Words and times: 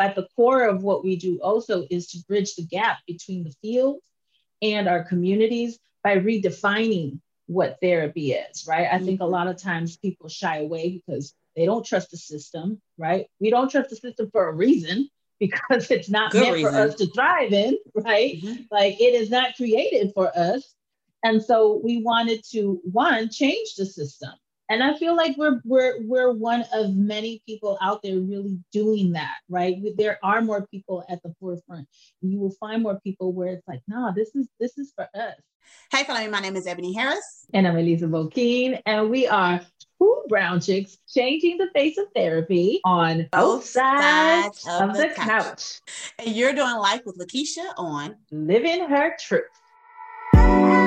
at 0.00 0.14
the 0.14 0.28
core 0.36 0.64
of 0.64 0.82
what 0.82 1.04
we 1.04 1.16
do 1.16 1.38
also 1.42 1.86
is 1.90 2.08
to 2.08 2.18
bridge 2.28 2.54
the 2.54 2.64
gap 2.64 2.98
between 3.06 3.44
the 3.44 3.54
field 3.62 4.00
and 4.62 4.88
our 4.88 5.04
communities 5.04 5.78
by 6.02 6.16
redefining 6.16 7.20
what 7.46 7.78
therapy 7.80 8.32
is, 8.32 8.66
right? 8.68 8.88
I 8.90 8.98
think 8.98 9.20
a 9.20 9.24
mm-hmm. 9.24 9.32
lot 9.32 9.48
of 9.48 9.60
times 9.60 9.96
people 9.96 10.28
shy 10.28 10.58
away 10.58 11.02
because 11.04 11.34
they 11.56 11.64
don't 11.64 11.84
trust 11.84 12.10
the 12.10 12.16
system, 12.16 12.80
right? 12.98 13.26
We 13.40 13.50
don't 13.50 13.70
trust 13.70 13.90
the 13.90 13.96
system 13.96 14.30
for 14.30 14.48
a 14.48 14.54
reason 14.54 15.08
because 15.40 15.90
it's 15.90 16.10
not 16.10 16.32
Good 16.32 16.42
meant 16.42 16.54
reason. 16.54 16.72
for 16.72 16.78
us 16.78 16.94
to 16.96 17.06
thrive 17.06 17.52
in, 17.52 17.78
right? 17.94 18.36
Mm-hmm. 18.36 18.62
Like 18.70 19.00
it 19.00 19.14
is 19.14 19.30
not 19.30 19.56
created 19.56 20.12
for 20.14 20.36
us. 20.36 20.74
And 21.24 21.42
so 21.42 21.80
we 21.82 22.02
wanted 22.02 22.44
to 22.52 22.80
one 22.84 23.28
change 23.30 23.74
the 23.76 23.86
system. 23.86 24.30
And 24.70 24.82
I 24.82 24.94
feel 24.98 25.16
like 25.16 25.36
we're 25.36 25.60
we're 25.64 26.02
we're 26.02 26.32
one 26.32 26.64
of 26.74 26.94
many 26.94 27.42
people 27.46 27.78
out 27.80 28.02
there 28.02 28.18
really 28.18 28.58
doing 28.70 29.12
that, 29.12 29.36
right? 29.48 29.76
There 29.96 30.18
are 30.22 30.42
more 30.42 30.66
people 30.66 31.04
at 31.08 31.22
the 31.22 31.34
forefront. 31.40 31.88
You 32.20 32.38
will 32.38 32.54
find 32.60 32.82
more 32.82 33.00
people 33.00 33.32
where 33.32 33.48
it's 33.48 33.66
like, 33.66 33.80
no, 33.88 34.12
this 34.14 34.34
is 34.34 34.46
this 34.60 34.76
is 34.76 34.92
for 34.94 35.08
us. 35.14 35.34
Hey, 35.90 36.04
family, 36.04 36.28
my 36.28 36.40
name 36.40 36.56
is 36.56 36.66
Ebony 36.66 36.92
Harris. 36.92 37.46
And 37.54 37.66
I'm 37.66 37.76
Elisa 37.76 38.06
Boquin, 38.06 38.80
and 38.84 39.10
we 39.10 39.26
are 39.26 39.60
two 39.98 40.22
brown 40.28 40.60
chicks 40.60 40.98
changing 41.08 41.58
the 41.58 41.68
face 41.74 41.98
of 41.98 42.06
therapy 42.14 42.80
on 42.84 43.28
both 43.32 43.64
sides, 43.64 44.60
sides 44.60 44.82
of, 44.82 44.90
of, 44.90 44.96
the, 44.96 45.08
couch. 45.14 45.16
couch. 45.16 45.80
And 46.18 46.34
you're 46.34 46.54
doing 46.54 46.76
life 46.76 47.02
with 47.06 47.18
Lakeisha 47.18 47.72
on 47.76 48.16
Living 48.30 48.88
Her 48.88 49.16
Truth. 49.18 50.77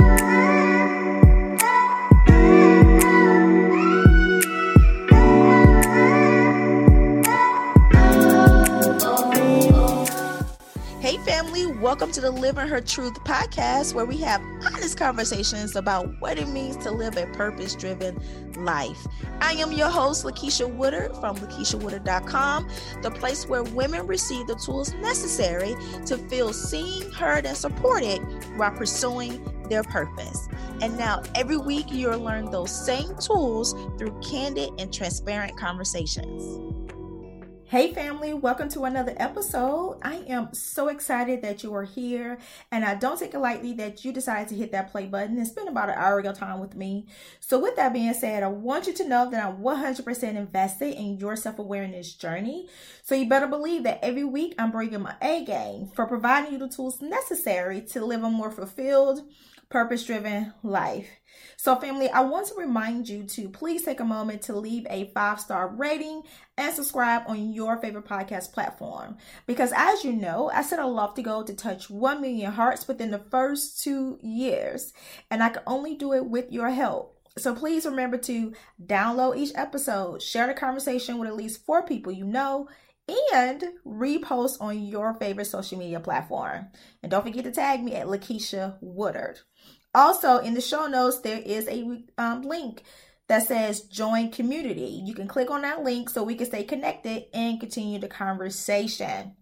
Family. 11.41 11.65
Welcome 11.65 12.11
to 12.11 12.21
the 12.21 12.29
Living 12.29 12.67
Her 12.67 12.81
Truth 12.81 13.15
podcast, 13.23 13.95
where 13.95 14.05
we 14.05 14.17
have 14.17 14.41
honest 14.63 14.95
conversations 14.95 15.75
about 15.75 16.07
what 16.19 16.37
it 16.37 16.47
means 16.47 16.77
to 16.77 16.91
live 16.91 17.17
a 17.17 17.25
purpose 17.27 17.73
driven 17.73 18.21
life. 18.63 19.07
I 19.39 19.53
am 19.53 19.71
your 19.71 19.89
host, 19.89 20.23
Lakeisha 20.23 20.71
Woodard 20.71 21.15
from 21.15 21.37
LakeishaWoodard.com, 21.37 22.69
the 23.01 23.09
place 23.09 23.47
where 23.47 23.63
women 23.63 24.05
receive 24.05 24.45
the 24.45 24.55
tools 24.55 24.93
necessary 24.95 25.75
to 26.05 26.17
feel 26.29 26.53
seen, 26.53 27.11
heard, 27.11 27.47
and 27.47 27.57
supported 27.57 28.19
while 28.55 28.71
pursuing 28.71 29.43
their 29.67 29.81
purpose. 29.81 30.47
And 30.79 30.95
now, 30.95 31.23
every 31.33 31.57
week, 31.57 31.87
you'll 31.89 32.19
learn 32.19 32.51
those 32.51 32.69
same 32.85 33.15
tools 33.17 33.73
through 33.97 34.19
candid 34.21 34.69
and 34.77 34.93
transparent 34.93 35.57
conversations. 35.57 36.90
Hey, 37.71 37.93
family, 37.93 38.33
welcome 38.33 38.67
to 38.71 38.83
another 38.83 39.13
episode. 39.15 39.97
I 40.01 40.25
am 40.27 40.53
so 40.53 40.89
excited 40.89 41.41
that 41.41 41.63
you 41.63 41.73
are 41.73 41.85
here, 41.85 42.37
and 42.69 42.83
I 42.83 42.95
don't 42.95 43.17
take 43.17 43.33
it 43.33 43.39
lightly 43.39 43.71
that 43.75 44.03
you 44.03 44.11
decided 44.11 44.49
to 44.49 44.55
hit 44.55 44.73
that 44.73 44.91
play 44.91 45.05
button 45.05 45.37
and 45.37 45.47
spend 45.47 45.69
about 45.69 45.87
an 45.87 45.95
hour 45.95 46.19
of 46.19 46.25
your 46.25 46.33
time 46.33 46.59
with 46.59 46.75
me. 46.75 47.07
So, 47.39 47.57
with 47.59 47.77
that 47.77 47.93
being 47.93 48.13
said, 48.13 48.43
I 48.43 48.49
want 48.49 48.87
you 48.87 48.93
to 48.95 49.07
know 49.07 49.31
that 49.31 49.41
I'm 49.41 49.59
100% 49.59 50.23
invested 50.35 50.97
in 50.97 51.17
your 51.17 51.37
self 51.37 51.59
awareness 51.59 52.13
journey. 52.13 52.67
So, 53.03 53.15
you 53.15 53.29
better 53.29 53.47
believe 53.47 53.83
that 53.83 54.03
every 54.03 54.25
week 54.25 54.53
I'm 54.59 54.71
bringing 54.71 55.03
my 55.03 55.15
A 55.21 55.45
game 55.45 55.91
for 55.95 56.05
providing 56.05 56.51
you 56.51 56.59
the 56.59 56.67
tools 56.67 57.01
necessary 57.01 57.79
to 57.91 58.03
live 58.03 58.25
a 58.25 58.29
more 58.29 58.51
fulfilled, 58.51 59.21
purpose 59.69 60.03
driven 60.03 60.53
life. 60.61 61.20
So, 61.61 61.75
family, 61.75 62.09
I 62.09 62.21
want 62.21 62.47
to 62.47 62.55
remind 62.55 63.07
you 63.07 63.23
to 63.23 63.47
please 63.47 63.83
take 63.83 63.99
a 63.99 64.03
moment 64.03 64.41
to 64.43 64.55
leave 64.57 64.87
a 64.89 65.11
five 65.13 65.39
star 65.39 65.67
rating 65.67 66.23
and 66.57 66.73
subscribe 66.73 67.21
on 67.27 67.53
your 67.53 67.77
favorite 67.77 68.07
podcast 68.07 68.51
platform. 68.51 69.17
Because, 69.45 69.71
as 69.75 70.03
you 70.03 70.11
know, 70.11 70.49
I 70.51 70.63
set 70.63 70.79
a 70.79 70.87
lofty 70.87 71.21
goal 71.21 71.43
to 71.43 71.53
touch 71.53 71.87
1 71.87 72.19
million 72.19 72.51
hearts 72.51 72.87
within 72.87 73.11
the 73.11 73.19
first 73.19 73.83
two 73.83 74.17
years, 74.23 74.91
and 75.29 75.43
I 75.43 75.49
can 75.49 75.61
only 75.67 75.93
do 75.93 76.13
it 76.13 76.25
with 76.25 76.51
your 76.51 76.71
help. 76.71 77.19
So 77.37 77.53
please 77.53 77.85
remember 77.85 78.17
to 78.17 78.53
download 78.83 79.37
each 79.37 79.51
episode, 79.53 80.23
share 80.23 80.47
the 80.47 80.55
conversation 80.55 81.19
with 81.19 81.29
at 81.29 81.35
least 81.35 81.63
four 81.63 81.85
people 81.85 82.11
you 82.11 82.25
know, 82.25 82.69
and 83.35 83.63
repost 83.85 84.59
on 84.61 84.87
your 84.87 85.13
favorite 85.13 85.45
social 85.45 85.77
media 85.77 85.99
platform. 85.99 86.69
And 87.03 87.11
don't 87.11 87.23
forget 87.23 87.43
to 87.43 87.51
tag 87.51 87.83
me 87.83 87.93
at 87.93 88.07
Lakeisha 88.07 88.77
Woodard. 88.81 89.41
Also, 89.93 90.37
in 90.37 90.53
the 90.53 90.61
show 90.61 90.87
notes, 90.87 91.19
there 91.19 91.39
is 91.39 91.67
a 91.67 92.03
um, 92.17 92.43
link 92.43 92.83
that 93.27 93.47
says 93.47 93.81
join 93.81 94.31
community. 94.31 95.01
You 95.05 95.13
can 95.13 95.27
click 95.27 95.51
on 95.51 95.61
that 95.61 95.83
link 95.83 96.09
so 96.09 96.23
we 96.23 96.35
can 96.35 96.47
stay 96.47 96.63
connected 96.63 97.25
and 97.33 97.59
continue 97.59 97.99
the 97.99 98.07
conversation. 98.07 99.35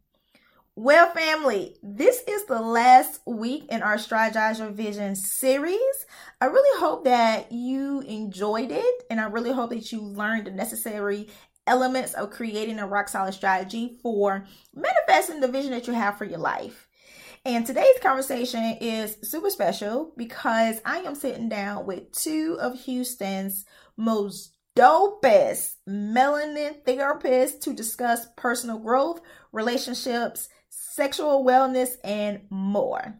Well, 0.75 1.11
family, 1.11 1.75
this 1.83 2.23
is 2.27 2.45
the 2.45 2.61
last 2.61 3.19
week 3.25 3.65
in 3.69 3.83
our 3.83 3.97
Strategize 3.97 4.59
Your 4.59 4.69
Vision 4.69 5.15
series. 5.15 6.05
I 6.39 6.45
really 6.45 6.79
hope 6.79 7.03
that 7.03 7.51
you 7.51 7.99
enjoyed 8.01 8.71
it, 8.71 9.03
and 9.09 9.19
I 9.19 9.25
really 9.25 9.51
hope 9.51 9.71
that 9.71 9.91
you 9.91 10.01
learned 10.01 10.47
the 10.47 10.51
necessary 10.51 11.27
elements 11.67 12.13
of 12.13 12.31
creating 12.31 12.79
a 12.79 12.87
rock 12.87 13.09
solid 13.09 13.33
strategy 13.33 13.97
for 14.01 14.45
manifesting 14.73 15.39
the 15.39 15.47
vision 15.47 15.71
that 15.71 15.85
you 15.85 15.93
have 15.93 16.17
for 16.17 16.25
your 16.25 16.39
life. 16.39 16.88
And 17.45 17.65
today's 17.65 17.99
conversation 18.01 18.77
is 18.81 19.17
super 19.23 19.49
special 19.49 20.13
because 20.17 20.81
I 20.85 20.99
am 20.99 21.15
sitting 21.15 21.47
down 21.47 21.85
with 21.85 22.11
two 22.11 22.57
of 22.59 22.79
Houston's 22.81 23.65
most 23.95 24.55
dopest 24.75 25.75
melanin 25.87 26.83
therapists 26.83 27.61
to 27.61 27.73
discuss 27.73 28.27
personal 28.35 28.77
growth, 28.77 29.21
relationships, 29.51 30.49
sexual 30.69 31.45
wellness, 31.45 31.91
and 32.03 32.41
more. 32.49 33.17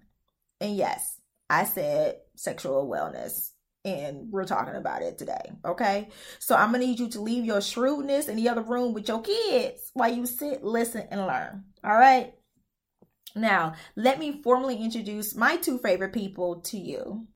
And 0.59 0.75
yes, 0.75 1.19
I 1.49 1.63
said 1.63 2.17
sexual 2.35 2.89
wellness 2.89 3.51
and 3.85 4.29
we're 4.29 4.45
talking 4.45 4.75
about 4.75 5.01
it 5.01 5.17
today. 5.17 5.51
Okay. 5.63 6.09
So 6.39 6.55
I'm 6.55 6.71
gonna 6.71 6.85
need 6.85 6.99
you 6.99 7.09
to 7.09 7.21
leave 7.21 7.45
your 7.45 7.61
shrewdness 7.61 8.27
in 8.27 8.35
the 8.35 8.49
other 8.49 8.61
room 8.61 8.93
with 8.93 9.07
your 9.07 9.21
kids 9.21 9.91
while 9.93 10.13
you 10.13 10.25
sit, 10.25 10.63
listen, 10.63 11.07
and 11.09 11.25
learn. 11.25 11.63
All 11.83 11.95
right. 11.95 12.33
Now, 13.35 13.73
let 13.95 14.19
me 14.19 14.41
formally 14.41 14.77
introduce 14.77 15.35
my 15.35 15.57
two 15.57 15.77
favorite 15.77 16.13
people 16.13 16.61
to 16.61 16.77
you. 16.77 17.27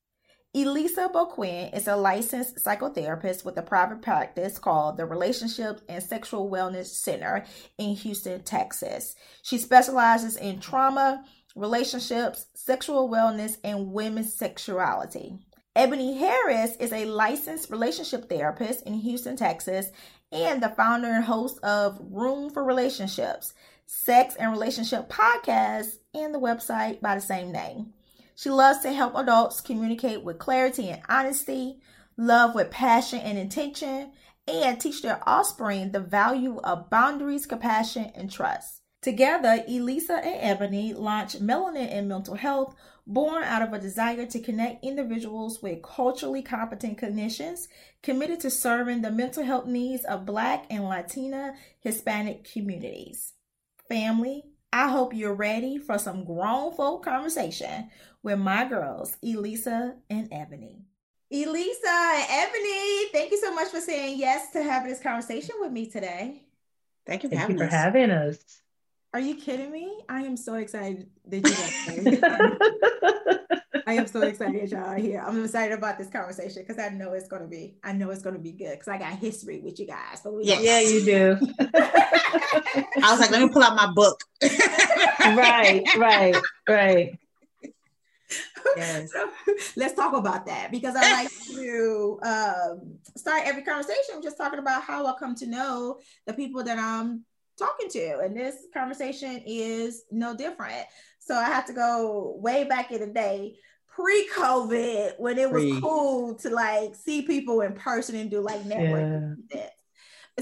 Elisa 0.56 1.10
Boquin 1.12 1.76
is 1.76 1.88
a 1.88 1.96
licensed 1.96 2.64
psychotherapist 2.64 3.44
with 3.44 3.56
a 3.58 3.62
private 3.62 4.02
practice 4.02 4.56
called 4.56 4.96
the 4.96 5.04
Relationship 5.04 5.80
and 5.88 6.00
Sexual 6.00 6.48
Wellness 6.48 6.86
Center 6.86 7.44
in 7.76 7.96
Houston, 7.96 8.40
Texas. 8.44 9.16
She 9.42 9.58
specializes 9.58 10.36
in 10.36 10.60
trauma, 10.60 11.24
relationships, 11.56 12.46
sexual 12.54 13.08
wellness, 13.08 13.56
and 13.64 13.92
women's 13.92 14.32
sexuality. 14.34 15.38
Ebony 15.74 16.18
Harris 16.18 16.76
is 16.76 16.92
a 16.92 17.04
licensed 17.04 17.68
relationship 17.68 18.28
therapist 18.28 18.86
in 18.86 18.94
Houston, 18.94 19.36
Texas, 19.36 19.90
and 20.30 20.62
the 20.62 20.68
founder 20.68 21.08
and 21.08 21.24
host 21.24 21.58
of 21.64 21.98
Room 22.00 22.50
for 22.50 22.62
Relationships 22.62 23.54
sex 23.86 24.34
and 24.36 24.50
relationship 24.50 25.08
podcast 25.08 25.98
and 26.14 26.34
the 26.34 26.40
website 26.40 27.00
by 27.00 27.14
the 27.14 27.20
same 27.20 27.52
name. 27.52 27.92
She 28.36 28.50
loves 28.50 28.80
to 28.80 28.92
help 28.92 29.14
adults 29.14 29.60
communicate 29.60 30.24
with 30.24 30.38
clarity 30.38 30.88
and 30.88 31.02
honesty, 31.08 31.78
love 32.16 32.54
with 32.54 32.70
passion 32.70 33.20
and 33.20 33.38
intention, 33.38 34.12
and 34.48 34.80
teach 34.80 35.02
their 35.02 35.20
offspring 35.26 35.92
the 35.92 36.00
value 36.00 36.58
of 36.64 36.90
boundaries, 36.90 37.46
compassion, 37.46 38.10
and 38.14 38.30
trust. 38.30 38.80
Together, 39.02 39.62
Elisa 39.68 40.14
and 40.14 40.38
Ebony 40.40 40.94
launched 40.94 41.42
Melanin 41.42 41.92
and 41.92 42.08
Mental 42.08 42.34
Health, 42.34 42.74
born 43.06 43.42
out 43.42 43.62
of 43.62 43.72
a 43.72 43.78
desire 43.78 44.24
to 44.24 44.40
connect 44.40 44.82
individuals 44.82 45.62
with 45.62 45.82
culturally 45.82 46.42
competent 46.42 46.98
clinicians 46.98 47.68
committed 48.02 48.40
to 48.40 48.50
serving 48.50 49.02
the 49.02 49.10
mental 49.10 49.44
health 49.44 49.66
needs 49.66 50.04
of 50.04 50.24
Black 50.24 50.64
and 50.70 50.84
Latina 50.84 51.54
Hispanic 51.80 52.50
communities 52.50 53.33
family. 53.88 54.44
I 54.72 54.88
hope 54.88 55.14
you're 55.14 55.34
ready 55.34 55.78
for 55.78 55.98
some 55.98 56.24
grown 56.24 56.74
folk 56.74 57.04
conversation 57.04 57.90
with 58.22 58.38
my 58.38 58.64
girls, 58.64 59.16
Elisa 59.22 59.94
and 60.10 60.28
Ebony. 60.32 60.82
Elisa 61.32 61.88
and 61.88 62.26
Ebony, 62.30 63.08
thank 63.12 63.30
you 63.30 63.38
so 63.38 63.54
much 63.54 63.68
for 63.68 63.80
saying 63.80 64.18
yes 64.18 64.50
to 64.52 64.62
having 64.62 64.88
this 64.90 65.00
conversation 65.00 65.54
with 65.60 65.72
me 65.72 65.90
today. 65.90 66.42
Thank 67.06 67.22
you 67.22 67.28
for, 67.28 67.36
thank 67.36 67.42
having, 67.42 67.58
you 67.58 67.64
for 67.64 67.70
having 67.70 68.10
us. 68.10 68.38
Are 69.12 69.20
you 69.20 69.36
kidding 69.36 69.70
me? 69.70 70.00
I 70.08 70.22
am 70.22 70.36
so 70.36 70.54
excited 70.54 71.08
that 71.26 71.46
you 71.46 73.38
I 73.86 73.94
am 73.94 74.06
so 74.06 74.22
excited 74.22 74.70
y'all 74.70 74.84
are 74.84 74.96
here. 74.96 75.22
I'm 75.26 75.44
excited 75.44 75.76
about 75.76 75.98
this 75.98 76.08
conversation 76.08 76.62
because 76.66 76.82
I 76.82 76.88
know 76.88 77.12
it's 77.12 77.28
gonna 77.28 77.46
be, 77.46 77.76
I 77.84 77.92
know 77.92 78.10
it's 78.10 78.22
gonna 78.22 78.38
be 78.38 78.52
good 78.52 78.72
because 78.72 78.88
I 78.88 78.98
got 78.98 79.18
history 79.18 79.60
with 79.60 79.78
you 79.78 79.86
guys. 79.86 80.22
So 80.22 80.38
yeah, 80.42 80.60
yeah, 80.60 80.80
you 80.80 81.04
do. 81.04 81.38
I 81.60 83.10
was 83.10 83.20
like, 83.20 83.30
let 83.30 83.42
me 83.42 83.48
pull 83.48 83.62
out 83.62 83.76
my 83.76 83.90
book. 83.92 84.18
right, 84.42 85.82
right, 85.98 86.36
right. 86.68 87.18
Yes. 88.76 89.12
So, 89.12 89.30
let's 89.76 89.94
talk 89.94 90.14
about 90.14 90.46
that 90.46 90.70
because 90.70 90.94
I 90.96 91.12
like 91.12 91.30
to 91.46 92.18
um, 92.22 92.98
start 93.16 93.42
every 93.44 93.62
conversation 93.62 94.22
just 94.22 94.36
talking 94.36 94.58
about 94.58 94.82
how 94.82 95.06
I 95.06 95.14
come 95.18 95.34
to 95.36 95.46
know 95.46 95.98
the 96.26 96.32
people 96.32 96.64
that 96.64 96.78
I'm 96.78 97.24
talking 97.58 97.88
to. 97.90 98.18
And 98.18 98.36
this 98.36 98.56
conversation 98.72 99.42
is 99.46 100.04
no 100.10 100.36
different. 100.36 100.86
So 101.18 101.34
I 101.34 101.44
had 101.44 101.66
to 101.66 101.72
go 101.72 102.36
way 102.38 102.64
back 102.64 102.90
in 102.92 103.00
the 103.00 103.06
day 103.06 103.56
pre-COVID 103.94 105.12
when 105.18 105.38
it 105.38 105.50
was 105.50 105.62
Pre. 105.62 105.80
cool 105.80 106.34
to 106.34 106.50
like 106.50 106.94
see 106.94 107.22
people 107.22 107.60
in 107.60 107.72
person 107.74 108.16
and 108.16 108.30
do 108.30 108.40
like 108.40 108.62
networking 108.64 109.36
yeah. 109.52 109.68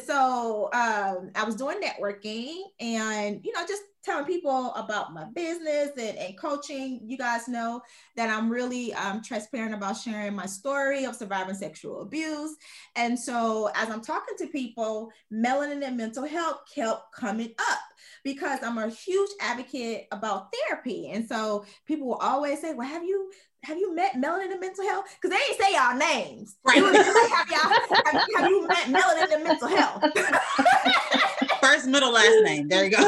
So 0.06 0.70
um, 0.72 1.30
I 1.34 1.44
was 1.44 1.54
doing 1.54 1.78
networking 1.82 2.62
and 2.80 3.44
you 3.44 3.52
know 3.52 3.60
just 3.66 3.82
telling 4.02 4.24
people 4.24 4.72
about 4.74 5.12
my 5.12 5.24
business 5.34 5.90
and, 5.98 6.16
and 6.16 6.38
coaching. 6.38 7.00
You 7.04 7.18
guys 7.18 7.46
know 7.46 7.82
that 8.16 8.30
I'm 8.30 8.50
really 8.50 8.94
um, 8.94 9.22
transparent 9.22 9.74
about 9.74 9.98
sharing 9.98 10.34
my 10.34 10.46
story 10.46 11.04
of 11.04 11.14
surviving 11.14 11.54
sexual 11.54 12.00
abuse. 12.00 12.56
And 12.96 13.18
so 13.18 13.70
as 13.74 13.90
I'm 13.90 14.00
talking 14.00 14.36
to 14.38 14.46
people, 14.46 15.10
melanin 15.32 15.86
and 15.86 15.96
mental 15.96 16.26
health 16.26 16.62
kept 16.74 17.12
coming 17.14 17.52
up 17.70 17.78
because 18.24 18.60
I'm 18.62 18.78
a 18.78 18.88
huge 18.88 19.30
advocate 19.40 20.06
about 20.12 20.48
therapy. 20.52 21.10
And 21.10 21.26
so 21.28 21.64
people 21.86 22.06
will 22.06 22.16
always 22.16 22.60
say, 22.60 22.74
Well, 22.74 22.88
have 22.88 23.04
you 23.04 23.30
have 23.64 23.78
you 23.78 23.94
met 23.94 24.14
Melanin 24.14 24.50
and 24.50 24.60
Mental 24.60 24.84
Health? 24.84 25.04
Because 25.20 25.36
they 25.36 25.42
ain't 25.44 25.60
say 25.60 25.74
y'all 25.74 25.96
names. 25.96 26.56
Right. 26.64 26.82
Like, 26.82 26.96
have, 26.96 27.50
y'all, 27.50 27.70
have, 27.70 28.28
have, 28.36 28.50
you 28.50 28.66
met 28.66 28.86
Melanin 28.86 29.34
and 29.34 29.44
Mental 29.44 29.68
Health? 29.68 30.02
First, 31.60 31.86
middle, 31.86 32.12
last 32.12 32.34
name. 32.42 32.68
There 32.68 32.84
you 32.84 32.90
go. 32.90 33.02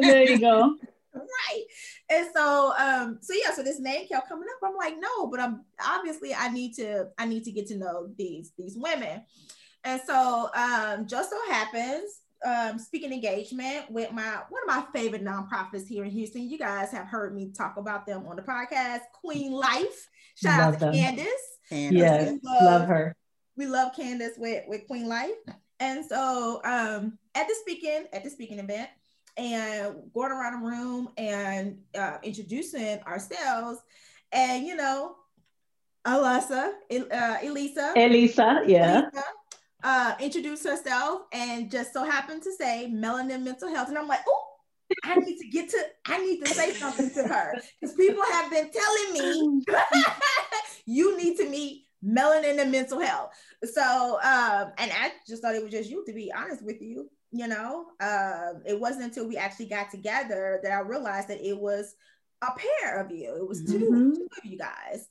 there 0.00 0.22
you 0.22 0.38
go. 0.38 0.76
Right. 1.14 1.64
And 2.10 2.28
so, 2.34 2.72
um, 2.78 3.18
so 3.20 3.34
yeah, 3.34 3.54
so 3.54 3.62
this 3.62 3.80
name 3.80 4.08
kept 4.08 4.28
coming 4.28 4.48
up. 4.50 4.68
I'm 4.68 4.76
like, 4.76 4.94
no, 4.98 5.26
but 5.26 5.40
I'm 5.40 5.64
obviously 5.86 6.34
I 6.34 6.48
need 6.50 6.74
to, 6.74 7.08
I 7.18 7.26
need 7.26 7.44
to 7.44 7.52
get 7.52 7.66
to 7.68 7.76
know 7.76 8.08
these 8.16 8.52
these 8.56 8.76
women. 8.78 9.24
And 9.84 10.00
so, 10.06 10.48
um, 10.54 11.06
just 11.06 11.30
so 11.30 11.38
happens 11.50 12.21
um, 12.44 12.78
speaking 12.78 13.12
engagement 13.12 13.90
with 13.90 14.12
my 14.12 14.40
one 14.48 14.62
of 14.62 14.68
my 14.68 14.84
favorite 14.92 15.24
nonprofits 15.24 15.86
here 15.86 16.04
in 16.04 16.10
Houston. 16.10 16.48
You 16.48 16.58
guys 16.58 16.90
have 16.90 17.06
heard 17.06 17.34
me 17.34 17.52
talk 17.56 17.76
about 17.76 18.06
them 18.06 18.26
on 18.26 18.36
the 18.36 18.42
podcast, 18.42 19.00
Queen 19.12 19.52
Life. 19.52 20.08
Shout 20.34 20.58
love 20.58 20.74
out 20.74 20.78
to 20.78 20.84
them. 20.86 20.94
Candace. 20.94 21.58
Candace. 21.68 21.98
Yes, 21.98 22.38
love, 22.44 22.62
love, 22.62 22.88
her. 22.88 23.16
We 23.56 23.66
love 23.66 23.92
Candace 23.94 24.34
with, 24.36 24.64
with 24.66 24.86
Queen 24.86 25.08
Life. 25.08 25.30
And 25.80 26.04
so 26.04 26.60
um, 26.64 27.18
at 27.34 27.48
the 27.48 27.54
speaking, 27.60 28.06
at 28.12 28.24
the 28.24 28.30
speaking 28.30 28.58
event, 28.58 28.88
and 29.36 29.94
going 30.14 30.30
around 30.30 30.60
the 30.60 30.68
room 30.68 31.08
and 31.16 31.78
uh, 31.98 32.18
introducing 32.22 33.00
ourselves, 33.02 33.80
and 34.30 34.66
you 34.66 34.76
know, 34.76 35.16
Alasa, 36.06 36.72
uh, 36.90 37.36
Elisa, 37.42 37.92
Elisa, 37.96 38.62
yeah. 38.66 39.02
Elisa, 39.02 39.24
uh, 39.82 40.14
introduced 40.20 40.64
herself 40.64 41.22
and 41.32 41.70
just 41.70 41.92
so 41.92 42.04
happened 42.04 42.42
to 42.42 42.52
say 42.52 42.90
melanin 42.92 43.42
mental 43.42 43.68
health. 43.68 43.88
And 43.88 43.98
I'm 43.98 44.08
like, 44.08 44.20
oh, 44.28 44.44
I 45.04 45.16
need 45.16 45.38
to 45.38 45.48
get 45.48 45.70
to, 45.70 45.78
I 46.06 46.18
need 46.18 46.44
to 46.44 46.48
say 46.48 46.72
something 46.72 47.10
to 47.10 47.22
her 47.24 47.54
because 47.80 47.96
people 47.96 48.22
have 48.30 48.50
been 48.50 48.70
telling 48.70 49.12
me 49.12 49.64
you 50.86 51.16
need 51.16 51.36
to 51.38 51.48
meet 51.48 51.86
melanin 52.04 52.60
and 52.60 52.70
mental 52.70 53.00
health. 53.00 53.30
So, 53.64 54.18
um, 54.22 54.72
and 54.78 54.90
I 54.92 55.12
just 55.26 55.42
thought 55.42 55.54
it 55.54 55.62
was 55.62 55.72
just 55.72 55.90
you, 55.90 56.04
to 56.06 56.12
be 56.12 56.32
honest 56.32 56.64
with 56.64 56.80
you. 56.80 57.08
You 57.34 57.48
know, 57.48 57.86
uh, 57.98 58.58
it 58.66 58.78
wasn't 58.78 59.04
until 59.04 59.26
we 59.26 59.38
actually 59.38 59.66
got 59.66 59.90
together 59.90 60.60
that 60.62 60.70
I 60.70 60.80
realized 60.80 61.28
that 61.28 61.40
it 61.40 61.58
was 61.58 61.94
a 62.42 62.50
pair 62.52 63.00
of 63.00 63.10
you. 63.10 63.34
It 63.36 63.48
was 63.48 63.64
2 63.64 63.78
mm-hmm. 63.78 64.10
two 64.14 64.28
of 64.36 64.44
you 64.44 64.58
guys. 64.58 65.08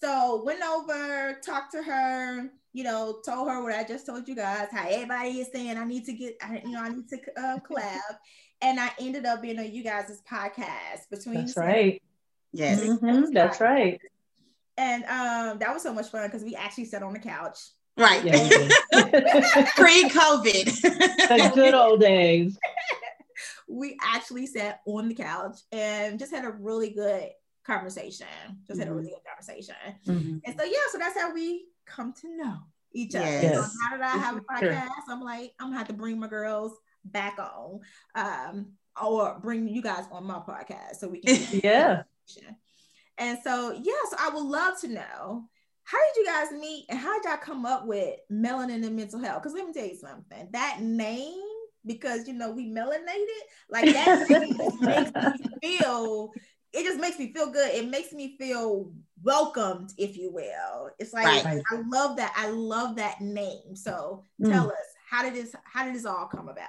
So 0.00 0.44
went 0.44 0.62
over, 0.62 1.40
talked 1.44 1.72
to 1.72 1.82
her, 1.82 2.50
you 2.74 2.82
know, 2.82 3.20
told 3.24 3.48
her 3.48 3.62
what 3.62 3.72
I 3.72 3.84
just 3.84 4.04
told 4.04 4.28
you 4.28 4.34
guys, 4.34 4.66
how 4.72 4.86
everybody 4.88 5.38
is 5.38 5.48
saying 5.52 5.78
I 5.78 5.84
need 5.84 6.04
to 6.06 6.12
get, 6.12 6.36
I, 6.42 6.60
you 6.64 6.72
know, 6.72 6.82
I 6.82 6.88
need 6.88 7.08
to 7.08 7.18
uh, 7.40 7.58
collab. 7.70 8.00
and 8.60 8.80
I 8.80 8.90
ended 8.98 9.24
up 9.24 9.40
being 9.40 9.60
on 9.60 9.72
you 9.72 9.84
guys' 9.84 10.20
podcast 10.30 11.08
between. 11.08 11.36
That's 11.36 11.56
right. 11.56 12.02
Yes. 12.52 12.82
Mm-hmm, 12.82 13.32
that's 13.32 13.60
right. 13.60 14.00
And 14.76 15.04
um, 15.04 15.58
that 15.60 15.72
was 15.72 15.84
so 15.84 15.94
much 15.94 16.08
fun 16.08 16.26
because 16.26 16.42
we 16.42 16.56
actually 16.56 16.86
sat 16.86 17.04
on 17.04 17.12
the 17.12 17.20
couch. 17.20 17.58
Right. 17.96 18.24
Yeah, 18.24 18.38
Pre-COVID. 19.76 20.82
the 20.82 21.52
good 21.54 21.74
old 21.74 22.00
days. 22.00 22.58
we 23.68 23.96
actually 24.02 24.46
sat 24.46 24.80
on 24.84 25.08
the 25.08 25.14
couch 25.14 25.58
and 25.70 26.18
just 26.18 26.34
had 26.34 26.44
a 26.44 26.50
really 26.50 26.90
good 26.90 27.28
conversation. 27.64 28.26
Just 28.66 28.80
mm-hmm. 28.80 28.80
had 28.80 28.88
a 28.88 28.92
really 28.92 29.10
mm-hmm. 29.10 29.14
good 29.14 29.28
conversation. 29.28 29.76
Mm-hmm. 30.08 30.38
And 30.44 30.58
so 30.58 30.64
yeah, 30.64 30.78
so 30.90 30.98
that's 30.98 31.20
how 31.20 31.32
we 31.32 31.66
come 31.86 32.12
to 32.20 32.36
know 32.36 32.58
each 32.92 33.14
other. 33.14 33.24
Yes. 33.24 33.54
So 33.54 33.60
now 33.60 33.98
that 33.98 34.14
I 34.14 34.18
have 34.18 34.36
a 34.36 34.40
podcast, 34.40 34.88
I'm 35.08 35.20
like, 35.20 35.52
I'm 35.60 35.68
gonna 35.68 35.78
have 35.78 35.88
to 35.88 35.94
bring 35.94 36.18
my 36.18 36.28
girls 36.28 36.72
back 37.04 37.38
on. 37.38 37.80
Um, 38.14 38.66
or 39.02 39.38
bring 39.42 39.68
you 39.68 39.82
guys 39.82 40.04
on 40.12 40.24
my 40.24 40.38
podcast 40.38 40.96
so 40.96 41.08
we 41.08 41.20
can 41.20 41.60
yeah. 41.64 42.02
And 43.18 43.38
so 43.44 43.72
yeah, 43.72 43.92
so 44.10 44.16
I 44.18 44.30
would 44.30 44.44
love 44.44 44.80
to 44.80 44.88
know 44.88 45.48
how 45.84 45.98
did 45.98 46.20
you 46.20 46.26
guys 46.26 46.50
meet 46.52 46.86
and 46.88 46.98
how 46.98 47.20
did 47.20 47.28
y'all 47.28 47.36
come 47.36 47.66
up 47.66 47.86
with 47.86 48.16
melanin 48.30 48.84
and 48.84 48.96
mental 48.96 49.20
health? 49.20 49.42
Because 49.42 49.54
let 49.54 49.66
me 49.66 49.72
tell 49.72 49.86
you 49.86 49.96
something, 49.96 50.48
that 50.52 50.80
name, 50.80 51.42
because 51.84 52.26
you 52.26 52.34
know 52.34 52.50
we 52.50 52.70
melanated, 52.70 53.26
like 53.68 53.92
that 53.92 54.26
makes 54.80 55.40
me 55.62 55.78
feel 55.78 56.32
it 56.74 56.84
just 56.84 57.00
makes 57.00 57.18
me 57.18 57.32
feel 57.32 57.50
good. 57.50 57.72
It 57.72 57.88
makes 57.88 58.12
me 58.12 58.36
feel 58.36 58.92
welcomed, 59.22 59.92
if 59.96 60.16
you 60.16 60.32
will. 60.32 60.90
It's 60.98 61.12
like 61.12 61.44
right. 61.44 61.62
I 61.70 61.82
love 61.86 62.16
that. 62.16 62.34
I 62.36 62.48
love 62.50 62.96
that 62.96 63.20
name. 63.20 63.76
So 63.76 64.24
mm. 64.42 64.50
tell 64.50 64.68
us, 64.68 64.76
how 65.08 65.22
did 65.22 65.34
this 65.34 65.54
how 65.64 65.84
did 65.84 65.94
this 65.94 66.04
all 66.04 66.26
come 66.26 66.48
about? 66.48 66.68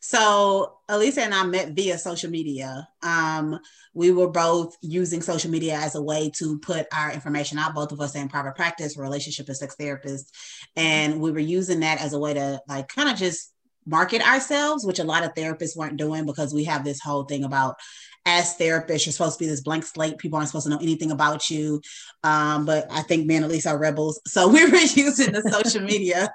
So 0.00 0.78
Elisa 0.88 1.22
and 1.22 1.34
I 1.34 1.44
met 1.44 1.72
via 1.72 1.98
social 1.98 2.30
media. 2.30 2.88
Um, 3.02 3.60
we 3.94 4.10
were 4.10 4.28
both 4.28 4.76
using 4.80 5.20
social 5.20 5.50
media 5.50 5.74
as 5.74 5.94
a 5.94 6.02
way 6.02 6.30
to 6.38 6.58
put 6.58 6.86
our 6.92 7.12
information 7.12 7.58
out. 7.58 7.74
Both 7.74 7.92
of 7.92 8.00
us 8.00 8.16
in 8.16 8.28
private 8.28 8.56
practice, 8.56 8.96
relationship 8.96 9.48
and 9.48 9.56
sex 9.56 9.76
therapists, 9.78 10.30
and 10.76 11.20
we 11.20 11.30
were 11.30 11.38
using 11.38 11.80
that 11.80 12.00
as 12.00 12.14
a 12.14 12.18
way 12.18 12.34
to 12.34 12.60
like 12.68 12.88
kind 12.88 13.10
of 13.10 13.16
just 13.16 13.52
market 13.86 14.26
ourselves, 14.26 14.84
which 14.84 14.98
a 14.98 15.04
lot 15.04 15.24
of 15.24 15.34
therapists 15.34 15.76
weren't 15.76 15.96
doing 15.96 16.24
because 16.26 16.54
we 16.54 16.64
have 16.64 16.84
this 16.84 17.00
whole 17.00 17.24
thing 17.24 17.44
about 17.44 17.76
as 18.24 18.56
therapists, 18.56 19.06
you're 19.06 19.12
supposed 19.12 19.38
to 19.38 19.44
be 19.44 19.48
this 19.48 19.62
blank 19.62 19.84
slate. 19.84 20.18
People 20.18 20.36
aren't 20.36 20.48
supposed 20.48 20.66
to 20.66 20.70
know 20.70 20.78
anything 20.78 21.10
about 21.10 21.50
you. 21.50 21.80
Um, 22.22 22.64
but 22.64 22.86
I 22.90 23.02
think 23.02 23.26
me 23.26 23.36
and 23.36 23.44
Elisa 23.44 23.70
are 23.70 23.78
rebels. 23.78 24.20
So 24.26 24.48
we 24.48 24.64
were 24.70 24.76
using 24.76 25.32
the 25.32 25.42
social 25.50 25.82
media 25.82 26.32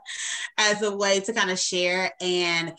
as 0.58 0.82
a 0.82 0.96
way 0.96 1.20
to 1.22 1.34
kind 1.34 1.52
of 1.52 1.60
share 1.60 2.12
and 2.20 2.74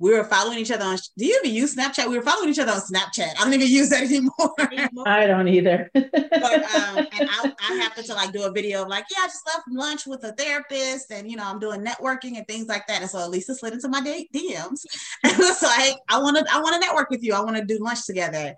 we 0.00 0.14
were 0.14 0.24
following 0.24 0.58
each 0.58 0.70
other 0.70 0.84
on. 0.84 0.96
Do 1.18 1.26
you 1.26 1.38
even 1.44 1.54
use 1.54 1.76
Snapchat? 1.76 2.08
We 2.08 2.16
were 2.16 2.24
following 2.24 2.48
each 2.48 2.58
other 2.58 2.72
on 2.72 2.80
Snapchat. 2.80 3.38
I 3.38 3.44
don't 3.44 3.52
even 3.52 3.68
use 3.68 3.90
that 3.90 4.02
anymore. 4.02 5.06
I 5.06 5.26
don't 5.26 5.46
either. 5.46 5.90
but 5.94 6.14
um, 6.14 6.96
and 6.96 7.28
I, 7.28 7.52
I 7.70 7.74
happen 7.74 8.04
to 8.04 8.14
like 8.14 8.32
do 8.32 8.44
a 8.44 8.50
video 8.50 8.82
of 8.82 8.88
like, 8.88 9.04
yeah, 9.10 9.24
I 9.24 9.26
just 9.26 9.46
left 9.46 9.64
lunch 9.70 10.06
with 10.06 10.24
a 10.24 10.32
therapist, 10.32 11.12
and 11.12 11.30
you 11.30 11.36
know, 11.36 11.44
I'm 11.44 11.58
doing 11.58 11.84
networking 11.84 12.38
and 12.38 12.48
things 12.48 12.66
like 12.66 12.86
that. 12.86 13.02
And 13.02 13.10
so 13.10 13.28
Lisa 13.28 13.54
slid 13.54 13.74
into 13.74 13.88
my 13.88 14.00
DMs 14.00 14.86
and 15.22 15.38
was 15.38 15.62
like, 15.62 15.96
I 16.08 16.18
want 16.18 16.38
to, 16.38 16.46
I 16.50 16.60
want 16.60 16.74
to 16.74 16.80
network 16.80 17.10
with 17.10 17.22
you. 17.22 17.34
I 17.34 17.40
want 17.40 17.58
to 17.58 17.64
do 17.64 17.78
lunch 17.78 18.06
together. 18.06 18.56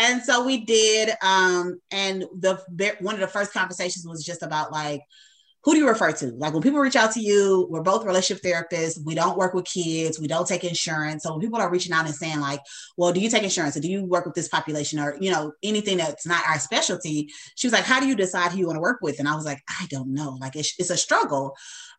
And 0.00 0.20
so 0.22 0.44
we 0.44 0.64
did. 0.64 1.10
Um, 1.22 1.80
and 1.92 2.24
the 2.36 2.60
one 3.00 3.14
of 3.14 3.20
the 3.20 3.28
first 3.28 3.52
conversations 3.52 4.04
was 4.06 4.24
just 4.24 4.42
about 4.42 4.72
like 4.72 5.02
who 5.62 5.72
do 5.72 5.78
you 5.78 5.88
refer 5.88 6.10
to? 6.12 6.26
Like 6.32 6.54
when 6.54 6.62
people 6.62 6.80
reach 6.80 6.96
out 6.96 7.12
to 7.12 7.20
you, 7.20 7.66
we're 7.68 7.82
both 7.82 8.06
relationship 8.06 8.42
therapists. 8.42 8.98
We 9.04 9.14
don't 9.14 9.36
work 9.36 9.52
with 9.52 9.66
kids. 9.66 10.18
We 10.18 10.26
don't 10.26 10.46
take 10.46 10.64
insurance. 10.64 11.22
So 11.22 11.32
when 11.32 11.40
people 11.40 11.60
are 11.60 11.70
reaching 11.70 11.92
out 11.92 12.06
and 12.06 12.14
saying 12.14 12.40
like, 12.40 12.60
well, 12.96 13.12
do 13.12 13.20
you 13.20 13.28
take 13.28 13.42
insurance 13.42 13.76
or 13.76 13.80
do 13.80 13.90
you 13.90 14.04
work 14.04 14.24
with 14.24 14.34
this 14.34 14.48
population 14.48 14.98
or, 14.98 15.16
you 15.20 15.30
know, 15.30 15.52
anything 15.62 15.98
that's 15.98 16.26
not 16.26 16.42
our 16.48 16.58
specialty? 16.58 17.28
She 17.56 17.66
was 17.66 17.74
like, 17.74 17.84
how 17.84 18.00
do 18.00 18.06
you 18.06 18.14
decide 18.14 18.52
who 18.52 18.58
you 18.58 18.66
want 18.66 18.76
to 18.76 18.80
work 18.80 19.00
with? 19.02 19.18
And 19.18 19.28
I 19.28 19.34
was 19.34 19.44
like, 19.44 19.62
I 19.68 19.86
don't 19.90 20.14
know. 20.14 20.38
Like 20.40 20.56
it's, 20.56 20.74
it's 20.78 20.90
a 20.90 20.96
struggle. 20.96 21.54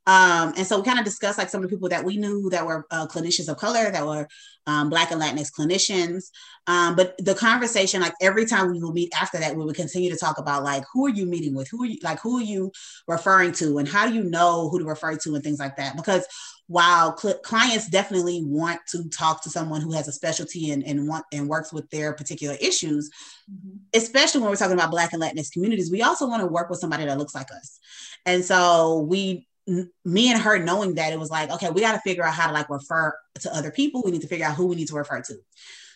Um, 0.07 0.53
and 0.57 0.65
so 0.65 0.79
we 0.79 0.83
kind 0.85 0.99
of 0.99 1.05
discussed 1.05 1.37
like 1.37 1.49
some 1.49 1.63
of 1.63 1.69
the 1.69 1.75
people 1.75 1.89
that 1.89 2.03
we 2.03 2.17
knew 2.17 2.49
that 2.49 2.65
were 2.65 2.85
uh, 2.89 3.05
clinicians 3.07 3.49
of 3.49 3.57
color, 3.57 3.91
that 3.91 4.05
were 4.05 4.27
um, 4.67 4.89
Black 4.89 5.11
and 5.11 5.21
Latinx 5.21 5.51
clinicians. 5.51 6.31
Um, 6.67 6.95
but 6.95 7.15
the 7.17 7.35
conversation, 7.35 8.01
like 8.01 8.13
every 8.21 8.45
time 8.45 8.71
we 8.71 8.81
would 8.81 8.93
meet 8.93 9.13
after 9.19 9.37
that, 9.39 9.55
we 9.55 9.63
would 9.63 9.75
continue 9.75 10.09
to 10.09 10.17
talk 10.17 10.37
about 10.37 10.63
like 10.63 10.83
who 10.91 11.05
are 11.05 11.09
you 11.09 11.25
meeting 11.25 11.55
with, 11.55 11.69
who 11.69 11.83
are 11.83 11.87
you 11.87 11.97
like 12.03 12.19
who 12.19 12.37
are 12.37 12.43
you 12.43 12.71
referring 13.07 13.51
to, 13.53 13.77
and 13.77 13.87
how 13.87 14.07
do 14.07 14.13
you 14.13 14.23
know 14.23 14.69
who 14.69 14.79
to 14.79 14.85
refer 14.85 15.15
to, 15.17 15.35
and 15.35 15.43
things 15.43 15.59
like 15.59 15.75
that. 15.77 15.95
Because 15.95 16.25
while 16.67 17.17
cl- 17.17 17.37
clients 17.39 17.89
definitely 17.89 18.43
want 18.45 18.79
to 18.87 19.07
talk 19.09 19.43
to 19.43 19.49
someone 19.49 19.81
who 19.81 19.91
has 19.91 20.07
a 20.07 20.11
specialty 20.11 20.71
and, 20.71 20.83
and 20.85 21.07
want 21.07 21.25
and 21.31 21.49
works 21.49 21.73
with 21.73 21.89
their 21.89 22.13
particular 22.13 22.55
issues, 22.61 23.09
mm-hmm. 23.51 23.77
especially 23.93 24.41
when 24.41 24.49
we're 24.49 24.55
talking 24.55 24.77
about 24.77 24.91
Black 24.91 25.13
and 25.13 25.21
Latinx 25.21 25.51
communities, 25.51 25.91
we 25.91 26.01
also 26.01 26.27
want 26.27 26.41
to 26.41 26.47
work 26.47 26.69
with 26.69 26.79
somebody 26.79 27.05
that 27.05 27.17
looks 27.17 27.35
like 27.35 27.51
us. 27.51 27.79
And 28.25 28.45
so 28.45 28.99
we 28.99 29.47
me 29.67 30.31
and 30.31 30.41
her 30.41 30.57
knowing 30.57 30.95
that 30.95 31.13
it 31.13 31.19
was 31.19 31.29
like 31.29 31.49
okay 31.51 31.69
we 31.69 31.81
got 31.81 31.93
to 31.93 31.99
figure 31.99 32.23
out 32.23 32.33
how 32.33 32.47
to 32.47 32.53
like 32.53 32.69
refer 32.69 33.13
to 33.39 33.53
other 33.55 33.71
people 33.71 34.01
we 34.03 34.11
need 34.11 34.21
to 34.21 34.27
figure 34.27 34.45
out 34.45 34.55
who 34.55 34.67
we 34.67 34.75
need 34.75 34.87
to 34.87 34.95
refer 34.95 35.21
to 35.21 35.35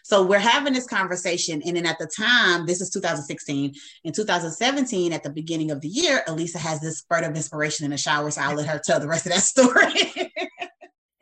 so 0.03 0.23
we're 0.23 0.37
having 0.37 0.73
this 0.73 0.87
conversation 0.87 1.61
and 1.65 1.75
then 1.75 1.85
at 1.85 1.97
the 1.97 2.07
time 2.07 2.65
this 2.65 2.79
is 2.79 2.89
2016 2.91 3.73
in 4.03 4.13
2017 4.13 5.13
at 5.13 5.23
the 5.23 5.29
beginning 5.29 5.71
of 5.71 5.81
the 5.81 5.87
year 5.87 6.23
elisa 6.27 6.59
has 6.59 6.79
this 6.79 6.99
spurt 6.99 7.23
of 7.23 7.35
inspiration 7.35 7.85
in 7.85 7.91
the 7.91 7.97
shower 7.97 8.29
so 8.29 8.41
i'll 8.41 8.55
let 8.55 8.67
her 8.67 8.79
tell 8.83 8.99
the 8.99 9.07
rest 9.07 9.25
of 9.25 9.31
that 9.31 9.41
story 9.41 10.31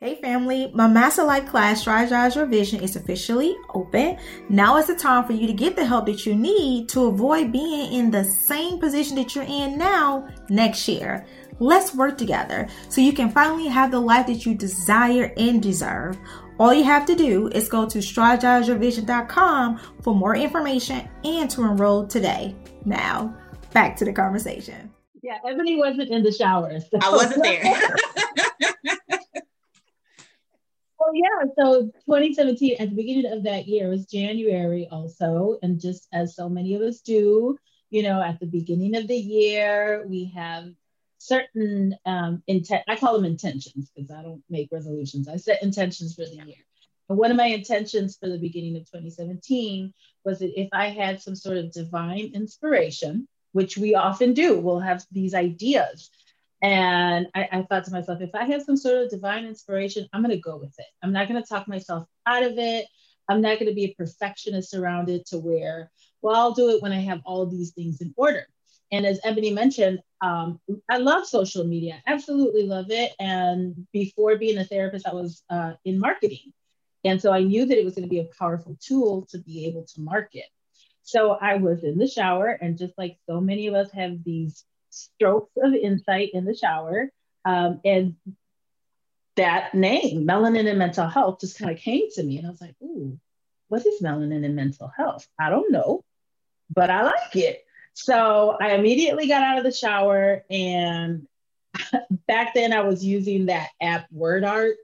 Hey 0.04 0.20
family, 0.20 0.70
my 0.74 0.86
Master 0.86 1.24
Life 1.24 1.46
class, 1.46 1.82
Strategize 1.82 2.34
Your 2.34 2.44
Vision, 2.44 2.82
is 2.82 2.94
officially 2.94 3.56
open. 3.72 4.18
Now 4.50 4.76
is 4.76 4.86
the 4.86 4.94
time 4.94 5.24
for 5.24 5.32
you 5.32 5.46
to 5.46 5.54
get 5.54 5.76
the 5.76 5.86
help 5.86 6.04
that 6.04 6.26
you 6.26 6.34
need 6.34 6.90
to 6.90 7.06
avoid 7.06 7.52
being 7.52 7.90
in 7.90 8.10
the 8.10 8.22
same 8.22 8.78
position 8.78 9.16
that 9.16 9.34
you're 9.34 9.44
in 9.44 9.78
now 9.78 10.28
next 10.50 10.86
year. 10.88 11.24
Let's 11.60 11.94
work 11.94 12.18
together 12.18 12.68
so 12.88 13.00
you 13.00 13.12
can 13.12 13.30
finally 13.30 13.68
have 13.68 13.90
the 13.90 14.00
life 14.00 14.26
that 14.26 14.44
you 14.44 14.54
desire 14.54 15.32
and 15.36 15.62
deserve. 15.62 16.18
All 16.58 16.72
you 16.72 16.84
have 16.84 17.06
to 17.06 17.14
do 17.14 17.48
is 17.48 17.68
go 17.68 17.88
to 17.88 17.98
strategizeyourvision.com 17.98 19.80
for 20.02 20.14
more 20.14 20.36
information 20.36 21.08
and 21.24 21.50
to 21.50 21.62
enroll 21.62 22.06
today. 22.06 22.54
Now, 22.84 23.36
back 23.72 23.96
to 23.96 24.04
the 24.04 24.12
conversation. 24.12 24.90
Yeah, 25.22 25.38
Ebony 25.48 25.76
wasn't 25.76 26.10
in 26.10 26.22
the 26.22 26.32
shower. 26.32 26.78
So. 26.80 26.98
I 27.00 27.10
wasn't 27.10 27.42
there. 27.42 27.96
Well, 31.04 31.14
yeah. 31.14 31.50
So 31.58 31.82
2017, 32.06 32.76
at 32.78 32.90
the 32.90 32.96
beginning 32.96 33.30
of 33.30 33.42
that 33.42 33.68
year, 33.68 33.88
was 33.88 34.06
January 34.06 34.88
also. 34.90 35.58
And 35.62 35.78
just 35.78 36.08
as 36.12 36.34
so 36.34 36.48
many 36.48 36.74
of 36.74 36.82
us 36.82 37.00
do, 37.00 37.58
you 37.90 38.02
know, 38.02 38.22
at 38.22 38.40
the 38.40 38.46
beginning 38.46 38.96
of 38.96 39.06
the 39.06 39.16
year, 39.16 40.06
we 40.08 40.32
have 40.34 40.72
certain 41.24 41.96
um, 42.06 42.42
intent. 42.46 42.84
I 42.88 42.96
call 42.96 43.14
them 43.14 43.24
intentions 43.24 43.90
because 43.94 44.10
I 44.10 44.22
don't 44.22 44.42
make 44.50 44.68
resolutions. 44.72 45.28
I 45.28 45.36
set 45.36 45.62
intentions 45.62 46.14
for 46.14 46.24
the 46.24 46.36
year. 46.36 46.56
And 47.08 47.18
one 47.18 47.30
of 47.30 47.36
my 47.36 47.46
intentions 47.46 48.16
for 48.16 48.28
the 48.28 48.38
beginning 48.38 48.76
of 48.76 48.82
2017 48.82 49.92
was 50.24 50.38
that 50.38 50.58
if 50.58 50.68
I 50.72 50.88
had 50.88 51.20
some 51.20 51.34
sort 51.34 51.58
of 51.58 51.72
divine 51.72 52.32
inspiration, 52.34 53.28
which 53.52 53.76
we 53.76 53.94
often 53.94 54.32
do, 54.32 54.58
we'll 54.58 54.80
have 54.80 55.04
these 55.12 55.34
ideas 55.34 56.10
and 56.64 57.26
I, 57.34 57.46
I, 57.52 57.62
thought 57.62 57.84
to 57.84 57.92
myself, 57.92 58.22
if 58.22 58.34
I 58.34 58.44
have 58.44 58.62
some 58.62 58.78
sort 58.78 59.02
of 59.02 59.10
divine 59.10 59.44
inspiration, 59.44 60.08
I'm 60.14 60.22
going 60.22 60.34
to 60.34 60.40
go 60.40 60.56
with 60.56 60.74
it. 60.78 60.86
I'm 61.02 61.12
not 61.12 61.28
going 61.28 61.42
to 61.42 61.46
talk 61.46 61.68
myself 61.68 62.06
out 62.24 62.42
of 62.42 62.56
it. 62.56 62.86
I'm 63.28 63.42
not 63.42 63.58
going 63.58 63.68
to 63.68 63.74
be 63.74 63.84
a 63.84 63.94
perfectionist 63.94 64.72
around 64.72 65.10
it 65.10 65.26
to 65.26 65.38
where, 65.38 65.90
well, 66.22 66.34
I'll 66.34 66.54
do 66.54 66.70
it 66.70 66.80
when 66.80 66.90
I 66.90 67.00
have 67.00 67.20
all 67.26 67.44
these 67.44 67.72
things 67.72 68.00
in 68.00 68.14
order. 68.16 68.46
And 68.92 69.06
as 69.06 69.20
Ebony 69.24 69.52
mentioned, 69.52 70.00
um, 70.20 70.60
I 70.90 70.98
love 70.98 71.26
social 71.26 71.64
media, 71.64 72.02
absolutely 72.06 72.64
love 72.66 72.86
it. 72.90 73.12
And 73.18 73.86
before 73.92 74.36
being 74.38 74.58
a 74.58 74.64
therapist, 74.64 75.06
I 75.06 75.14
was 75.14 75.42
uh, 75.50 75.72
in 75.84 75.98
marketing. 75.98 76.52
And 77.04 77.20
so 77.20 77.32
I 77.32 77.42
knew 77.42 77.66
that 77.66 77.78
it 77.78 77.84
was 77.84 77.94
going 77.94 78.04
to 78.04 78.10
be 78.10 78.20
a 78.20 78.28
powerful 78.38 78.78
tool 78.80 79.26
to 79.30 79.38
be 79.38 79.66
able 79.66 79.84
to 79.84 80.00
market. 80.00 80.46
So 81.02 81.32
I 81.32 81.56
was 81.56 81.84
in 81.84 81.98
the 81.98 82.06
shower, 82.06 82.48
and 82.48 82.78
just 82.78 82.94
like 82.96 83.18
so 83.28 83.40
many 83.40 83.66
of 83.66 83.74
us 83.74 83.90
have 83.92 84.24
these 84.24 84.64
strokes 84.88 85.52
of 85.62 85.74
insight 85.74 86.30
in 86.32 86.46
the 86.46 86.54
shower. 86.54 87.10
Um, 87.44 87.80
and 87.84 88.14
that 89.36 89.74
name, 89.74 90.26
melanin 90.26 90.68
and 90.68 90.78
mental 90.78 91.06
health, 91.06 91.40
just 91.40 91.58
kind 91.58 91.70
of 91.70 91.78
came 91.78 92.10
to 92.12 92.22
me. 92.22 92.38
And 92.38 92.46
I 92.46 92.50
was 92.50 92.60
like, 92.60 92.74
ooh, 92.82 93.18
what 93.68 93.84
is 93.84 94.00
melanin 94.00 94.44
and 94.44 94.56
mental 94.56 94.90
health? 94.96 95.28
I 95.38 95.50
don't 95.50 95.70
know, 95.70 96.04
but 96.74 96.88
I 96.88 97.02
like 97.02 97.36
it. 97.36 97.63
So 97.94 98.56
I 98.60 98.74
immediately 98.74 99.28
got 99.28 99.42
out 99.42 99.58
of 99.58 99.64
the 99.64 99.72
shower. 99.72 100.44
And 100.50 101.26
back 102.28 102.54
then 102.54 102.72
I 102.72 102.80
was 102.80 103.04
using 103.04 103.46
that 103.46 103.70
app 103.80 104.06
Word 104.12 104.44
Art. 104.44 104.76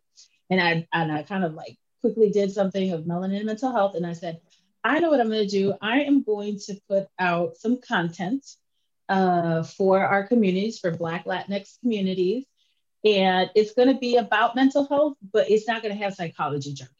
And 0.49 0.61
I, 0.61 0.87
and 0.93 1.12
I 1.12 1.23
kind 1.23 1.45
of 1.45 1.55
like 1.55 1.76
quickly 2.00 2.31
did 2.31 2.52
something 2.52 2.93
of 2.93 3.05
melanin 3.05 3.45
mental 3.45 3.73
health. 3.73 3.95
And 3.95 4.07
I 4.07 4.14
said, 4.14 4.40
I 4.83 4.99
know 5.00 5.11
what 5.11 5.21
I'm 5.21 5.29
going 5.29 5.47
to 5.47 5.49
do. 5.49 5.75
I 5.81 6.00
am 6.02 6.23
going 6.23 6.59
to 6.67 6.81
put 6.88 7.09
out 7.19 7.57
some 7.57 7.81
content 7.81 8.45
uh, 9.09 9.62
for 9.64 10.02
our 10.05 10.26
communities, 10.26 10.79
for 10.79 10.90
Black 10.90 11.26
Latinx 11.26 11.79
communities. 11.81 12.47
And 13.05 13.50
it's 13.55 13.73
going 13.75 13.88
to 13.88 13.99
be 13.99 14.17
about 14.17 14.57
mental 14.57 14.87
health, 14.87 15.17
but 15.33 15.50
it's 15.50 15.67
not 15.67 15.83
going 15.83 15.97
to 15.97 16.02
have 16.02 16.14
psychology 16.14 16.75
jargon. 16.75 16.95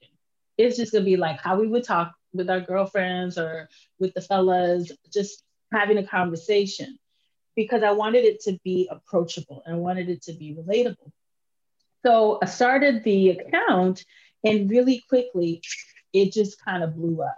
It's 0.59 0.77
just 0.77 0.93
going 0.93 1.05
to 1.05 1.11
be 1.11 1.17
like 1.17 1.41
how 1.41 1.59
we 1.59 1.67
would 1.67 1.85
talk 1.85 2.15
with 2.33 2.51
our 2.51 2.61
girlfriends 2.61 3.39
or 3.39 3.69
with 3.99 4.15
the 4.15 4.21
fellas, 4.21 4.93
just 5.13 5.43
having 5.73 5.99
a 5.99 6.07
conversation 6.07 6.99
because 7.57 7.83
I 7.83 7.93
wanted 7.93 8.25
it 8.25 8.41
to 8.43 8.59
be 8.65 8.89
approachable 8.91 9.63
and 9.65 9.75
I 9.75 9.79
wanted 9.79 10.09
it 10.09 10.23
to 10.23 10.33
be 10.33 10.55
relatable. 10.55 11.11
So 12.05 12.39
I 12.43 12.47
started 12.47 13.05
the 13.05 13.31
account 13.31 14.05
and 14.45 14.71
really 14.71 15.03
quickly 15.09 15.63
it 16.13 16.33
just 16.33 16.65
kind 16.65 16.83
of 16.83 16.97
blew 16.97 17.23
up. 17.23 17.37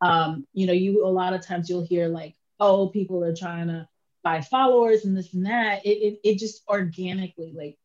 Um, 0.00 0.46
you 0.52 0.66
know, 0.66 0.72
you 0.72 1.04
a 1.04 1.08
lot 1.08 1.32
of 1.32 1.44
times 1.44 1.68
you'll 1.68 1.84
hear 1.84 2.08
like, 2.08 2.36
oh, 2.60 2.88
people 2.88 3.24
are 3.24 3.34
trying 3.34 3.68
to 3.68 3.88
buy 4.22 4.40
followers 4.40 5.04
and 5.04 5.16
this 5.16 5.34
and 5.34 5.46
that, 5.46 5.84
it, 5.84 5.90
it, 5.90 6.20
it 6.24 6.38
just 6.38 6.62
organically 6.68 7.52
like 7.56 7.76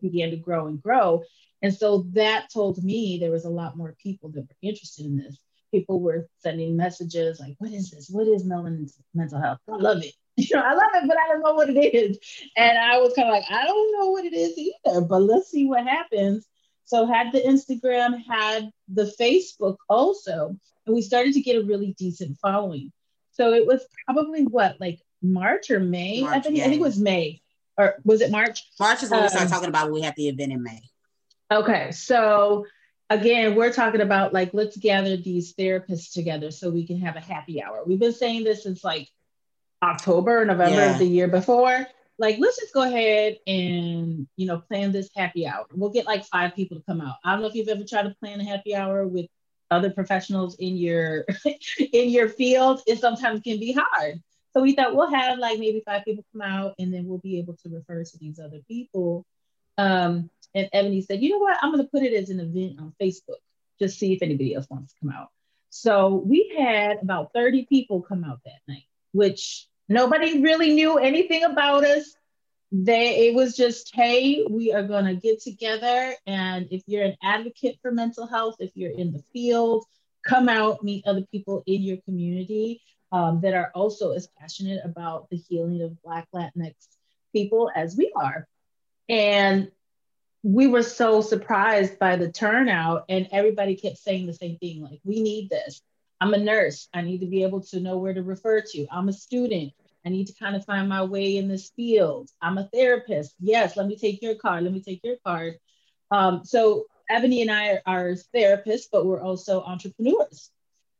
began 0.00 0.30
to 0.30 0.36
grow 0.36 0.66
and 0.66 0.82
grow. 0.82 1.22
And 1.62 1.74
so 1.74 2.04
that 2.12 2.52
told 2.52 2.82
me 2.84 3.18
there 3.18 3.30
was 3.30 3.46
a 3.46 3.50
lot 3.50 3.76
more 3.76 3.96
people 4.02 4.30
that 4.30 4.42
were 4.42 4.56
interested 4.60 5.06
in 5.06 5.16
this. 5.16 5.38
People 5.74 6.00
were 6.00 6.28
sending 6.38 6.76
messages 6.76 7.40
like, 7.40 7.56
what 7.58 7.72
is 7.72 7.90
this? 7.90 8.08
What 8.08 8.28
is 8.28 8.44
melanin 8.44 8.88
mental 9.12 9.40
health? 9.40 9.58
I 9.68 9.76
love 9.76 10.04
it. 10.04 10.14
You 10.36 10.56
know, 10.56 10.62
I 10.62 10.72
love 10.72 10.90
it, 10.94 11.06
but 11.06 11.16
I 11.16 11.28
don't 11.28 11.42
know 11.42 11.54
what 11.54 11.70
it 11.70 11.78
is. 11.78 12.18
And 12.56 12.76
I 12.76 12.98
was 12.98 13.12
kind 13.14 13.28
of 13.28 13.32
like, 13.32 13.44
I 13.48 13.64
don't 13.66 13.92
know 13.92 14.10
what 14.10 14.24
it 14.24 14.32
is 14.32 14.58
either, 14.58 15.00
but 15.02 15.20
let's 15.20 15.48
see 15.48 15.66
what 15.66 15.86
happens. 15.86 16.44
So 16.86 17.06
had 17.06 17.30
the 17.30 17.40
Instagram, 17.40 18.20
had 18.28 18.70
the 18.88 19.14
Facebook 19.20 19.76
also, 19.88 20.56
and 20.86 20.94
we 20.94 21.02
started 21.02 21.34
to 21.34 21.40
get 21.40 21.54
a 21.54 21.64
really 21.64 21.94
decent 21.96 22.36
following. 22.40 22.90
So 23.30 23.52
it 23.52 23.64
was 23.64 23.86
probably 24.06 24.44
what, 24.44 24.80
like 24.80 25.00
March 25.22 25.70
or 25.70 25.78
May. 25.78 26.22
March, 26.22 26.34
I 26.34 26.40
think 26.40 26.56
yeah. 26.56 26.64
I 26.64 26.68
think 26.68 26.80
it 26.80 26.84
was 26.84 26.98
May. 26.98 27.40
Or 27.78 27.94
was 28.04 28.20
it 28.20 28.32
March? 28.32 28.68
March 28.80 29.04
is 29.04 29.10
when 29.10 29.20
um, 29.20 29.24
we 29.26 29.28
started 29.28 29.50
talking 29.50 29.68
about 29.68 29.84
when 29.84 29.94
we 29.94 30.02
had 30.02 30.16
the 30.16 30.28
event 30.28 30.52
in 30.52 30.64
May. 30.64 30.80
Okay. 31.52 31.92
So 31.92 32.66
again, 33.14 33.54
we're 33.54 33.72
talking 33.72 34.00
about 34.00 34.32
like 34.32 34.50
let's 34.52 34.76
gather 34.76 35.16
these 35.16 35.54
therapists 35.54 36.12
together 36.12 36.50
so 36.50 36.70
we 36.70 36.86
can 36.86 37.00
have 37.00 37.16
a 37.16 37.20
happy 37.20 37.62
hour. 37.62 37.82
We've 37.86 37.98
been 37.98 38.12
saying 38.12 38.44
this 38.44 38.64
since 38.64 38.84
like 38.84 39.08
October 39.82 40.42
or 40.42 40.44
November 40.44 40.76
yeah. 40.76 40.92
of 40.92 40.98
the 40.98 41.06
year 41.06 41.28
before. 41.28 41.86
Like, 42.16 42.38
let's 42.38 42.60
just 42.60 42.72
go 42.72 42.82
ahead 42.82 43.38
and 43.46 44.26
you 44.36 44.46
know 44.46 44.58
plan 44.58 44.92
this 44.92 45.10
happy 45.14 45.46
hour. 45.46 45.66
We'll 45.72 45.90
get 45.90 46.06
like 46.06 46.24
five 46.24 46.54
people 46.54 46.76
to 46.76 46.82
come 46.84 47.00
out. 47.00 47.16
I 47.24 47.32
don't 47.32 47.42
know 47.42 47.48
if 47.48 47.54
you've 47.54 47.68
ever 47.68 47.84
tried 47.84 48.04
to 48.04 48.14
plan 48.20 48.40
a 48.40 48.44
happy 48.44 48.74
hour 48.74 49.06
with 49.06 49.26
other 49.70 49.90
professionals 49.90 50.56
in 50.56 50.76
your 50.76 51.24
in 51.92 52.10
your 52.10 52.28
field. 52.28 52.82
It 52.86 52.98
sometimes 52.98 53.40
can 53.40 53.58
be 53.58 53.72
hard. 53.72 54.22
So 54.52 54.62
we 54.62 54.76
thought 54.76 54.94
we'll 54.94 55.10
have 55.10 55.38
like 55.38 55.58
maybe 55.58 55.82
five 55.84 56.04
people 56.04 56.24
come 56.32 56.42
out 56.42 56.74
and 56.78 56.94
then 56.94 57.06
we'll 57.06 57.18
be 57.18 57.38
able 57.40 57.56
to 57.64 57.68
refer 57.68 58.04
to 58.04 58.18
these 58.18 58.38
other 58.38 58.60
people. 58.68 59.26
Um, 59.76 60.30
and 60.54 60.68
Ebony 60.72 61.02
said, 61.02 61.22
you 61.22 61.30
know 61.30 61.38
what? 61.38 61.58
I'm 61.60 61.72
going 61.72 61.84
to 61.84 61.90
put 61.90 62.02
it 62.02 62.14
as 62.14 62.30
an 62.30 62.40
event 62.40 62.78
on 62.78 62.94
Facebook, 63.00 63.40
just 63.78 63.98
see 63.98 64.12
if 64.12 64.22
anybody 64.22 64.54
else 64.54 64.66
wants 64.70 64.92
to 64.92 65.00
come 65.00 65.10
out. 65.10 65.28
So 65.70 66.22
we 66.24 66.54
had 66.56 66.98
about 67.02 67.32
30 67.34 67.66
people 67.66 68.00
come 68.00 68.22
out 68.22 68.40
that 68.44 68.60
night, 68.68 68.84
which 69.12 69.66
nobody 69.88 70.40
really 70.40 70.72
knew 70.72 70.98
anything 70.98 71.42
about 71.42 71.84
us. 71.84 72.14
They, 72.70 73.28
it 73.28 73.34
was 73.34 73.56
just, 73.56 73.94
hey, 73.94 74.44
we 74.48 74.72
are 74.72 74.84
going 74.84 75.06
to 75.06 75.14
get 75.14 75.40
together. 75.40 76.14
And 76.26 76.68
if 76.70 76.82
you're 76.86 77.04
an 77.04 77.16
advocate 77.22 77.78
for 77.82 77.90
mental 77.90 78.26
health, 78.26 78.56
if 78.60 78.70
you're 78.74 78.92
in 78.92 79.12
the 79.12 79.22
field, 79.32 79.84
come 80.24 80.48
out, 80.48 80.82
meet 80.82 81.06
other 81.06 81.24
people 81.30 81.62
in 81.66 81.82
your 81.82 81.98
community 81.98 82.80
um, 83.12 83.40
that 83.42 83.54
are 83.54 83.70
also 83.74 84.12
as 84.12 84.28
passionate 84.38 84.80
about 84.84 85.28
the 85.30 85.36
healing 85.36 85.82
of 85.82 86.00
Black 86.02 86.26
Latinx 86.34 86.74
people 87.32 87.70
as 87.74 87.96
we 87.96 88.12
are. 88.16 88.46
And 89.08 89.70
we 90.44 90.66
were 90.66 90.82
so 90.82 91.22
surprised 91.22 91.98
by 91.98 92.16
the 92.16 92.30
turnout, 92.30 93.06
and 93.08 93.26
everybody 93.32 93.74
kept 93.74 93.96
saying 93.96 94.26
the 94.26 94.34
same 94.34 94.58
thing 94.58 94.82
like, 94.82 95.00
we 95.02 95.22
need 95.22 95.48
this. 95.48 95.80
I'm 96.20 96.34
a 96.34 96.38
nurse. 96.38 96.86
I 96.92 97.00
need 97.00 97.20
to 97.20 97.26
be 97.26 97.42
able 97.42 97.62
to 97.62 97.80
know 97.80 97.96
where 97.96 98.12
to 98.12 98.22
refer 98.22 98.60
to. 98.60 98.86
I'm 98.92 99.08
a 99.08 99.12
student. 99.12 99.72
I 100.04 100.10
need 100.10 100.26
to 100.26 100.34
kind 100.34 100.54
of 100.54 100.62
find 100.66 100.86
my 100.86 101.02
way 101.02 101.38
in 101.38 101.48
this 101.48 101.70
field. 101.74 102.30
I'm 102.42 102.58
a 102.58 102.68
therapist. 102.68 103.34
Yes, 103.40 103.74
let 103.78 103.86
me 103.86 103.96
take 103.96 104.20
your 104.20 104.34
card. 104.34 104.64
Let 104.64 104.74
me 104.74 104.82
take 104.82 105.00
your 105.02 105.16
card. 105.24 105.54
Um, 106.10 106.42
so 106.44 106.84
Ebony 107.08 107.40
and 107.40 107.50
I 107.50 107.80
are, 107.86 108.10
are 108.10 108.16
therapists, 108.34 108.88
but 108.92 109.06
we're 109.06 109.22
also 109.22 109.62
entrepreneurs. 109.62 110.50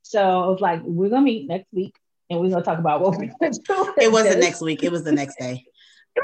So 0.03 0.21
I 0.21 0.47
was 0.47 0.61
like, 0.63 0.81
we're 0.83 1.11
gonna 1.11 1.21
meet 1.21 1.49
next 1.49 1.71
week 1.71 1.95
and 2.31 2.41
we're 2.41 2.49
gonna 2.49 2.65
talk 2.65 2.79
about 2.79 3.03
what 3.03 3.19
we're 3.19 3.31
gonna 3.39 3.53
do. 3.53 3.93
It 3.99 4.11
wasn't 4.11 4.41
next 4.41 4.63
week. 4.63 4.83
It 4.83 4.91
was 4.91 5.05
the 5.05 5.13
next 5.13 5.39
day. 5.39 5.67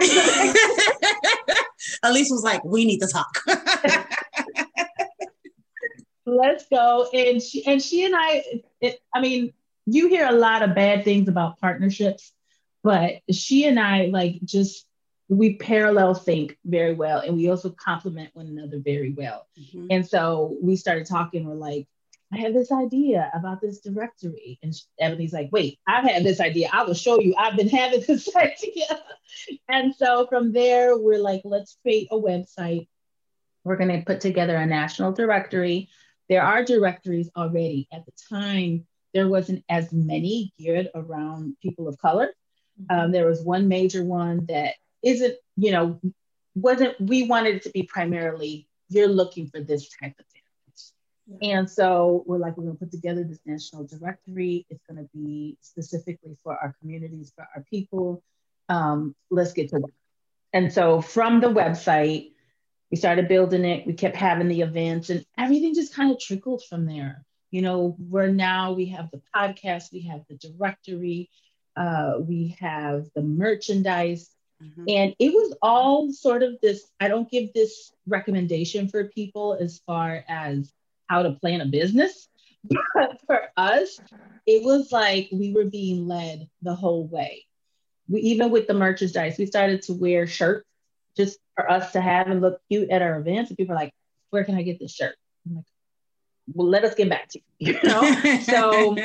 Elise 2.02 2.30
was 2.30 2.42
like, 2.42 2.64
"We 2.64 2.84
need 2.84 3.00
to 3.00 3.06
talk." 3.06 3.38
Let's 6.26 6.66
go, 6.68 7.08
and 7.12 7.42
she 7.42 7.66
and 7.66 7.82
she 7.82 8.04
and 8.04 8.14
I. 8.16 8.44
It, 8.80 9.00
I 9.14 9.20
mean, 9.20 9.52
you 9.86 10.08
hear 10.08 10.26
a 10.28 10.32
lot 10.32 10.62
of 10.62 10.74
bad 10.74 11.04
things 11.04 11.28
about 11.28 11.58
partnerships, 11.60 12.32
but 12.82 13.14
she 13.30 13.66
and 13.66 13.78
I 13.78 14.06
like 14.06 14.40
just 14.44 14.86
we 15.28 15.54
parallel 15.54 16.14
think 16.14 16.58
very 16.64 16.94
well, 16.94 17.20
and 17.20 17.36
we 17.36 17.50
also 17.50 17.70
complement 17.70 18.30
one 18.34 18.46
another 18.46 18.78
very 18.78 19.12
well. 19.12 19.46
Mm-hmm. 19.58 19.86
And 19.90 20.06
so 20.06 20.56
we 20.60 20.76
started 20.76 21.06
talking. 21.06 21.46
We're 21.46 21.54
like, 21.54 21.86
I 22.32 22.38
have 22.38 22.54
this 22.54 22.70
idea 22.70 23.30
about 23.34 23.60
this 23.60 23.80
directory. 23.80 24.58
And 24.62 24.72
Ebony's 25.00 25.32
like, 25.32 25.48
wait, 25.50 25.78
I've 25.86 26.04
had 26.04 26.22
this 26.22 26.40
idea. 26.40 26.70
I 26.72 26.84
will 26.84 26.94
show 26.94 27.18
you. 27.20 27.34
I've 27.36 27.56
been 27.56 27.68
having 27.68 28.00
this 28.06 28.28
idea. 28.36 29.02
and 29.68 29.94
so 29.94 30.26
from 30.28 30.52
there, 30.52 30.96
we're 30.96 31.18
like, 31.18 31.42
let's 31.44 31.76
create 31.82 32.08
a 32.10 32.16
website 32.16 32.86
we're 33.64 33.76
going 33.76 33.90
to 33.90 34.04
put 34.04 34.20
together 34.20 34.56
a 34.56 34.66
national 34.66 35.12
directory. 35.12 35.88
There 36.28 36.42
are 36.42 36.64
directories 36.64 37.30
already. 37.36 37.88
At 37.92 38.06
the 38.06 38.12
time, 38.30 38.86
there 39.12 39.28
wasn't 39.28 39.64
as 39.68 39.92
many 39.92 40.52
geared 40.58 40.88
around 40.94 41.56
people 41.62 41.88
of 41.88 41.98
color. 41.98 42.32
Mm-hmm. 42.80 42.98
Um, 43.04 43.12
there 43.12 43.26
was 43.26 43.42
one 43.42 43.68
major 43.68 44.04
one 44.04 44.46
that 44.46 44.74
isn't, 45.02 45.34
you 45.56 45.72
know, 45.72 46.00
wasn't, 46.54 47.00
we 47.00 47.26
wanted 47.26 47.56
it 47.56 47.62
to 47.64 47.70
be 47.70 47.82
primarily, 47.82 48.68
you're 48.88 49.08
looking 49.08 49.48
for 49.48 49.60
this 49.60 49.88
type 49.88 50.14
of. 50.18 50.24
And 51.42 51.70
so 51.70 52.24
we're 52.26 52.38
like, 52.38 52.56
we're 52.56 52.64
going 52.64 52.76
to 52.76 52.80
put 52.80 52.90
together 52.90 53.24
this 53.24 53.40
national 53.44 53.86
directory. 53.86 54.66
It's 54.68 54.82
going 54.90 55.02
to 55.02 55.08
be 55.14 55.56
specifically 55.60 56.36
for 56.42 56.54
our 56.54 56.74
communities, 56.80 57.32
for 57.34 57.46
our 57.54 57.64
people. 57.70 58.22
Um, 58.68 59.14
let's 59.30 59.52
get 59.52 59.70
to 59.70 59.80
work. 59.80 59.92
And 60.52 60.72
so 60.72 61.00
from 61.00 61.40
the 61.40 61.48
website, 61.48 62.32
we 62.90 62.96
started 62.96 63.28
building 63.28 63.64
it. 63.64 63.86
We 63.86 63.92
kept 63.92 64.16
having 64.16 64.48
the 64.48 64.62
events, 64.62 65.10
and 65.10 65.24
everything 65.38 65.74
just 65.74 65.94
kind 65.94 66.10
of 66.10 66.18
trickled 66.18 66.64
from 66.68 66.86
there. 66.86 67.24
You 67.50 67.62
know, 67.62 67.96
we're 67.98 68.28
now 68.28 68.72
we 68.72 68.86
have 68.86 69.10
the 69.12 69.22
podcast, 69.34 69.92
we 69.92 70.02
have 70.02 70.22
the 70.28 70.36
directory, 70.36 71.30
uh, 71.76 72.14
we 72.20 72.56
have 72.60 73.06
the 73.14 73.22
merchandise, 73.22 74.30
mm-hmm. 74.62 74.84
and 74.88 75.14
it 75.18 75.32
was 75.32 75.56
all 75.62 76.12
sort 76.12 76.42
of 76.42 76.60
this. 76.60 76.84
I 76.98 77.08
don't 77.08 77.30
give 77.30 77.52
this 77.52 77.92
recommendation 78.06 78.88
for 78.88 79.04
people 79.04 79.56
as 79.60 79.80
far 79.86 80.24
as 80.28 80.72
how 81.10 81.24
to 81.24 81.32
plan 81.32 81.60
a 81.60 81.66
business, 81.66 82.28
but 82.94 83.20
for 83.26 83.48
us, 83.56 83.98
it 84.46 84.62
was 84.62 84.92
like 84.92 85.28
we 85.32 85.52
were 85.52 85.64
being 85.64 86.06
led 86.06 86.48
the 86.62 86.74
whole 86.74 87.08
way. 87.08 87.44
We 88.08 88.20
even 88.20 88.50
with 88.50 88.68
the 88.68 88.74
merchandise, 88.74 89.36
we 89.36 89.46
started 89.46 89.82
to 89.82 89.94
wear 89.94 90.28
shirts 90.28 90.68
just 91.16 91.38
for 91.56 91.68
us 91.68 91.92
to 91.92 92.00
have 92.00 92.28
and 92.28 92.40
look 92.40 92.60
cute 92.70 92.90
at 92.90 93.02
our 93.02 93.18
events. 93.18 93.50
And 93.50 93.58
people 93.58 93.74
are 93.74 93.78
like, 93.78 93.92
where 94.30 94.44
can 94.44 94.54
I 94.54 94.62
get 94.62 94.78
this 94.78 94.94
shirt? 94.94 95.16
I'm 95.46 95.56
like, 95.56 95.64
well, 96.54 96.68
let 96.68 96.84
us 96.84 96.94
get 96.94 97.08
back 97.08 97.28
to 97.30 97.40
you. 97.58 97.74
You 97.82 97.88
know? 97.88 98.40
so 98.42 98.96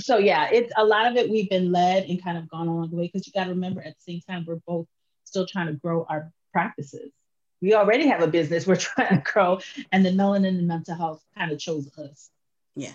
so 0.00 0.16
yeah, 0.16 0.48
it's 0.50 0.72
a 0.78 0.84
lot 0.84 1.06
of 1.06 1.16
it 1.16 1.28
we've 1.28 1.50
been 1.50 1.72
led 1.72 2.04
and 2.04 2.22
kind 2.22 2.38
of 2.38 2.48
gone 2.48 2.68
along 2.68 2.90
the 2.90 2.96
way 2.96 3.10
because 3.12 3.26
you 3.26 3.34
got 3.34 3.44
to 3.44 3.50
remember 3.50 3.82
at 3.82 3.94
the 3.96 4.12
same 4.12 4.20
time 4.22 4.44
we're 4.48 4.60
both 4.66 4.86
still 5.24 5.46
trying 5.46 5.66
to 5.66 5.74
grow 5.74 6.06
our 6.08 6.32
practices. 6.52 7.12
We 7.60 7.74
already 7.74 8.06
have 8.08 8.22
a 8.22 8.26
business 8.26 8.66
we're 8.66 8.76
trying 8.76 9.22
to 9.22 9.32
grow, 9.32 9.60
and 9.92 10.04
the 10.04 10.10
melanin 10.10 10.58
and 10.58 10.68
mental 10.68 10.94
health 10.94 11.24
kind 11.36 11.52
of 11.52 11.58
chose 11.58 11.90
us. 11.98 12.30
Yeah. 12.74 12.92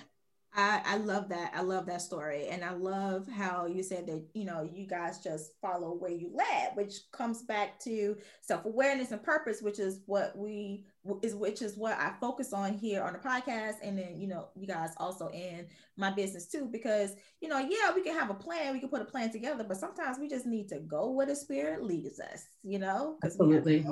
I, 0.54 0.82
I 0.86 0.98
love 0.98 1.30
that. 1.30 1.52
I 1.56 1.62
love 1.62 1.86
that 1.86 2.02
story. 2.02 2.48
And 2.48 2.64
I 2.64 2.74
love 2.74 3.26
how 3.30 3.68
you 3.68 3.84
said 3.84 4.06
that, 4.08 4.22
you 4.34 4.44
know, 4.44 4.70
you 4.74 4.86
guys 4.86 5.24
just 5.24 5.54
follow 5.62 5.94
where 5.94 6.12
you 6.12 6.30
led, 6.34 6.72
which 6.76 7.10
comes 7.14 7.42
back 7.44 7.80
to 7.82 8.18
self-awareness 8.42 9.12
and 9.12 9.24
purpose, 9.24 9.62
which 9.62 9.80
is 9.80 10.02
what 10.08 10.38
we 10.38 10.84
is 11.24 11.36
which 11.36 11.62
is 11.62 11.78
what 11.78 11.98
I 11.98 12.14
focus 12.20 12.52
on 12.52 12.74
here 12.74 13.02
on 13.02 13.14
the 13.14 13.20
podcast. 13.20 13.76
And 13.82 13.98
then, 13.98 14.20
you 14.20 14.28
know, 14.28 14.50
you 14.56 14.68
guys 14.68 14.92
also 14.98 15.30
in 15.30 15.68
my 15.96 16.12
business 16.12 16.48
too, 16.48 16.68
because, 16.70 17.16
you 17.40 17.48
know, 17.48 17.60
yeah, 17.60 17.94
we 17.96 18.02
can 18.02 18.14
have 18.14 18.30
a 18.30 18.36
plan, 18.36 18.74
we 18.74 18.82
can 18.82 18.90
put 18.90 19.02
a 19.02 19.06
plan 19.06 19.32
together, 19.32 19.64
but 19.66 19.78
sometimes 19.78 20.20
we 20.20 20.28
just 20.28 20.46
need 20.46 20.68
to 20.70 20.80
go 20.80 21.12
where 21.12 21.26
the 21.26 21.36
spirit 21.36 21.82
leads 21.82 22.20
us, 22.20 22.44
you 22.62 22.78
know, 22.78 23.16
because 23.22 23.36
Absolutely. 23.36 23.86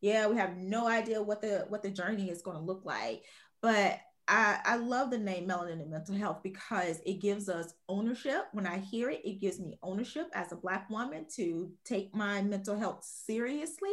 Yeah, 0.00 0.26
we 0.26 0.36
have 0.36 0.56
no 0.56 0.88
idea 0.88 1.22
what 1.22 1.42
the 1.42 1.66
what 1.68 1.82
the 1.82 1.90
journey 1.90 2.30
is 2.30 2.42
going 2.42 2.56
to 2.56 2.62
look 2.62 2.84
like. 2.84 3.24
But 3.62 4.00
I, 4.30 4.60
I 4.64 4.76
love 4.76 5.10
the 5.10 5.18
name 5.18 5.48
melanin 5.48 5.82
and 5.82 5.90
mental 5.90 6.14
health 6.14 6.38
because 6.44 7.00
it 7.04 7.20
gives 7.20 7.48
us 7.48 7.74
ownership. 7.88 8.44
When 8.52 8.64
I 8.64 8.78
hear 8.78 9.10
it, 9.10 9.22
it 9.24 9.40
gives 9.40 9.58
me 9.58 9.76
ownership 9.82 10.28
as 10.34 10.52
a 10.52 10.56
black 10.56 10.88
woman 10.88 11.26
to 11.34 11.72
take 11.84 12.14
my 12.14 12.40
mental 12.40 12.78
health 12.78 13.04
seriously 13.04 13.90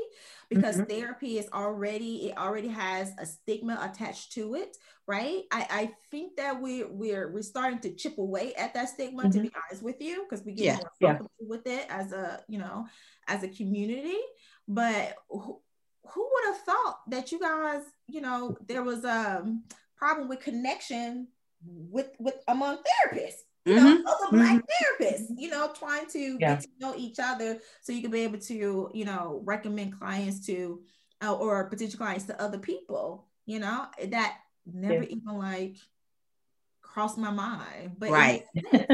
because 0.47 0.75
mm-hmm. 0.75 0.91
therapy 0.91 1.39
is 1.39 1.49
already 1.51 2.27
it 2.27 2.37
already 2.37 2.67
has 2.67 3.13
a 3.17 3.25
stigma 3.25 3.79
attached 3.81 4.33
to 4.33 4.53
it, 4.53 4.77
right? 5.07 5.41
I, 5.51 5.67
I 5.71 5.91
think 6.11 6.37
that 6.37 6.61
we're 6.61 6.87
we're 6.87 7.31
we're 7.31 7.41
starting 7.41 7.79
to 7.79 7.95
chip 7.95 8.19
away 8.19 8.53
at 8.53 8.75
that 8.75 8.89
stigma 8.89 9.23
mm-hmm. 9.23 9.31
to 9.31 9.39
be 9.39 9.51
honest 9.55 9.81
with 9.81 9.99
you 9.99 10.23
because 10.29 10.45
we 10.45 10.53
get 10.53 10.65
yeah. 10.65 10.73
more 10.75 10.91
comfortable 11.01 11.31
yeah. 11.39 11.47
with 11.47 11.65
it 11.65 11.85
as 11.89 12.11
a 12.11 12.43
you 12.47 12.59
know 12.59 12.85
as 13.27 13.41
a 13.41 13.47
community. 13.47 14.19
But 14.67 15.15
who, 16.11 16.21
would 16.21 16.53
have 16.53 16.61
thought 16.63 16.99
that 17.09 17.31
you 17.31 17.39
guys, 17.39 17.83
you 18.07 18.21
know, 18.21 18.57
there 18.67 18.83
was 18.83 19.03
a 19.03 19.45
problem 19.95 20.27
with 20.27 20.39
connection 20.41 21.27
with 21.65 22.11
with 22.19 22.35
among 22.47 22.77
therapists 22.77 23.41
you 23.67 23.75
know, 23.75 23.97
mm-hmm. 23.97 24.07
other 24.07 24.37
black 24.37 24.55
mm-hmm. 24.55 25.03
therapists, 25.03 25.25
you 25.35 25.49
know, 25.49 25.69
trying 25.77 26.07
to 26.07 26.37
yeah. 26.39 26.55
get 26.55 26.61
to 26.61 26.69
know 26.79 26.93
each 26.95 27.17
other 27.21 27.59
so 27.81 27.91
you 27.91 28.01
can 28.01 28.11
be 28.11 28.21
able 28.21 28.39
to, 28.39 28.89
you 28.93 29.03
know, 29.03 29.41
recommend 29.43 29.99
clients 29.99 30.45
to 30.45 30.81
uh, 31.21 31.35
or 31.35 31.65
potential 31.65 31.97
clients 31.97 32.23
to 32.25 32.41
other 32.41 32.59
people, 32.59 33.25
you 33.45 33.59
know, 33.59 33.85
that 34.05 34.37
never 34.65 35.03
yeah. 35.03 35.09
even 35.09 35.37
like 35.37 35.75
crossed 36.81 37.17
my 37.17 37.29
mind. 37.29 37.97
But 37.97 38.11
right. 38.11 38.45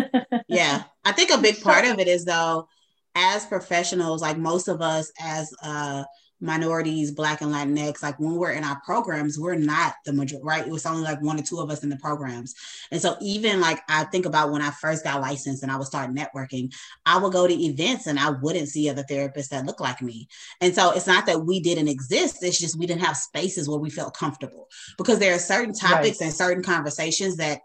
yeah. 0.47 0.84
I 1.06 1.12
think 1.12 1.30
a 1.30 1.38
big 1.38 1.62
part 1.62 1.86
of 1.86 1.99
it 1.99 2.08
is 2.08 2.26
though, 2.26 2.67
as 3.13 3.45
professionals, 3.45 4.23
like 4.23 4.39
most 4.39 4.67
of 4.67 4.82
us 4.82 5.12
as 5.21 5.54
uh 5.62 6.04
minorities, 6.43 7.12
Black 7.12 7.41
and 7.41 7.51
Latinx, 7.51 8.03
like 8.03 8.19
when 8.19 8.36
we're 8.36 8.51
in 8.51 8.63
our 8.63 8.79
programs, 8.82 9.39
we're 9.39 9.56
not 9.56 9.95
the 10.06 10.13
majority, 10.13 10.45
right? 10.45 10.67
It 10.67 10.71
was 10.71 10.86
only 10.86 11.01
like 11.01 11.21
one 11.21 11.39
or 11.39 11.43
two 11.43 11.60
of 11.60 11.71
us 11.71 11.84
in 11.84 11.89
the 11.89 11.95
programs. 11.95 12.53
And 12.91 13.01
so 13.01 13.15
even 13.21 13.62
like 13.62 13.82
I 13.89 14.03
think 14.03 14.25
about 14.25 14.51
when 14.51 14.62
I 14.62 14.71
first 14.71 15.03
got 15.03 15.21
licensed 15.21 15.63
and 15.63 15.71
I 15.71 15.77
would 15.77 15.88
start 15.88 16.13
networking, 16.13 16.73
I 17.06 17.17
would 17.17 17.34
go 17.34 17.47
to 17.47 17.53
events 17.53 18.08
and 18.08 18.19
I 18.19 18.29
wouldn't 18.29 18.67
see 18.67 18.89
other 18.89 19.03
therapists 19.03 19.49
that 19.49 19.65
look 19.65 19.79
like 19.79 20.01
me. 20.01 20.27
And 20.62 20.75
so 20.75 20.91
it's 20.91 21.08
not 21.08 21.25
that 21.27 21.45
we 21.45 21.60
didn't 21.60 21.88
exist, 21.88 22.43
it's 22.43 22.60
just 22.60 22.77
we 22.77 22.86
didn't 22.86 23.03
have 23.03 23.17
spaces 23.17 23.69
where 23.69 23.79
we 23.79 23.89
felt 23.89 24.15
comfortable 24.15 24.67
because 24.97 25.19
there 25.19 25.34
are 25.34 25.39
certain 25.39 25.73
topics 25.73 26.19
right. 26.19 26.27
and 26.27 26.34
certain 26.34 26.63
conversations 26.63 27.38
that 27.38 27.62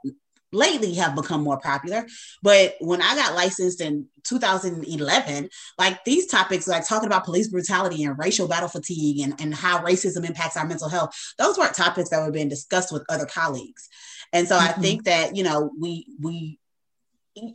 lately 0.53 0.95
have 0.95 1.15
become 1.15 1.43
more 1.43 1.59
popular. 1.59 2.07
But 2.43 2.77
when 2.81 3.03
I 3.03 3.15
got 3.15 3.35
licensed 3.35 3.81
in 3.81 4.07
2011, 4.25 5.49
like 5.79 6.05
these 6.05 6.27
topics, 6.27 6.69
like 6.69 6.87
talking 6.87 7.07
about 7.07 7.25
police 7.25 7.49
brutality 7.49 8.05
and 8.05 8.19
racial 8.19 8.49
battle 8.49 8.69
fatigue 8.69 9.21
and, 9.21 9.41
and 9.41 9.55
how 9.55 9.79
racism 9.85 10.27
impacts 10.27 10.57
our 10.57 10.67
mental 10.67 10.89
health, 10.89 11.15
those 11.39 11.59
weren't 11.59 11.75
topics 11.75 12.11
that 12.11 12.25
were 12.25 12.33
being 12.33 12.49
discussed 12.49 12.93
with 12.93 13.05
other 13.09 13.27
colleagues. 13.27 13.89
And 14.33 14.47
so 14.49 14.57
mm-hmm. 14.57 14.69
I 14.69 14.83
think 14.83 15.05
that, 15.05 15.37
you 15.37 15.43
know, 15.43 15.71
we 15.79 16.07
we 16.21 16.59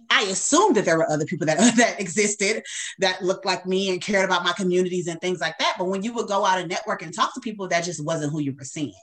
I 0.10 0.24
assumed 0.24 0.76
that 0.78 0.86
there 0.86 0.98
were 0.98 1.10
other 1.10 1.26
people 1.26 1.48
that 1.48 1.58
that 1.78 2.00
existed 2.00 2.64
that 3.00 3.24
looked 3.24 3.46
like 3.46 3.66
me 3.66 3.92
and 3.92 4.02
cared 4.02 4.26
about 4.26 4.44
my 4.44 4.54
communities 4.54 5.08
and 5.08 5.20
things 5.20 5.42
like 5.42 5.58
that. 5.60 5.76
But 5.78 5.88
when 5.88 6.04
you 6.04 6.14
would 6.14 6.28
go 6.28 6.46
out 6.46 6.60
and 6.60 6.70
network 6.70 7.02
and 7.02 7.14
talk 7.14 7.34
to 7.34 7.42
people, 7.42 7.68
that 7.68 7.84
just 7.84 8.04
wasn't 8.04 8.32
who 8.32 8.40
you 8.40 8.54
were 8.54 8.64
seeing. 8.64 8.94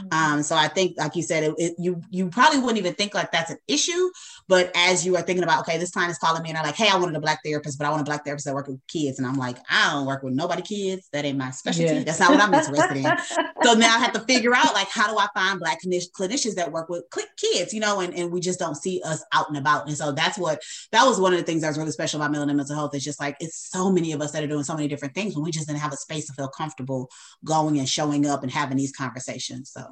Mm-hmm. 0.00 0.34
Um, 0.34 0.42
so 0.42 0.56
I 0.56 0.68
think, 0.68 0.96
like 0.98 1.16
you 1.16 1.22
said, 1.22 1.44
it, 1.44 1.54
it, 1.58 1.74
you 1.78 2.00
you 2.10 2.28
probably 2.28 2.58
wouldn't 2.58 2.78
even 2.78 2.94
think 2.94 3.14
like 3.14 3.32
that's 3.32 3.50
an 3.50 3.58
issue. 3.68 4.10
But 4.48 4.70
as 4.74 5.04
you 5.04 5.16
are 5.16 5.22
thinking 5.22 5.42
about, 5.42 5.60
okay, 5.60 5.78
this 5.78 5.90
client 5.90 6.12
is 6.12 6.18
calling 6.18 6.42
me 6.42 6.50
and 6.50 6.58
I'm 6.58 6.64
like, 6.64 6.76
hey, 6.76 6.88
I 6.88 6.96
wanted 6.96 7.16
a 7.16 7.20
black 7.20 7.40
therapist, 7.44 7.78
but 7.78 7.86
I 7.86 7.90
want 7.90 8.02
a 8.02 8.04
black 8.04 8.24
therapist 8.24 8.46
that 8.46 8.54
work 8.54 8.68
with 8.68 8.80
kids, 8.86 9.18
and 9.18 9.26
I'm 9.26 9.36
like, 9.36 9.56
I 9.70 9.92
don't 9.92 10.06
work 10.06 10.22
with 10.22 10.34
nobody 10.34 10.62
kids. 10.62 11.08
That 11.12 11.24
ain't 11.24 11.38
my 11.38 11.50
specialty. 11.50 11.94
Yeah. 11.94 12.04
That's 12.04 12.20
not 12.20 12.30
what 12.30 12.40
I'm 12.40 12.54
interested 12.54 12.96
in. 12.96 13.04
so 13.62 13.74
now 13.74 13.96
I 13.96 13.98
have 13.98 14.12
to 14.12 14.20
figure 14.20 14.54
out 14.54 14.74
like 14.74 14.88
how 14.88 15.10
do 15.10 15.18
I 15.18 15.26
find 15.34 15.58
black 15.58 15.80
clinicians 15.82 16.54
that 16.54 16.72
work 16.72 16.88
with 16.88 17.04
kids, 17.36 17.72
you 17.72 17.80
know, 17.80 18.00
and, 18.00 18.14
and 18.14 18.30
we 18.30 18.40
just 18.40 18.58
don't 18.58 18.76
see 18.76 19.00
us 19.04 19.24
out 19.32 19.48
and 19.48 19.56
about. 19.56 19.86
And 19.88 19.96
so 19.96 20.12
that's 20.12 20.38
what 20.38 20.62
that 20.92 21.04
was 21.04 21.20
one 21.20 21.32
of 21.32 21.38
the 21.38 21.44
things 21.44 21.62
that 21.62 21.68
was 21.68 21.78
really 21.78 21.90
special 21.90 22.20
about 22.20 22.34
melanin 22.34 22.56
mental 22.56 22.74
health. 22.76 22.94
It's 22.94 23.04
just 23.04 23.20
like 23.20 23.36
it's 23.40 23.70
so 23.70 23.90
many 23.90 24.12
of 24.12 24.20
us 24.20 24.32
that 24.32 24.42
are 24.42 24.48
doing 24.48 24.64
so 24.64 24.74
many 24.74 24.88
different 24.88 25.14
things, 25.14 25.34
but 25.34 25.42
we 25.42 25.50
just 25.50 25.66
didn't 25.66 25.80
have 25.80 25.92
a 25.92 25.96
space 25.96 26.26
to 26.26 26.32
feel 26.32 26.48
comfortable 26.48 27.10
going 27.44 27.78
and 27.78 27.88
showing 27.88 28.26
up 28.26 28.42
and 28.42 28.52
having 28.52 28.76
these 28.76 28.92
conversations. 28.92 29.70
So 29.70 29.85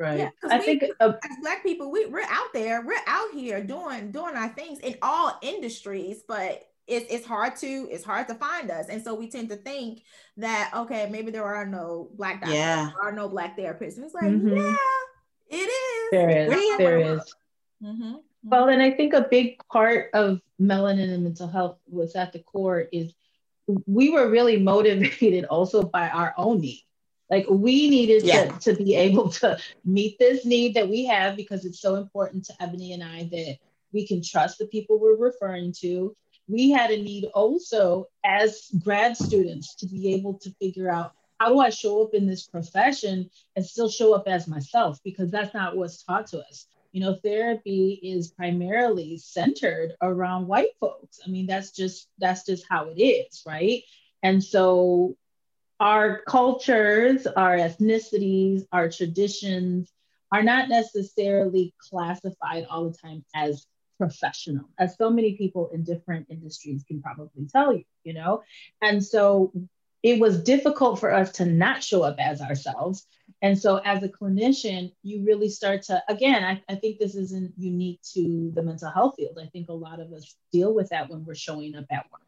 right 0.00 0.18
yeah, 0.18 0.30
i 0.50 0.58
we, 0.58 0.64
think 0.64 0.84
uh, 1.00 1.12
as 1.30 1.36
black 1.42 1.62
people 1.62 1.90
we, 1.90 2.06
we're 2.06 2.22
out 2.28 2.52
there 2.52 2.82
we're 2.84 2.94
out 3.06 3.30
here 3.32 3.62
doing 3.62 4.10
doing 4.10 4.34
our 4.34 4.48
things 4.48 4.78
in 4.80 4.96
all 5.02 5.38
industries 5.42 6.22
but 6.26 6.66
it's, 6.86 7.06
it's 7.12 7.26
hard 7.26 7.54
to 7.54 7.86
it's 7.90 8.02
hard 8.02 8.26
to 8.26 8.34
find 8.34 8.70
us 8.70 8.88
and 8.88 9.02
so 9.02 9.14
we 9.14 9.28
tend 9.28 9.48
to 9.48 9.56
think 9.56 10.02
that 10.36 10.72
okay 10.74 11.08
maybe 11.10 11.30
there 11.30 11.44
are 11.44 11.66
no 11.66 12.08
black 12.14 12.40
doctors 12.40 12.56
yeah. 12.56 12.90
there 12.94 13.10
are 13.10 13.12
no 13.12 13.28
black 13.28 13.56
therapists 13.56 13.96
and 13.96 14.04
it's 14.04 14.14
like 14.14 14.24
mm-hmm. 14.24 14.56
yeah 14.56 14.76
it 15.50 15.54
is 15.56 16.10
there 16.10 16.30
is 16.30 16.78
there 16.78 16.98
is 16.98 17.34
mm-hmm. 17.82 18.14
Well, 18.42 18.68
and 18.68 18.82
I 18.82 18.90
think 18.90 19.12
a 19.12 19.26
big 19.30 19.58
part 19.70 20.10
of 20.14 20.40
melanin 20.60 21.12
and 21.12 21.24
mental 21.24 21.48
health 21.48 21.78
was 21.88 22.14
at 22.14 22.32
the 22.32 22.38
core 22.38 22.86
is 22.92 23.12
we 23.86 24.10
were 24.10 24.30
really 24.30 24.58
motivated 24.58 25.44
also 25.50 25.82
by 25.82 26.08
our 26.08 26.34
own 26.36 26.60
need. 26.60 26.84
Like 27.30 27.46
we 27.48 27.88
needed 27.88 28.24
yeah. 28.24 28.46
to, 28.46 28.74
to 28.74 28.84
be 28.84 28.96
able 28.96 29.30
to 29.30 29.58
meet 29.84 30.18
this 30.18 30.44
need 30.44 30.74
that 30.74 30.88
we 30.88 31.06
have 31.06 31.36
because 31.36 31.64
it's 31.64 31.80
so 31.80 31.94
important 31.94 32.44
to 32.46 32.54
Ebony 32.60 32.92
and 32.92 33.02
I 33.02 33.24
that 33.30 33.58
we 33.92 34.06
can 34.06 34.22
trust 34.22 34.58
the 34.58 34.66
people 34.66 34.98
we're 34.98 35.16
referring 35.16 35.72
to. 35.80 36.14
We 36.48 36.70
had 36.70 36.90
a 36.90 36.96
need 37.00 37.26
also 37.26 38.06
as 38.24 38.68
grad 38.82 39.16
students 39.16 39.76
to 39.76 39.86
be 39.86 40.14
able 40.14 40.34
to 40.38 40.50
figure 40.60 40.90
out 40.90 41.12
how 41.38 41.48
do 41.48 41.60
I 41.60 41.70
show 41.70 42.02
up 42.02 42.12
in 42.12 42.26
this 42.26 42.46
profession 42.46 43.30
and 43.56 43.64
still 43.64 43.88
show 43.88 44.12
up 44.12 44.26
as 44.26 44.48
myself 44.48 44.98
because 45.04 45.30
that's 45.30 45.54
not 45.54 45.76
what's 45.76 46.02
taught 46.02 46.26
to 46.28 46.40
us 46.40 46.66
you 46.92 47.00
know 47.00 47.16
therapy 47.22 48.00
is 48.02 48.28
primarily 48.32 49.16
centered 49.16 49.94
around 50.02 50.46
white 50.46 50.74
folks 50.80 51.20
i 51.26 51.30
mean 51.30 51.46
that's 51.46 51.70
just 51.70 52.08
that's 52.18 52.44
just 52.44 52.64
how 52.68 52.88
it 52.88 53.00
is 53.00 53.42
right 53.46 53.82
and 54.22 54.42
so 54.42 55.16
our 55.80 56.20
cultures, 56.28 57.26
our 57.26 57.56
ethnicities, 57.56 58.66
our 58.70 58.90
traditions 58.90 59.90
are 60.30 60.42
not 60.42 60.68
necessarily 60.68 61.74
classified 61.90 62.66
all 62.70 62.90
the 62.90 62.96
time 62.96 63.24
as 63.34 63.66
professional, 63.98 64.66
as 64.78 64.96
so 64.96 65.10
many 65.10 65.36
people 65.36 65.70
in 65.72 65.82
different 65.82 66.26
industries 66.30 66.84
can 66.86 67.02
probably 67.02 67.46
tell 67.50 67.72
you, 67.72 67.84
you 68.04 68.12
know? 68.14 68.42
And 68.80 69.04
so 69.04 69.52
it 70.02 70.20
was 70.20 70.42
difficult 70.42 71.00
for 71.00 71.12
us 71.12 71.32
to 71.32 71.44
not 71.44 71.82
show 71.82 72.02
up 72.02 72.16
as 72.18 72.40
ourselves. 72.40 73.06
And 73.42 73.58
so, 73.58 73.76
as 73.76 74.02
a 74.02 74.08
clinician, 74.08 74.92
you 75.02 75.24
really 75.24 75.48
start 75.48 75.82
to, 75.84 76.02
again, 76.08 76.42
I, 76.44 76.62
I, 76.72 76.76
think 76.76 76.98
this 76.98 77.14
isn't 77.14 77.52
unique 77.56 78.00
to 78.14 78.50
the 78.54 78.62
mental 78.62 78.90
health 78.90 79.14
field. 79.16 79.38
I 79.40 79.46
think 79.46 79.68
a 79.68 79.74
lot 79.74 80.00
of 80.00 80.12
us 80.12 80.34
deal 80.52 80.74
with 80.74 80.90
that 80.90 81.08
when 81.08 81.24
we're 81.24 81.34
showing 81.34 81.74
up 81.76 81.86
at 81.90 82.06
work. 82.10 82.22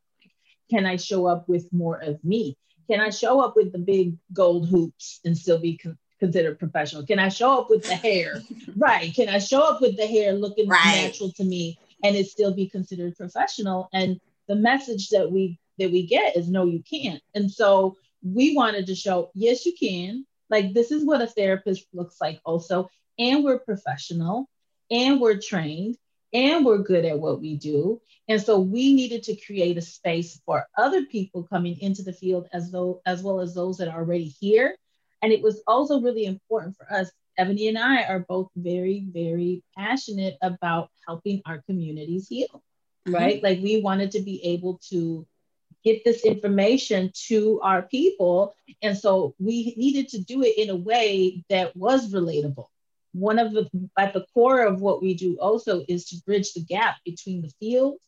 Can 0.71 0.87
I 0.87 0.97
show 0.97 1.27
up 1.27 1.49
with 1.49 1.71
more 1.73 1.99
of 1.99 2.23
me? 2.25 2.57
Can 2.91 3.01
I 3.01 3.11
show 3.11 3.41
up 3.41 3.55
with 3.57 3.73
the 3.73 3.79
big 3.79 4.17
gold 4.33 4.69
hoops 4.69 5.21
and 5.25 5.37
still 5.37 5.59
be 5.59 5.77
con- 5.77 5.99
considered 6.21 6.59
professional? 6.59 7.07
Can 7.07 7.19
I 7.19 7.29
show 7.29 7.61
up 7.61 7.71
with 7.71 7.85
the 7.85 7.95
hair? 7.95 8.43
right. 8.77 9.15
Can 9.15 9.29
I 9.29 9.39
show 9.39 9.63
up 9.63 9.81
with 9.81 9.97
the 9.97 10.07
hair 10.07 10.33
looking 10.33 10.69
right. 10.69 11.03
natural 11.05 11.33
to 11.33 11.45
me 11.45 11.79
and 12.03 12.17
it 12.17 12.27
still 12.27 12.53
be 12.53 12.69
considered 12.69 13.17
professional? 13.17 13.89
And 13.93 14.21
the 14.49 14.57
message 14.57 15.11
that 15.11 15.31
we 15.31 15.59
that 15.79 15.91
we 15.91 16.07
get 16.07 16.37
is 16.37 16.49
no, 16.49 16.67
you 16.67 16.83
can't. 16.83 17.23
And 17.35 17.51
so 17.51 17.97
we 18.23 18.55
wanted 18.55 18.87
to 18.87 18.95
show, 18.95 19.31
yes, 19.35 19.65
you 19.67 19.73
can. 19.79 20.27
Like 20.51 20.75
this 20.75 20.91
is 20.91 21.05
what 21.05 21.23
a 21.23 21.27
therapist 21.27 21.87
looks 21.93 22.21
like 22.21 22.41
also. 22.45 22.89
And 23.19 23.43
we're 23.43 23.59
professional 23.59 24.49
and 24.91 25.21
we're 25.21 25.39
trained 25.39 25.97
and 26.33 26.65
we're 26.65 26.79
good 26.79 27.05
at 27.05 27.19
what 27.19 27.41
we 27.41 27.57
do. 27.57 28.01
And 28.29 28.41
so 28.41 28.61
we 28.61 28.95
needed 28.95 29.23
to 29.25 29.37
create 29.37 29.77
a 29.77 29.83
space 29.83 30.41
for 30.47 30.67
other 30.79 31.05
people 31.05 31.43
coming 31.43 31.79
into 31.81 32.03
the 32.03 32.13
field 32.13 32.49
as 32.53 32.71
though 32.71 33.03
as 33.05 33.23
well 33.23 33.41
as 33.41 33.55
those 33.55 33.79
that 33.79 33.89
are 33.89 34.01
already 34.01 34.35
here. 34.41 34.77
And 35.21 35.33
it 35.33 35.43
was 35.43 35.63
also 35.67 36.01
really 36.01 36.25
important 36.25 36.77
for 36.77 36.91
us. 36.93 37.11
Ebony 37.39 37.69
and 37.69 37.79
I 37.79 38.05
are 38.05 38.21
both 38.21 38.51
very, 38.57 39.07
very 39.13 39.63
passionate 39.77 40.37
about 40.43 40.91
helping 41.07 41.43
our 41.47 41.63
communities 41.63 42.29
heal, 42.29 42.63
mm-hmm. 43.07 43.15
right? 43.15 43.43
Like 43.43 43.61
we 43.61 43.81
wanted 43.81 44.11
to 44.13 44.21
be 44.21 44.45
able 44.45 44.81
to 44.91 45.27
get 45.85 46.05
this 46.05 46.25
information 46.25 47.11
to 47.29 47.61
our 47.63 47.83
people. 47.83 48.55
And 48.83 48.97
so 48.97 49.35
we 49.39 49.75
needed 49.77 50.09
to 50.11 50.19
do 50.19 50.43
it 50.43 50.57
in 50.57 50.71
a 50.71 50.77
way 50.77 51.45
that 51.49 51.77
was 51.77 52.13
relatable. 52.13 52.67
One 53.13 53.39
of 53.39 53.53
the, 53.53 53.69
at 53.99 54.13
the 54.13 54.25
core 54.35 54.63
of 54.63 54.81
what 54.81 55.03
we 55.03 55.15
do 55.15 55.37
also 55.41 55.85
is 55.89 56.07
to 56.07 56.23
bridge 56.25 56.53
the 56.55 56.63
gap 56.63 56.97
between 57.05 57.43
the 57.43 57.53
field 57.61 57.99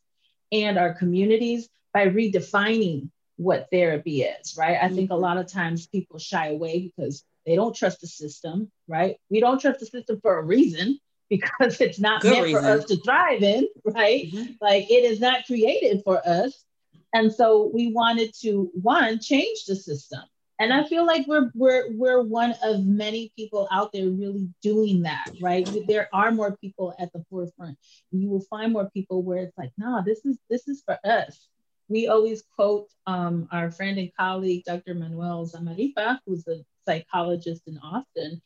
and 0.51 0.79
our 0.79 0.95
communities 0.95 1.69
by 1.93 2.09
redefining 2.09 3.11
what 3.37 3.69
therapy 3.71 4.23
is, 4.23 4.57
right? 4.57 4.79
I 4.81 4.89
think 4.89 5.11
a 5.11 5.17
lot 5.17 5.39
of 5.39 5.47
times 5.47 5.87
people 5.87 6.19
shy 6.19 6.49
away 6.49 6.93
because 6.97 7.25
they 7.47 7.57
don't 7.57 7.75
trust 7.75 8.01
the 8.01 8.07
system, 8.07 8.71
right? 8.89 9.17
We 9.31 9.41
don't 9.41 9.61
trust 9.61 9.81
the 9.81 9.87
system 9.87 10.21
for 10.21 10.39
a 10.39 10.43
reason 10.43 10.99
because 11.31 11.81
it's 11.81 11.99
not 11.99 12.23
Good 12.23 12.33
meant 12.33 12.45
reason. 12.45 12.63
for 12.63 12.69
us 12.69 12.85
to 12.87 12.97
thrive 12.97 13.43
in, 13.43 13.67
right? 13.85 14.27
Mm-hmm. 14.27 14.53
Like 14.61 14.91
it 14.91 15.05
is 15.05 15.21
not 15.21 15.47
created 15.47 16.03
for 16.05 16.27
us. 16.27 16.65
And 17.13 17.33
so 17.33 17.71
we 17.73 17.93
wanted 17.93 18.33
to 18.43 18.71
one 18.75 19.21
change 19.21 19.65
the 19.67 19.77
system. 19.77 20.21
And 20.61 20.73
I 20.73 20.85
feel 20.85 21.05
like 21.05 21.27
we're 21.27 21.51
we're 21.55 21.91
we're 21.93 22.23
one 22.23 22.55
of 22.63 22.85
many 22.85 23.33
people 23.37 23.67
out 23.73 23.91
there 23.93 24.09
really 24.09 24.49
doing 24.63 25.03
that, 25.03 25.31
right? 25.41 25.69
There 25.89 26.09
are 26.13 26.31
more 26.31 26.57
people 26.57 26.95
at 26.99 27.13
the 27.13 27.25
forefront. 27.29 27.77
You 28.13 28.31
will 28.31 28.45
find 28.49 28.73
more 28.73 28.89
people 28.91 29.23
where 29.23 29.39
it's 29.39 29.59
like, 29.59 29.73
no, 29.77 30.03
this 30.07 30.25
is 30.25 30.39
this 30.49 30.69
is 30.69 30.83
for 30.87 30.99
us. 31.05 31.49
We 31.89 32.07
always 32.07 32.45
quote 32.57 32.89
um, 33.07 33.49
our 33.51 33.71
friend 33.71 33.99
and 33.99 34.15
colleague, 34.19 34.65
Dr. 34.65 34.95
Manuel 34.95 35.47
Zamarripa, 35.47 36.21
who's 36.25 36.47
a 36.47 36.65
psychologist 36.87 37.63
in 37.67 37.79
Austin, 37.79 38.41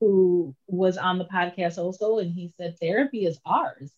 who 0.00 0.54
was 0.68 0.98
on 0.98 1.18
the 1.18 1.24
podcast 1.24 1.78
also, 1.78 2.18
and 2.18 2.32
he 2.32 2.52
said 2.58 2.76
therapy 2.78 3.24
is 3.24 3.40
ours. 3.46 3.92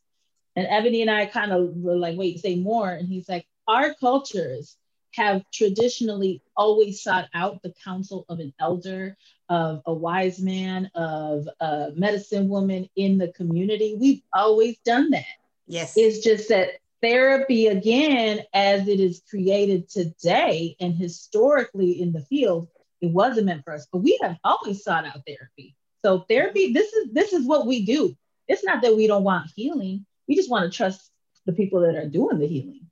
And 0.56 0.66
Ebony 0.70 1.02
and 1.02 1.10
I 1.10 1.26
kind 1.26 1.52
of 1.52 1.76
were 1.76 1.96
like, 1.96 2.16
wait, 2.16 2.40
say 2.40 2.56
more. 2.56 2.90
And 2.90 3.08
he's 3.08 3.28
like, 3.28 3.46
our 3.66 3.94
cultures 3.94 4.76
have 5.18 5.42
traditionally 5.52 6.40
always 6.56 7.02
sought 7.02 7.28
out 7.34 7.60
the 7.62 7.74
counsel 7.84 8.24
of 8.28 8.38
an 8.38 8.54
elder, 8.60 9.16
of 9.48 9.82
a 9.86 9.92
wise 9.92 10.40
man, 10.40 10.90
of 10.94 11.48
a 11.60 11.90
medicine 11.96 12.48
woman 12.48 12.88
in 12.94 13.18
the 13.18 13.28
community. 13.32 13.96
We've 13.98 14.22
always 14.32 14.78
done 14.84 15.10
that. 15.10 15.24
Yes. 15.66 15.94
It's 15.96 16.20
just 16.20 16.48
that 16.50 16.68
therapy, 17.02 17.66
again, 17.66 18.40
as 18.54 18.86
it 18.86 19.00
is 19.00 19.22
created 19.28 19.88
today 19.88 20.76
and 20.80 20.94
historically 20.94 22.00
in 22.00 22.12
the 22.12 22.22
field, 22.22 22.68
it 23.00 23.10
wasn't 23.10 23.46
meant 23.46 23.64
for 23.64 23.74
us, 23.74 23.86
but 23.92 23.98
we 23.98 24.18
have 24.22 24.36
always 24.44 24.82
sought 24.84 25.04
out 25.04 25.22
therapy. 25.26 25.74
So 26.04 26.20
therapy, 26.28 26.72
this 26.72 26.92
is 26.92 27.12
this 27.12 27.32
is 27.32 27.44
what 27.44 27.66
we 27.66 27.84
do. 27.84 28.16
It's 28.46 28.64
not 28.64 28.82
that 28.82 28.96
we 28.96 29.06
don't 29.06 29.24
want 29.24 29.50
healing. 29.54 30.06
We 30.28 30.36
just 30.36 30.50
want 30.50 30.70
to 30.70 30.76
trust 30.76 31.10
the 31.44 31.52
people 31.52 31.80
that 31.80 31.96
are 31.96 32.08
doing 32.08 32.38
the 32.38 32.46
healing. 32.46 32.87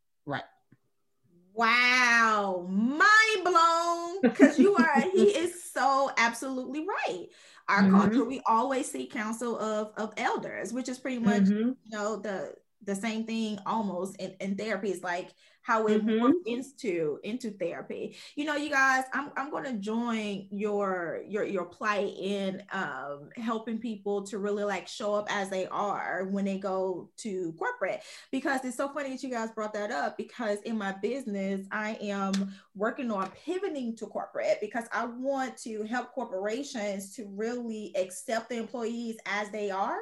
Wow, 1.56 2.66
mind 2.68 3.44
blown. 3.44 4.20
Because 4.20 4.58
you 4.58 4.76
are, 4.76 5.00
he 5.00 5.22
is 5.36 5.64
so 5.72 6.10
absolutely 6.18 6.86
right. 6.86 7.28
Our 7.68 7.82
mm-hmm. 7.82 7.96
culture, 7.96 8.24
we 8.24 8.42
always 8.46 8.90
see 8.90 9.06
counsel 9.06 9.58
of 9.58 9.92
of 9.96 10.12
elders, 10.18 10.72
which 10.72 10.88
is 10.88 10.98
pretty 10.98 11.18
much 11.18 11.44
mm-hmm. 11.44 11.70
you 11.70 11.90
know 11.90 12.16
the 12.16 12.54
the 12.84 12.94
same 12.94 13.24
thing 13.24 13.58
almost 13.66 14.16
in, 14.16 14.34
in 14.38 14.56
therapy. 14.56 14.90
It's 14.90 15.02
like 15.02 15.30
how 15.66 15.87
it 15.88 16.07
mm-hmm. 16.07 16.22
works 16.22 16.38
into 16.46 17.18
into 17.24 17.50
therapy. 17.50 18.16
You 18.37 18.44
know, 18.44 18.55
you 18.55 18.70
guys, 18.70 19.02
I'm 19.12 19.33
I'm 19.37 19.50
to 19.64 19.72
join 19.72 20.46
your 20.50 21.22
your 21.26 21.42
your 21.42 21.64
plight 21.64 22.14
in 22.16 22.62
um, 22.70 23.31
helping 23.37 23.79
people 23.79 24.22
to 24.26 24.38
really 24.38 24.62
like 24.62 24.87
show 24.87 25.14
up 25.14 25.26
as 25.29 25.50
they 25.50 25.66
are 25.66 26.29
when 26.31 26.44
they 26.44 26.59
go 26.59 27.11
to 27.18 27.52
corporate. 27.59 28.02
Because 28.31 28.64
it's 28.64 28.76
so 28.76 28.88
funny 28.90 29.11
that 29.11 29.24
you 29.24 29.31
guys 29.31 29.50
brought 29.50 29.74
that 29.74 29.90
up. 29.90 30.16
Because 30.16 30.61
in 30.61 30.79
my 30.79 30.94
business, 31.02 31.66
I 31.72 31.98
am 32.00 32.55
working 32.76 33.11
on 33.11 33.29
pivoting 33.44 33.96
to 33.96 34.07
corporate 34.07 34.59
because 34.61 34.85
I 34.92 35.07
want 35.07 35.57
to 35.64 35.83
help 35.83 36.12
corporations 36.12 37.12
to 37.16 37.26
really 37.35 37.92
accept 37.96 38.50
the 38.50 38.57
employees 38.57 39.16
as 39.26 39.50
they 39.50 39.72
are 39.72 39.98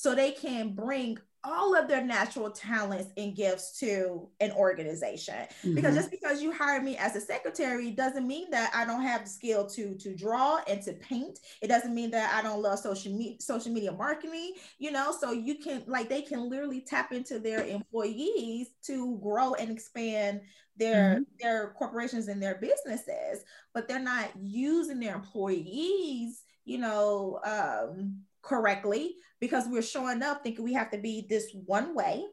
so 0.00 0.14
they 0.14 0.30
can 0.30 0.72
bring 0.72 1.18
all 1.44 1.74
of 1.74 1.86
their 1.86 2.02
natural 2.02 2.50
talents 2.50 3.10
and 3.18 3.36
gifts 3.36 3.78
to 3.78 4.26
an 4.40 4.50
organization 4.52 5.34
mm-hmm. 5.34 5.74
because 5.74 5.94
just 5.94 6.10
because 6.10 6.42
you 6.42 6.50
hire 6.50 6.80
me 6.80 6.96
as 6.96 7.16
a 7.16 7.20
secretary 7.20 7.90
doesn't 7.90 8.26
mean 8.26 8.50
that 8.50 8.70
i 8.74 8.84
don't 8.84 9.02
have 9.02 9.24
the 9.24 9.28
skill 9.28 9.66
to 9.66 9.94
to 9.96 10.14
draw 10.14 10.58
and 10.68 10.80
to 10.80 10.94
paint 10.94 11.38
it 11.60 11.68
doesn't 11.68 11.94
mean 11.94 12.10
that 12.10 12.32
i 12.34 12.40
don't 12.40 12.62
love 12.62 12.78
social 12.78 13.12
media 13.12 13.36
social 13.40 13.72
media 13.72 13.92
marketing 13.92 14.54
you 14.78 14.90
know 14.90 15.14
so 15.18 15.32
you 15.32 15.56
can 15.56 15.82
like 15.86 16.08
they 16.08 16.22
can 16.22 16.48
literally 16.48 16.80
tap 16.80 17.12
into 17.12 17.38
their 17.38 17.64
employees 17.64 18.68
to 18.82 19.18
grow 19.22 19.52
and 19.54 19.70
expand 19.70 20.40
their 20.78 21.16
mm-hmm. 21.16 21.22
their 21.40 21.74
corporations 21.78 22.28
and 22.28 22.42
their 22.42 22.56
businesses 22.56 23.44
but 23.74 23.86
they're 23.86 23.98
not 23.98 24.30
using 24.40 24.98
their 24.98 25.14
employees 25.14 26.42
you 26.64 26.78
know 26.78 27.38
um 27.44 28.22
correctly 28.50 29.14
because 29.38 29.68
we're 29.68 29.80
showing 29.80 30.24
up 30.24 30.42
thinking 30.42 30.64
we 30.64 30.74
have 30.74 30.90
to 30.90 30.98
be 30.98 31.24
this 31.30 31.46
one 31.66 31.94
way 31.94 32.24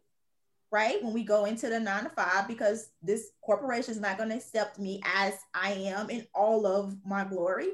right? 0.71 1.01
When 1.03 1.13
we 1.13 1.23
go 1.23 1.45
into 1.45 1.69
the 1.69 1.79
nine 1.79 2.03
to 2.03 2.09
five 2.09 2.47
because 2.47 2.89
this 3.01 3.29
corporation 3.41 3.91
is 3.91 3.99
not 3.99 4.17
going 4.17 4.29
to 4.29 4.35
accept 4.35 4.77
me 4.79 5.01
as 5.15 5.33
i 5.53 5.71
am 5.71 6.09
in 6.09 6.27
all 6.35 6.67
of 6.67 6.95
my 7.05 7.23
glory. 7.23 7.69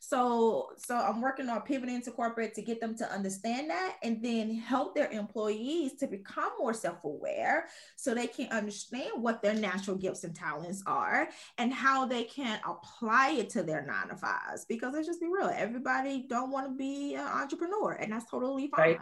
So 0.00 0.70
so 0.78 0.96
i'm 0.96 1.20
working 1.20 1.48
on 1.50 1.60
pivoting 1.62 2.00
to 2.02 2.10
corporate 2.10 2.54
to 2.54 2.62
get 2.62 2.80
them 2.80 2.96
to 2.96 3.12
understand 3.12 3.68
that 3.68 3.96
and 4.02 4.24
then 4.24 4.54
help 4.54 4.94
their 4.94 5.10
employees 5.10 5.94
to 5.96 6.06
become 6.06 6.52
more 6.58 6.72
self-aware 6.72 7.66
so 7.96 8.14
they 8.14 8.26
can 8.26 8.50
understand 8.50 9.22
what 9.22 9.42
their 9.42 9.54
natural 9.54 9.96
gifts 9.96 10.24
and 10.24 10.34
talents 10.34 10.82
are 10.86 11.28
and 11.58 11.72
how 11.72 12.06
they 12.06 12.24
can 12.24 12.58
apply 12.66 13.32
it 13.32 13.50
to 13.50 13.62
their 13.62 13.84
nine 13.84 14.08
to 14.08 14.16
fives. 14.16 14.64
Because 14.66 14.94
let's 14.94 15.06
just 15.06 15.20
be 15.20 15.26
real 15.26 15.52
everybody 15.54 16.26
don't 16.28 16.50
want 16.50 16.66
to 16.66 16.74
be 16.74 17.14
an 17.14 17.26
entrepreneur 17.26 17.92
and 17.92 18.12
that's 18.12 18.30
totally 18.30 18.68
fine. 18.68 18.80
right 18.80 18.98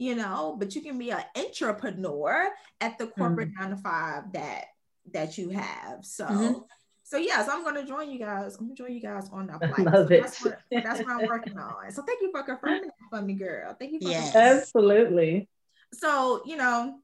you 0.00 0.14
know, 0.14 0.56
but 0.58 0.74
you 0.74 0.80
can 0.80 0.98
be 0.98 1.10
an 1.10 1.22
entrepreneur 1.36 2.48
at 2.80 2.96
the 2.96 3.06
corporate 3.06 3.50
mm-hmm. 3.50 3.60
nine 3.60 3.70
to 3.70 3.76
five 3.76 4.32
that 4.32 4.64
that 5.12 5.36
you 5.36 5.50
have. 5.50 5.98
So 6.00 6.24
mm-hmm. 6.24 6.58
so 7.04 7.18
yes, 7.18 7.50
I'm 7.52 7.62
gonna 7.62 7.86
join 7.86 8.10
you 8.10 8.18
guys. 8.18 8.56
I'm 8.56 8.64
gonna 8.64 8.74
join 8.74 8.94
you 8.94 9.00
guys 9.02 9.28
on 9.30 9.48
that 9.48 9.58
flight. 9.58 9.86
Love 9.86 10.08
so 10.08 10.14
it. 10.14 10.22
That's 10.22 10.42
what, 10.42 10.58
that's 10.70 11.00
what 11.00 11.10
I'm 11.10 11.26
working 11.28 11.58
on. 11.58 11.92
So 11.92 12.02
thank 12.02 12.22
you 12.22 12.30
for 12.32 12.42
confirming 12.42 12.84
that 12.84 12.94
for 13.10 13.20
me, 13.20 13.34
girl. 13.34 13.76
Thank 13.78 13.92
you 13.92 14.00
for 14.00 14.08
yes. 14.08 14.34
absolutely. 14.34 15.50
So 15.92 16.44
you 16.46 16.56
know, 16.56 16.94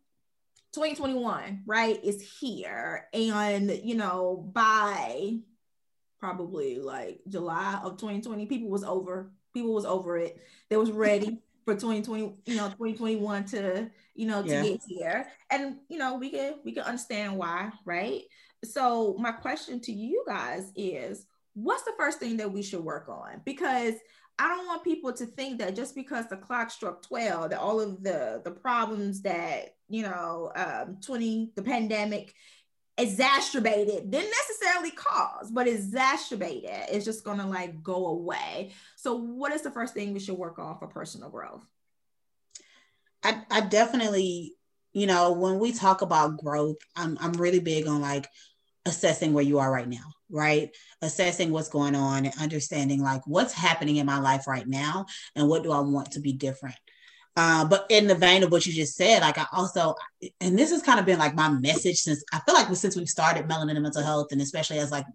2021, 0.72 1.64
right, 1.66 2.02
is 2.02 2.26
here. 2.40 3.08
And 3.12 3.70
you 3.84 3.96
know, 3.96 4.50
by 4.54 5.34
probably 6.18 6.78
like 6.78 7.20
July 7.28 7.78
of 7.84 7.98
2020, 7.98 8.46
people 8.46 8.70
was 8.70 8.84
over, 8.84 9.30
people 9.52 9.74
was 9.74 9.84
over 9.84 10.16
it. 10.16 10.40
They 10.70 10.78
was 10.78 10.90
ready 10.90 11.42
for 11.66 11.74
2020, 11.74 12.36
you 12.46 12.56
know, 12.56 12.68
2021 12.68 13.44
to, 13.46 13.90
you 14.14 14.26
know, 14.26 14.42
to 14.42 14.48
yeah. 14.48 14.62
get 14.62 14.80
here. 14.86 15.26
And, 15.50 15.76
you 15.88 15.98
know, 15.98 16.14
we 16.14 16.30
can 16.30 16.54
we 16.64 16.72
can 16.72 16.84
understand 16.84 17.36
why, 17.36 17.70
right? 17.84 18.22
So 18.64 19.16
my 19.18 19.32
question 19.32 19.80
to 19.80 19.92
you 19.92 20.24
guys 20.26 20.72
is 20.76 21.26
what's 21.54 21.82
the 21.82 21.92
first 21.98 22.20
thing 22.20 22.36
that 22.38 22.52
we 22.52 22.62
should 22.62 22.84
work 22.84 23.08
on? 23.08 23.42
Because 23.44 23.94
I 24.38 24.48
don't 24.48 24.66
want 24.66 24.84
people 24.84 25.12
to 25.14 25.26
think 25.26 25.58
that 25.58 25.74
just 25.74 25.94
because 25.94 26.28
the 26.28 26.36
clock 26.36 26.70
struck 26.70 27.02
12, 27.02 27.50
that 27.50 27.58
all 27.58 27.80
of 27.80 28.02
the 28.02 28.42
the 28.44 28.50
problems 28.52 29.22
that 29.22 29.74
you 29.88 30.02
know 30.02 30.52
um, 30.54 30.98
20 31.04 31.52
the 31.56 31.62
pandemic 31.62 32.32
exacerbated 32.98 34.10
didn't 34.10 34.30
necessarily 34.30 34.90
cause 34.90 35.50
but 35.50 35.68
exacerbated. 35.68 36.70
It's 36.90 37.04
just 37.04 37.24
gonna 37.24 37.46
like 37.46 37.82
go 37.82 38.06
away. 38.06 38.72
So 38.96 39.14
what 39.16 39.52
is 39.52 39.62
the 39.62 39.70
first 39.70 39.94
thing 39.94 40.12
we 40.12 40.20
should 40.20 40.38
work 40.38 40.58
on 40.58 40.78
for 40.78 40.86
personal 40.86 41.28
growth? 41.28 41.66
I, 43.22 43.42
I 43.50 43.60
definitely 43.62 44.54
you 44.92 45.06
know 45.06 45.32
when 45.32 45.58
we 45.58 45.72
talk 45.72 46.00
about 46.02 46.38
growth 46.38 46.76
I'm, 46.94 47.18
I'm 47.20 47.32
really 47.32 47.60
big 47.60 47.86
on 47.86 48.00
like 48.00 48.28
assessing 48.86 49.32
where 49.32 49.44
you 49.44 49.58
are 49.58 49.70
right 49.70 49.88
now 49.88 50.12
right? 50.28 50.70
Assessing 51.02 51.52
what's 51.52 51.68
going 51.68 51.94
on 51.94 52.26
and 52.26 52.34
understanding 52.40 53.02
like 53.02 53.22
what's 53.26 53.52
happening 53.52 53.96
in 53.96 54.06
my 54.06 54.18
life 54.18 54.46
right 54.46 54.66
now 54.66 55.06
and 55.34 55.48
what 55.48 55.62
do 55.62 55.70
i 55.70 55.80
want 55.80 56.12
to 56.12 56.20
be 56.20 56.32
different 56.32 56.76
uh, 57.36 57.66
but 57.66 57.86
in 57.90 58.06
the 58.06 58.14
vein 58.14 58.42
of 58.42 58.50
what 58.50 58.64
you 58.64 58.72
just 58.72 58.96
said, 58.96 59.20
like 59.20 59.36
I 59.36 59.46
also, 59.52 59.94
and 60.40 60.58
this 60.58 60.70
has 60.70 60.82
kind 60.82 60.98
of 60.98 61.04
been 61.04 61.18
like 61.18 61.34
my 61.34 61.50
message 61.50 61.98
since 61.98 62.24
I 62.32 62.40
feel 62.40 62.54
like 62.54 62.74
since 62.74 62.96
we've 62.96 63.08
started 63.08 63.46
Melanin 63.46 63.72
and 63.72 63.82
Mental 63.82 64.02
Health, 64.02 64.28
and 64.32 64.40
especially 64.40 64.78
as 64.78 64.90
like 64.90 65.06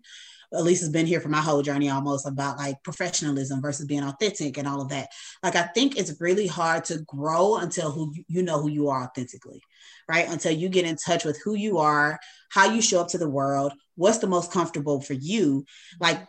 Elise 0.54 0.82
has 0.82 0.90
been 0.90 1.06
here 1.06 1.22
for 1.22 1.30
my 1.30 1.42
whole 1.42 1.62
journey 1.62 1.90
almost 1.90 2.28
about 2.28 2.58
like 2.58 2.84
professionalism 2.84 3.62
versus 3.62 3.86
being 3.86 4.04
authentic 4.04 4.58
and 4.58 4.68
all 4.68 4.82
of 4.82 4.90
that. 4.90 5.10
Like 5.42 5.56
I 5.56 5.64
think 5.64 5.98
it's 5.98 6.20
really 6.20 6.48
hard 6.48 6.86
to 6.86 7.00
grow 7.00 7.58
until 7.58 7.90
who 7.92 8.14
you 8.28 8.44
know 8.44 8.62
who 8.62 8.70
you 8.70 8.90
are 8.90 9.04
authentically, 9.04 9.64
right? 10.08 10.28
Until 10.30 10.52
you 10.52 10.70
get 10.70 10.86
in 10.86 10.98
touch 10.98 11.26
with 11.26 11.42
who 11.44 11.56
you 11.56 11.80
are, 11.80 12.20
how 12.50 12.72
you 12.72 12.82
show 12.82 13.02
up 13.02 13.08
to 13.10 13.18
the 13.18 13.30
world, 13.30 13.74
what's 13.96 14.20
the 14.20 14.28
most 14.28 14.52
comfortable 14.52 15.02
for 15.02 15.14
you. 15.14 15.66
Like 16.00 16.20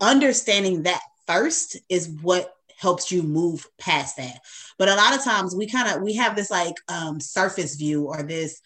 understanding 0.00 0.84
that 0.84 1.00
first 1.26 1.78
is 1.88 2.08
what 2.22 2.52
helps 2.76 3.10
you 3.10 3.22
move 3.22 3.66
past 3.78 4.16
that. 4.16 4.40
But 4.78 4.88
a 4.88 4.94
lot 4.94 5.14
of 5.14 5.24
times 5.24 5.54
we 5.54 5.66
kind 5.66 5.94
of 5.94 6.02
we 6.02 6.14
have 6.14 6.36
this 6.36 6.50
like 6.50 6.76
um 6.88 7.20
surface 7.20 7.76
view 7.76 8.04
or 8.04 8.22
this 8.22 8.60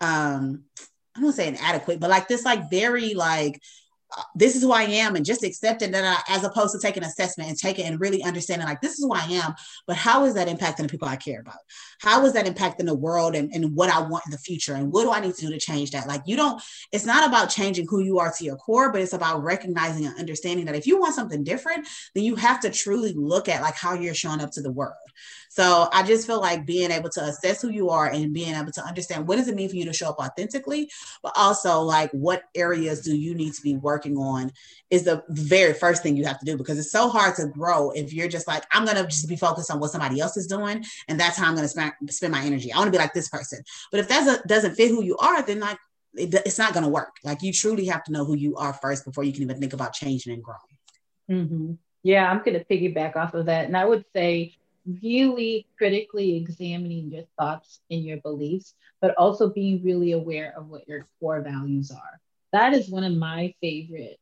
um 0.00 0.64
I 1.16 1.20
don't 1.20 1.32
say 1.32 1.48
inadequate, 1.48 2.00
but 2.00 2.10
like 2.10 2.28
this 2.28 2.44
like 2.44 2.70
very 2.70 3.14
like 3.14 3.60
this 4.34 4.54
is 4.54 4.62
who 4.62 4.72
I 4.72 4.82
am 4.82 5.16
and 5.16 5.24
just 5.24 5.44
accepting 5.44 5.90
that 5.92 6.04
I, 6.04 6.34
as 6.34 6.44
opposed 6.44 6.72
to 6.74 6.80
taking 6.80 7.02
assessment 7.02 7.48
and 7.48 7.58
taking 7.58 7.86
and 7.86 8.00
really 8.00 8.22
understanding 8.22 8.66
like 8.66 8.80
this 8.80 8.92
is 8.92 9.04
who 9.04 9.12
I 9.12 9.24
am, 9.24 9.54
but 9.86 9.96
how 9.96 10.24
is 10.24 10.34
that 10.34 10.48
impacting 10.48 10.82
the 10.82 10.88
people 10.88 11.08
I 11.08 11.16
care 11.16 11.40
about? 11.40 11.58
How 12.00 12.24
is 12.24 12.32
that 12.34 12.46
impacting 12.46 12.86
the 12.86 12.94
world 12.94 13.34
and, 13.34 13.52
and 13.52 13.74
what 13.74 13.90
I 13.90 14.00
want 14.00 14.24
in 14.26 14.30
the 14.30 14.38
future? 14.38 14.74
And 14.74 14.92
what 14.92 15.04
do 15.04 15.12
I 15.12 15.20
need 15.20 15.34
to 15.34 15.46
do 15.46 15.50
to 15.50 15.58
change 15.58 15.90
that? 15.92 16.06
Like 16.06 16.22
you 16.26 16.36
don't, 16.36 16.62
it's 16.92 17.06
not 17.06 17.26
about 17.26 17.50
changing 17.50 17.86
who 17.88 18.00
you 18.00 18.18
are 18.18 18.32
to 18.32 18.44
your 18.44 18.56
core, 18.56 18.92
but 18.92 19.00
it's 19.00 19.12
about 19.12 19.42
recognizing 19.42 20.06
and 20.06 20.18
understanding 20.18 20.66
that 20.66 20.76
if 20.76 20.86
you 20.86 20.98
want 20.98 21.14
something 21.14 21.44
different, 21.44 21.88
then 22.14 22.24
you 22.24 22.36
have 22.36 22.60
to 22.60 22.70
truly 22.70 23.12
look 23.14 23.48
at 23.48 23.62
like 23.62 23.74
how 23.74 23.94
you're 23.94 24.14
showing 24.14 24.40
up 24.40 24.50
to 24.52 24.62
the 24.62 24.72
world. 24.72 24.94
So 25.54 25.88
I 25.92 26.02
just 26.02 26.26
feel 26.26 26.40
like 26.40 26.66
being 26.66 26.90
able 26.90 27.10
to 27.10 27.22
assess 27.22 27.62
who 27.62 27.70
you 27.70 27.88
are 27.90 28.10
and 28.10 28.34
being 28.34 28.56
able 28.56 28.72
to 28.72 28.84
understand 28.84 29.28
what 29.28 29.36
does 29.36 29.46
it 29.46 29.54
mean 29.54 29.68
for 29.68 29.76
you 29.76 29.84
to 29.84 29.92
show 29.92 30.08
up 30.08 30.18
authentically, 30.18 30.90
but 31.22 31.32
also 31.36 31.80
like 31.80 32.10
what 32.10 32.42
areas 32.56 33.02
do 33.02 33.16
you 33.16 33.36
need 33.36 33.54
to 33.54 33.62
be 33.62 33.76
working 33.76 34.16
on 34.16 34.50
is 34.90 35.04
the 35.04 35.22
very 35.28 35.72
first 35.72 36.02
thing 36.02 36.16
you 36.16 36.24
have 36.24 36.40
to 36.40 36.44
do 36.44 36.56
because 36.56 36.76
it's 36.76 36.90
so 36.90 37.08
hard 37.08 37.36
to 37.36 37.46
grow 37.46 37.92
if 37.92 38.12
you're 38.12 38.26
just 38.26 38.48
like, 38.48 38.64
I'm 38.72 38.84
going 38.84 38.96
to 38.96 39.04
just 39.04 39.28
be 39.28 39.36
focused 39.36 39.70
on 39.70 39.78
what 39.78 39.92
somebody 39.92 40.18
else 40.18 40.36
is 40.36 40.48
doing. 40.48 40.84
And 41.06 41.20
that's 41.20 41.38
how 41.38 41.46
I'm 41.46 41.54
going 41.54 41.68
to 41.68 42.12
spend, 42.12 42.32
my 42.32 42.42
energy. 42.42 42.72
I 42.72 42.78
want 42.78 42.88
to 42.88 42.92
be 42.92 42.98
like 42.98 43.14
this 43.14 43.28
person. 43.28 43.62
But 43.92 44.00
if 44.00 44.08
that 44.08 44.48
doesn't 44.48 44.74
fit 44.74 44.88
who 44.88 45.04
you 45.04 45.16
are, 45.18 45.40
then 45.40 45.60
like 45.60 45.78
it, 46.14 46.34
it's 46.44 46.58
not 46.58 46.72
going 46.72 46.82
to 46.82 46.90
work. 46.90 47.14
Like 47.22 47.42
you 47.42 47.52
truly 47.52 47.86
have 47.86 48.02
to 48.04 48.12
know 48.12 48.24
who 48.24 48.34
you 48.34 48.56
are 48.56 48.72
first 48.72 49.04
before 49.04 49.22
you 49.22 49.32
can 49.32 49.42
even 49.42 49.60
think 49.60 49.72
about 49.72 49.92
changing 49.92 50.32
and 50.32 50.42
growing. 50.42 50.58
Mm-hmm. 51.30 51.72
Yeah, 52.02 52.28
I'm 52.28 52.38
going 52.38 52.58
to 52.58 52.64
piggyback 52.64 53.14
off 53.14 53.34
of 53.34 53.46
that. 53.46 53.66
And 53.66 53.76
I 53.76 53.84
would 53.84 54.04
say 54.12 54.56
really 54.86 55.66
critically 55.78 56.36
examining 56.36 57.10
your 57.10 57.24
thoughts 57.38 57.80
and 57.90 58.02
your 58.02 58.18
beliefs, 58.18 58.74
but 59.00 59.14
also 59.16 59.48
being 59.48 59.82
really 59.82 60.12
aware 60.12 60.54
of 60.56 60.68
what 60.68 60.86
your 60.88 61.06
core 61.20 61.40
values 61.40 61.90
are. 61.90 62.20
That 62.52 62.74
is 62.74 62.88
one 62.88 63.04
of 63.04 63.14
my 63.14 63.54
favorite 63.60 64.18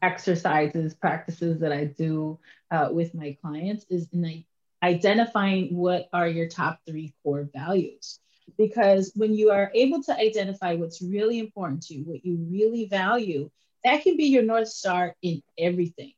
exercises, 0.00 0.94
practices 0.94 1.60
that 1.60 1.72
I 1.72 1.84
do 1.84 2.38
uh, 2.70 2.88
with 2.92 3.14
my 3.14 3.36
clients 3.40 3.86
is 3.88 4.08
in 4.12 4.44
identifying 4.82 5.76
what 5.76 6.08
are 6.12 6.28
your 6.28 6.48
top 6.48 6.80
three 6.86 7.14
core 7.22 7.48
values. 7.54 8.18
Because 8.58 9.12
when 9.14 9.32
you 9.34 9.50
are 9.50 9.70
able 9.74 10.02
to 10.02 10.14
identify 10.14 10.74
what's 10.74 11.00
really 11.00 11.38
important 11.38 11.82
to 11.84 11.94
you, 11.94 12.04
what 12.04 12.24
you 12.24 12.36
really 12.50 12.86
value, 12.86 13.50
that 13.84 14.02
can 14.02 14.16
be 14.16 14.24
your 14.24 14.42
North 14.42 14.68
Star 14.68 15.14
in 15.22 15.42
everything. 15.56 16.12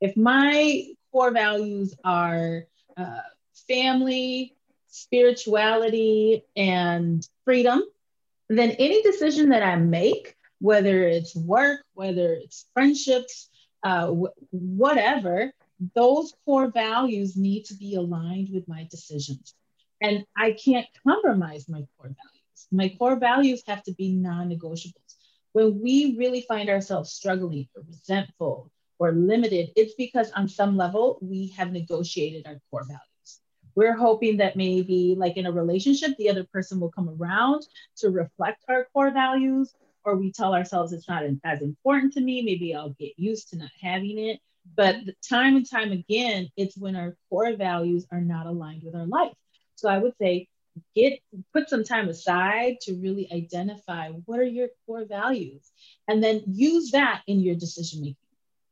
If 0.00 0.16
my 0.16 0.84
core 1.12 1.32
values 1.32 1.94
are 2.04 2.64
uh, 3.00 3.20
family, 3.68 4.54
spirituality, 4.88 6.44
and 6.56 7.26
freedom, 7.44 7.82
then 8.48 8.70
any 8.72 9.02
decision 9.02 9.50
that 9.50 9.62
I 9.62 9.76
make, 9.76 10.36
whether 10.60 11.06
it's 11.06 11.34
work, 11.36 11.80
whether 11.94 12.34
it's 12.34 12.66
friendships, 12.74 13.48
uh, 13.84 14.06
w- 14.06 14.32
whatever, 14.50 15.52
those 15.94 16.34
core 16.44 16.70
values 16.70 17.36
need 17.36 17.64
to 17.66 17.74
be 17.74 17.94
aligned 17.96 18.50
with 18.52 18.68
my 18.68 18.86
decisions. 18.90 19.54
And 20.00 20.24
I 20.36 20.52
can't 20.52 20.86
compromise 21.06 21.68
my 21.68 21.86
core 21.96 22.08
values. 22.14 22.68
My 22.72 22.88
core 22.98 23.16
values 23.18 23.62
have 23.66 23.82
to 23.84 23.92
be 23.94 24.12
non 24.12 24.50
negotiables. 24.50 25.16
When 25.52 25.80
we 25.80 26.16
really 26.18 26.42
find 26.42 26.68
ourselves 26.68 27.12
struggling 27.12 27.68
or 27.76 27.82
resentful 27.88 28.70
or 29.00 29.12
limited, 29.12 29.70
it's 29.74 29.94
because 29.94 30.30
on 30.32 30.46
some 30.46 30.76
level 30.76 31.18
we 31.22 31.48
have 31.56 31.72
negotiated 31.72 32.46
our 32.46 32.60
core 32.70 32.84
values. 32.84 33.40
We're 33.74 33.96
hoping 33.96 34.36
that 34.36 34.56
maybe, 34.56 35.16
like 35.18 35.36
in 35.38 35.46
a 35.46 35.52
relationship, 35.52 36.16
the 36.18 36.28
other 36.28 36.44
person 36.52 36.78
will 36.78 36.92
come 36.92 37.08
around 37.08 37.66
to 37.98 38.10
reflect 38.10 38.62
our 38.68 38.86
core 38.92 39.10
values, 39.10 39.72
or 40.04 40.16
we 40.16 40.30
tell 40.32 40.54
ourselves 40.54 40.92
it's 40.92 41.08
not 41.08 41.24
as 41.44 41.62
important 41.62 42.12
to 42.12 42.20
me. 42.20 42.42
Maybe 42.42 42.74
I'll 42.74 42.90
get 42.90 43.18
used 43.18 43.48
to 43.50 43.56
not 43.56 43.70
having 43.80 44.18
it. 44.18 44.38
But 44.76 44.96
time 45.26 45.56
and 45.56 45.68
time 45.68 45.92
again, 45.92 46.48
it's 46.56 46.76
when 46.76 46.94
our 46.94 47.16
core 47.30 47.56
values 47.56 48.06
are 48.12 48.20
not 48.20 48.46
aligned 48.46 48.82
with 48.84 48.94
our 48.94 49.06
life. 49.06 49.32
So 49.76 49.88
I 49.88 49.96
would 49.98 50.12
say, 50.20 50.46
get 50.94 51.18
put 51.52 51.70
some 51.70 51.84
time 51.84 52.08
aside 52.08 52.76
to 52.82 52.94
really 52.94 53.28
identify 53.32 54.10
what 54.26 54.38
are 54.38 54.44
your 54.44 54.68
core 54.86 55.06
values 55.06 55.70
and 56.06 56.22
then 56.22 56.42
use 56.46 56.90
that 56.90 57.22
in 57.26 57.40
your 57.40 57.54
decision 57.54 58.00
making 58.00 58.16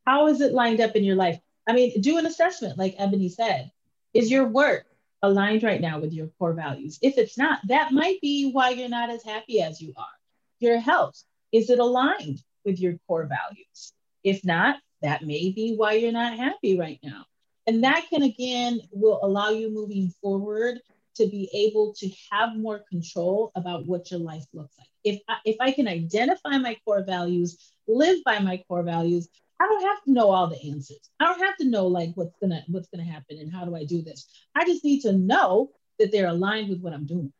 how 0.08 0.28
is 0.28 0.40
it 0.40 0.54
lined 0.54 0.80
up 0.80 0.96
in 0.96 1.04
your 1.04 1.16
life? 1.16 1.38
I 1.66 1.74
mean, 1.74 2.00
do 2.00 2.16
an 2.16 2.24
assessment, 2.24 2.78
like 2.78 2.94
Ebony 2.96 3.28
said. 3.28 3.70
Is 4.14 4.30
your 4.30 4.46
work 4.46 4.86
aligned 5.22 5.62
right 5.62 5.82
now 5.82 6.00
with 6.00 6.14
your 6.14 6.28
core 6.38 6.54
values? 6.54 6.98
If 7.02 7.18
it's 7.18 7.36
not, 7.36 7.58
that 7.68 7.92
might 7.92 8.18
be 8.22 8.50
why 8.50 8.70
you're 8.70 8.88
not 8.88 9.10
as 9.10 9.22
happy 9.22 9.60
as 9.60 9.82
you 9.82 9.92
are. 9.98 10.06
Your 10.60 10.80
health, 10.80 11.22
is 11.52 11.68
it 11.68 11.78
aligned 11.78 12.42
with 12.64 12.80
your 12.80 12.94
core 13.06 13.26
values? 13.26 13.92
If 14.24 14.46
not, 14.46 14.76
that 15.02 15.24
may 15.24 15.50
be 15.50 15.74
why 15.76 15.92
you're 15.92 16.10
not 16.10 16.38
happy 16.38 16.78
right 16.78 16.98
now. 17.02 17.26
And 17.66 17.84
that 17.84 18.06
can 18.08 18.22
again 18.22 18.80
will 18.90 19.20
allow 19.22 19.50
you 19.50 19.70
moving 19.70 20.14
forward 20.22 20.80
to 21.16 21.26
be 21.26 21.50
able 21.52 21.92
to 21.98 22.10
have 22.30 22.56
more 22.56 22.82
control 22.88 23.52
about 23.54 23.84
what 23.84 24.10
your 24.10 24.20
life 24.20 24.46
looks 24.54 24.74
like. 24.78 24.88
If 25.04 25.20
I, 25.28 25.36
if 25.44 25.56
I 25.60 25.70
can 25.72 25.86
identify 25.86 26.56
my 26.56 26.78
core 26.86 27.04
values, 27.04 27.58
live 27.86 28.24
by 28.24 28.38
my 28.38 28.64
core 28.68 28.82
values, 28.82 29.28
I 29.60 29.66
don't 29.66 29.82
have 29.82 30.02
to 30.04 30.12
know 30.12 30.30
all 30.30 30.46
the 30.46 30.70
answers. 30.70 31.10
I 31.18 31.26
don't 31.26 31.40
have 31.40 31.56
to 31.58 31.68
know 31.68 31.86
like 31.86 32.10
what's 32.14 32.36
gonna 32.40 32.62
what's 32.68 32.88
gonna 32.88 33.04
happen 33.04 33.38
and 33.38 33.52
how 33.52 33.64
do 33.64 33.74
I 33.74 33.84
do 33.84 34.02
this. 34.02 34.28
I 34.54 34.64
just 34.64 34.84
need 34.84 35.00
to 35.02 35.12
know 35.12 35.70
that 35.98 36.12
they're 36.12 36.28
aligned 36.28 36.68
with 36.68 36.80
what 36.80 36.92
I'm 36.92 37.06
doing. 37.06 37.32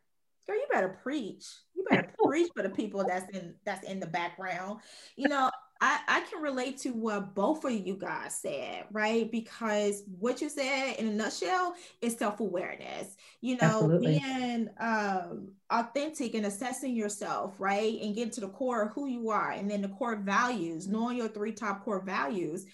Girl, 0.45 0.57
you 0.57 0.65
better 0.71 0.99
preach. 1.03 1.45
You 1.75 1.85
better 1.89 2.11
preach 2.23 2.49
for 2.55 2.63
the 2.63 2.69
people 2.69 3.05
that's 3.07 3.29
in 3.37 3.55
that's 3.65 3.87
in 3.87 3.99
the 3.99 4.07
background. 4.07 4.79
You 5.15 5.29
know, 5.29 5.49
I, 5.81 5.99
I 6.07 6.21
can 6.21 6.41
relate 6.41 6.77
to 6.79 6.89
what 6.89 7.33
both 7.33 7.63
of 7.63 7.71
you 7.71 7.95
guys 7.95 8.35
said, 8.35 8.83
right? 8.91 9.31
Because 9.31 10.03
what 10.19 10.41
you 10.41 10.49
said 10.49 10.95
in 10.97 11.07
a 11.07 11.11
nutshell 11.11 11.73
is 12.01 12.17
self-awareness. 12.17 13.15
You 13.39 13.55
know, 13.61 13.83
Absolutely. 13.83 14.19
being 14.19 14.69
um, 14.79 15.51
authentic 15.69 16.33
and 16.33 16.45
assessing 16.45 16.95
yourself, 16.95 17.55
right? 17.59 17.97
And 18.01 18.13
getting 18.13 18.31
to 18.31 18.41
the 18.41 18.49
core 18.49 18.83
of 18.83 18.91
who 18.91 19.07
you 19.07 19.29
are 19.29 19.51
and 19.51 19.71
then 19.71 19.81
the 19.81 19.87
core 19.87 20.17
values, 20.17 20.87
knowing 20.87 21.17
your 21.17 21.29
three 21.29 21.53
top 21.53 21.85
core 21.85 22.01
values. 22.01 22.65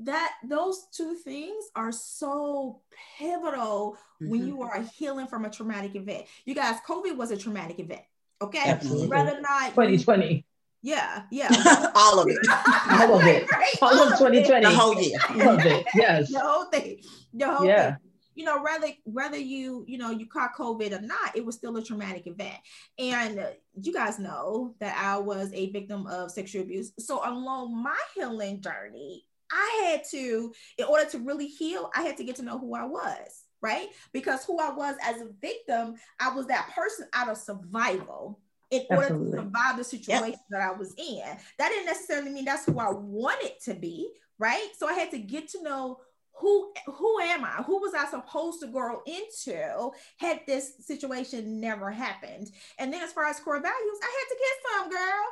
That 0.00 0.32
those 0.44 0.88
two 0.92 1.14
things 1.14 1.64
are 1.74 1.90
so 1.90 2.82
pivotal 3.18 3.96
mm-hmm. 4.22 4.30
when 4.30 4.46
you 4.46 4.60
are 4.60 4.82
healing 4.82 5.26
from 5.26 5.46
a 5.46 5.50
traumatic 5.50 5.96
event. 5.96 6.26
You 6.44 6.54
guys, 6.54 6.76
COVID 6.86 7.16
was 7.16 7.30
a 7.30 7.36
traumatic 7.36 7.80
event. 7.80 8.02
Okay. 8.42 8.60
Absolutely. 8.66 9.08
Rather 9.08 9.40
not 9.40 9.70
2020 9.70 10.44
yeah, 10.86 11.22
yeah. 11.32 11.48
all 11.96 12.20
of 12.20 12.28
it. 12.28 12.38
all 12.90 13.18
of 13.18 13.26
it. 13.26 13.48
All 13.82 14.02
of 14.02 14.18
2020. 14.18 14.64
The 14.64 14.70
whole 14.70 15.02
year. 15.02 15.18
All 15.30 15.58
of 15.58 15.66
it. 15.66 15.84
Yes. 15.96 16.30
The 16.30 16.38
whole 16.38 16.66
thing. 16.66 17.00
The 17.34 17.52
whole 17.52 17.66
yeah. 17.66 17.96
thing. 17.96 17.96
you 18.36 18.44
know, 18.44 18.62
whether 18.62 18.86
whether 19.02 19.36
you 19.36 19.84
you 19.88 19.98
know 19.98 20.10
you 20.10 20.26
caught 20.26 20.54
COVID 20.56 20.96
or 20.96 21.02
not, 21.02 21.34
it 21.34 21.44
was 21.44 21.56
still 21.56 21.76
a 21.76 21.82
traumatic 21.82 22.28
event. 22.28 22.54
And 23.00 23.40
uh, 23.40 23.46
you 23.74 23.92
guys 23.92 24.20
know 24.20 24.76
that 24.78 24.96
I 24.96 25.18
was 25.18 25.52
a 25.52 25.70
victim 25.70 26.06
of 26.06 26.30
sexual 26.30 26.62
abuse. 26.62 26.92
So 27.00 27.20
along 27.28 27.82
my 27.82 27.98
healing 28.14 28.60
journey, 28.60 29.24
I 29.50 29.88
had 29.90 30.04
to, 30.12 30.52
in 30.78 30.84
order 30.84 31.10
to 31.10 31.18
really 31.18 31.48
heal, 31.48 31.90
I 31.96 32.02
had 32.02 32.16
to 32.18 32.24
get 32.24 32.36
to 32.36 32.44
know 32.44 32.60
who 32.60 32.76
I 32.76 32.84
was, 32.84 33.42
right? 33.60 33.88
Because 34.12 34.44
who 34.44 34.60
I 34.60 34.70
was 34.70 34.94
as 35.02 35.20
a 35.20 35.30
victim, 35.40 35.96
I 36.20 36.32
was 36.32 36.46
that 36.46 36.70
person 36.76 37.08
out 37.12 37.28
of 37.28 37.38
survival 37.38 38.38
in 38.70 38.82
order 38.90 39.08
to 39.08 39.30
survive 39.30 39.76
the 39.76 39.84
situation 39.84 40.30
yep. 40.30 40.40
that 40.50 40.60
I 40.60 40.72
was 40.72 40.94
in. 40.98 41.22
That 41.58 41.68
didn't 41.68 41.86
necessarily 41.86 42.30
mean 42.30 42.44
that's 42.44 42.66
who 42.66 42.78
I 42.78 42.90
wanted 42.90 43.52
to 43.64 43.74
be, 43.74 44.10
right? 44.38 44.68
So 44.76 44.88
I 44.88 44.94
had 44.94 45.10
to 45.12 45.18
get 45.18 45.48
to 45.50 45.62
know 45.62 46.00
who 46.38 46.72
who 46.86 47.18
am 47.20 47.44
I? 47.44 47.62
Who 47.62 47.80
was 47.80 47.94
I 47.94 48.06
supposed 48.06 48.60
to 48.60 48.66
grow 48.66 49.00
into 49.06 49.90
had 50.18 50.40
this 50.46 50.74
situation 50.80 51.60
never 51.60 51.90
happened? 51.90 52.50
And 52.78 52.92
then 52.92 53.02
as 53.02 53.12
far 53.12 53.24
as 53.24 53.40
core 53.40 53.60
values, 53.60 53.98
I 54.02 54.12
had 54.18 54.28
to 54.28 54.38
get 54.38 54.72
some, 54.72 54.90
girl. 54.90 55.26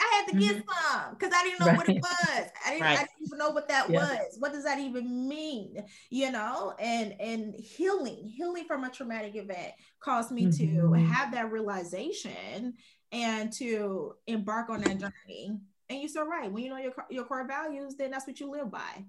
I 0.00 0.14
had 0.14 0.32
to 0.32 0.38
get 0.38 0.56
mm-hmm. 0.56 0.98
some 0.98 1.14
because 1.14 1.32
I 1.34 1.42
didn't 1.42 1.60
know 1.60 1.66
right. 1.66 1.76
what 1.76 1.88
it 1.88 2.02
was. 2.02 2.48
I 2.66 2.70
didn't, 2.70 2.82
right. 2.82 2.98
I 2.98 3.00
didn't 3.00 3.26
even 3.26 3.38
know 3.38 3.50
what 3.50 3.68
that 3.68 3.88
yeah. 3.88 3.98
was. 3.98 4.36
What 4.38 4.52
does 4.52 4.64
that 4.64 4.78
even 4.78 5.28
mean? 5.28 5.84
You 6.10 6.32
know, 6.32 6.74
and 6.78 7.14
and 7.20 7.54
healing, 7.54 8.30
healing 8.36 8.64
from 8.66 8.84
a 8.84 8.90
traumatic 8.90 9.36
event 9.36 9.72
caused 10.00 10.30
me 10.30 10.46
mm-hmm. 10.46 10.92
to 10.92 11.04
have 11.04 11.32
that 11.32 11.50
realization 11.50 12.74
and 13.12 13.52
to 13.54 14.14
embark 14.26 14.68
on 14.68 14.82
that 14.82 14.98
journey. 14.98 15.58
And 15.88 16.00
you're 16.00 16.08
so 16.08 16.26
right. 16.26 16.50
When 16.50 16.62
you 16.62 16.70
know 16.70 16.78
your 16.78 16.92
your 17.08 17.24
core 17.24 17.46
values, 17.46 17.94
then 17.96 18.10
that's 18.10 18.26
what 18.26 18.40
you 18.40 18.50
live 18.50 18.70
by. 18.70 19.04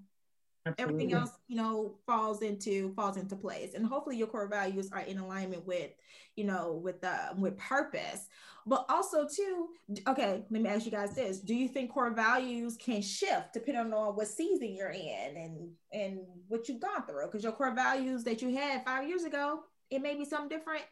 Absolutely. 0.68 0.94
everything 0.94 1.12
else 1.14 1.30
you 1.48 1.56
know 1.56 1.96
falls 2.06 2.42
into 2.42 2.92
falls 2.94 3.16
into 3.16 3.36
place. 3.36 3.74
And 3.74 3.86
hopefully 3.86 4.16
your 4.16 4.26
core 4.26 4.48
values 4.48 4.90
are 4.92 5.00
in 5.00 5.18
alignment 5.18 5.66
with 5.66 5.90
you 6.36 6.44
know 6.44 6.80
with 6.82 7.02
uh 7.04 7.34
with 7.36 7.56
purpose. 7.56 8.28
But 8.66 8.84
also 8.88 9.26
too 9.26 9.68
okay 10.06 10.44
let 10.50 10.62
me 10.62 10.68
ask 10.68 10.84
you 10.84 10.90
guys 10.90 11.14
this. 11.14 11.40
Do 11.40 11.54
you 11.54 11.68
think 11.68 11.92
core 11.92 12.10
values 12.10 12.76
can 12.76 13.02
shift 13.02 13.52
depending 13.52 13.92
on 13.92 14.16
what 14.16 14.28
season 14.28 14.74
you're 14.74 14.90
in 14.90 15.36
and 15.36 15.70
and 15.92 16.20
what 16.48 16.68
you've 16.68 16.80
gone 16.80 17.06
through? 17.06 17.26
Because 17.26 17.42
your 17.42 17.52
core 17.52 17.74
values 17.74 18.24
that 18.24 18.42
you 18.42 18.54
had 18.56 18.84
five 18.84 19.08
years 19.08 19.24
ago 19.24 19.60
it 19.90 20.02
may 20.02 20.16
be 20.16 20.24
something 20.24 20.48
different 20.48 20.84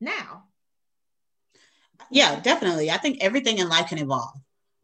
now. 0.00 0.44
Yeah 2.10 2.40
definitely. 2.40 2.90
I 2.90 2.98
think 2.98 3.18
everything 3.20 3.58
in 3.58 3.68
life 3.68 3.88
can 3.88 3.98
evolve 3.98 4.36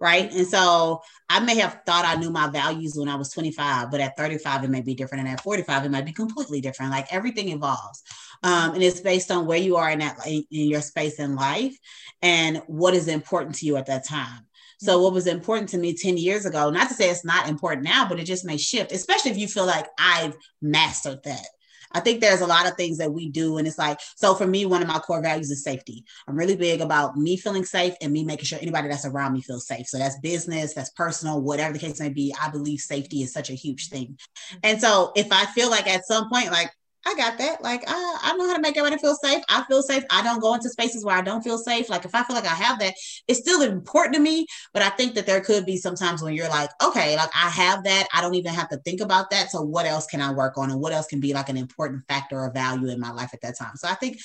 right? 0.05 0.31
And 0.35 0.47
so 0.47 1.01
I 1.31 1.40
may 1.40 1.57
have 1.57 1.81
thought 1.87 2.05
I 2.05 2.17
knew 2.17 2.29
my 2.29 2.49
values 2.49 2.93
when 2.95 3.09
I 3.09 3.17
was 3.17 3.31
25, 3.31 3.90
but 3.90 4.03
at 4.03 4.19
35 4.19 4.64
it 4.64 4.69
may 4.69 4.83
be 4.83 4.95
different, 4.95 5.25
and 5.25 5.33
at 5.33 5.43
45 5.43 5.87
it 5.87 5.90
might 5.90 6.05
be 6.05 6.12
completely 6.12 6.61
different. 6.61 6.93
Like 6.93 7.11
everything 7.11 7.49
evolves, 7.49 8.03
um, 8.43 8.75
and 8.75 8.83
it's 8.83 9.01
based 9.01 9.31
on 9.31 9.47
where 9.47 9.59
you 9.59 9.77
are 9.77 9.90
in 9.90 10.01
that 10.01 10.19
in 10.27 10.45
your 10.51 10.83
space 10.83 11.19
in 11.19 11.37
life 11.37 11.75
and 12.21 12.61
what 12.67 12.93
is 12.93 13.09
important 13.09 13.57
to 13.57 13.67
you 13.67 13.77
at 13.77 13.87
that 13.87 14.07
time. 14.07 14.47
So 14.79 15.01
what 15.01 15.14
was 15.14 15.27
important 15.27 15.71
to 15.71 15.79
me 15.79 15.95
10 15.95 16.19
years 16.19 16.45
ago, 16.45 16.69
not 16.69 16.88
to 16.88 16.95
say 16.95 17.09
it's 17.09 17.25
not 17.25 17.49
important 17.49 17.85
now, 17.85 18.07
but 18.07 18.21
it 18.21 18.25
just 18.25 18.45
may 18.45 18.59
shift, 18.59 18.93
especially 18.93 19.31
if 19.31 19.38
you 19.38 19.49
feel 19.49 19.64
like 19.64 19.87
I've 19.99 20.37
mastered 20.61 21.23
that. 21.25 21.47
I 21.94 22.00
think 22.00 22.20
there's 22.20 22.40
a 22.40 22.46
lot 22.46 22.68
of 22.68 22.76
things 22.76 22.98
that 22.98 23.12
we 23.12 23.28
do. 23.28 23.59
And 23.59 23.66
it's 23.66 23.78
like, 23.78 24.00
so 24.16 24.35
for 24.35 24.46
me, 24.46 24.66
one 24.66 24.83
of 24.83 24.88
my 24.88 24.98
core 24.98 25.22
values 25.22 25.50
is 25.50 25.64
safety. 25.64 26.04
I'm 26.28 26.37
really 26.37 26.57
big 26.57 26.80
about 26.80 27.16
me 27.16 27.37
feeling 27.37 27.64
safe 27.64 27.94
and 28.02 28.12
me 28.12 28.24
making 28.24 28.44
sure 28.44 28.59
anybody 28.61 28.88
that's 28.88 29.07
around 29.07 29.33
me 29.33 29.40
feels 29.40 29.66
safe. 29.66 29.87
So 29.87 29.98
that's 29.98 30.18
business, 30.18 30.74
that's 30.74 30.90
personal, 30.90 31.40
whatever 31.40 31.72
the 31.72 31.78
case 31.78 32.00
may 32.00 32.09
be. 32.09 32.35
I 32.40 32.50
believe 32.50 32.80
safety 32.80 33.22
is 33.22 33.33
such 33.33 33.50
a 33.50 33.54
huge 33.54 33.88
thing. 33.88 34.18
And 34.62 34.80
so 34.80 35.12
if 35.16 35.28
I 35.30 35.46
feel 35.46 35.70
like 35.70 35.87
at 35.87 36.04
some 36.04 36.28
point, 36.28 36.50
like 36.50 36.70
I 37.07 37.14
got 37.14 37.38
that. 37.38 37.62
Like, 37.62 37.85
I, 37.87 38.19
I 38.23 38.37
know 38.37 38.47
how 38.47 38.55
to 38.55 38.62
make 38.62 38.77
everybody 38.77 39.01
feel 39.01 39.14
safe. 39.14 39.43
I 39.49 39.62
feel 39.64 39.83
safe. 39.83 40.05
I 40.11 40.23
don't 40.23 40.40
go 40.40 40.55
into 40.55 40.71
spaces 40.71 41.05
where 41.05 41.17
I 41.17 41.21
don't 41.21 41.43
feel 41.43 41.59
safe. 41.59 41.90
Like, 41.90 42.05
if 42.05 42.14
I 42.14 42.23
feel 42.25 42.35
like 42.35 42.47
I 42.47 42.55
have 42.55 42.79
that, 42.79 42.95
it's 43.29 43.40
still 43.40 43.62
important 43.62 44.14
to 44.14 44.21
me. 44.21 44.47
But 44.73 44.83
I 44.83 44.88
think 44.90 45.14
that 45.14 45.27
there 45.27 45.40
could 45.40 45.67
be 45.67 45.77
sometimes 45.77 46.23
when 46.23 46.35
you're 46.35 46.49
like, 46.49 46.71
okay, 46.83 47.17
like 47.17 47.31
I 47.35 47.51
have 47.51 47.85
that. 47.85 48.09
I 48.14 48.21
don't 48.21 48.35
even 48.35 48.55
have 48.55 48.71
to 48.71 48.79
think 48.79 49.01
about 49.01 49.31
that. 49.31 49.51
So, 49.51 49.61
what 49.61 49.87
else 49.87 50.07
can 50.07 50.23
I 50.23 50.33
work 50.33 50.57
on? 50.57 50.71
And 50.71 50.81
what 50.81 50.93
else 50.93 51.07
can 51.07 51.21
be 51.21 51.35
like 51.35 51.49
an 51.49 51.57
important 51.59 52.05
factor 52.09 52.40
or 52.40 52.51
value 52.53 52.88
in 52.88 53.01
my 53.01 53.11
life 53.11 53.31
at 53.35 53.43
that 53.43 53.59
time? 53.59 53.77
So, 53.77 53.88
I 53.88 53.95
think 53.95 54.19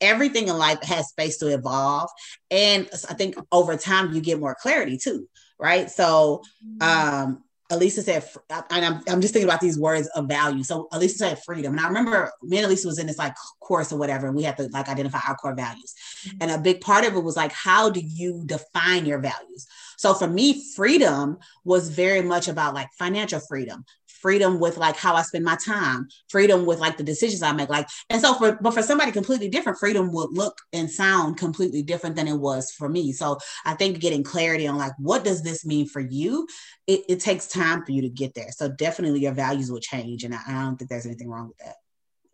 everything 0.00 0.48
in 0.48 0.56
life 0.56 0.82
has 0.82 1.08
space 1.08 1.38
to 1.38 1.48
evolve. 1.48 2.10
And 2.50 2.88
I 3.08 3.14
think 3.14 3.36
over 3.50 3.76
time, 3.76 4.12
you 4.12 4.20
get 4.20 4.38
more 4.38 4.56
clarity 4.60 4.96
too. 4.96 5.28
Right. 5.58 5.90
So, 5.90 6.42
mm-hmm. 6.64 6.82
um, 6.82 7.44
Elisa 7.72 8.02
said, 8.02 8.24
and 8.70 8.84
I'm, 8.84 9.00
I'm 9.08 9.20
just 9.20 9.32
thinking 9.32 9.48
about 9.48 9.60
these 9.60 9.78
words 9.78 10.06
of 10.08 10.28
value. 10.28 10.62
So 10.62 10.88
Elisa 10.92 11.18
said 11.18 11.42
freedom. 11.42 11.72
And 11.72 11.80
I 11.80 11.88
remember 11.88 12.30
me 12.42 12.58
and 12.58 12.66
Elisa 12.66 12.86
was 12.86 12.98
in 12.98 13.06
this 13.06 13.18
like 13.18 13.34
course 13.60 13.92
or 13.92 13.98
whatever, 13.98 14.26
and 14.26 14.36
we 14.36 14.42
had 14.42 14.58
to 14.58 14.68
like 14.68 14.88
identify 14.88 15.20
our 15.26 15.36
core 15.36 15.54
values. 15.54 15.94
Mm-hmm. 16.26 16.38
And 16.42 16.50
a 16.50 16.58
big 16.58 16.82
part 16.82 17.06
of 17.06 17.14
it 17.14 17.24
was 17.24 17.36
like, 17.36 17.52
how 17.52 17.88
do 17.88 18.00
you 18.00 18.42
define 18.44 19.06
your 19.06 19.18
values? 19.18 19.66
So 19.96 20.14
for 20.14 20.26
me, 20.26 20.62
freedom 20.74 21.38
was 21.64 21.88
very 21.88 22.22
much 22.22 22.48
about 22.48 22.74
like 22.74 22.88
financial 22.98 23.40
freedom, 23.40 23.84
freedom 24.22 24.60
with 24.60 24.78
like 24.78 24.96
how 24.96 25.14
I 25.14 25.22
spend 25.22 25.44
my 25.44 25.56
time, 25.56 26.08
freedom 26.28 26.64
with 26.64 26.78
like 26.78 26.96
the 26.96 27.02
decisions 27.02 27.42
I 27.42 27.52
make. 27.52 27.68
Like, 27.68 27.88
and 28.08 28.22
so 28.22 28.34
for 28.34 28.58
but 28.60 28.72
for 28.72 28.82
somebody 28.82 29.12
completely 29.12 29.48
different, 29.48 29.78
freedom 29.78 30.12
would 30.12 30.30
look 30.32 30.58
and 30.72 30.90
sound 30.90 31.36
completely 31.36 31.82
different 31.82 32.16
than 32.16 32.28
it 32.28 32.38
was 32.38 32.72
for 32.72 32.88
me. 32.88 33.12
So 33.12 33.38
I 33.66 33.74
think 33.74 34.00
getting 34.00 34.22
clarity 34.22 34.66
on 34.66 34.78
like 34.78 34.92
what 34.98 35.24
does 35.24 35.42
this 35.42 35.66
mean 35.66 35.86
for 35.86 36.00
you, 36.00 36.46
it, 36.86 37.02
it 37.08 37.20
takes 37.20 37.48
time 37.48 37.84
for 37.84 37.92
you 37.92 38.02
to 38.02 38.08
get 38.08 38.34
there. 38.34 38.50
So 38.52 38.70
definitely 38.70 39.20
your 39.20 39.34
values 39.34 39.70
will 39.70 39.80
change. 39.80 40.24
And 40.24 40.34
I, 40.34 40.40
I 40.46 40.52
don't 40.62 40.76
think 40.76 40.88
there's 40.88 41.06
anything 41.06 41.28
wrong 41.28 41.48
with 41.48 41.58
that. 41.58 41.76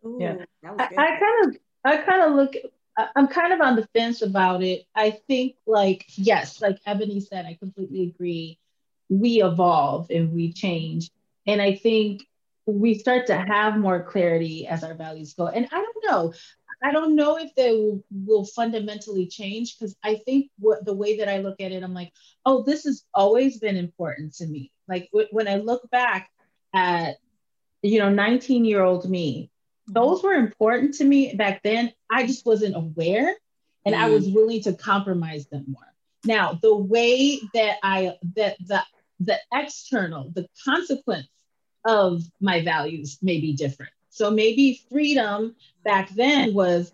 Ooh, 0.05 0.17
yeah. 0.21 0.35
That 0.63 0.91
I, 0.97 1.07
I 1.07 1.19
kind 1.19 1.45
of 1.45 1.57
I 1.83 1.97
kind 1.97 2.21
of 2.21 2.35
look 2.35 2.55
I'm 3.15 3.27
kind 3.27 3.53
of 3.53 3.61
on 3.61 3.75
the 3.75 3.87
fence 3.93 4.21
about 4.21 4.63
it. 4.63 4.85
I 4.95 5.11
think 5.11 5.55
like 5.65 6.05
yes, 6.15 6.61
like 6.61 6.79
Ebony 6.85 7.19
said, 7.19 7.45
I 7.45 7.55
completely 7.55 8.03
agree. 8.03 8.59
We 9.09 9.41
evolve 9.41 10.09
and 10.09 10.33
we 10.33 10.53
change. 10.53 11.09
And 11.49 11.59
I 11.59 11.73
think 11.73 12.21
we 12.67 12.93
start 12.93 13.25
to 13.27 13.35
have 13.35 13.75
more 13.75 14.03
clarity 14.03 14.67
as 14.67 14.83
our 14.83 14.93
values 14.93 15.33
go. 15.33 15.47
And 15.47 15.67
I 15.71 15.81
don't 15.81 16.05
know, 16.05 16.33
I 16.83 16.91
don't 16.91 17.15
know 17.15 17.37
if 17.37 17.55
they 17.55 17.71
will, 17.71 18.03
will 18.11 18.45
fundamentally 18.45 19.25
change 19.25 19.75
because 19.75 19.95
I 20.03 20.21
think 20.25 20.51
what 20.59 20.85
the 20.85 20.93
way 20.93 21.17
that 21.17 21.27
I 21.27 21.39
look 21.39 21.59
at 21.59 21.71
it, 21.71 21.81
I'm 21.81 21.95
like, 21.95 22.13
oh, 22.45 22.61
this 22.61 22.83
has 22.83 23.03
always 23.15 23.57
been 23.57 23.77
important 23.77 24.35
to 24.35 24.45
me. 24.45 24.71
Like 24.87 25.09
w- 25.11 25.27
when 25.31 25.47
I 25.47 25.55
look 25.55 25.89
back 25.89 26.29
at, 26.75 27.17
you 27.81 27.97
know, 27.97 28.09
19 28.09 28.63
year 28.63 28.83
old 28.83 29.09
me, 29.09 29.49
those 29.87 30.21
were 30.21 30.33
important 30.33 30.93
to 30.95 31.03
me 31.03 31.33
back 31.33 31.63
then. 31.63 31.91
I 32.11 32.27
just 32.27 32.45
wasn't 32.45 32.75
aware 32.75 33.33
and 33.87 33.95
mm. 33.95 33.97
I 33.97 34.09
was 34.09 34.29
willing 34.29 34.61
to 34.63 34.73
compromise 34.73 35.47
them 35.47 35.65
more. 35.67 35.81
Now, 36.25 36.59
the 36.61 36.75
way 36.75 37.39
that 37.55 37.77
I, 37.81 38.17
that 38.35 38.57
the, 38.59 38.83
the 39.19 39.39
external, 39.51 40.29
the 40.29 40.47
consequence 40.63 41.27
of 41.85 42.23
my 42.39 42.63
values 42.63 43.17
may 43.21 43.39
be 43.39 43.53
different. 43.53 43.91
So 44.09 44.31
maybe 44.31 44.81
freedom 44.91 45.55
back 45.83 46.09
then 46.09 46.53
was 46.53 46.91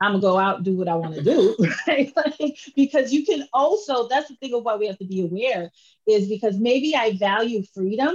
I'm 0.00 0.12
gonna 0.12 0.22
go 0.22 0.38
out 0.38 0.56
and 0.56 0.64
do 0.64 0.76
what 0.76 0.88
I 0.88 0.96
want 0.96 1.14
to 1.14 1.22
do, 1.22 1.56
right? 1.86 2.12
like, 2.16 2.58
because 2.74 3.12
you 3.12 3.24
can 3.24 3.46
also, 3.52 4.08
that's 4.08 4.28
the 4.28 4.34
thing 4.36 4.54
of 4.54 4.64
why 4.64 4.76
we 4.76 4.86
have 4.86 4.98
to 4.98 5.04
be 5.04 5.22
aware 5.22 5.70
is 6.06 6.28
because 6.28 6.58
maybe 6.58 6.94
I 6.96 7.16
value 7.16 7.62
freedom, 7.74 8.14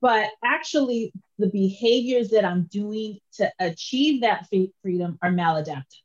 but 0.00 0.30
actually 0.44 1.12
the 1.38 1.48
behaviors 1.48 2.30
that 2.30 2.44
I'm 2.44 2.64
doing 2.64 3.18
to 3.34 3.50
achieve 3.58 4.22
that 4.22 4.48
freedom 4.82 5.18
are 5.22 5.30
maladaptive 5.30 6.02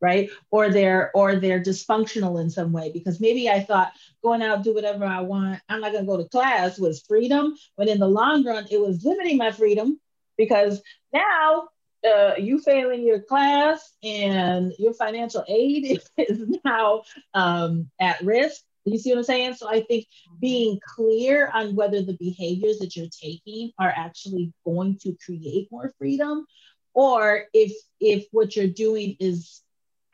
right? 0.00 0.30
Or 0.50 0.70
they're 0.70 1.10
or 1.14 1.36
they're 1.36 1.62
dysfunctional 1.62 2.40
in 2.40 2.50
some 2.50 2.72
way 2.72 2.90
because 2.92 3.20
maybe 3.20 3.48
i 3.48 3.60
thought 3.60 3.92
going 4.22 4.42
out 4.42 4.64
do 4.64 4.74
whatever 4.74 5.04
i 5.04 5.20
want 5.20 5.60
i'm 5.68 5.80
not 5.80 5.92
going 5.92 6.04
to 6.04 6.10
go 6.10 6.16
to 6.16 6.28
class 6.28 6.78
was 6.78 7.02
freedom. 7.02 7.54
But 7.76 7.88
in 7.88 7.98
the 7.98 8.08
long 8.08 8.44
run 8.44 8.66
it 8.70 8.80
was 8.80 9.04
limiting 9.04 9.36
my 9.36 9.52
freedom 9.52 10.00
because 10.36 10.82
now 11.12 11.68
uh, 12.02 12.32
you 12.38 12.58
failing 12.60 13.02
your 13.06 13.20
class 13.20 13.92
and 14.02 14.72
your 14.78 14.94
financial 14.94 15.44
aid 15.48 16.00
is 16.16 16.58
now 16.64 17.02
um, 17.34 17.90
at 18.00 18.22
risk. 18.22 18.62
You 18.86 18.98
see 18.98 19.10
what 19.10 19.18
i'm 19.18 19.24
saying? 19.24 19.54
So 19.54 19.68
i 19.68 19.82
think 19.82 20.06
being 20.40 20.80
clear 20.96 21.50
on 21.52 21.74
whether 21.76 22.02
the 22.02 22.16
behaviors 22.18 22.78
that 22.78 22.96
you're 22.96 23.08
taking 23.08 23.72
are 23.78 23.92
actually 23.94 24.52
going 24.64 24.98
to 25.02 25.14
create 25.24 25.68
more 25.70 25.92
freedom 25.98 26.46
or 26.94 27.44
if 27.52 27.72
if 28.00 28.26
what 28.32 28.56
you're 28.56 28.66
doing 28.66 29.16
is 29.20 29.62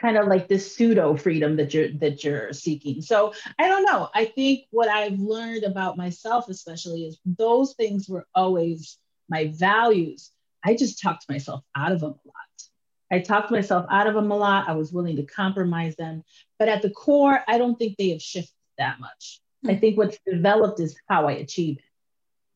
kind 0.00 0.16
of 0.16 0.26
like 0.26 0.48
this 0.48 0.74
pseudo 0.74 1.16
freedom 1.16 1.56
that 1.56 1.72
you're 1.72 1.90
that 1.94 2.22
you're 2.22 2.52
seeking. 2.52 3.00
So 3.02 3.32
i 3.58 3.68
don't 3.68 3.84
know. 3.84 4.08
I 4.14 4.26
think 4.26 4.66
what 4.70 4.88
i've 4.88 5.18
learned 5.18 5.64
about 5.64 5.96
myself 5.96 6.48
especially 6.48 7.04
is 7.04 7.18
those 7.24 7.74
things 7.74 8.08
were 8.08 8.26
always 8.34 8.98
my 9.28 9.52
values. 9.54 10.30
I 10.64 10.74
just 10.74 11.00
talked 11.00 11.28
myself 11.28 11.62
out 11.76 11.92
of 11.92 12.00
them 12.00 12.10
a 12.10 12.28
lot. 12.28 12.32
I 13.10 13.20
talked 13.20 13.50
myself 13.50 13.86
out 13.90 14.08
of 14.08 14.14
them 14.14 14.30
a 14.30 14.36
lot. 14.36 14.68
I 14.68 14.72
was 14.72 14.92
willing 14.92 15.16
to 15.16 15.22
compromise 15.22 15.94
them. 15.96 16.24
But 16.58 16.68
at 16.68 16.82
the 16.82 16.90
core 16.90 17.40
i 17.48 17.58
don't 17.58 17.78
think 17.78 17.96
they 17.96 18.10
have 18.10 18.22
shifted 18.22 18.52
that 18.78 19.00
much. 19.00 19.40
Mm-hmm. 19.64 19.76
i 19.76 19.78
think 19.78 19.96
what's 19.96 20.18
developed 20.26 20.80
is 20.80 20.96
how 21.08 21.26
i 21.28 21.32
achieve 21.32 21.78
it. 21.78 21.84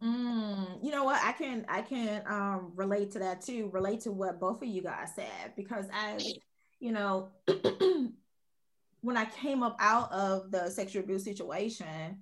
Mm, 0.02 0.82
you 0.82 0.90
know 0.90 1.04
what? 1.04 1.20
I 1.22 1.32
can 1.32 1.66
I 1.68 1.82
can 1.82 2.22
um, 2.26 2.72
relate 2.74 3.10
to 3.12 3.18
that 3.18 3.42
too. 3.42 3.68
Relate 3.70 4.00
to 4.02 4.12
what 4.12 4.40
both 4.40 4.62
of 4.62 4.68
you 4.68 4.80
guys 4.80 5.10
said. 5.14 5.52
Because 5.56 5.86
as 5.92 6.38
you 6.80 6.92
know, 6.92 7.28
when 9.02 9.16
I 9.16 9.26
came 9.26 9.62
up 9.62 9.76
out 9.78 10.10
of 10.12 10.50
the 10.50 10.68
sexual 10.70 11.04
abuse 11.04 11.24
situation, 11.24 12.18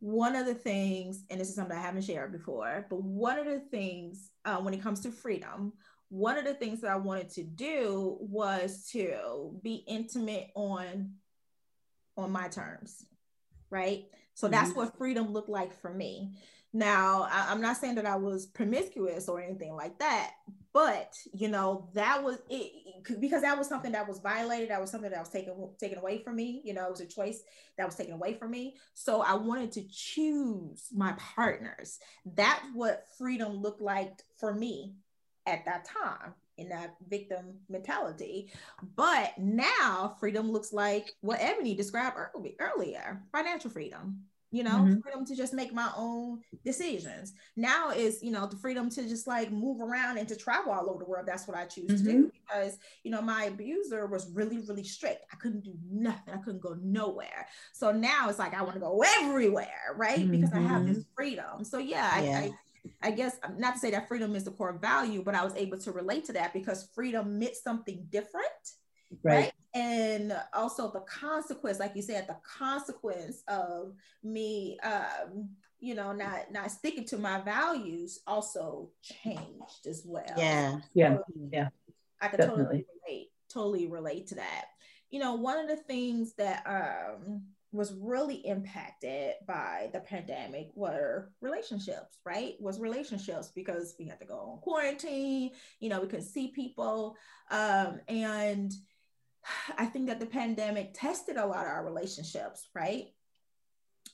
one 0.00 0.36
of 0.36 0.44
the 0.44 0.54
things, 0.54 1.24
and 1.30 1.40
this 1.40 1.48
is 1.48 1.54
something 1.54 1.76
I 1.76 1.80
haven't 1.80 2.02
shared 2.02 2.32
before, 2.32 2.86
but 2.90 3.02
one 3.02 3.38
of 3.38 3.46
the 3.46 3.60
things 3.60 4.30
uh, 4.44 4.58
when 4.58 4.74
it 4.74 4.82
comes 4.82 5.00
to 5.00 5.10
freedom, 5.10 5.72
one 6.10 6.36
of 6.36 6.44
the 6.44 6.54
things 6.54 6.82
that 6.82 6.90
I 6.90 6.96
wanted 6.96 7.30
to 7.30 7.42
do 7.42 8.18
was 8.20 8.86
to 8.92 9.58
be 9.62 9.76
intimate 9.86 10.50
on 10.54 11.14
on 12.16 12.30
my 12.30 12.46
terms, 12.48 13.04
right? 13.70 14.04
So 14.34 14.48
that's 14.48 14.70
mm-hmm. 14.70 14.80
what 14.80 14.98
freedom 14.98 15.32
looked 15.32 15.48
like 15.48 15.80
for 15.80 15.92
me. 15.92 16.32
Now, 16.76 17.28
I, 17.30 17.52
am 17.52 17.60
not 17.60 17.76
saying 17.76 17.94
that 17.94 18.06
I 18.06 18.16
was 18.16 18.46
promiscuous 18.46 19.28
or 19.28 19.40
anything 19.40 19.76
like 19.76 19.96
that, 20.00 20.32
but 20.72 21.14
you 21.32 21.46
know, 21.46 21.88
that 21.94 22.24
was 22.24 22.38
it 22.50 22.72
because 23.20 23.42
that 23.42 23.56
was 23.56 23.68
something 23.68 23.92
that 23.92 24.08
was 24.08 24.18
violated. 24.18 24.70
That 24.70 24.80
was 24.80 24.90
something 24.90 25.10
that 25.10 25.20
was 25.20 25.28
taken 25.28 25.54
taken 25.78 25.98
away 25.98 26.18
from 26.24 26.34
me. 26.34 26.62
You 26.64 26.74
know, 26.74 26.86
it 26.86 26.90
was 26.90 27.00
a 27.00 27.06
choice 27.06 27.42
that 27.78 27.86
was 27.86 27.94
taken 27.94 28.14
away 28.14 28.34
from 28.34 28.50
me. 28.50 28.74
So 28.94 29.22
I 29.22 29.34
wanted 29.34 29.70
to 29.72 29.84
choose 29.88 30.88
my 30.92 31.14
partners. 31.16 32.00
That's 32.26 32.64
what 32.74 33.04
freedom 33.18 33.62
looked 33.62 33.80
like 33.80 34.24
for 34.40 34.52
me 34.52 34.94
at 35.46 35.64
that 35.66 35.84
time 35.84 36.34
in 36.58 36.68
that 36.68 36.96
victim 37.08 37.58
mentality. 37.68 38.52
But 38.96 39.36
now 39.38 40.16
freedom 40.20 40.50
looks 40.50 40.72
like 40.72 41.12
what 41.20 41.40
Ebony 41.40 41.74
described 41.74 42.16
earlier 42.60 43.22
financial 43.32 43.70
freedom 43.70 44.24
you 44.54 44.62
know 44.62 44.70
mm-hmm. 44.70 45.00
freedom 45.00 45.26
to 45.26 45.34
just 45.34 45.52
make 45.52 45.74
my 45.74 45.90
own 45.96 46.40
decisions 46.64 47.32
now 47.56 47.90
is 47.90 48.22
you 48.22 48.30
know 48.30 48.46
the 48.46 48.56
freedom 48.56 48.88
to 48.88 49.02
just 49.08 49.26
like 49.26 49.50
move 49.50 49.80
around 49.80 50.16
and 50.16 50.28
to 50.28 50.36
travel 50.36 50.72
all 50.72 50.88
over 50.88 51.00
the 51.00 51.10
world 51.10 51.26
that's 51.26 51.48
what 51.48 51.56
i 51.56 51.64
choose 51.64 51.86
mm-hmm. 51.86 52.06
to 52.06 52.12
do 52.12 52.18
mm-hmm. 52.18 52.28
because 52.46 52.78
you 53.02 53.10
know 53.10 53.20
my 53.20 53.46
abuser 53.46 54.06
was 54.06 54.30
really 54.32 54.58
really 54.68 54.84
strict 54.84 55.26
i 55.32 55.36
couldn't 55.36 55.64
do 55.64 55.74
nothing 55.90 56.32
i 56.32 56.36
couldn't 56.36 56.62
go 56.62 56.76
nowhere 56.82 57.48
so 57.72 57.90
now 57.90 58.28
it's 58.28 58.38
like 58.38 58.54
i 58.54 58.62
want 58.62 58.74
to 58.74 58.80
go 58.80 59.02
everywhere 59.18 59.96
right 59.96 60.20
mm-hmm. 60.20 60.30
because 60.30 60.52
i 60.52 60.60
have 60.60 60.86
this 60.86 60.98
mm-hmm. 60.98 61.14
freedom 61.16 61.64
so 61.64 61.78
yeah, 61.78 62.20
yeah. 62.20 62.38
I, 62.38 62.42
I 62.42 62.52
I 63.02 63.10
guess 63.10 63.38
not 63.56 63.74
to 63.74 63.78
say 63.80 63.90
that 63.90 64.08
freedom 64.08 64.34
is 64.36 64.44
the 64.44 64.50
core 64.50 64.78
value, 64.78 65.22
but 65.22 65.34
I 65.34 65.44
was 65.44 65.54
able 65.56 65.78
to 65.78 65.92
relate 65.92 66.24
to 66.26 66.32
that 66.34 66.52
because 66.52 66.88
freedom 66.94 67.38
meant 67.38 67.56
something 67.56 68.06
different 68.10 68.44
right. 69.22 69.34
right? 69.34 69.52
And 69.74 70.36
also 70.52 70.90
the 70.90 71.00
consequence, 71.00 71.78
like 71.78 71.92
you 71.94 72.02
said, 72.02 72.26
the 72.26 72.36
consequence 72.58 73.42
of 73.48 73.94
me, 74.22 74.78
um, 74.80 75.50
you 75.80 75.94
know, 75.94 76.12
not 76.12 76.50
not 76.50 76.70
sticking 76.70 77.04
to 77.06 77.18
my 77.18 77.40
values 77.40 78.20
also 78.26 78.90
changed 79.02 79.86
as 79.86 80.02
well. 80.06 80.24
Yeah, 80.36 80.78
yeah, 80.94 81.18
yeah. 81.50 81.68
I 82.20 82.28
can 82.28 82.38
Definitely. 82.38 82.64
totally 82.64 82.86
relate, 83.06 83.28
totally 83.52 83.86
relate 83.86 84.26
to 84.28 84.36
that. 84.36 84.66
You 85.10 85.20
know, 85.20 85.34
one 85.34 85.58
of 85.58 85.68
the 85.68 85.76
things 85.76 86.34
that 86.34 86.62
um 86.66 87.42
was 87.74 87.92
really 88.00 88.36
impacted 88.46 89.34
by 89.48 89.90
the 89.92 89.98
pandemic 89.98 90.68
were 90.76 91.32
relationships, 91.40 92.18
right? 92.24 92.54
Was 92.60 92.78
relationships 92.78 93.50
because 93.52 93.96
we 93.98 94.06
had 94.06 94.20
to 94.20 94.26
go 94.26 94.38
on 94.38 94.58
quarantine, 94.60 95.50
you 95.80 95.88
know, 95.88 96.00
we 96.00 96.06
couldn't 96.06 96.24
see 96.24 96.48
people. 96.48 97.16
Um, 97.50 98.00
and 98.06 98.72
I 99.76 99.86
think 99.86 100.06
that 100.06 100.20
the 100.20 100.26
pandemic 100.26 100.94
tested 100.94 101.36
a 101.36 101.44
lot 101.44 101.66
of 101.66 101.72
our 101.72 101.84
relationships, 101.84 102.68
right? 102.74 103.06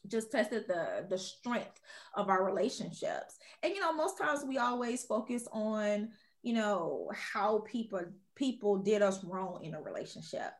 Just 0.08 0.32
tested 0.32 0.64
the 0.66 1.06
the 1.10 1.18
strength 1.18 1.80
of 2.14 2.30
our 2.30 2.42
relationships. 2.42 3.36
And 3.62 3.74
you 3.74 3.80
know, 3.80 3.92
most 3.92 4.16
times 4.16 4.42
we 4.42 4.56
always 4.56 5.04
focus 5.04 5.46
on, 5.52 6.08
you 6.42 6.54
know, 6.54 7.10
how 7.14 7.58
people 7.70 8.04
people 8.34 8.78
did 8.78 9.02
us 9.02 9.22
wrong 9.22 9.62
in 9.62 9.74
a 9.74 9.82
relationship. 9.82 10.52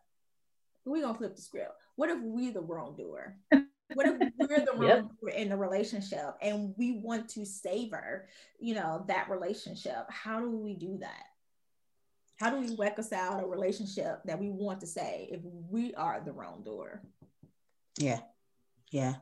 We're 0.84 1.02
gonna 1.02 1.16
flip 1.16 1.36
the 1.36 1.42
script. 1.42 1.72
What 2.00 2.08
if 2.08 2.18
we're 2.22 2.50
the 2.50 2.62
wrongdoer? 2.62 3.36
what 3.92 4.06
if 4.06 4.14
we're 4.38 4.64
the 4.64 4.72
wrongdoer 4.74 5.28
yep. 5.28 5.36
in 5.36 5.50
the 5.50 5.56
relationship 5.56 6.34
and 6.40 6.72
we 6.78 6.92
want 6.92 7.28
to 7.30 7.44
savor, 7.44 8.26
you 8.58 8.74
know, 8.74 9.04
that 9.08 9.28
relationship? 9.28 10.06
How 10.08 10.40
do 10.40 10.50
we 10.50 10.72
do 10.74 10.96
that? 11.00 11.24
how 12.40 12.48
do 12.48 12.58
we 12.58 12.74
reconcile 12.76 13.38
a 13.40 13.46
relationship 13.46 14.22
that 14.24 14.40
we 14.40 14.48
want 14.48 14.80
to 14.80 14.86
say 14.86 15.28
if 15.30 15.40
we 15.44 15.92
are 15.92 16.22
the 16.24 16.32
wrongdoer? 16.32 17.02
Yeah. 17.98 18.20
Yeah. 18.90 19.16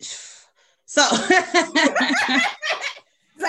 So 0.86 1.02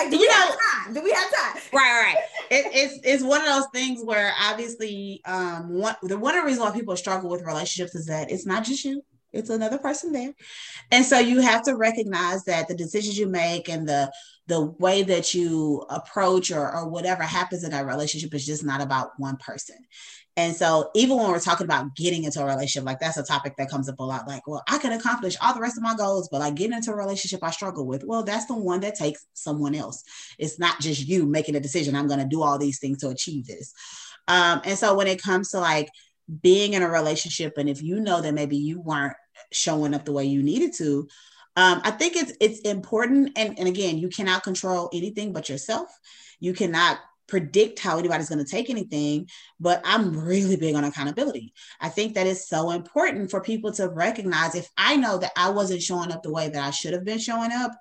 like, 0.04 0.12
do 0.12 0.18
you 0.18 0.22
we 0.22 0.28
know, 0.28 0.34
have 0.34 0.58
time? 0.86 0.94
Do 0.94 1.02
we 1.04 1.12
have 1.12 1.32
time? 1.32 1.62
Right, 1.74 2.14
right. 2.14 2.18
It, 2.52 2.66
it's 2.74 3.00
it's 3.06 3.24
one 3.24 3.40
of 3.40 3.48
those 3.48 3.68
things 3.74 4.04
where 4.04 4.34
obviously, 4.38 5.22
um, 5.24 5.70
one 5.70 5.96
the 6.04 6.20
one 6.20 6.36
of 6.36 6.42
the 6.42 6.48
reasons 6.48 6.66
why 6.66 6.78
people 6.78 6.98
struggle 6.98 7.30
with 7.30 7.46
relationships 7.46 7.96
is 7.96 8.08
that 8.08 8.30
it's 8.30 8.46
not 8.46 8.66
just 8.66 8.84
you 8.84 9.02
it's 9.32 9.50
another 9.50 9.78
person 9.78 10.12
there 10.12 10.34
and 10.92 11.06
so 11.06 11.18
you 11.18 11.40
have 11.40 11.64
to 11.64 11.76
recognize 11.76 12.44
that 12.44 12.68
the 12.68 12.76
decisions 12.76 13.18
you 13.18 13.28
make 13.28 13.70
and 13.70 13.88
the 13.88 14.12
the 14.48 14.62
way 14.80 15.04
that 15.04 15.34
you 15.34 15.86
approach 15.90 16.52
or, 16.52 16.76
or 16.76 16.90
whatever 16.90 17.24
happens 17.24 17.64
in 17.64 17.72
that 17.72 17.86
relationship 17.86 18.34
is 18.34 18.46
just 18.46 18.66
not 18.66 18.82
about 18.82 19.12
one 19.18 19.38
person 19.38 19.78
and 20.38 20.56
so 20.56 20.90
even 20.96 21.18
when 21.18 21.30
we're 21.30 21.40
talking 21.40 21.66
about 21.66 21.94
getting 21.96 22.24
into 22.24 22.42
a 22.42 22.46
relationship 22.46 22.86
like 22.86 23.00
that's 23.00 23.18
a 23.18 23.24
topic 23.24 23.54
that 23.58 23.70
comes 23.70 23.90
up 23.90 24.00
a 24.00 24.04
lot 24.04 24.28
like 24.28 24.46
well 24.48 24.64
i 24.68 24.78
can 24.78 24.94
accomplish 24.94 25.36
all 25.42 25.54
the 25.54 25.60
rest 25.60 25.78
of 25.78 25.84
my 25.84 25.96
goals 25.96 26.30
but 26.32 26.40
like 26.40 26.56
getting 26.56 26.76
into 26.76 26.92
a 26.92 26.96
relationship 26.96 27.44
i 27.44 27.52
struggle 27.52 27.86
with 27.86 28.04
well 28.06 28.24
that's 28.24 28.46
the 28.46 28.56
one 28.56 28.80
that 28.80 28.96
takes 28.96 29.26
someone 29.34 29.76
else. 29.76 30.04
It's 30.38 30.60
not 30.60 30.80
just 30.80 31.08
you 31.08 31.26
making 31.26 31.56
a 31.56 31.60
decision 31.60 31.96
i'm 31.96 32.08
going 32.08 32.20
to 32.20 32.26
do 32.26 32.42
all 32.42 32.58
these 32.58 32.80
things 32.80 33.00
to 33.00 33.10
achieve 33.10 33.48
this. 33.48 33.74
Um, 34.28 34.62
and 34.64 34.78
so 34.78 34.96
when 34.96 35.08
it 35.08 35.22
comes 35.22 35.50
to 35.52 35.60
like 35.60 35.90
being 36.42 36.74
in 36.74 36.84
a 36.84 36.90
relationship 36.90 37.58
and 37.58 37.70
if 37.70 37.82
you 37.82 38.00
know 38.00 38.22
that 38.22 38.34
maybe 38.34 38.56
you 38.56 38.80
weren't 38.80 39.16
showing 39.52 39.94
up 39.94 40.06
the 40.06 40.14
way 40.14 40.24
you 40.26 40.42
needed 40.44 40.74
to 40.78 41.08
um, 41.58 41.82
i 41.84 41.92
think 41.92 42.16
it's 42.16 42.32
it's 42.40 42.60
important 42.62 43.32
and, 43.36 43.60
and 43.60 43.68
again 43.68 43.98
you 43.98 44.08
cannot 44.08 44.44
control 44.44 44.90
anything 44.94 45.34
but 45.34 45.50
yourself. 45.50 45.90
You 46.40 46.54
cannot 46.54 46.98
predict 47.32 47.80
how 47.80 47.98
anybody's 47.98 48.28
going 48.28 48.44
to 48.44 48.52
take 48.52 48.70
anything 48.70 49.26
but 49.58 49.82
i'm 49.86 50.20
really 50.20 50.58
big 50.58 50.76
on 50.76 50.84
accountability 50.84 51.54
i 51.80 51.88
think 51.88 52.14
that 52.14 52.28
is 52.28 52.46
so 52.46 52.72
important 52.72 53.32
for 53.32 53.40
people 53.40 53.72
to 53.72 53.88
recognize 53.88 54.54
if 54.54 54.68
i 54.76 54.98
know 54.98 55.18
that 55.18 55.32
i 55.38 55.50
wasn't 55.50 55.82
showing 55.82 56.12
up 56.12 56.22
the 56.24 56.32
way 56.32 56.50
that 56.50 56.62
i 56.62 56.70
should 56.72 56.92
have 56.92 57.06
been 57.06 57.18
showing 57.18 57.54
up 57.54 57.72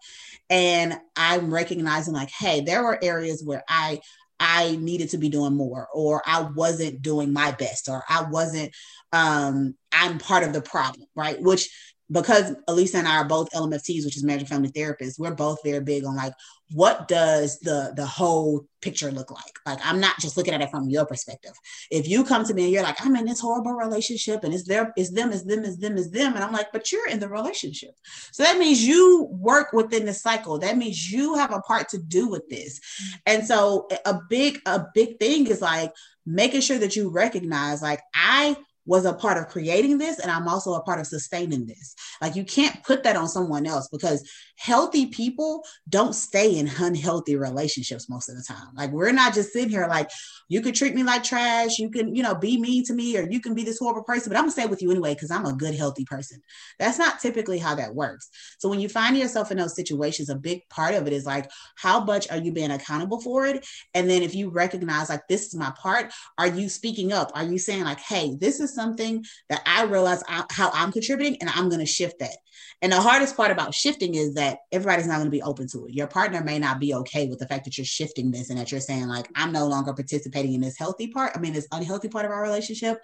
and 0.51 0.97
i'm 1.17 1.53
recognizing 1.53 2.15
like 2.15 2.31
hey 2.31 2.61
there 2.61 2.85
were 2.85 3.03
areas 3.03 3.43
where 3.45 3.65
i 3.69 4.01
I 4.43 4.77
needed 4.77 5.11
to 5.11 5.19
be 5.19 5.29
doing 5.29 5.55
more, 5.55 5.87
or 5.93 6.23
I 6.25 6.41
wasn't 6.41 7.03
doing 7.03 7.31
my 7.31 7.51
best, 7.53 7.91
or 7.91 8.03
I 8.09 8.23
wasn't, 8.23 8.75
um, 9.13 9.75
I'm 9.93 10.17
part 10.17 10.45
of 10.45 10.55
the 10.55 10.63
problem, 10.63 11.07
right? 11.15 11.39
Which 11.39 11.69
because 12.11 12.55
Elisa 12.69 12.99
and 12.99 13.09
I 13.09 13.19
are 13.19 13.25
both 13.25 13.51
LMFTs, 13.53 14.05
which 14.05 14.17
is 14.17 14.25
marriage 14.25 14.43
and 14.43 14.49
family 14.49 14.71
therapists, 14.71 15.19
we're 15.19 15.35
both 15.35 15.59
very 15.63 15.81
big 15.81 16.05
on 16.05 16.17
like 16.17 16.33
what 16.73 17.09
does 17.09 17.59
the 17.61 17.93
the 17.97 18.07
whole 18.07 18.65
picture 18.81 19.11
look 19.11 19.31
like? 19.31 19.53
Like 19.67 19.79
I'm 19.85 20.01
not 20.01 20.19
just 20.21 20.37
looking 20.37 20.55
at 20.55 20.61
it 20.61 20.71
from 20.71 20.89
your 20.89 21.05
perspective. 21.05 21.53
If 21.91 22.09
you 22.09 22.25
come 22.25 22.45
to 22.45 22.55
me 22.55 22.65
and 22.65 22.73
you're 22.73 22.83
like, 22.83 23.05
I'm 23.05 23.17
in 23.17 23.27
this 23.27 23.41
horrible 23.41 23.73
relationship 23.73 24.45
and 24.45 24.55
it's 24.55 24.67
there, 24.67 24.93
it's 24.97 25.11
them, 25.11 25.33
it's 25.33 25.43
them, 25.45 25.65
it's 25.65 25.77
them, 25.77 25.97
it's 25.97 26.11
them, 26.11 26.35
and 26.35 26.45
I'm 26.45 26.53
like, 26.53 26.69
but 26.73 26.91
you're 26.93 27.09
in 27.09 27.19
the 27.19 27.29
relationship. 27.29 27.95
So 28.33 28.43
that 28.45 28.59
means 28.59 28.87
you 28.87 29.29
work 29.31 29.73
within 29.73 30.07
the 30.07 30.15
cycle. 30.15 30.59
That 30.59 30.77
means 30.77 31.11
you 31.11 31.35
have 31.35 31.53
a 31.53 31.61
part 31.61 31.89
to 31.91 31.99
do 31.99 32.29
with 32.29 32.49
this. 32.49 32.81
And 33.27 33.45
so 33.45 33.89
a 34.07 34.21
big, 34.29 34.61
a 34.67 34.87
big 34.95 35.19
thing 35.19 35.49
is 35.49 35.61
like 35.61 35.93
making 36.25 36.61
sure 36.61 36.79
that 36.79 36.95
you 36.95 37.11
recognize 37.11 37.83
like 37.83 38.01
I 38.15 38.57
was 38.87 39.05
a 39.05 39.13
part 39.13 39.39
of 39.39 39.49
creating 39.49 39.99
this 39.99 40.19
and 40.19 40.31
I'm 40.31 40.49
also 40.49 40.75
a 40.75 40.83
part 40.83 41.01
of 41.01 41.07
sustaining 41.07 41.67
this. 41.67 41.95
Like 42.21 42.37
you 42.37 42.45
can't 42.45 42.83
put 42.83 43.03
that 43.05 43.17
on 43.17 43.29
someone 43.29 43.67
else 43.67 43.89
because 43.89 44.29
healthy 44.61 45.07
people 45.07 45.65
don't 45.89 46.15
stay 46.15 46.59
in 46.59 46.71
unhealthy 46.79 47.35
relationships 47.35 48.11
most 48.11 48.29
of 48.29 48.37
the 48.37 48.43
time. 48.43 48.69
Like 48.75 48.91
we're 48.91 49.11
not 49.11 49.33
just 49.33 49.55
sitting 49.55 49.71
here 49.71 49.87
like 49.89 50.11
you 50.51 50.61
could 50.61 50.75
treat 50.75 50.95
me 50.95 51.03
like 51.03 51.25
trash, 51.25 51.79
you 51.79 51.89
can, 51.89 52.15
you 52.15 52.23
know, 52.23 52.35
be 52.35 52.61
mean 52.61 52.85
to 52.85 52.93
me 52.93 53.17
or 53.17 53.23
you 53.23 53.41
can 53.41 53.55
be 53.55 53.65
this 53.65 53.79
horrible 53.79 54.03
person, 54.03 54.29
but 54.31 54.37
I'm 54.37 54.43
gonna 54.43 54.53
stay 54.53 54.67
with 54.67 54.83
you 54.83 54.91
anyway 54.91 55.15
because 55.15 55.31
I'm 55.31 55.47
a 55.47 55.55
good 55.55 55.75
healthy 55.75 56.05
person. 56.05 56.43
That's 56.79 56.99
not 56.99 57.21
typically 57.21 57.59
how 57.59 57.75
that 57.77 57.95
works. 57.95 58.29
So 58.59 58.69
when 58.69 58.81
you 58.81 58.91
find 58.91 59.17
yourself 59.17 59.51
in 59.51 59.57
those 59.57 59.75
situations, 59.75 60.29
a 60.29 60.35
big 60.35 60.69
part 60.69 60.95
of 60.95 61.07
it 61.07 61.15
is 61.15 61.25
like 61.25 61.51
how 61.77 62.05
much 62.05 62.31
are 62.31 62.37
you 62.37 62.53
being 62.53 62.71
accountable 62.71 63.23
for 63.23 63.47
it? 63.47 63.67
And 63.95 64.11
then 64.11 64.23
if 64.23 64.35
you 64.35 64.51
recognize 64.51 65.09
like 65.09 65.27
this 65.27 65.47
is 65.47 65.55
my 65.55 65.73
part, 65.81 66.13
are 66.37 66.49
you 66.49 66.69
speaking 66.69 67.15
up? 67.15 67.33
Are 67.35 67.45
you 67.45 67.59
saying 67.59 67.85
like, 67.85 68.01
hey, 68.01 68.37
this 68.39 68.61
is 68.61 68.75
something 68.75 69.25
that 69.49 69.63
I 69.65 69.85
realize 69.85 70.23
I, 70.29 70.45
how 70.51 70.71
I'm 70.75 70.93
contributing 70.93 71.39
and 71.41 71.49
I'm 71.49 71.71
going 71.71 71.81
to 71.81 71.87
shift 71.87 72.19
that. 72.19 72.37
And 72.83 72.93
the 72.93 73.01
hardest 73.01 73.37
part 73.37 73.51
about 73.51 73.75
shifting 73.75 74.15
is 74.15 74.35
that 74.35 74.59
everybody's 74.73 75.07
not 75.07 75.17
going 75.17 75.27
to 75.27 75.31
be 75.31 75.43
open 75.43 75.69
to 75.69 75.87
it. 75.87 75.93
Your 75.93 76.07
partner 76.07 76.43
may 76.43 76.59
not 76.59 76.81
be 76.81 76.95
okay 76.95 77.29
with 77.29 77.39
the 77.39 77.47
fact 77.47 77.65
that 77.65 77.77
you're 77.77 77.85
shifting 77.85 78.31
this 78.31 78.49
and 78.49 78.59
that 78.59 78.71
you're 78.71 78.81
saying, 78.81 79.07
like, 79.07 79.29
I'm 79.35 79.53
no 79.53 79.67
longer 79.67 79.93
participating 79.93 80.55
in 80.55 80.61
this 80.61 80.79
healthy 80.79 81.09
part. 81.09 81.33
I 81.35 81.41
mean, 81.41 81.53
this 81.53 81.69
unhealthy 81.73 82.09
part 82.09 82.25
of 82.25 82.31
our 82.31 82.43
relationship. 82.43 83.01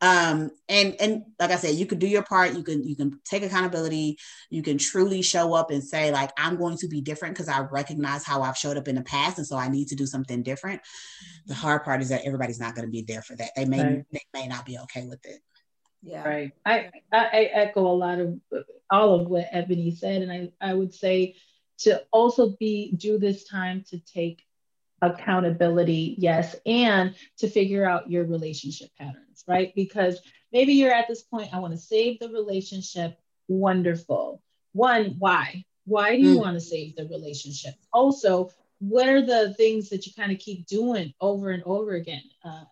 Um, 0.00 0.50
and 0.68 0.96
and 1.00 1.22
like 1.38 1.52
I 1.52 1.56
said, 1.56 1.76
you 1.76 1.86
can 1.86 2.00
do 2.00 2.08
your 2.08 2.24
part, 2.24 2.54
you 2.54 2.64
can 2.64 2.82
you 2.82 2.96
can 2.96 3.20
take 3.24 3.44
accountability, 3.44 4.18
you 4.50 4.62
can 4.62 4.76
truly 4.76 5.22
show 5.22 5.54
up 5.54 5.70
and 5.70 5.82
say, 5.82 6.10
like, 6.10 6.30
I'm 6.36 6.56
going 6.56 6.76
to 6.78 6.88
be 6.88 7.00
different 7.00 7.36
because 7.36 7.48
I 7.48 7.60
recognize 7.60 8.24
how 8.24 8.42
I've 8.42 8.58
showed 8.58 8.76
up 8.76 8.88
in 8.88 8.96
the 8.96 9.02
past. 9.02 9.38
And 9.38 9.46
so 9.46 9.56
I 9.56 9.68
need 9.68 9.88
to 9.88 9.94
do 9.94 10.06
something 10.06 10.42
different. 10.42 10.80
The 11.46 11.54
hard 11.54 11.84
part 11.84 12.02
is 12.02 12.08
that 12.08 12.22
everybody's 12.24 12.58
not 12.58 12.74
going 12.74 12.86
to 12.86 12.90
be 12.90 13.02
there 13.02 13.22
for 13.22 13.36
that. 13.36 13.50
They 13.54 13.64
may 13.64 13.82
right. 13.82 14.04
they 14.12 14.22
may 14.34 14.48
not 14.48 14.66
be 14.66 14.78
okay 14.78 15.06
with 15.06 15.24
it. 15.24 15.40
Yeah. 16.02 16.28
Right. 16.28 16.52
I, 16.66 16.90
I 17.12 17.50
echo 17.52 17.86
a 17.86 17.94
lot 17.94 18.18
of 18.18 18.40
all 18.90 19.20
of 19.20 19.28
what 19.28 19.46
Ebony 19.52 19.94
said. 19.94 20.22
And 20.22 20.32
I, 20.32 20.52
I 20.60 20.74
would 20.74 20.92
say 20.92 21.36
to 21.78 22.02
also 22.10 22.56
be 22.58 22.92
do 22.92 23.18
this 23.18 23.44
time 23.44 23.84
to 23.90 23.98
take 23.98 24.44
accountability, 25.00 26.14
yes, 26.18 26.54
and 26.64 27.14
to 27.38 27.48
figure 27.48 27.84
out 27.84 28.10
your 28.10 28.24
relationship 28.24 28.90
patterns, 28.98 29.44
right? 29.48 29.72
Because 29.74 30.20
maybe 30.52 30.74
you're 30.74 30.92
at 30.92 31.08
this 31.08 31.22
point, 31.22 31.52
I 31.52 31.58
want 31.58 31.72
to 31.74 31.78
save 31.78 32.20
the 32.20 32.28
relationship. 32.28 33.18
Wonderful. 33.48 34.42
One, 34.72 35.16
why? 35.18 35.64
Why 35.84 36.16
do 36.16 36.22
you 36.22 36.36
mm. 36.36 36.40
want 36.40 36.54
to 36.54 36.60
save 36.60 36.94
the 36.94 37.08
relationship? 37.08 37.74
Also, 37.92 38.50
what 38.78 39.08
are 39.08 39.24
the 39.24 39.54
things 39.54 39.88
that 39.90 40.06
you 40.06 40.12
kind 40.16 40.32
of 40.32 40.38
keep 40.38 40.66
doing 40.66 41.12
over 41.20 41.50
and 41.50 41.62
over 41.64 41.94
again? 41.94 42.22
Uh, 42.44 42.64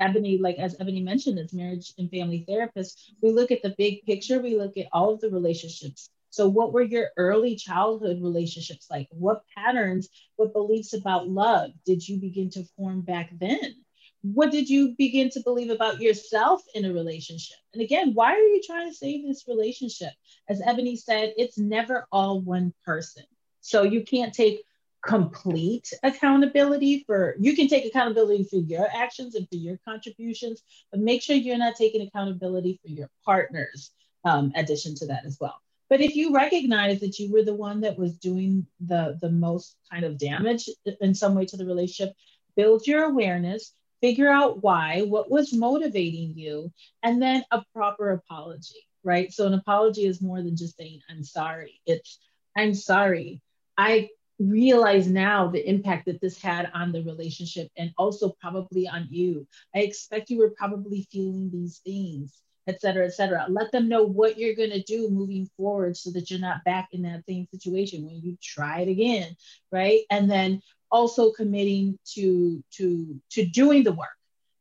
Ebony, 0.00 0.38
like 0.38 0.56
as 0.58 0.76
Ebony 0.80 1.02
mentioned, 1.02 1.38
as 1.38 1.52
marriage 1.52 1.92
and 1.98 2.10
family 2.10 2.44
therapist, 2.46 3.14
we 3.22 3.32
look 3.32 3.50
at 3.50 3.62
the 3.62 3.74
big 3.76 4.04
picture, 4.04 4.40
we 4.40 4.56
look 4.56 4.76
at 4.76 4.88
all 4.92 5.12
of 5.12 5.20
the 5.20 5.30
relationships. 5.30 6.10
So, 6.30 6.48
what 6.48 6.72
were 6.72 6.82
your 6.82 7.08
early 7.16 7.56
childhood 7.56 8.22
relationships 8.22 8.86
like? 8.90 9.08
What 9.10 9.42
patterns, 9.56 10.08
what 10.36 10.52
beliefs 10.52 10.92
about 10.92 11.28
love 11.28 11.70
did 11.84 12.06
you 12.06 12.18
begin 12.18 12.50
to 12.50 12.64
form 12.76 13.00
back 13.00 13.30
then? 13.38 13.74
What 14.22 14.50
did 14.50 14.68
you 14.68 14.94
begin 14.98 15.30
to 15.30 15.40
believe 15.40 15.70
about 15.70 16.00
yourself 16.00 16.62
in 16.74 16.84
a 16.84 16.92
relationship? 16.92 17.56
And 17.72 17.82
again, 17.82 18.12
why 18.14 18.34
are 18.34 18.38
you 18.38 18.60
trying 18.64 18.88
to 18.88 18.94
save 18.94 19.26
this 19.26 19.44
relationship? 19.48 20.12
As 20.48 20.60
Ebony 20.64 20.96
said, 20.96 21.34
it's 21.36 21.56
never 21.56 22.06
all 22.12 22.40
one 22.40 22.74
person. 22.84 23.24
So, 23.60 23.82
you 23.82 24.04
can't 24.04 24.34
take 24.34 24.62
complete 25.04 25.92
accountability 26.02 27.04
for 27.06 27.36
you 27.38 27.54
can 27.54 27.68
take 27.68 27.84
accountability 27.84 28.44
for 28.44 28.56
your 28.56 28.86
actions 28.92 29.36
and 29.36 29.48
for 29.48 29.54
your 29.54 29.78
contributions 29.86 30.62
but 30.90 31.00
make 31.00 31.22
sure 31.22 31.36
you're 31.36 31.56
not 31.56 31.76
taking 31.76 32.02
accountability 32.02 32.80
for 32.82 32.90
your 32.90 33.08
partner's 33.24 33.92
um, 34.24 34.52
addition 34.56 34.94
to 34.96 35.06
that 35.06 35.24
as 35.24 35.38
well. 35.40 35.60
But 35.88 36.00
if 36.00 36.16
you 36.16 36.34
recognize 36.34 37.00
that 37.00 37.18
you 37.18 37.32
were 37.32 37.44
the 37.44 37.54
one 37.54 37.80
that 37.82 37.96
was 37.96 38.18
doing 38.18 38.66
the 38.80 39.16
the 39.20 39.30
most 39.30 39.76
kind 39.90 40.04
of 40.04 40.18
damage 40.18 40.68
in 41.00 41.14
some 41.14 41.34
way 41.34 41.46
to 41.46 41.56
the 41.56 41.64
relationship 41.66 42.14
build 42.56 42.86
your 42.86 43.04
awareness 43.04 43.72
figure 44.00 44.28
out 44.28 44.62
why 44.62 45.02
what 45.02 45.30
was 45.30 45.52
motivating 45.52 46.36
you 46.36 46.72
and 47.02 47.22
then 47.22 47.44
a 47.50 47.62
proper 47.72 48.10
apology 48.10 48.88
right? 49.04 49.32
So 49.32 49.46
an 49.46 49.54
apology 49.54 50.04
is 50.06 50.20
more 50.20 50.42
than 50.42 50.56
just 50.56 50.76
saying 50.76 51.00
i'm 51.08 51.24
sorry. 51.24 51.80
It's 51.86 52.18
i'm 52.56 52.74
sorry. 52.74 53.40
I 53.76 54.08
realize 54.38 55.08
now 55.08 55.48
the 55.48 55.68
impact 55.68 56.06
that 56.06 56.20
this 56.20 56.40
had 56.40 56.70
on 56.74 56.92
the 56.92 57.02
relationship 57.02 57.68
and 57.76 57.92
also 57.98 58.34
probably 58.40 58.88
on 58.88 59.06
you. 59.10 59.46
I 59.74 59.80
expect 59.80 60.30
you 60.30 60.38
were 60.38 60.54
probably 60.56 61.06
feeling 61.10 61.50
these 61.50 61.78
things, 61.78 62.40
et 62.66 62.80
cetera, 62.80 63.06
et 63.06 63.14
cetera. 63.14 63.46
Let 63.48 63.72
them 63.72 63.88
know 63.88 64.04
what 64.04 64.38
you're 64.38 64.54
going 64.54 64.70
to 64.70 64.82
do 64.82 65.10
moving 65.10 65.48
forward 65.56 65.96
so 65.96 66.10
that 66.12 66.30
you're 66.30 66.40
not 66.40 66.64
back 66.64 66.88
in 66.92 67.02
that 67.02 67.24
same 67.28 67.46
situation 67.50 68.04
when 68.04 68.20
you 68.20 68.36
try 68.42 68.80
it 68.80 68.88
again, 68.88 69.36
right? 69.72 70.02
And 70.10 70.30
then 70.30 70.62
also 70.90 71.32
committing 71.32 71.98
to 72.14 72.62
to 72.72 73.20
to 73.30 73.44
doing 73.44 73.82
the 73.82 73.92
work 73.92 74.08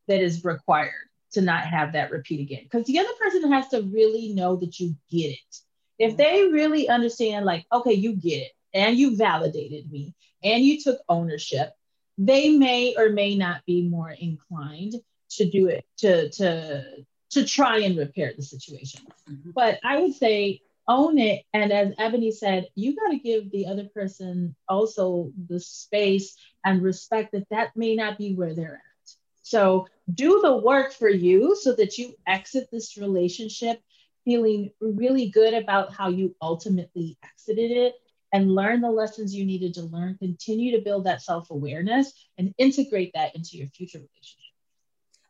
that 0.08 0.22
is 0.22 0.44
required 0.44 0.92
to 1.32 1.42
not 1.42 1.64
have 1.64 1.94
that 1.94 2.12
repeat 2.12 2.42
again 2.42 2.64
because 2.64 2.86
the 2.86 3.00
other 3.00 3.14
person 3.20 3.52
has 3.52 3.68
to 3.70 3.82
really 3.84 4.34
know 4.34 4.56
that 4.56 4.80
you 4.80 4.96
get 5.12 5.32
it 5.32 5.58
if 6.00 6.18
they 6.18 6.48
really 6.48 6.90
understand 6.90 7.46
like 7.46 7.66
okay 7.72 7.94
you 7.94 8.14
get 8.14 8.42
it 8.42 8.52
and 8.74 8.98
you 8.98 9.16
validated 9.16 9.92
me 9.92 10.14
and 10.44 10.64
you 10.64 10.82
took 10.82 11.00
ownership, 11.10 11.72
they 12.18 12.50
may 12.58 12.96
or 12.96 13.10
may 13.10 13.36
not 13.36 13.66
be 13.66 13.88
more 13.88 14.12
inclined 14.12 14.94
to 15.32 15.50
do 15.50 15.68
it 15.68 15.86
to 15.98 16.30
to 16.30 16.84
to 17.30 17.46
try 17.46 17.80
and 17.80 17.98
repair 17.98 18.34
the 18.36 18.44
situation. 18.44 19.02
Mm-hmm. 19.30 19.52
But 19.52 19.80
I 19.84 20.00
would 20.00 20.16
say 20.16 20.62
own 20.88 21.18
it 21.18 21.44
and 21.54 21.72
as 21.74 21.94
Ebony 21.98 22.32
said, 22.32 22.68
you 22.76 22.96
got 22.96 23.10
to 23.10 23.20
give 23.20 23.52
the 23.52 23.68
other 23.68 23.86
person 23.94 24.56
also 24.70 25.32
the 25.50 25.60
space 25.60 26.38
and 26.64 26.82
respect 26.82 27.34
that 27.34 27.50
that 27.50 27.76
may 27.76 27.96
not 27.96 28.18
be 28.18 28.34
where 28.34 28.56
they're 28.56 28.76
at. 28.76 29.12
So 29.42 29.88
do 30.14 30.40
the 30.42 30.58
work 30.58 30.94
for 30.94 31.10
you 31.10 31.56
so 31.56 31.74
that 31.76 31.98
you 31.98 32.14
exit 32.26 32.70
this 32.72 32.98
relationship 32.98 33.82
feeling 34.24 34.72
really 34.82 35.30
good 35.30 35.54
about 35.54 35.94
how 35.94 36.10
you 36.10 36.36
ultimately 36.42 37.18
exited 37.24 37.72
it 37.72 37.96
and 38.34 38.54
learn 38.54 38.82
the 38.82 38.92
lessons 38.92 39.34
you 39.34 39.46
needed 39.46 39.74
to 39.76 39.84
learn. 39.84 40.18
Continue 40.18 40.76
to 40.76 40.84
build 40.84 41.06
that 41.06 41.22
self 41.22 41.50
awareness 41.50 42.12
and 42.38 42.54
integrate 42.58 43.12
that 43.14 43.36
into 43.36 43.58
your 43.58 43.68
future 43.68 44.00
relationship. 44.00 44.48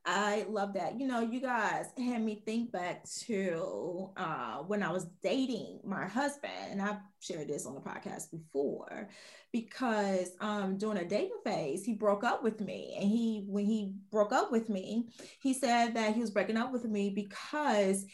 I 0.10 0.45
love 0.48 0.76
that. 0.76 0.98
You 0.98 1.06
know, 1.06 1.20
you 1.20 1.41
guys 1.41 1.88
had 1.98 2.24
me 2.24 2.41
think 2.45 2.72
back 2.72 3.04
to 3.26 4.10
uh, 4.16 4.60
when 4.60 4.82
I 4.82 4.89
was 4.89 5.06
dating 5.22 5.82
my 5.84 6.08
husband, 6.08 6.54
and 6.72 6.82
I've 6.82 7.02
shared 7.20 7.50
this 7.50 7.66
on 7.66 7.76
the 7.76 7.82
podcast 7.82 8.32
before, 8.32 9.10
because 9.52 10.32
um, 10.39 10.78
during 10.78 10.98
a 10.98 11.04
dating 11.04 11.39
phase, 11.43 11.84
he 11.84 11.93
broke 11.93 12.24
up 12.24 12.41
with 12.41 12.62
me, 12.62 12.95
and 12.98 13.10
he 13.10 13.43
when 13.50 13.66
he 13.66 13.95
broke 14.10 14.32
up 14.32 14.50
with 14.50 14.70
me, 14.70 15.10
he 15.41 15.54
said 15.54 15.95
that 15.95 16.16
he 16.16 16.22
was 16.22 16.32
breaking 16.32 16.58
up 16.58 16.72
with 16.72 16.86
me 16.86 17.10
because 17.10 18.06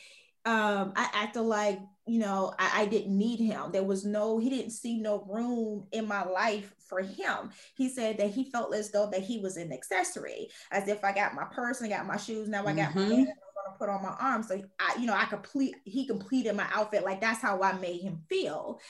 um, 0.46 0.94
I 0.96 1.10
acted 1.14 1.42
like, 1.42 1.80
you 2.06 2.20
know, 2.20 2.54
I, 2.60 2.82
I, 2.82 2.86
didn't 2.86 3.18
need 3.18 3.40
him. 3.40 3.72
There 3.72 3.84
was 3.84 4.04
no, 4.04 4.38
he 4.38 4.50
didn't 4.50 4.72
see 4.72 5.00
no 5.00 5.26
room 5.30 5.88
in 5.94 6.06
my 6.06 6.26
life 6.26 6.74
for 6.80 7.00
him. 7.00 7.52
He 7.76 7.88
said 7.88 8.18
that 8.18 8.32
he 8.32 8.52
felt 8.52 8.76
as 8.76 8.92
though 8.92 9.10
that 9.10 9.22
he 9.22 9.40
was 9.40 9.56
an 9.56 9.72
accessory, 9.72 10.50
as 10.72 10.90
if 10.90 11.04
I 11.06 11.14
got 11.14 11.34
my 11.34 11.46
purse 11.46 11.80
and 11.80 11.92
I 11.92 11.98
got 11.98 12.06
my 12.06 12.18
shoes. 12.18 12.50
Now 12.50 12.66
I 12.68 12.74
got 12.74 12.90
mm-hmm. 12.90 13.10
my 13.10 13.16
I'm 13.16 13.26
gonna 13.26 13.78
put 13.80 13.90
on 13.90 14.04
my 14.04 14.16
arm. 14.20 14.44
So 14.44 14.62
I, 14.80 15.00
you 15.00 15.06
know, 15.06 15.14
I 15.14 15.26
complete 15.26 15.76
he 15.86 16.06
completed 16.06 16.56
my 16.56 16.68
outfit. 16.74 17.06
Like 17.06 17.22
that's 17.22 17.42
how 17.42 17.62
I 17.62 17.74
made 17.74 18.02
him 18.02 18.22
feel. 18.28 18.82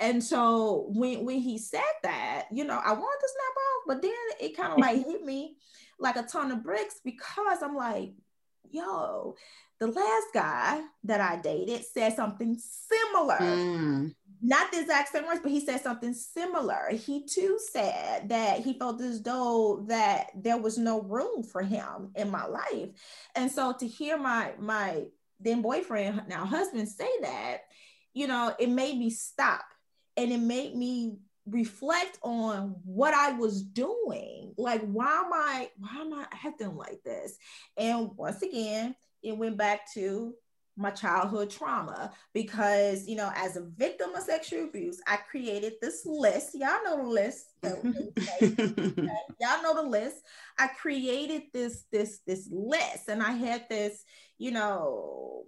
And 0.00 0.24
so 0.24 0.86
when 0.94 1.26
when 1.26 1.40
he 1.40 1.58
said 1.58 1.82
that, 2.02 2.46
you 2.50 2.64
know, 2.64 2.80
I 2.82 2.92
wanted 2.92 3.20
to 3.20 3.28
snap 3.28 3.56
off, 3.56 3.82
but 3.86 4.02
then 4.02 4.48
it 4.48 4.56
kind 4.56 4.72
of 4.72 4.78
like 4.78 5.06
hit 5.06 5.22
me 5.22 5.56
like 5.98 6.16
a 6.16 6.22
ton 6.22 6.50
of 6.50 6.64
bricks 6.64 7.00
because 7.04 7.62
I'm 7.62 7.76
like, 7.76 8.12
yo, 8.72 9.36
the 9.78 9.86
last 9.88 10.26
guy 10.32 10.82
that 11.04 11.20
I 11.20 11.40
dated 11.40 11.84
said 11.84 12.14
something 12.14 12.56
similar. 12.58 13.38
Mm. 13.38 14.14
Not 14.40 14.72
the 14.72 14.80
exact 14.80 15.12
same 15.12 15.26
words, 15.26 15.40
but 15.42 15.52
he 15.52 15.64
said 15.64 15.80
something 15.80 16.14
similar. 16.14 16.90
He 16.90 17.24
too 17.26 17.58
said 17.70 18.28
that 18.28 18.60
he 18.60 18.74
felt 18.74 19.00
as 19.00 19.22
though 19.22 19.84
that 19.88 20.30
there 20.34 20.58
was 20.58 20.78
no 20.78 21.02
room 21.02 21.42
for 21.42 21.62
him 21.62 22.10
in 22.16 22.30
my 22.30 22.46
life. 22.46 22.90
And 23.36 23.50
so 23.50 23.72
to 23.72 23.86
hear 23.86 24.18
my 24.18 24.52
my 24.58 25.04
then 25.40 25.62
boyfriend, 25.62 26.22
now 26.28 26.44
husband 26.44 26.88
say 26.88 27.10
that, 27.22 27.58
you 28.14 28.26
know, 28.26 28.54
it 28.58 28.68
made 28.68 28.98
me 28.98 29.10
stop 29.10 29.64
and 30.16 30.32
it 30.32 30.40
made 30.40 30.74
me 30.76 31.16
reflect 31.46 32.18
on 32.22 32.76
what 32.84 33.14
I 33.14 33.32
was 33.32 33.62
doing. 33.62 34.54
Like, 34.56 34.82
why 34.82 35.22
am 35.24 35.32
I, 35.32 35.70
why 35.78 36.00
am 36.00 36.12
I 36.12 36.26
acting 36.44 36.76
like 36.76 37.02
this? 37.04 37.36
And 37.76 38.10
once 38.16 38.42
again, 38.42 38.94
it 39.22 39.36
went 39.36 39.56
back 39.56 39.92
to 39.94 40.34
my 40.76 40.90
childhood 40.90 41.50
trauma 41.50 42.10
because 42.32 43.06
you 43.06 43.14
know 43.14 43.30
as 43.36 43.56
a 43.56 43.60
victim 43.76 44.14
of 44.14 44.22
sexual 44.22 44.64
abuse 44.64 45.00
i 45.06 45.16
created 45.16 45.74
this 45.80 46.06
list. 46.06 46.54
Y'all 46.54 46.82
know 46.84 46.96
the 46.96 47.10
list. 47.10 47.46
Y'all 49.40 49.62
know 49.62 49.74
the 49.74 49.88
list. 49.88 50.16
I 50.58 50.68
created 50.68 51.42
this 51.52 51.84
this 51.92 52.20
this 52.26 52.48
list. 52.50 53.08
And 53.08 53.22
i 53.22 53.32
had 53.32 53.68
this 53.68 54.04
you 54.38 54.50
know 54.50 55.44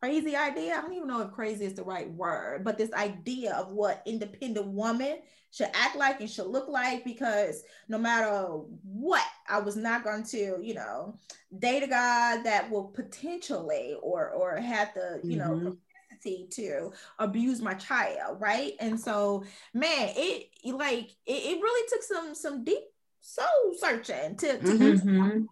crazy 0.00 0.34
idea. 0.34 0.74
I 0.76 0.80
don't 0.80 0.94
even 0.94 1.08
know 1.08 1.20
if 1.20 1.32
crazy 1.32 1.64
is 1.64 1.74
the 1.74 1.84
right 1.84 2.10
word, 2.10 2.64
but 2.64 2.78
this 2.78 2.92
idea 2.92 3.54
of 3.54 3.68
what 3.68 4.02
independent 4.06 4.66
woman 4.66 5.18
should 5.52 5.68
act 5.74 5.96
like 5.96 6.20
and 6.20 6.30
should 6.30 6.46
look 6.46 6.68
like 6.68 7.04
because 7.04 7.62
no 7.88 7.98
matter 7.98 8.46
what, 8.84 9.26
I 9.48 9.58
was 9.58 9.76
not 9.76 10.04
going 10.04 10.24
to, 10.24 10.58
you 10.62 10.74
know, 10.74 11.18
date 11.58 11.82
a 11.82 11.88
guy 11.88 12.42
that 12.42 12.70
will 12.70 12.84
potentially 12.84 13.96
or 14.02 14.30
or 14.30 14.56
have 14.56 14.94
the, 14.94 15.20
you 15.22 15.38
mm-hmm. 15.38 15.64
know, 15.64 15.76
to 16.22 16.92
abuse 17.18 17.62
my 17.62 17.74
child, 17.74 18.40
right? 18.40 18.74
And 18.78 19.00
so, 19.00 19.44
man, 19.72 20.12
it 20.16 20.48
like 20.66 21.10
it, 21.26 21.32
it 21.32 21.62
really 21.62 21.88
took 21.88 22.02
some 22.02 22.34
some 22.34 22.64
deep 22.64 22.82
soul 23.20 23.74
searching 23.78 24.36
to, 24.36 24.58
to 24.58 24.64
mm-hmm. 24.64 25.44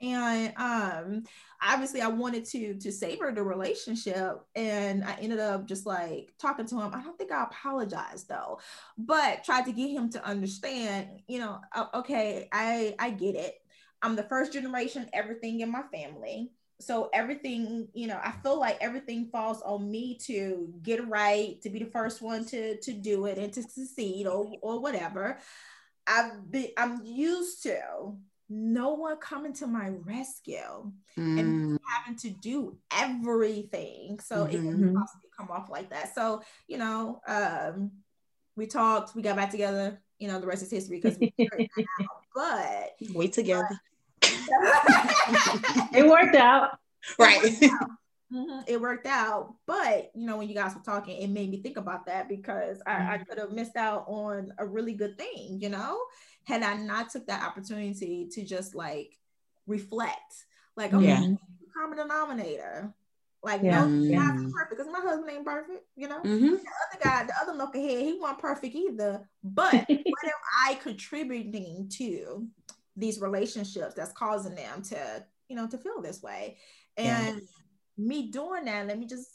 And 0.00 0.52
um 0.56 1.22
obviously 1.62 2.00
i 2.00 2.08
wanted 2.08 2.44
to 2.44 2.74
to 2.74 2.90
savor 2.90 3.32
the 3.32 3.42
relationship 3.42 4.40
and 4.54 5.04
i 5.04 5.14
ended 5.20 5.38
up 5.38 5.66
just 5.66 5.84
like 5.86 6.32
talking 6.38 6.66
to 6.66 6.80
him. 6.80 6.94
I 6.94 7.02
don't 7.02 7.18
think 7.18 7.32
i 7.32 7.44
apologized 7.44 8.28
though 8.28 8.58
but 8.96 9.44
tried 9.44 9.66
to 9.66 9.72
get 9.72 9.90
him 9.90 10.10
to 10.10 10.24
understand 10.24 11.20
you 11.28 11.38
know 11.38 11.60
okay 11.94 12.48
i 12.52 12.94
i 12.98 13.10
get 13.10 13.34
it. 13.34 13.54
I'm 14.02 14.16
the 14.16 14.22
first 14.22 14.52
generation 14.52 15.10
everything 15.12 15.60
in 15.60 15.70
my 15.70 15.82
family. 15.92 16.52
So 16.80 17.10
everything 17.12 17.88
you 17.92 18.06
know 18.06 18.18
i 18.24 18.32
feel 18.42 18.58
like 18.58 18.78
everything 18.80 19.28
falls 19.30 19.60
on 19.62 19.90
me 19.90 20.16
to 20.26 20.72
get 20.82 20.98
it 21.00 21.08
right 21.08 21.60
to 21.62 21.68
be 21.68 21.78
the 21.78 21.90
first 21.90 22.22
one 22.22 22.46
to 22.46 22.78
to 22.78 22.92
do 22.92 23.26
it 23.26 23.36
and 23.36 23.52
to 23.52 23.62
succeed 23.62 24.26
or 24.26 24.50
or 24.62 24.80
whatever. 24.80 25.38
I've 26.06 26.50
been 26.50 26.68
i'm 26.78 27.04
used 27.04 27.62
to 27.64 28.16
no 28.52 28.94
one 28.94 29.16
coming 29.18 29.52
to 29.52 29.66
my 29.68 29.90
rescue 30.04 30.90
mm. 31.16 31.38
and 31.38 31.78
having 31.88 32.18
to 32.18 32.30
do 32.30 32.76
everything. 32.92 34.18
So 34.18 34.44
mm-hmm. 34.44 34.48
it 34.48 34.60
can 34.60 34.94
possibly 34.94 35.30
come 35.38 35.48
off 35.50 35.70
like 35.70 35.90
that. 35.90 36.12
So, 36.16 36.42
you 36.66 36.76
know, 36.76 37.20
um, 37.28 37.92
we 38.56 38.66
talked, 38.66 39.14
we 39.14 39.22
got 39.22 39.36
back 39.36 39.52
together, 39.52 40.02
you 40.18 40.26
know, 40.26 40.40
the 40.40 40.48
rest 40.48 40.64
is 40.64 40.70
history 40.70 41.00
because 41.00 41.16
we 41.18 41.32
but 42.34 42.96
we 43.14 43.28
together. 43.28 43.68
But, 44.20 44.30
it 45.94 46.06
worked 46.06 46.34
out. 46.34 46.78
Right. 47.18 47.44
It 47.44 47.60
worked 47.60 47.74
out. 47.82 47.90
Mm-hmm. 48.32 48.60
It 48.68 48.80
worked 48.80 49.08
out, 49.08 49.56
but 49.66 50.12
you 50.14 50.24
know, 50.24 50.36
when 50.36 50.48
you 50.48 50.54
guys 50.54 50.72
were 50.76 50.82
talking, 50.82 51.20
it 51.20 51.30
made 51.30 51.50
me 51.50 51.60
think 51.60 51.76
about 51.76 52.06
that 52.06 52.28
because 52.28 52.80
I, 52.86 52.92
mm-hmm. 52.92 53.10
I 53.10 53.18
could 53.18 53.38
have 53.38 53.50
missed 53.50 53.74
out 53.74 54.04
on 54.06 54.52
a 54.56 54.64
really 54.64 54.92
good 54.92 55.18
thing, 55.18 55.58
you 55.60 55.68
know 55.68 55.98
had 56.50 56.62
I 56.62 56.74
not 56.74 57.10
took 57.10 57.26
that 57.26 57.44
opportunity 57.44 58.28
to 58.32 58.44
just 58.44 58.74
like 58.74 59.16
reflect, 59.66 60.44
like, 60.76 60.92
okay, 60.92 61.06
yeah. 61.06 61.34
common 61.76 61.96
denominator. 61.96 62.92
Like, 63.42 63.62
yeah. 63.62 63.86
no, 63.86 64.02
yeah. 64.02 64.18
not 64.18 64.52
perfect 64.52 64.70
because 64.70 64.92
my 64.92 65.00
husband 65.00 65.30
ain't 65.30 65.46
perfect, 65.46 65.84
you 65.96 66.08
know. 66.08 66.20
Mm-hmm. 66.20 66.46
The 66.46 66.56
other 66.56 67.02
guy, 67.02 67.24
the 67.24 67.32
other 67.40 67.58
knucklehead, 67.58 68.02
he 68.02 68.18
wasn't 68.20 68.40
perfect 68.40 68.74
either. 68.74 69.26
But 69.42 69.72
what 69.88 69.88
am 69.88 70.30
I 70.66 70.74
contributing 70.74 71.88
to 71.94 72.46
these 72.96 73.20
relationships 73.20 73.94
that's 73.94 74.12
causing 74.12 74.56
them 74.56 74.82
to, 74.82 75.24
you 75.48 75.56
know, 75.56 75.66
to 75.68 75.78
feel 75.78 76.02
this 76.02 76.22
way? 76.22 76.58
And 76.98 77.36
yeah. 77.36 77.42
me 77.96 78.30
doing 78.30 78.66
that, 78.66 78.86
let 78.86 78.98
me 78.98 79.06
just 79.06 79.28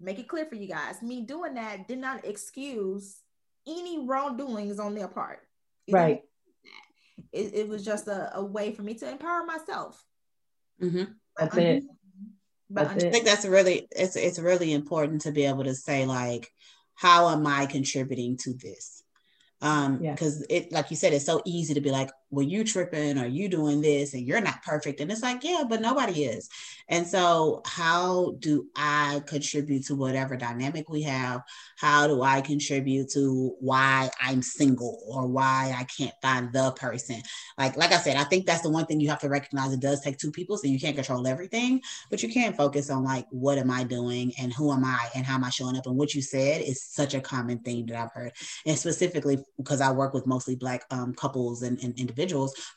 make 0.00 0.18
it 0.18 0.28
clear 0.28 0.44
for 0.44 0.56
you 0.56 0.68
guys. 0.68 1.00
Me 1.00 1.22
doing 1.22 1.54
that 1.54 1.88
did 1.88 1.98
not 1.98 2.26
excuse 2.26 3.22
any 3.66 4.06
wrongdoings 4.06 4.78
on 4.78 4.94
their 4.94 5.08
part. 5.08 5.40
right 5.90 6.22
it, 7.32 7.54
it 7.54 7.68
was 7.68 7.84
just 7.84 8.08
a, 8.08 8.36
a, 8.36 8.44
way 8.44 8.72
for 8.72 8.82
me 8.82 8.94
to 8.94 9.10
empower 9.10 9.44
myself. 9.44 10.02
Mm-hmm. 10.82 11.04
That's 11.38 11.56
it. 11.56 11.84
But 12.68 12.88
I 12.88 12.94
think 12.98 13.24
that's 13.24 13.44
really 13.44 13.86
it's 13.92 14.16
it's 14.16 14.38
really 14.38 14.72
important 14.72 15.22
to 15.22 15.32
be 15.32 15.44
able 15.44 15.64
to 15.64 15.74
say 15.74 16.04
like, 16.04 16.50
how 16.94 17.28
am 17.28 17.46
I 17.46 17.66
contributing 17.66 18.36
to 18.38 18.54
this? 18.54 19.04
Um, 19.62 19.98
because 19.98 20.44
yeah. 20.50 20.56
it 20.56 20.72
like 20.72 20.90
you 20.90 20.96
said, 20.96 21.12
it's 21.12 21.26
so 21.26 21.42
easy 21.44 21.74
to 21.74 21.80
be 21.80 21.90
like, 21.90 22.10
well, 22.36 22.44
you 22.44 22.64
tripping 22.64 23.16
or 23.16 23.24
you 23.24 23.48
doing 23.48 23.80
this 23.80 24.12
and 24.12 24.26
you're 24.26 24.42
not 24.42 24.62
perfect. 24.62 25.00
And 25.00 25.10
it's 25.10 25.22
like, 25.22 25.42
yeah, 25.42 25.64
but 25.66 25.80
nobody 25.80 26.24
is. 26.24 26.50
And 26.86 27.06
so, 27.06 27.62
how 27.64 28.36
do 28.40 28.66
I 28.76 29.22
contribute 29.26 29.86
to 29.86 29.94
whatever 29.94 30.36
dynamic 30.36 30.90
we 30.90 31.00
have? 31.02 31.40
How 31.78 32.06
do 32.06 32.20
I 32.20 32.42
contribute 32.42 33.08
to 33.14 33.56
why 33.58 34.10
I'm 34.20 34.42
single 34.42 35.02
or 35.08 35.26
why 35.26 35.74
I 35.74 35.84
can't 35.84 36.12
find 36.20 36.52
the 36.52 36.72
person? 36.72 37.22
Like, 37.56 37.78
like 37.78 37.92
I 37.92 37.96
said, 37.96 38.16
I 38.16 38.24
think 38.24 38.44
that's 38.44 38.60
the 38.60 38.70
one 38.70 38.84
thing 38.84 39.00
you 39.00 39.08
have 39.08 39.20
to 39.20 39.30
recognize. 39.30 39.72
It 39.72 39.80
does 39.80 40.02
take 40.02 40.18
two 40.18 40.30
people, 40.30 40.58
so 40.58 40.68
you 40.68 40.78
can't 40.78 40.94
control 40.94 41.26
everything, 41.26 41.80
but 42.10 42.22
you 42.22 42.28
can 42.28 42.52
focus 42.52 42.90
on 42.90 43.02
like, 43.02 43.26
what 43.30 43.56
am 43.56 43.70
I 43.70 43.82
doing 43.82 44.32
and 44.38 44.52
who 44.52 44.70
am 44.72 44.84
I 44.84 45.08
and 45.14 45.24
how 45.24 45.36
am 45.36 45.44
I 45.44 45.50
showing 45.50 45.78
up? 45.78 45.86
And 45.86 45.96
what 45.96 46.14
you 46.14 46.20
said 46.20 46.60
is 46.60 46.82
such 46.82 47.14
a 47.14 47.20
common 47.20 47.60
thing 47.60 47.86
that 47.86 47.96
I've 47.96 48.12
heard, 48.12 48.32
and 48.66 48.78
specifically 48.78 49.38
because 49.56 49.80
I 49.80 49.90
work 49.90 50.12
with 50.12 50.26
mostly 50.26 50.54
Black 50.54 50.84
um, 50.90 51.14
couples 51.14 51.62
and, 51.62 51.82
and 51.82 51.98
individuals. 51.98 52.25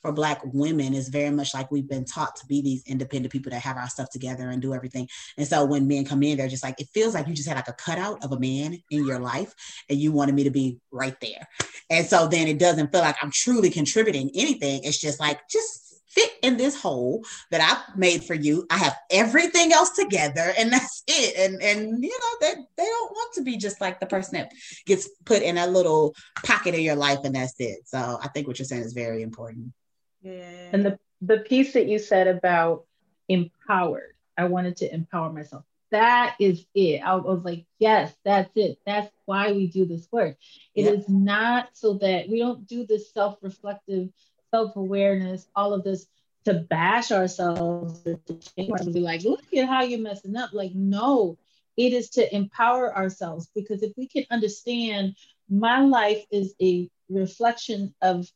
For 0.02 0.12
Black 0.12 0.42
women, 0.46 0.94
is 0.94 1.10
very 1.10 1.30
much 1.30 1.54
like 1.54 1.72
we've 1.72 1.88
been 1.88 2.06
taught 2.06 2.36
to 2.38 2.46
be 2.46 2.62
these 2.62 2.84
independent 2.86 3.32
people 3.32 3.52
that 3.52 3.62
have 3.62 3.78
our 3.78 3.90
stuff 3.90 4.10
together 4.10 4.50
and 4.50 4.62
do 4.62 4.74
everything. 4.74 5.08
And 5.38 5.48
so 5.48 5.66
when 5.66 5.88
men 5.88 6.06
come 6.06 6.24
in, 6.24 6.38
they're 6.38 6.48
just 6.48 6.64
like, 6.64 6.80
it 6.80 6.88
feels 6.94 7.14
like 7.14 7.28
you 7.28 7.34
just 7.34 7.48
had 7.48 7.58
like 7.58 7.68
a 7.68 7.74
cutout 7.74 8.24
of 8.24 8.32
a 8.32 8.40
man 8.40 8.78
in 8.92 9.06
your 9.06 9.20
life 9.20 9.54
and 9.90 10.00
you 10.00 10.12
wanted 10.12 10.36
me 10.36 10.44
to 10.44 10.52
be 10.52 10.80
right 10.92 11.20
there. 11.22 11.48
And 11.90 12.06
so 12.06 12.28
then 12.28 12.48
it 12.48 12.60
doesn't 12.60 12.92
feel 12.92 13.02
like 13.02 13.18
I'm 13.22 13.32
truly 13.32 13.70
contributing 13.70 14.32
anything. 14.36 14.84
It's 14.84 15.00
just 15.00 15.20
like, 15.20 15.48
just 15.50 15.89
fit 16.10 16.32
in 16.42 16.58
this 16.58 16.80
hole 16.80 17.24
that 17.52 17.62
I've 17.62 17.98
made 17.98 18.24
for 18.24 18.34
you. 18.34 18.66
I 18.70 18.78
have 18.78 18.98
everything 19.12 19.72
else 19.72 19.92
together 19.92 20.54
and 20.58 20.72
that's 20.74 21.04
it. 21.08 21.38
And 21.38 21.62
and 21.62 22.04
you 22.04 22.10
know, 22.10 22.48
they, 22.48 22.56
they 22.78 22.86
don't 22.86 23.12
want 23.12 23.34
to 23.36 23.44
be 23.44 23.58
just 23.58 23.80
like 23.82 24.00
the 24.00 24.06
person 24.06 24.40
that 24.40 24.52
gets 24.86 25.10
put 25.26 25.42
in 25.42 25.58
a 25.58 25.68
little 25.68 26.16
pocket 26.44 26.74
of 26.74 26.82
your 26.82 26.96
life 26.96 27.20
and 27.24 27.36
that's 27.36 27.56
it. 27.60 27.80
So 27.86 28.20
I 28.22 28.28
think 28.30 28.48
what 28.48 28.60
you're 28.60 28.66
saying 28.66 28.84
is 28.84 28.94
very 28.94 29.22
important. 29.22 29.74
Yeah. 30.22 30.70
And 30.74 30.86
the 30.86 31.00
the 31.22 31.40
piece 31.40 31.74
that 31.74 31.88
you 31.88 32.00
said 32.00 32.28
about 32.28 32.86
empowered. 33.28 34.16
I 34.38 34.46
wanted 34.46 34.78
to 34.78 34.94
empower 34.94 35.32
myself. 35.32 35.64
That 35.92 36.36
is 36.40 36.66
it. 36.76 37.02
I 37.02 37.16
was 37.16 37.44
like, 37.44 37.66
yes, 37.80 38.14
that's 38.24 38.52
it. 38.56 38.80
That's 38.86 39.10
why 39.26 39.52
we 39.52 39.68
do 39.68 39.86
this 39.86 40.08
work. 40.12 40.38
It 40.76 40.86
is 40.86 41.10
not 41.10 41.70
so 41.74 41.96
that 41.96 42.30
we 42.30 42.40
don't 42.40 42.68
do 42.68 42.86
this 42.86 43.12
self 43.12 43.38
reflective, 43.42 44.10
self 44.52 44.76
awareness, 44.76 45.48
all 45.56 45.74
of 45.74 45.84
this 45.84 46.08
to 46.46 46.54
bash 46.54 47.12
ourselves, 47.12 48.02
to 48.04 48.92
be 48.92 49.00
like, 49.00 49.24
look 49.24 49.44
at 49.56 49.68
how 49.68 49.84
you're 49.84 50.00
messing 50.00 50.36
up. 50.36 50.52
Like, 50.54 50.74
no, 50.74 51.38
it 51.78 51.94
is 51.94 52.10
to 52.12 52.36
empower 52.36 52.96
ourselves 52.96 53.50
because 53.54 53.84
if 53.84 53.94
we 53.98 54.08
can 54.08 54.26
understand 54.32 55.16
my 55.50 55.82
life 55.82 56.26
is 56.32 56.54
a 56.62 56.90
reflection 57.10 57.94
of 58.02 58.28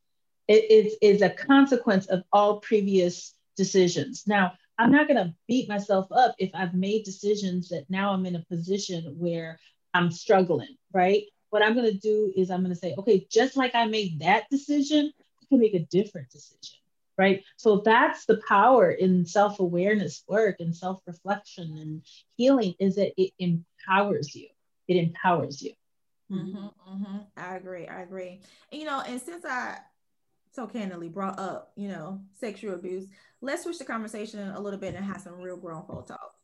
it 0.48 0.70
is, 0.70 0.96
is 1.02 1.22
a 1.22 1.30
consequence 1.30 2.06
of 2.08 2.24
all 2.34 2.60
previous 2.60 3.34
decisions. 3.56 4.26
Now, 4.28 4.54
I'm 4.78 4.92
not 4.92 5.08
going 5.08 5.24
to 5.24 5.34
beat 5.48 5.70
myself 5.70 6.12
up 6.12 6.36
if 6.38 6.52
I've 6.54 6.74
made 6.74 7.04
decisions 7.04 7.70
that 7.70 7.90
now 7.90 8.12
I'm 8.12 8.26
in 8.26 8.36
a 8.36 8.46
position 8.46 9.16
where 9.18 9.60
I'm 9.94 10.12
struggling, 10.12 10.76
right? 10.92 11.24
What 11.50 11.64
I'm 11.64 11.76
going 11.76 11.92
to 11.92 11.98
do 11.98 12.34
is 12.36 12.50
I'm 12.50 12.62
going 12.62 12.74
to 12.74 12.80
say, 12.80 12.96
okay, 12.98 13.26
just 13.30 13.56
like 13.56 13.76
I 13.76 13.86
made 13.86 14.20
that 14.20 14.50
decision, 14.50 15.14
can 15.54 15.60
make 15.60 15.76
a 15.76 15.86
different 15.86 16.30
decision, 16.30 16.80
right? 17.18 17.44
So 17.58 17.82
that's 17.86 18.26
the 18.26 18.42
power 18.48 18.92
in 18.92 19.26
self 19.26 19.60
awareness 19.60 20.24
work 20.28 20.58
and 20.60 20.76
self 20.76 21.02
reflection 21.06 21.78
and 21.78 22.02
healing 22.36 22.74
is 22.80 22.96
that 22.96 23.14
it 23.22 23.34
empowers 23.40 24.34
you. 24.36 24.48
It 24.88 24.98
empowers 24.98 25.62
you. 25.62 25.74
Mm-hmm, 26.32 26.58
mm-hmm. 26.58 27.18
I 27.38 27.56
agree. 27.56 27.88
I 27.88 28.02
agree. 28.02 28.42
And, 28.72 28.82
you 28.82 28.88
know, 28.88 29.02
and 29.06 29.22
since 29.22 29.46
I 29.46 29.78
so 30.52 30.68
candidly 30.68 31.10
brought 31.10 31.40
up, 31.40 31.72
you 31.76 31.88
know, 31.88 32.22
sexual 32.40 32.76
abuse, 32.76 33.08
let's 33.42 33.64
switch 33.64 33.80
the 33.80 33.86
conversation 33.86 34.50
a 34.50 34.60
little 34.60 34.80
bit 34.80 34.96
and 34.96 35.06
have 35.06 35.22
some 35.22 35.40
real 35.40 35.58
grown 35.58 35.86
folk 35.86 36.08
talk 36.08 36.36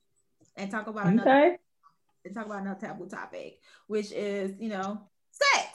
and 0.55 0.69
talk 0.69 0.87
about 0.87 1.07
another 1.07 1.57
and 2.25 2.35
talk 2.35 2.45
about 2.45 2.61
another 2.61 2.79
taboo 2.79 3.07
topic, 3.07 3.59
which 3.87 4.11
is, 4.11 4.53
you 4.59 4.69
know, 4.69 5.01
sex. 5.31 5.68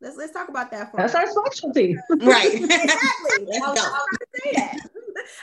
Let's 0.00 0.16
let's 0.16 0.32
talk 0.32 0.48
about 0.48 0.70
that 0.70 0.90
for 0.90 0.98
That's 0.98 1.14
our 1.14 1.26
specialty. 1.26 1.96
right. 2.20 2.54
exactly. 2.54 2.88
I 3.64 3.70
was, 3.70 3.78
about 3.78 4.06
to 4.10 4.26
say 4.34 4.52
that. 4.54 4.76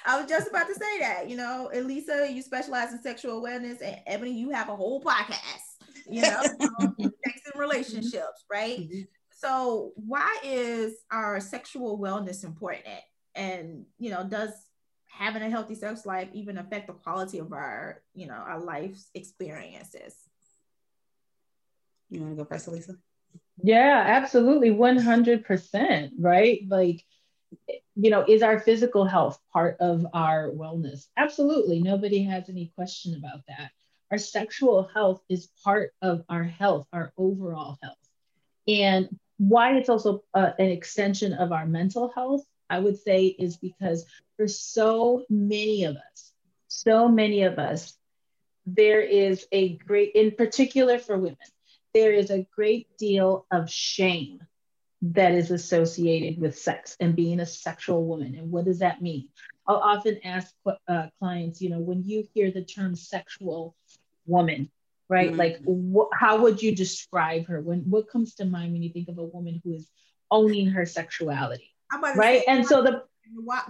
I 0.05 0.19
was 0.19 0.29
just 0.29 0.47
about 0.47 0.67
to 0.67 0.75
say 0.75 0.99
that. 0.99 1.29
You 1.29 1.35
know, 1.35 1.69
Elisa, 1.73 2.29
you 2.31 2.41
specialize 2.41 2.93
in 2.93 3.01
sexual 3.01 3.37
awareness, 3.37 3.81
and 3.81 3.97
Ebony, 4.07 4.31
you 4.31 4.51
have 4.51 4.69
a 4.69 4.75
whole 4.75 5.03
podcast, 5.03 5.85
you 6.09 6.21
know, 6.21 6.41
um, 6.79 6.95
sex 6.99 7.41
and 7.51 7.59
relationships, 7.59 8.45
right? 8.49 8.79
Mm-hmm. 8.79 9.01
So 9.31 9.91
why 9.95 10.37
is 10.43 10.93
our 11.11 11.41
sexual 11.41 11.99
wellness 11.99 12.45
important? 12.45 12.85
And 13.35 13.85
you 13.99 14.09
know, 14.09 14.23
does 14.23 14.51
having 15.09 15.41
a 15.41 15.49
healthy 15.49 15.75
sex 15.75 16.05
life 16.05 16.29
even 16.33 16.57
affect 16.57 16.87
the 16.87 16.93
quality 16.93 17.39
of 17.39 17.51
our, 17.51 18.01
you 18.13 18.27
know, 18.27 18.33
our 18.33 18.59
life's 18.59 19.09
experiences? 19.13 20.15
You 22.09 22.21
want 22.21 22.37
to 22.37 22.43
go 22.43 22.47
first, 22.47 22.67
Elisa? 22.67 22.95
Yeah, 23.63 24.03
absolutely. 24.05 24.71
100%, 24.71 26.11
right? 26.19 26.61
Like, 26.67 27.03
you 27.95 28.09
know, 28.09 28.25
is 28.27 28.43
our 28.43 28.59
physical 28.59 29.05
health 29.05 29.39
part 29.53 29.77
of 29.79 30.05
our 30.13 30.51
wellness? 30.51 31.07
Absolutely. 31.17 31.81
Nobody 31.81 32.23
has 32.23 32.49
any 32.49 32.71
question 32.75 33.15
about 33.15 33.41
that. 33.47 33.71
Our 34.11 34.17
sexual 34.17 34.89
health 34.93 35.21
is 35.29 35.49
part 35.63 35.91
of 36.01 36.23
our 36.29 36.43
health, 36.43 36.87
our 36.93 37.13
overall 37.17 37.77
health. 37.81 37.97
And 38.67 39.09
why 39.37 39.77
it's 39.77 39.89
also 39.89 40.23
uh, 40.33 40.51
an 40.59 40.69
extension 40.69 41.33
of 41.33 41.51
our 41.51 41.65
mental 41.65 42.11
health, 42.13 42.43
I 42.69 42.79
would 42.79 42.97
say, 42.99 43.25
is 43.27 43.57
because 43.57 44.05
for 44.37 44.47
so 44.47 45.23
many 45.29 45.85
of 45.85 45.95
us, 45.95 46.33
so 46.67 47.07
many 47.07 47.43
of 47.43 47.57
us, 47.59 47.97
there 48.65 49.01
is 49.01 49.45
a 49.51 49.77
great, 49.77 50.13
in 50.15 50.31
particular 50.31 50.99
for 50.99 51.17
women, 51.17 51.37
there 51.95 52.11
is 52.11 52.29
a 52.29 52.45
great 52.53 52.95
deal 52.97 53.47
of 53.49 53.71
shame 53.71 54.41
that 55.01 55.31
is 55.31 55.49
associated 55.49 56.39
with 56.41 56.57
sex 56.57 56.97
and 56.99 57.15
being 57.15 57.39
a 57.39 57.45
sexual 57.45 58.05
woman. 58.05 58.35
And 58.35 58.51
what 58.51 58.65
does 58.65 58.79
that 58.79 59.01
mean? 59.01 59.29
I'll 59.65 59.77
often 59.77 60.19
ask 60.25 60.53
uh, 60.87 61.07
clients, 61.19 61.61
you 61.61 61.69
know, 61.69 61.79
when 61.79 62.03
you 62.03 62.27
hear 62.33 62.51
the 62.51 62.63
term 62.65 62.95
sexual 62.95 63.75
woman, 64.27 64.69
right? 65.07 65.29
Mm-hmm. 65.29 65.39
Like, 65.39 65.59
wh- 65.65 66.13
how 66.13 66.41
would 66.41 66.61
you 66.61 66.75
describe 66.75 67.47
her? 67.47 67.61
When 67.61 67.79
what 67.89 68.09
comes 68.09 68.35
to 68.35 68.45
mind 68.45 68.73
when 68.73 68.83
you 68.83 68.91
think 68.91 69.07
of 69.07 69.17
a 69.17 69.23
woman 69.23 69.61
who 69.63 69.73
is 69.73 69.89
owning 70.29 70.67
her 70.67 70.85
sexuality, 70.85 71.73
right? 72.15 72.41
And 72.45 72.67
so 72.67 72.83
the 72.83 73.03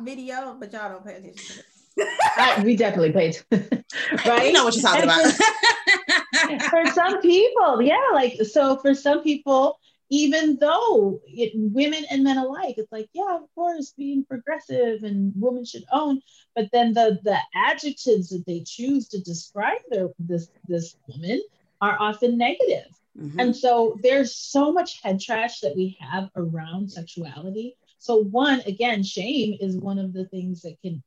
video, 0.02 0.58
but 0.60 0.74
y'all 0.74 0.90
don't 0.90 1.06
pay 1.06 1.16
attention. 1.16 1.64
to 1.98 2.06
I, 2.38 2.64
we 2.64 2.76
definitely 2.76 3.12
paid, 3.12 3.38
right? 4.26 4.48
You 4.48 4.54
know 4.54 4.66
what 4.66 4.76
you're 4.76 4.82
talking 4.82 5.04
about. 5.04 5.32
for 6.70 6.86
some 6.94 7.22
people, 7.22 7.82
yeah, 7.82 8.10
like 8.14 8.42
so 8.44 8.78
for 8.78 8.94
some 8.94 9.24
people, 9.24 9.80
even 10.10 10.58
though 10.60 11.20
it, 11.26 11.52
women 11.56 12.06
and 12.12 12.24
men 12.24 12.38
alike, 12.38 12.76
it's 12.78 12.92
like, 12.92 13.10
yeah, 13.14 13.36
of 13.36 13.44
course, 13.56 13.94
being 13.98 14.24
progressive 14.24 15.04
and 15.04 15.34
women 15.36 15.66
should 15.66 15.86
own, 15.92 16.22
but 16.56 16.70
then 16.72 16.94
the 16.94 17.20
the 17.24 17.38
adjectives 17.56 18.30
that 18.30 18.46
they 18.46 18.62
choose 18.62 19.08
to 19.10 19.20
describe 19.20 19.82
their 19.90 20.10
this 20.20 20.50
this 20.68 20.96
woman 21.08 21.42
are 21.82 21.98
often 22.00 22.38
negative. 22.38 22.88
Mm-hmm. 23.20 23.40
And 23.40 23.56
so 23.56 23.98
there's 24.02 24.36
so 24.36 24.72
much 24.72 25.02
head 25.02 25.20
trash 25.20 25.62
that 25.62 25.76
we 25.76 25.98
have 26.00 26.30
around 26.36 26.92
sexuality. 26.92 27.78
So 27.98 28.18
one, 28.18 28.62
again, 28.68 29.04
shame 29.04 29.58
is 29.60 29.78
one 29.78 30.00
of 30.00 30.14
the 30.14 30.26
things 30.26 30.62
that 30.62 30.80
can 30.82 31.02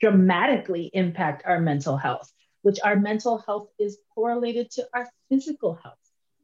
dramatically 0.00 0.90
impact 0.94 1.42
our 1.46 1.60
mental 1.60 1.96
health, 1.96 2.32
which 2.62 2.78
our 2.84 2.96
mental 2.96 3.38
health 3.38 3.68
is 3.78 3.98
correlated 4.14 4.70
to 4.72 4.86
our 4.94 5.08
physical 5.28 5.74
health 5.74 5.96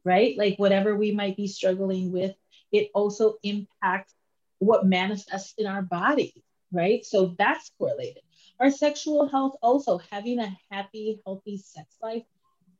right? 0.07 0.37
Like 0.37 0.57
whatever 0.57 0.95
we 0.95 1.11
might 1.11 1.35
be 1.35 1.47
struggling 1.47 2.11
with, 2.13 2.33
it 2.71 2.89
also 2.93 3.35
impacts 3.43 4.13
what 4.59 4.85
manifests 4.85 5.53
in 5.57 5.67
our 5.67 5.81
body, 5.81 6.33
right? 6.71 7.05
So 7.05 7.35
that's 7.37 7.71
correlated. 7.77 8.23
Our 8.59 8.71
sexual 8.71 9.27
health 9.27 9.57
also, 9.61 9.99
having 10.09 10.39
a 10.39 10.57
happy, 10.71 11.19
healthy 11.25 11.57
sex 11.57 11.95
life 12.01 12.23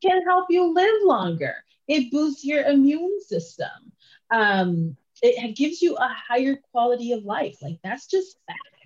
can 0.02 0.22
help 0.22 0.46
you 0.48 0.72
live 0.72 1.02
longer. 1.04 1.54
It 1.86 2.10
boosts 2.10 2.44
your 2.44 2.64
immune 2.64 3.20
system. 3.20 3.92
Um, 4.30 4.96
it 5.22 5.56
gives 5.56 5.82
you 5.82 5.96
a 5.96 6.08
higher 6.08 6.56
quality 6.72 7.12
of 7.12 7.24
life. 7.24 7.58
Like 7.60 7.78
that's 7.84 8.06
just 8.06 8.38
fact. 8.46 8.77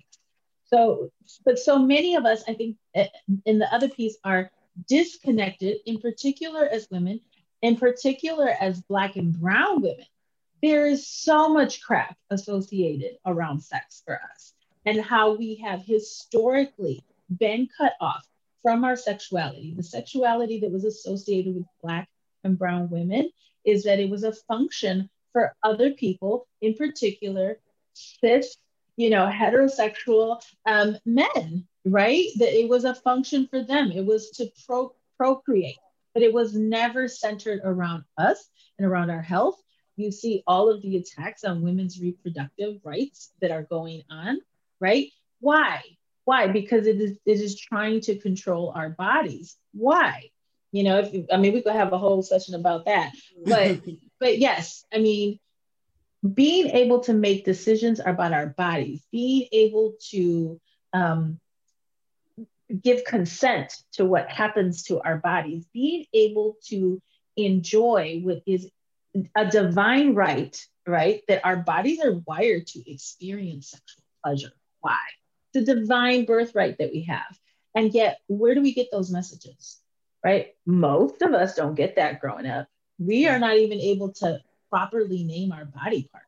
So, 0.73 1.11
but 1.45 1.59
so 1.59 1.77
many 1.77 2.15
of 2.15 2.25
us, 2.25 2.43
I 2.47 2.55
think, 2.55 2.77
eh, 2.95 3.07
in 3.45 3.59
the 3.59 3.71
other 3.71 3.89
piece 3.89 4.17
are 4.23 4.49
disconnected, 4.87 5.77
in 5.85 5.99
particular 5.99 6.65
as 6.65 6.87
women, 6.89 7.21
in 7.61 7.75
particular 7.75 8.49
as 8.59 8.81
Black 8.81 9.15
and 9.15 9.39
Brown 9.39 9.83
women, 9.83 10.05
there 10.63 10.87
is 10.87 11.07
so 11.07 11.49
much 11.53 11.83
crap 11.83 12.17
associated 12.31 13.17
around 13.23 13.61
sex 13.61 14.01
for 14.03 14.19
us 14.33 14.53
and 14.85 14.99
how 14.99 15.35
we 15.35 15.55
have 15.55 15.85
historically 15.85 17.03
been 17.37 17.69
cut 17.77 17.93
off 18.01 18.27
from 18.63 18.83
our 18.83 18.95
sexuality. 18.95 19.75
The 19.75 19.83
sexuality 19.83 20.59
that 20.61 20.71
was 20.71 20.85
associated 20.85 21.53
with 21.53 21.65
Black 21.83 22.09
and 22.43 22.57
Brown 22.57 22.89
women 22.89 23.29
is 23.63 23.83
that 23.83 23.99
it 23.99 24.09
was 24.09 24.23
a 24.23 24.33
function 24.33 25.09
for 25.33 25.55
other 25.61 25.91
people, 25.91 26.47
in 26.61 26.73
particular, 26.73 27.59
cis, 27.93 28.55
you 28.95 29.09
know, 29.09 29.27
heterosexual 29.27 30.41
um, 30.65 30.97
men, 31.05 31.67
right? 31.85 32.27
That 32.37 32.57
it 32.57 32.69
was 32.69 32.85
a 32.85 32.95
function 32.95 33.47
for 33.47 33.63
them. 33.63 33.91
It 33.91 34.05
was 34.05 34.29
to 34.31 34.51
pro- 34.65 34.95
procreate 35.17 35.77
but 36.13 36.23
it 36.23 36.33
was 36.33 36.53
never 36.53 37.07
centered 37.07 37.61
around 37.63 38.03
us 38.17 38.49
and 38.77 38.87
around 38.87 39.09
our 39.09 39.21
health. 39.21 39.61
You 39.95 40.11
see 40.11 40.43
all 40.47 40.69
of 40.69 40.81
the 40.81 40.97
attacks 40.97 41.43
on 41.43 41.61
women's 41.61 41.99
reproductive 41.99 42.79
rights 42.83 43.31
that 43.41 43.51
are 43.51 43.63
going 43.63 44.03
on, 44.09 44.39
right? 44.79 45.11
Why? 45.39 45.81
Why? 46.25 46.47
Because 46.47 46.87
it 46.87 46.99
is 46.99 47.17
it 47.25 47.39
is 47.39 47.59
trying 47.59 48.01
to 48.01 48.17
control 48.17 48.71
our 48.75 48.89
bodies. 48.89 49.57
Why? 49.73 50.29
You 50.71 50.83
know, 50.83 50.99
if 50.99 51.13
you, 51.13 51.27
I 51.31 51.37
mean, 51.37 51.53
we 51.53 51.61
could 51.61 51.73
have 51.73 51.93
a 51.93 51.97
whole 51.97 52.23
session 52.23 52.55
about 52.55 52.85
that, 52.85 53.11
but 53.45 53.81
but 54.19 54.39
yes, 54.39 54.85
I 54.91 54.99
mean, 54.99 55.39
being 56.31 56.67
able 56.67 57.01
to 57.01 57.13
make 57.13 57.43
decisions 57.43 57.99
about 57.99 58.33
our 58.33 58.47
bodies, 58.47 59.05
being 59.11 59.47
able 59.51 59.95
to 60.11 60.59
um, 60.93 61.39
give 62.81 63.03
consent 63.03 63.75
to 63.93 64.05
what 64.05 64.29
happens 64.29 64.83
to 64.83 65.01
our 65.01 65.17
bodies, 65.17 65.65
being 65.73 66.05
able 66.13 66.57
to 66.67 67.01
enjoy 67.35 68.21
what 68.23 68.41
is 68.45 68.69
a 69.35 69.45
divine 69.45 70.15
right, 70.15 70.65
right? 70.87 71.21
That 71.27 71.45
our 71.45 71.57
bodies 71.57 72.03
are 72.03 72.21
wired 72.25 72.67
to 72.67 72.91
experience 72.91 73.71
sexual 73.71 74.03
pleasure. 74.23 74.53
Why? 74.79 74.99
The 75.53 75.61
divine 75.61 76.25
birthright 76.25 76.77
that 76.77 76.91
we 76.91 77.03
have. 77.03 77.37
And 77.75 77.93
yet, 77.93 78.19
where 78.27 78.55
do 78.55 78.61
we 78.61 78.73
get 78.73 78.87
those 78.91 79.11
messages? 79.11 79.79
Right? 80.23 80.55
Most 80.65 81.21
of 81.21 81.33
us 81.33 81.55
don't 81.55 81.75
get 81.75 81.97
that 81.97 82.21
growing 82.21 82.45
up. 82.45 82.67
We 82.97 83.27
are 83.27 83.39
not 83.39 83.57
even 83.57 83.79
able 83.79 84.13
to 84.13 84.39
properly 84.73 85.23
name 85.23 85.51
our 85.51 85.65
body 85.65 86.09
part. 86.11 86.25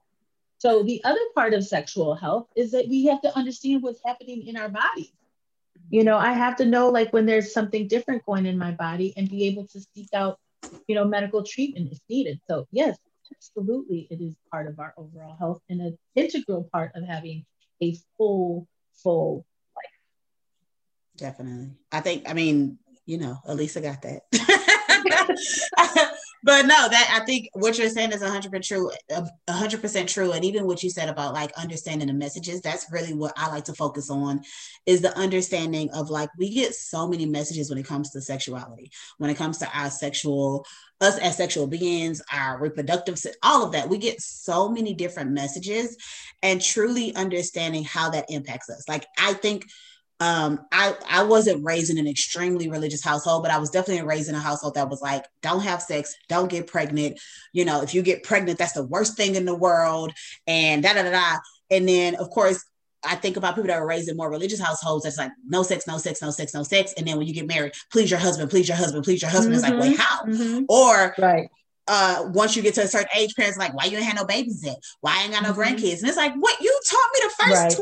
So, 0.58 0.84
the 0.84 1.04
other 1.04 1.26
part 1.36 1.54
of 1.54 1.66
sexual 1.66 2.16
health 2.16 2.48
is 2.56 2.72
that 2.72 2.88
we 2.88 3.06
have 3.06 3.22
to 3.22 3.36
understand 3.36 3.84
what's 3.84 4.02
happening 4.06 4.48
in 4.48 4.58
our 4.58 4.70
bodies 4.70 5.12
you 5.91 6.04
know 6.04 6.18
i 6.18 6.32
have 6.32 6.56
to 6.56 6.66
know 6.66 6.89
like 6.89 7.12
when 7.14 7.28
there's 7.28 7.54
something 7.54 7.88
different 7.88 8.26
going 8.26 8.46
in 8.46 8.58
my 8.58 8.72
body 8.72 9.14
and 9.18 9.30
be 9.30 9.46
able 9.46 9.68
to 9.68 9.80
seek 9.93 10.08
out 10.14 10.39
you 10.88 10.96
know 10.96 11.06
medical 11.06 11.43
treatment 11.43 11.91
if 11.91 12.00
needed. 12.10 12.39
So 12.48 12.68
yes 12.72 12.98
absolutely 13.36 14.08
it 14.10 14.22
is 14.22 14.36
part 14.52 14.68
of 14.68 14.80
our 14.80 14.93
overall 14.98 15.36
health 15.38 15.62
and 15.70 15.82
an 15.82 15.98
integral 16.16 16.70
part 16.72 16.91
of 16.96 17.04
having 17.04 17.46
a 17.82 17.96
full 18.18 18.68
full 18.93 19.46
life. 19.76 19.86
Definitely. 21.18 21.72
I 21.91 22.02
think 22.02 22.30
i 22.30 22.34
mean 22.34 22.78
you 23.06 23.18
know 23.18 23.39
elisa 23.46 23.82
got 23.82 24.02
that 24.04 24.24
but 26.46 26.68
no, 26.68 26.88
that 26.88 27.20
I 27.20 27.26
think 27.26 27.50
what 27.54 27.76
you're 27.76 27.89
saying 27.89 28.12
is 28.12 28.22
100% 28.22 28.62
true, 28.62 28.91
100% 29.50 30.08
true. 30.08 30.32
And 30.32 30.46
even 30.46 30.68
what 30.68 30.84
you 30.84 30.91
said 30.91 31.10
about 31.10 31.34
like 31.34 31.52
understanding 31.58 32.08
the 32.08 32.14
messages, 32.14 32.62
that's 32.62 32.86
really 32.91 33.16
what 33.16 33.34
I 33.36 33.50
like 33.50 33.64
to 33.66 33.74
focus 33.74 34.12
on 34.12 34.41
is 34.86 35.02
the 35.02 35.18
understanding 35.18 35.89
of 35.89 36.12
like 36.12 36.30
we 36.38 36.54
get 36.54 36.76
so 36.76 37.08
many 37.08 37.26
messages 37.26 37.72
when 37.72 37.80
it 37.80 37.88
comes 37.88 38.12
to 38.12 38.22
sexuality, 38.22 38.91
when 39.18 39.32
it 39.32 39.38
comes 39.38 39.58
to 39.58 39.70
our 39.74 39.89
sexual, 39.89 40.68
us 41.02 41.18
as 41.18 41.36
sexual 41.36 41.66
beings, 41.66 42.22
our 42.32 42.60
reproductive, 42.62 43.20
all 43.41 43.66
of 43.66 43.72
that. 43.72 43.89
We 43.89 43.98
get 43.98 44.22
so 44.22 44.70
many 44.70 44.93
different 44.93 45.32
messages 45.32 45.98
and 46.43 46.62
truly 46.62 47.16
understanding 47.16 47.84
how 47.86 48.12
that 48.12 48.26
impacts 48.30 48.70
us. 48.70 48.88
Like 48.88 49.08
I 49.18 49.34
think 49.34 49.66
um 50.22 50.66
i 50.72 50.95
i 51.09 51.24
wasn't 51.24 51.63
raised 51.63 51.91
in 51.91 51.97
an 51.97 52.07
extremely 52.07 52.70
religious 52.70 53.03
household 53.03 53.43
but 53.43 53.51
i 53.51 53.57
was 53.57 53.70
definitely 53.70 54.05
raised 54.05 54.30
in 54.30 54.36
a 54.36 54.39
household 54.39 54.74
that 54.74 54.89
was 54.89 55.01
like 55.01 55.26
don't 55.41 55.61
have 55.61 55.82
sex 55.82 56.16
don't 56.30 56.49
get 56.49 56.68
pregnant 56.68 57.20
you 57.51 57.66
know 57.66 57.82
if 57.82 57.93
you 57.93 58.01
get 58.01 58.24
pregnant 58.24 58.57
that's 58.57 58.74
the 58.74 58.86
worst 58.86 59.18
thing 59.18 59.36
in 59.36 59.45
the 59.45 59.55
world 59.55 60.13
and 60.47 60.84
da 60.84 60.93
da 60.93 61.03
da 61.03 61.11
da 61.11 61.38
and 61.70 61.88
then 61.88 62.16
of 62.16 62.30
course 62.30 62.63
I 63.07 63.13
think 63.13 63.38
about 63.38 63.53
people 63.53 63.68
that 63.68 63.78
are 63.78 63.86
raised 63.86 64.09
in 64.09 64.18
more 64.18 64.32
religious 64.32 64.59
households. 64.59 65.03
That's 65.03 65.20
like 65.20 65.32
no 65.47 65.61
sex, 65.61 65.86
no 65.86 65.99
sex, 65.99 66.24
no 66.24 66.32
sex, 66.32 66.55
no 66.55 66.63
sex. 66.63 66.91
And 66.97 67.07
then 67.07 67.20
when 67.20 67.28
you 67.28 67.36
get 67.36 67.45
married, 67.45 67.74
please 67.91 68.09
your 68.09 68.20
husband, 68.20 68.49
please 68.49 68.68
your 68.68 68.78
husband, 68.78 69.03
please 69.03 69.22
your 69.22 69.30
husband. 69.30 69.55
Mm-hmm. 69.55 69.63
It's 69.63 69.74
like, 69.74 69.80
wait, 69.80 69.99
how? 69.99 70.24
Mm-hmm. 70.24 70.63
Or 70.68 71.13
right 71.20 71.47
uh, 71.88 72.24
once 72.34 72.55
you 72.55 72.63
get 72.63 72.74
to 72.76 72.84
a 72.84 72.88
certain 72.88 73.09
age, 73.16 73.36
parents 73.36 73.57
like, 73.57 73.76
why 73.76 73.86
you 73.86 73.97
ain't 73.97 74.05
had 74.05 74.16
no 74.16 74.26
babies 74.26 74.61
yet? 74.63 74.78
Why 75.01 75.20
I 75.20 75.24
ain't 75.24 75.34
got 75.34 75.43
no 75.43 75.51
mm-hmm. 75.51 75.61
grandkids? 75.61 75.99
And 75.99 76.07
it's 76.07 76.18
like, 76.18 76.34
what 76.36 76.59
you 76.59 76.80
me 77.16 77.28
the 77.28 77.43
first 77.43 77.61
right. 77.61 77.76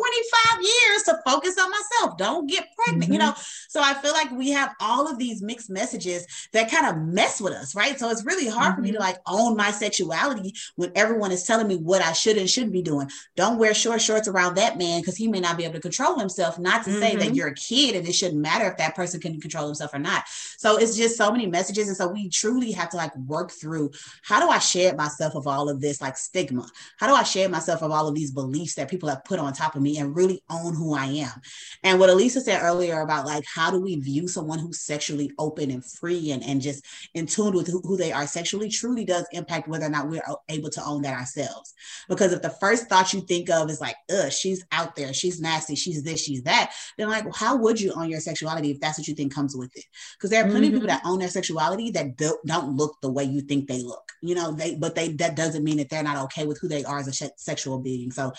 25 0.52 0.62
years 0.62 1.04
to 1.04 1.20
focus 1.26 1.58
on 1.60 1.70
myself. 1.72 2.18
Don't 2.18 2.48
get 2.48 2.68
pregnant, 2.76 3.06
mm-hmm. 3.06 3.14
you 3.14 3.20
know? 3.20 3.34
So 3.68 3.82
I 3.82 3.94
feel 3.96 4.14
like 4.14 4.32
we 4.32 4.52
have 4.52 4.74
all 4.80 5.08
of 5.10 5.18
these 5.18 5.42
mixed 5.42 5.70
messages 5.70 6.26
that 6.54 6.72
kind 6.72 6.86
of 6.86 7.02
mess 7.02 7.42
with 7.42 7.54
us, 7.54 7.76
right? 7.76 7.98
So 7.98 8.10
it's 8.10 8.26
really 8.26 8.48
hard 8.48 8.74
mm-hmm. 8.74 8.76
for 8.76 8.82
me 8.82 8.92
to 8.92 8.98
mm-hmm. 8.98 9.04
like 9.04 9.18
own 9.28 9.56
my 9.58 9.72
sexuality 9.72 10.54
when 10.76 10.92
everyone 10.96 11.32
is 11.32 11.44
telling 11.44 11.68
me 11.68 11.78
what 11.78 12.02
I 12.02 12.14
should 12.14 12.38
and 12.38 12.50
shouldn't 12.50 12.74
be 12.74 12.82
doing. 12.82 13.10
Don't 13.36 13.58
wear 13.58 13.74
short 13.74 14.02
shorts 14.02 14.28
around 14.28 14.56
that 14.56 14.78
man 14.78 15.02
because 15.02 15.18
he 15.18 15.28
may 15.28 15.40
not 15.40 15.58
be 15.58 15.64
able 15.64 15.74
to 15.76 15.80
control 15.80 16.20
himself. 16.20 16.60
Not 16.60 16.84
to 16.86 16.92
say 17.00 17.16
that 17.16 17.26
mm-hmm. 17.26 17.34
you're 17.34 17.48
a 17.48 17.56
kid 17.56 17.96
and 17.96 18.08
it 18.08 18.14
shouldn't 18.14 18.42
matter 18.42 18.70
if 18.70 18.78
that 18.78 18.96
person 18.96 19.20
can 19.20 19.40
control 19.42 19.66
himself 19.66 19.94
or 19.94 20.00
not. 20.00 20.24
So 20.58 20.78
it's 20.78 20.96
just 20.96 21.18
so 21.18 21.32
many 21.32 21.48
messages. 21.48 21.88
And 21.88 21.98
so 21.98 22.08
we 22.08 22.30
truly 22.30 22.72
have 22.72 22.90
to 22.90 22.98
like 22.98 23.16
work 23.18 23.52
through 23.52 23.92
how 24.22 24.40
do 24.40 24.50
I 24.50 24.60
shed 24.60 24.98
myself 24.98 25.36
of 25.36 25.48
all 25.48 25.70
of 25.70 25.82
this 25.82 26.02
like 26.02 26.18
stigma? 26.18 26.68
How 26.98 27.08
do 27.08 27.14
I 27.14 27.24
shed 27.24 27.52
myself 27.52 27.82
of 27.82 27.92
all 27.92 28.08
of 28.08 28.16
these 28.16 28.32
beliefs 28.32 28.76
that 28.76 28.90
people 28.90 29.10
have 29.10 29.23
put 29.26 29.40
on 29.40 29.54
top 29.54 29.76
of 29.76 29.82
me 29.82 29.98
and 29.98 30.16
really 30.16 30.44
own 30.50 30.76
who 30.76 30.94
I 30.94 31.06
am? 31.06 31.42
And 31.84 32.00
what 32.00 32.10
Elisa 32.10 32.42
said 32.42 32.62
earlier 32.62 33.02
about 33.02 33.26
like 33.26 33.44
how 33.54 33.72
do 33.72 33.80
we 33.80 33.96
view 33.96 34.28
someone 34.28 34.60
who's 34.60 34.82
sexually 34.82 35.32
open 35.40 35.72
and 35.72 35.84
free 35.84 36.32
and, 36.32 36.44
and 36.44 36.62
just 36.62 36.86
in 37.14 37.26
tune 37.26 37.54
with 37.54 37.68
who, 37.68 37.82
who 37.82 37.98
they 37.98 38.12
are 38.12 38.28
sexually 38.28 38.70
truly 38.70 39.06
does 39.06 39.26
impact 39.32 39.68
whether 39.68 39.86
or 39.86 39.90
not 39.90 40.10
we're 40.10 40.24
able 40.50 40.70
to 40.70 40.84
own 40.84 41.02
that 41.02 41.18
ourselves. 41.18 41.74
Because 42.10 42.34
if 42.34 42.42
the 42.42 42.50
first 42.50 42.88
thought 42.88 43.14
you 43.14 43.22
think 43.22 43.50
of 43.50 43.70
is 43.70 43.82
like, 43.82 43.96
ugh, 44.12 44.32
she's 44.32 44.66
out 44.72 44.96
there, 44.96 45.14
she's 45.14 45.42
nasty, 45.42 45.76
she's 45.76 46.04
this, 46.04 46.22
she's 46.22 46.44
that, 46.44 46.74
then 46.98 47.10
like, 47.10 47.24
well, 47.24 47.34
how 47.34 47.56
would 47.56 47.80
you 47.80 47.94
own 47.94 48.10
your 48.10 48.20
sexuality 48.20 48.72
if 48.72 48.80
that's 48.80 48.98
what 48.98 49.08
you 49.08 49.16
think 49.16 49.34
comes 49.34 49.56
with 49.56 49.76
it? 49.76 49.86
Because 50.18 50.30
there 50.30 50.44
are 50.44 50.50
plenty 50.50 50.68
mm-hmm. 50.68 50.76
of 50.76 50.82
people 50.82 50.96
mm-hmm. 50.96 51.04
that 51.04 51.10
own 51.10 51.20
their 51.20 51.30
sexuality 51.30 51.92
that 51.92 52.18
do, 52.18 52.38
don't 52.46 52.76
look 52.76 52.96
the 53.02 53.12
way 53.12 53.24
you 53.24 53.42
think 53.42 53.68
they 53.68 53.82
look. 53.82 54.12
You 54.22 54.36
know, 54.36 54.52
they 54.52 54.76
but 54.76 54.96
they 54.96 55.10
that 55.14 55.36
doesn't 55.36 55.64
mean 55.64 55.78
that 55.78 55.90
they're 55.90 56.04
not 56.04 56.24
okay 56.26 56.46
with 56.46 56.60
who 56.60 56.68
they 56.68 56.84
are 56.86 57.00
as 57.00 57.22
a 57.22 57.30
sexual 57.36 57.80
being. 57.80 58.12
So 58.12 58.32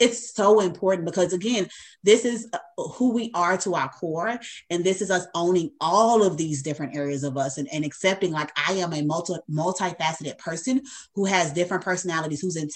it's 0.00 0.34
so 0.34 0.60
important 0.60 1.06
because 1.06 1.32
again 1.32 1.68
this 2.02 2.24
is 2.24 2.48
uh, 2.52 2.58
who 2.76 3.12
we 3.12 3.30
are 3.34 3.56
to 3.56 3.74
our 3.74 3.88
core 3.88 4.38
and 4.70 4.84
this 4.84 5.00
is 5.00 5.10
us 5.10 5.26
owning 5.34 5.70
all 5.80 6.22
of 6.22 6.36
these 6.36 6.62
different 6.62 6.96
areas 6.96 7.24
of 7.24 7.36
us 7.36 7.58
and, 7.58 7.68
and 7.72 7.84
accepting 7.84 8.32
like 8.32 8.50
i 8.68 8.72
am 8.72 8.92
a 8.92 9.02
multi 9.02 9.34
multifaceted 9.50 10.38
person 10.38 10.82
who 11.14 11.24
has 11.24 11.52
different 11.52 11.84
personalities 11.84 12.40
who's 12.40 12.56
in 12.56 12.68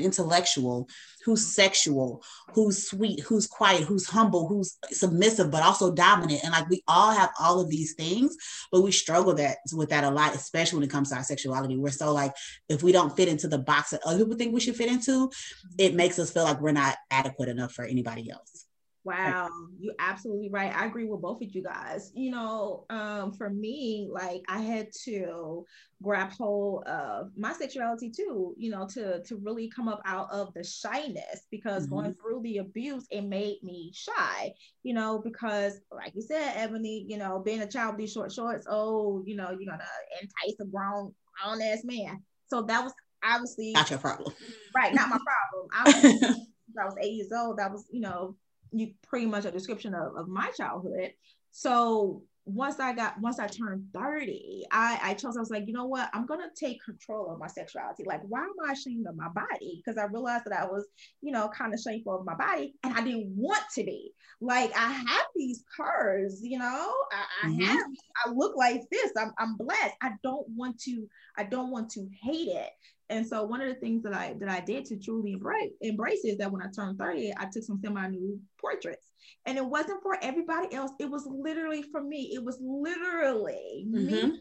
intellectual 0.00 0.88
who's 1.24 1.40
mm-hmm. 1.40 1.62
sexual 1.62 2.22
who's 2.52 2.88
sweet 2.88 3.20
who's 3.20 3.46
quiet 3.46 3.82
who's 3.82 4.08
humble 4.08 4.48
who's 4.48 4.78
submissive 4.90 5.50
but 5.50 5.62
also 5.62 5.92
dominant. 5.92 6.42
And 6.42 6.52
like 6.52 6.68
we 6.68 6.82
all 6.88 7.12
have 7.12 7.30
all 7.38 7.60
of 7.60 7.70
these 7.70 7.94
things 7.94 8.36
but 8.72 8.82
we 8.82 8.92
struggle 8.92 9.34
that 9.34 9.58
with 9.72 9.90
that 9.90 10.04
a 10.04 10.10
lot 10.10 10.34
especially 10.34 10.78
when 10.78 10.88
it 10.88 10.92
comes 10.92 11.10
to 11.10 11.16
our 11.16 11.24
sexuality. 11.24 11.76
We're 11.76 11.90
so 11.90 12.12
like 12.12 12.34
if 12.68 12.82
we 12.82 12.92
don't 12.92 13.16
fit 13.16 13.28
into 13.28 13.48
the 13.48 13.58
box 13.58 13.90
that 13.90 14.02
other 14.04 14.18
people 14.18 14.36
think 14.36 14.54
we 14.54 14.60
should 14.60 14.76
fit 14.76 14.90
into 14.90 15.28
mm-hmm. 15.28 15.68
it 15.78 15.94
makes 15.94 16.18
us 16.18 16.30
feel 16.30 16.44
like 16.44 16.60
we're 16.60 16.72
not 16.72 16.96
adequate 17.10 17.48
enough 17.48 17.72
for 17.72 17.84
anybody 17.84 18.30
else 18.30 18.66
Wow, 19.02 19.48
you 19.78 19.94
absolutely 19.98 20.50
right. 20.50 20.74
I 20.76 20.84
agree 20.84 21.06
with 21.06 21.22
both 21.22 21.40
of 21.40 21.54
you 21.54 21.62
guys. 21.62 22.12
You 22.14 22.30
know, 22.30 22.84
um, 22.90 23.32
for 23.32 23.48
me, 23.48 24.08
like 24.10 24.42
I 24.46 24.60
had 24.60 24.88
to 25.04 25.64
grab 26.02 26.32
hold 26.32 26.84
of 26.84 27.30
my 27.36 27.54
sexuality 27.54 28.10
too, 28.10 28.54
you 28.58 28.70
know, 28.70 28.86
to 28.88 29.22
to 29.22 29.36
really 29.36 29.70
come 29.74 29.88
up 29.88 30.02
out 30.04 30.28
of 30.30 30.52
the 30.52 30.62
shyness 30.62 31.46
because 31.50 31.84
mm-hmm. 31.84 31.94
going 31.94 32.14
through 32.14 32.42
the 32.42 32.58
abuse, 32.58 33.06
it 33.10 33.22
made 33.22 33.62
me 33.62 33.90
shy, 33.94 34.52
you 34.82 34.92
know, 34.92 35.18
because 35.24 35.80
like 35.90 36.12
you 36.14 36.20
said, 36.20 36.52
Ebony, 36.56 37.06
you 37.08 37.16
know, 37.16 37.38
being 37.38 37.62
a 37.62 37.66
child 37.66 37.96
these 37.96 38.12
short 38.12 38.30
shorts, 38.30 38.66
oh, 38.68 39.22
you 39.24 39.34
know, 39.34 39.50
you're 39.50 39.70
gonna 39.70 39.82
entice 40.20 40.60
a 40.60 40.66
grown 40.66 41.14
grown 41.42 41.62
ass 41.62 41.84
man. 41.84 42.22
So 42.48 42.62
that 42.62 42.84
was 42.84 42.92
obviously 43.24 43.72
not 43.72 43.88
your 43.88 43.98
problem. 43.98 44.34
Right, 44.74 44.94
not 44.94 45.08
my 45.08 45.18
problem. 45.52 45.68
I 45.72 45.84
was, 45.84 46.36
I 46.78 46.84
was 46.84 46.96
eight 47.00 47.14
years 47.14 47.32
old. 47.34 47.58
That 47.58 47.70
was, 47.72 47.86
you 47.90 48.00
know, 48.00 48.36
you 48.72 48.92
pretty 49.02 49.26
much 49.26 49.44
a 49.44 49.50
description 49.50 49.94
of, 49.94 50.16
of 50.16 50.28
my 50.28 50.50
childhood. 50.56 51.12
So 51.50 52.22
once 52.54 52.80
I 52.80 52.92
got 52.92 53.20
once 53.20 53.38
I 53.38 53.46
turned 53.46 53.84
30, 53.94 54.64
I, 54.70 54.98
I 55.02 55.14
chose, 55.14 55.36
I 55.36 55.40
was 55.40 55.50
like, 55.50 55.66
you 55.66 55.72
know 55.72 55.86
what? 55.86 56.10
I'm 56.12 56.26
gonna 56.26 56.48
take 56.54 56.82
control 56.84 57.30
of 57.30 57.38
my 57.38 57.46
sexuality. 57.46 58.04
Like, 58.04 58.22
why 58.28 58.40
am 58.40 58.68
I 58.68 58.72
ashamed 58.72 59.06
of 59.06 59.16
my 59.16 59.28
body? 59.28 59.82
Because 59.84 59.98
I 59.98 60.04
realized 60.04 60.44
that 60.46 60.60
I 60.60 60.66
was, 60.66 60.86
you 61.22 61.32
know, 61.32 61.48
kind 61.48 61.72
of 61.72 61.80
shameful 61.80 62.18
of 62.18 62.24
my 62.24 62.34
body 62.34 62.74
and 62.82 62.94
I 62.94 63.02
didn't 63.02 63.28
want 63.36 63.62
to 63.74 63.84
be. 63.84 64.12
Like, 64.40 64.76
I 64.76 64.90
have 64.90 65.26
these 65.36 65.64
curves, 65.76 66.40
you 66.42 66.58
know, 66.58 66.92
I, 67.12 67.46
I 67.46 67.50
mm-hmm. 67.50 67.62
have 67.62 67.86
I 68.26 68.30
look 68.30 68.56
like 68.56 68.82
this. 68.90 69.12
I'm 69.16 69.32
I'm 69.38 69.56
blessed. 69.56 69.94
I 70.02 70.12
don't 70.22 70.46
want 70.48 70.78
to, 70.80 71.06
I 71.36 71.44
don't 71.44 71.70
want 71.70 71.90
to 71.92 72.08
hate 72.22 72.48
it. 72.48 72.70
And 73.10 73.26
so 73.26 73.44
one 73.44 73.60
of 73.60 73.68
the 73.68 73.74
things 73.74 74.02
that 74.04 74.14
I 74.14 74.34
that 74.38 74.48
I 74.48 74.60
did 74.60 74.84
to 74.86 74.96
truly 74.96 75.32
embrace 75.32 75.72
embrace 75.80 76.24
is 76.24 76.38
that 76.38 76.50
when 76.50 76.62
I 76.62 76.70
turned 76.74 76.98
30, 76.98 77.34
I 77.36 77.46
took 77.52 77.64
some 77.64 77.80
semi-new 77.82 78.40
portraits. 78.60 79.09
And 79.46 79.58
it 79.58 79.64
wasn't 79.64 80.02
for 80.02 80.16
everybody 80.22 80.74
else. 80.74 80.92
It 80.98 81.10
was 81.10 81.26
literally 81.26 81.82
for 81.82 82.02
me. 82.02 82.32
It 82.34 82.44
was 82.44 82.58
literally 82.60 83.86
mm-hmm. 83.88 84.06
me 84.06 84.40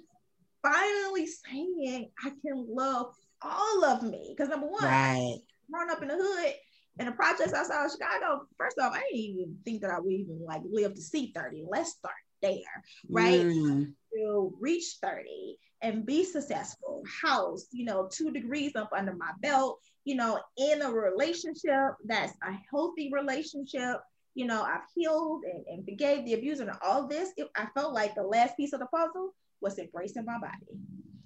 finally 0.61 1.27
saying 1.27 2.09
I 2.23 2.29
can 2.29 2.65
love 2.69 3.13
all 3.41 3.85
of 3.85 4.03
me. 4.03 4.33
Because 4.35 4.49
number 4.49 4.67
one, 4.67 4.83
right. 4.83 5.37
growing 5.71 5.89
up 5.89 6.01
in 6.01 6.09
the 6.09 6.17
hood 6.17 6.53
in 6.99 7.05
the 7.05 7.11
projects 7.13 7.53
outside 7.53 7.85
of 7.85 7.91
Chicago, 7.91 8.45
first 8.57 8.77
off, 8.79 8.93
I 8.93 8.99
didn't 9.11 9.19
even 9.19 9.57
think 9.63 9.81
that 9.81 9.91
I 9.91 9.99
would 9.99 10.11
even 10.11 10.41
like 10.45 10.61
live 10.69 10.95
to 10.95 11.01
see 11.01 11.31
30. 11.33 11.63
Let's 11.69 11.91
start 11.91 12.13
there, 12.41 12.83
right? 13.09 13.41
Mm. 13.41 13.93
To 14.13 14.53
reach 14.59 14.97
30 15.01 15.57
and 15.81 16.05
be 16.05 16.25
successful, 16.25 17.03
house, 17.21 17.67
you 17.71 17.85
know, 17.85 18.09
two 18.11 18.31
degrees 18.31 18.75
up 18.75 18.89
under 18.95 19.15
my 19.15 19.31
belt, 19.41 19.79
you 20.03 20.15
know, 20.15 20.39
in 20.57 20.81
a 20.81 20.91
relationship 20.91 21.93
that's 22.05 22.33
a 22.43 22.51
healthy 22.69 23.09
relationship. 23.13 23.97
You 24.35 24.45
know, 24.45 24.61
I've 24.61 24.81
healed 24.95 25.43
and, 25.43 25.65
and 25.67 25.85
forgave 25.85 26.25
the 26.25 26.33
abuser 26.33 26.63
and 26.63 26.77
all 26.81 27.07
this. 27.07 27.31
It, 27.37 27.47
I 27.55 27.67
felt 27.75 27.93
like 27.93 28.15
the 28.15 28.23
last 28.23 28.55
piece 28.55 28.73
of 28.73 28.79
the 28.79 28.85
puzzle 28.87 29.33
was 29.61 29.77
embracing 29.77 30.25
my 30.25 30.39
body. 30.39 30.79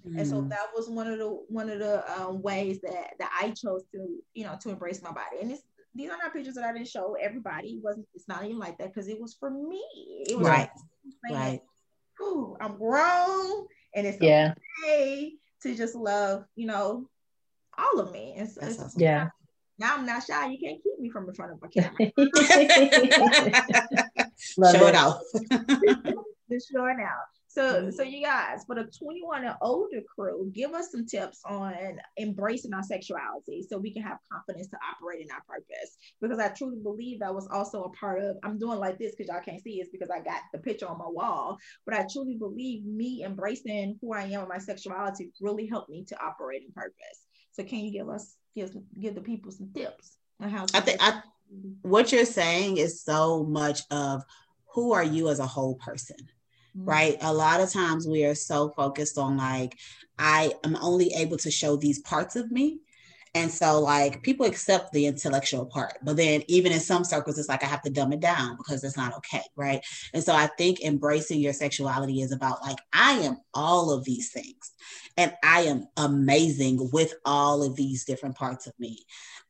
Mm. 0.07 0.19
And 0.19 0.27
so 0.27 0.41
mm. 0.41 0.49
that 0.49 0.67
was 0.75 0.89
one 0.89 1.07
of 1.07 1.19
the 1.19 1.29
one 1.47 1.69
of 1.69 1.79
the 1.79 2.03
um, 2.19 2.41
ways 2.41 2.79
that 2.81 3.13
that 3.19 3.31
I 3.39 3.49
chose 3.49 3.83
to 3.93 4.07
you 4.33 4.45
know 4.45 4.57
to 4.61 4.69
embrace 4.69 5.01
my 5.01 5.11
body. 5.11 5.37
And 5.41 5.51
it's 5.51 5.63
these 5.95 6.09
are 6.09 6.17
not 6.17 6.33
pictures 6.33 6.55
that 6.55 6.65
I 6.65 6.73
didn't 6.73 6.87
show 6.87 7.15
everybody. 7.21 7.69
It 7.69 7.83
wasn't 7.83 8.07
it's 8.13 8.27
not 8.27 8.43
even 8.43 8.59
like 8.59 8.77
that 8.79 8.93
because 8.93 9.07
it 9.07 9.21
was 9.21 9.35
for 9.39 9.49
me. 9.49 9.83
It 10.27 10.37
was 10.37 10.47
right. 10.47 10.69
Like, 11.29 11.39
right. 11.39 11.61
I'm 12.61 12.77
grown 12.77 13.67
and 13.95 14.07
it's 14.07 14.21
yeah. 14.21 14.53
okay 14.83 15.33
to 15.61 15.75
just 15.75 15.95
love, 15.95 16.45
you 16.55 16.67
know, 16.67 17.09
all 17.77 17.99
of 17.99 18.11
me. 18.11 18.33
It's, 18.37 18.57
it's 18.57 18.79
awesome. 18.79 19.01
yeah. 19.01 19.29
Now 19.79 19.95
I'm 19.95 20.05
not 20.05 20.23
shy. 20.23 20.51
You 20.51 20.59
can't 20.59 20.83
keep 20.83 20.99
me 20.99 21.09
from 21.09 21.27
in 21.27 21.33
front 21.33 21.53
of 21.53 21.63
a 21.63 21.67
camera. 21.69 22.11
Show 24.37 24.87
it 24.87 24.95
out. 24.95 25.19
Just 26.51 26.71
show 26.71 26.85
it 26.85 26.99
out. 26.99 27.25
So, 27.47 27.61
mm-hmm. 27.61 27.91
so 27.91 28.03
you 28.03 28.23
guys, 28.23 28.63
for 28.65 28.75
the 28.75 28.83
21 28.83 29.45
and 29.45 29.55
older 29.61 30.01
crew, 30.13 30.51
give 30.53 30.73
us 30.73 30.91
some 30.91 31.05
tips 31.05 31.41
on 31.45 31.99
embracing 32.19 32.73
our 32.73 32.83
sexuality 32.83 33.65
so 33.67 33.77
we 33.77 33.93
can 33.93 34.01
have 34.01 34.17
confidence 34.31 34.69
to 34.69 34.77
operate 34.91 35.21
in 35.21 35.31
our 35.31 35.43
purpose. 35.47 35.97
Because 36.19 36.39
I 36.39 36.49
truly 36.49 36.79
believe 36.81 37.19
that 37.19 37.33
was 37.33 37.47
also 37.51 37.83
a 37.83 37.91
part 37.91 38.23
of, 38.23 38.37
I'm 38.43 38.57
doing 38.57 38.79
like 38.79 38.97
this 38.97 39.13
because 39.15 39.31
y'all 39.31 39.43
can't 39.43 39.61
see 39.61 39.79
it's 39.79 39.91
because 39.91 40.09
I 40.09 40.19
got 40.19 40.41
the 40.51 40.59
picture 40.59 40.87
on 40.87 40.97
my 40.97 41.07
wall. 41.07 41.57
But 41.85 41.95
I 41.95 42.07
truly 42.11 42.35
believe 42.35 42.85
me 42.85 43.23
embracing 43.23 43.99
who 44.01 44.13
I 44.13 44.23
am 44.23 44.41
and 44.41 44.49
my 44.49 44.57
sexuality 44.57 45.31
really 45.39 45.67
helped 45.67 45.89
me 45.89 46.03
to 46.05 46.23
operate 46.23 46.63
in 46.65 46.73
purpose. 46.73 47.27
So 47.51 47.63
can 47.63 47.79
you 47.79 47.91
give 47.91 48.09
us 48.09 48.35
give 48.55 48.75
give 48.99 49.15
the 49.15 49.21
people 49.21 49.51
some 49.51 49.71
tips 49.73 50.17
on 50.39 50.49
how 50.49 50.65
I 50.73 50.79
think 50.79 50.97
I 51.01 51.21
what 51.81 52.11
you're 52.11 52.25
saying 52.25 52.77
is 52.77 53.01
so 53.03 53.43
much 53.43 53.81
of 53.91 54.23
who 54.73 54.93
are 54.93 55.03
you 55.03 55.29
as 55.29 55.39
a 55.39 55.45
whole 55.45 55.75
person 55.75 56.17
mm-hmm. 56.77 56.89
right? 56.89 57.17
A 57.21 57.33
lot 57.33 57.61
of 57.61 57.71
times 57.71 58.07
we 58.07 58.25
are 58.25 58.35
so 58.35 58.69
focused 58.69 59.17
on 59.17 59.37
like, 59.37 59.77
I 60.17 60.53
am 60.63 60.77
only 60.81 61.13
able 61.15 61.37
to 61.37 61.51
show 61.51 61.75
these 61.75 61.99
parts 61.99 62.35
of 62.35 62.51
me. 62.51 62.79
And 63.35 63.51
so, 63.51 63.79
like, 63.79 64.21
people 64.21 64.45
accept 64.45 64.91
the 64.91 65.07
intellectual 65.07 65.65
part, 65.65 65.97
but 66.03 66.17
then 66.17 66.43
even 66.47 66.71
in 66.71 66.79
some 66.79 67.03
circles, 67.03 67.39
it's 67.39 67.49
like 67.49 67.63
I 67.63 67.67
have 67.67 67.81
to 67.81 67.89
dumb 67.89 68.13
it 68.13 68.19
down 68.19 68.57
because 68.57 68.83
it's 68.83 68.97
not 68.97 69.15
okay, 69.17 69.41
right? 69.55 69.83
And 70.13 70.23
so, 70.23 70.33
I 70.33 70.47
think 70.57 70.81
embracing 70.81 71.39
your 71.39 71.53
sexuality 71.53 72.21
is 72.21 72.31
about 72.31 72.61
like, 72.61 72.77
I 72.93 73.13
am 73.13 73.37
all 73.53 73.91
of 73.91 74.03
these 74.03 74.31
things, 74.31 74.71
and 75.17 75.33
I 75.43 75.61
am 75.61 75.87
amazing 75.97 76.89
with 76.93 77.13
all 77.25 77.63
of 77.63 77.75
these 77.75 78.05
different 78.05 78.35
parts 78.35 78.67
of 78.67 78.73
me. 78.79 78.99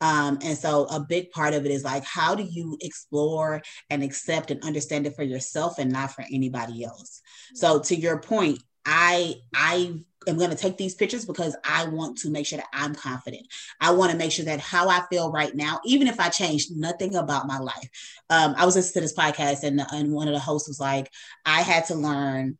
Um, 0.01 0.39
and 0.43 0.57
so 0.57 0.85
a 0.85 0.99
big 0.99 1.31
part 1.31 1.53
of 1.53 1.65
it 1.65 1.71
is 1.71 1.85
like, 1.85 2.03
how 2.03 2.35
do 2.35 2.43
you 2.43 2.77
explore 2.81 3.61
and 3.89 4.03
accept 4.03 4.51
and 4.51 4.61
understand 4.63 5.07
it 5.07 5.15
for 5.15 5.23
yourself 5.23 5.79
and 5.79 5.91
not 5.91 6.11
for 6.11 6.25
anybody 6.31 6.83
else? 6.83 7.21
So 7.55 7.79
to 7.79 7.95
your 7.95 8.19
point, 8.19 8.61
I 8.85 9.35
I 9.55 9.93
am 10.27 10.37
going 10.37 10.49
to 10.49 10.55
take 10.55 10.77
these 10.77 10.95
pictures 10.95 11.25
because 11.25 11.55
I 11.63 11.87
want 11.87 12.17
to 12.19 12.29
make 12.29 12.45
sure 12.45 12.57
that 12.57 12.67
I'm 12.73 12.95
confident. 12.95 13.47
I 13.79 13.91
want 13.91 14.11
to 14.11 14.17
make 14.17 14.31
sure 14.31 14.45
that 14.45 14.59
how 14.59 14.89
I 14.89 15.03
feel 15.09 15.31
right 15.31 15.53
now, 15.55 15.79
even 15.85 16.07
if 16.07 16.19
I 16.19 16.29
change 16.29 16.67
nothing 16.71 17.15
about 17.15 17.47
my 17.47 17.59
life. 17.59 17.89
Um, 18.29 18.55
I 18.57 18.65
was 18.65 18.75
listening 18.75 18.93
to 18.93 19.01
this 19.01 19.17
podcast 19.17 19.63
and, 19.63 19.81
and 19.91 20.11
one 20.11 20.27
of 20.27 20.33
the 20.33 20.39
hosts 20.39 20.67
was 20.67 20.79
like, 20.79 21.11
I 21.45 21.61
had 21.61 21.85
to 21.85 21.95
learn 21.95 22.57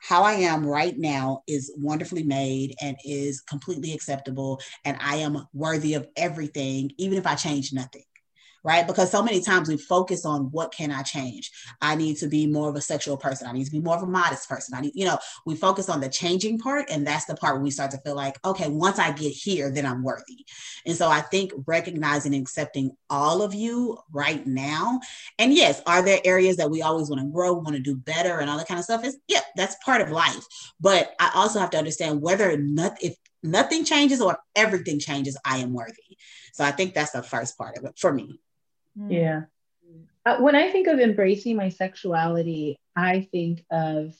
how 0.00 0.22
I 0.22 0.34
am 0.34 0.66
right 0.66 0.96
now 0.96 1.42
is 1.48 1.72
wonderfully 1.76 2.22
made 2.22 2.74
and 2.80 2.96
is 3.04 3.40
completely 3.40 3.92
acceptable. 3.92 4.60
And 4.84 4.96
I 5.00 5.16
am 5.16 5.46
worthy 5.52 5.94
of 5.94 6.06
everything, 6.16 6.92
even 6.96 7.18
if 7.18 7.26
I 7.26 7.34
change 7.34 7.72
nothing 7.72 8.04
right? 8.66 8.84
Because 8.84 9.12
so 9.12 9.22
many 9.22 9.40
times 9.40 9.68
we 9.68 9.76
focus 9.76 10.26
on 10.26 10.50
what 10.50 10.72
can 10.72 10.90
I 10.90 11.02
change? 11.02 11.52
I 11.80 11.94
need 11.94 12.16
to 12.16 12.26
be 12.26 12.48
more 12.48 12.68
of 12.68 12.74
a 12.74 12.80
sexual 12.80 13.16
person. 13.16 13.46
I 13.46 13.52
need 13.52 13.64
to 13.64 13.70
be 13.70 13.78
more 13.78 13.94
of 13.94 14.02
a 14.02 14.06
modest 14.06 14.48
person. 14.48 14.74
I 14.76 14.80
need, 14.80 14.92
you 14.96 15.04
know, 15.04 15.18
we 15.46 15.54
focus 15.54 15.88
on 15.88 16.00
the 16.00 16.08
changing 16.08 16.58
part. 16.58 16.90
And 16.90 17.06
that's 17.06 17.26
the 17.26 17.36
part 17.36 17.54
where 17.54 17.62
we 17.62 17.70
start 17.70 17.92
to 17.92 17.98
feel 17.98 18.16
like, 18.16 18.44
okay, 18.44 18.68
once 18.68 18.98
I 18.98 19.12
get 19.12 19.30
here, 19.30 19.70
then 19.70 19.86
I'm 19.86 20.02
worthy. 20.02 20.44
And 20.84 20.96
so 20.96 21.08
I 21.08 21.20
think 21.20 21.52
recognizing 21.64 22.34
and 22.34 22.42
accepting 22.42 22.90
all 23.08 23.40
of 23.40 23.54
you 23.54 23.98
right 24.10 24.44
now. 24.44 24.98
And 25.38 25.54
yes, 25.54 25.80
are 25.86 26.02
there 26.02 26.18
areas 26.24 26.56
that 26.56 26.68
we 26.68 26.82
always 26.82 27.08
want 27.08 27.22
to 27.22 27.28
grow, 27.28 27.52
want 27.52 27.76
to 27.76 27.78
do 27.78 27.94
better, 27.94 28.40
and 28.40 28.50
all 28.50 28.58
that 28.58 28.66
kind 28.66 28.80
of 28.80 28.84
stuff? 28.84 29.04
Is 29.04 29.16
yeah, 29.28 29.42
that's 29.54 29.76
part 29.84 30.00
of 30.00 30.10
life. 30.10 30.44
But 30.80 31.14
I 31.20 31.30
also 31.36 31.60
have 31.60 31.70
to 31.70 31.78
understand 31.78 32.20
whether 32.20 32.56
not 32.56 33.00
if 33.00 33.14
nothing 33.44 33.84
changes 33.84 34.20
or 34.20 34.40
everything 34.56 34.98
changes, 34.98 35.38
I 35.44 35.58
am 35.58 35.72
worthy. 35.72 36.18
So 36.52 36.64
I 36.64 36.72
think 36.72 36.94
that's 36.94 37.12
the 37.12 37.22
first 37.22 37.56
part 37.56 37.78
of 37.78 37.84
it 37.84 37.96
for 37.96 38.12
me. 38.12 38.40
Mm. 38.98 39.12
Yeah. 39.12 39.42
Uh, 40.24 40.38
when 40.38 40.56
I 40.56 40.70
think 40.72 40.88
of 40.88 40.98
embracing 40.98 41.56
my 41.56 41.68
sexuality, 41.68 42.76
I 42.96 43.28
think 43.30 43.64
of 43.70 44.12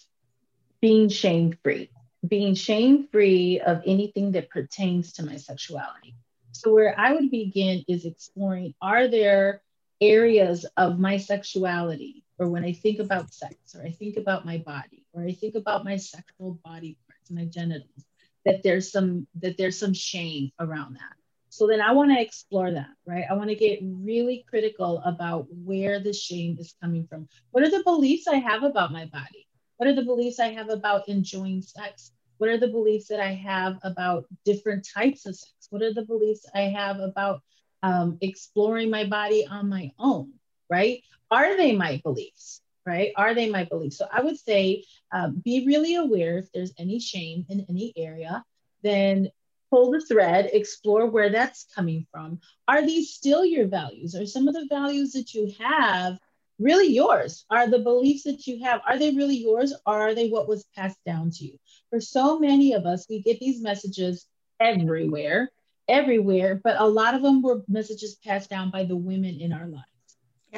being 0.80 1.08
shame 1.08 1.58
free, 1.64 1.90
being 2.26 2.54
shame 2.54 3.08
free 3.08 3.60
of 3.60 3.82
anything 3.84 4.32
that 4.32 4.50
pertains 4.50 5.14
to 5.14 5.24
my 5.24 5.36
sexuality. 5.36 6.14
So, 6.52 6.72
where 6.72 6.98
I 6.98 7.12
would 7.12 7.30
begin 7.30 7.84
is 7.88 8.04
exploring 8.04 8.74
are 8.80 9.08
there 9.08 9.62
areas 10.00 10.64
of 10.76 10.98
my 10.98 11.16
sexuality, 11.16 12.24
or 12.38 12.48
when 12.48 12.64
I 12.64 12.72
think 12.72 13.00
about 13.00 13.32
sex, 13.32 13.74
or 13.74 13.82
I 13.82 13.90
think 13.90 14.16
about 14.16 14.46
my 14.46 14.58
body, 14.58 15.04
or 15.12 15.24
I 15.24 15.32
think 15.32 15.54
about 15.54 15.84
my 15.84 15.96
sexual 15.96 16.60
body 16.64 16.96
parts, 17.08 17.30
my 17.30 17.46
genitals, 17.46 18.04
that 18.44 18.62
there's 18.62 18.92
some 18.92 19.26
that 19.40 19.58
there's 19.58 19.78
some 19.78 19.92
shame 19.94 20.52
around 20.60 20.94
that. 20.94 21.16
So 21.56 21.66
then 21.66 21.80
I 21.80 21.92
want 21.92 22.10
to 22.10 22.20
explore 22.20 22.70
that, 22.70 22.90
right? 23.06 23.24
I 23.30 23.32
want 23.32 23.48
to 23.48 23.56
get 23.56 23.78
really 23.82 24.44
critical 24.46 25.00
about 25.06 25.46
where 25.50 25.98
the 26.00 26.12
shame 26.12 26.58
is 26.60 26.74
coming 26.82 27.06
from. 27.06 27.28
What 27.50 27.64
are 27.64 27.70
the 27.70 27.82
beliefs 27.82 28.28
I 28.28 28.36
have 28.36 28.62
about 28.62 28.92
my 28.92 29.06
body? 29.06 29.46
What 29.78 29.88
are 29.88 29.94
the 29.94 30.04
beliefs 30.04 30.38
I 30.38 30.48
have 30.48 30.68
about 30.68 31.08
enjoying 31.08 31.62
sex? 31.62 32.12
What 32.36 32.50
are 32.50 32.58
the 32.58 32.68
beliefs 32.68 33.08
that 33.08 33.20
I 33.20 33.32
have 33.32 33.78
about 33.84 34.26
different 34.44 34.86
types 34.86 35.24
of 35.24 35.34
sex? 35.34 35.68
What 35.70 35.80
are 35.80 35.94
the 35.94 36.04
beliefs 36.04 36.44
I 36.54 36.64
have 36.80 37.00
about 37.00 37.40
um, 37.82 38.18
exploring 38.20 38.90
my 38.90 39.06
body 39.06 39.46
on 39.46 39.70
my 39.70 39.92
own, 39.98 40.32
right? 40.68 41.02
Are 41.30 41.56
they 41.56 41.74
my 41.74 42.02
beliefs, 42.04 42.60
right? 42.84 43.12
Are 43.16 43.34
they 43.34 43.48
my 43.48 43.64
beliefs? 43.64 43.96
So 43.96 44.06
I 44.12 44.20
would 44.20 44.38
say 44.38 44.84
um, 45.10 45.40
be 45.42 45.66
really 45.66 45.94
aware 45.94 46.36
if 46.36 46.52
there's 46.52 46.74
any 46.78 47.00
shame 47.00 47.46
in 47.48 47.64
any 47.70 47.94
area, 47.96 48.44
then 48.82 49.30
pull 49.70 49.90
the 49.90 50.00
thread, 50.00 50.50
explore 50.52 51.06
where 51.06 51.30
that's 51.30 51.66
coming 51.74 52.06
from. 52.10 52.40
Are 52.68 52.84
these 52.84 53.10
still 53.10 53.44
your 53.44 53.66
values? 53.66 54.14
Are 54.14 54.26
some 54.26 54.48
of 54.48 54.54
the 54.54 54.66
values 54.68 55.12
that 55.12 55.34
you 55.34 55.52
have 55.58 56.18
really 56.58 56.92
yours? 56.92 57.44
Are 57.50 57.68
the 57.68 57.78
beliefs 57.78 58.24
that 58.24 58.46
you 58.46 58.64
have, 58.64 58.80
are 58.86 58.98
they 58.98 59.10
really 59.10 59.36
yours 59.36 59.74
or 59.86 59.94
are 59.94 60.14
they 60.14 60.28
what 60.28 60.48
was 60.48 60.64
passed 60.74 60.98
down 61.04 61.30
to 61.32 61.44
you? 61.44 61.58
For 61.90 62.00
so 62.00 62.38
many 62.38 62.72
of 62.72 62.86
us, 62.86 63.06
we 63.08 63.20
get 63.20 63.40
these 63.40 63.60
messages 63.60 64.26
everywhere, 64.60 65.50
everywhere, 65.88 66.60
but 66.62 66.80
a 66.80 66.86
lot 66.86 67.14
of 67.14 67.22
them 67.22 67.42
were 67.42 67.62
messages 67.68 68.16
passed 68.16 68.50
down 68.50 68.70
by 68.70 68.84
the 68.84 68.96
women 68.96 69.40
in 69.40 69.52
our 69.52 69.66
lives. 69.66 69.84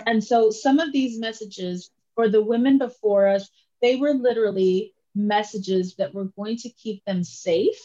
And 0.06 0.22
so 0.22 0.50
some 0.50 0.78
of 0.78 0.92
these 0.92 1.18
messages 1.18 1.90
for 2.14 2.28
the 2.28 2.42
women 2.42 2.78
before 2.78 3.26
us, 3.26 3.48
they 3.82 3.96
were 3.96 4.14
literally 4.14 4.94
messages 5.14 5.96
that 5.96 6.14
were 6.14 6.26
going 6.36 6.56
to 6.59 6.70
keep 6.70 7.04
them 7.04 7.24
safe 7.24 7.80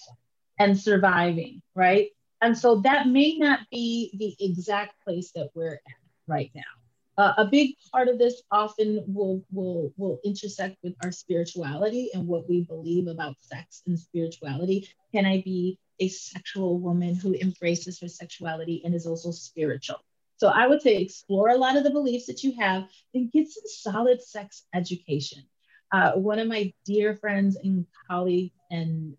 and 0.60 0.80
surviving, 0.80 1.62
right? 1.76 2.10
And 2.42 2.58
so 2.58 2.82
that 2.82 3.08
may 3.08 3.38
not 3.38 3.62
be 3.72 4.12
the 4.18 4.36
exact 4.46 5.02
place 5.04 5.32
that 5.32 5.50
we're 5.56 5.76
at 5.76 6.02
right 6.28 6.52
now. 6.54 6.62
Uh, 7.16 7.34
a 7.38 7.46
big 7.46 7.76
part 7.92 8.08
of 8.08 8.18
this 8.18 8.42
often 8.52 9.04
will, 9.08 9.44
will, 9.52 9.94
will 9.98 10.20
intersect 10.26 10.78
with 10.84 10.96
our 11.04 11.12
spirituality 11.12 12.10
and 12.14 12.28
what 12.28 12.50
we 12.50 12.64
believe 12.64 13.08
about 13.08 13.36
sex 13.40 13.84
and 13.86 14.00
spirituality. 14.00 14.90
Can 15.14 15.26
I 15.26 15.42
be 15.44 15.78
a 16.00 16.08
sexual 16.08 16.80
woman 16.80 17.14
who 17.14 17.36
embraces 17.36 18.00
her 18.00 18.08
sexuality 18.08 18.82
and 18.84 18.96
is 18.96 19.06
also 19.06 19.32
spiritual? 19.32 20.00
So 20.38 20.48
I 20.48 20.66
would 20.68 20.82
say 20.82 20.98
explore 20.98 21.50
a 21.50 21.58
lot 21.58 21.78
of 21.78 21.84
the 21.84 21.92
beliefs 21.92 22.26
that 22.26 22.44
you 22.44 22.56
have 22.60 22.90
and 23.14 23.32
get 23.32 23.48
some 23.48 23.64
solid 23.68 24.22
sex 24.22 24.64
education. 24.74 25.44
Uh, 25.92 26.14
one 26.14 26.40
of 26.40 26.48
my 26.48 26.74
dear 26.86 27.16
friends 27.16 27.56
and 27.56 27.86
colleagues 28.10 28.56
and 28.72 29.16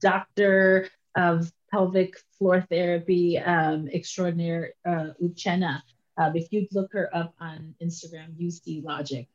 doctor 0.00 0.88
of 1.16 1.52
pelvic 1.70 2.14
floor 2.38 2.66
therapy 2.68 3.38
um, 3.38 3.88
extraordinaire, 3.88 4.72
uh, 4.86 5.08
Uchenna. 5.22 5.82
Um, 6.16 6.36
if 6.36 6.52
you 6.52 6.66
look 6.72 6.92
her 6.92 7.14
up 7.14 7.34
on 7.40 7.74
Instagram, 7.82 8.34
UC 8.40 8.84
Logic, 8.84 9.26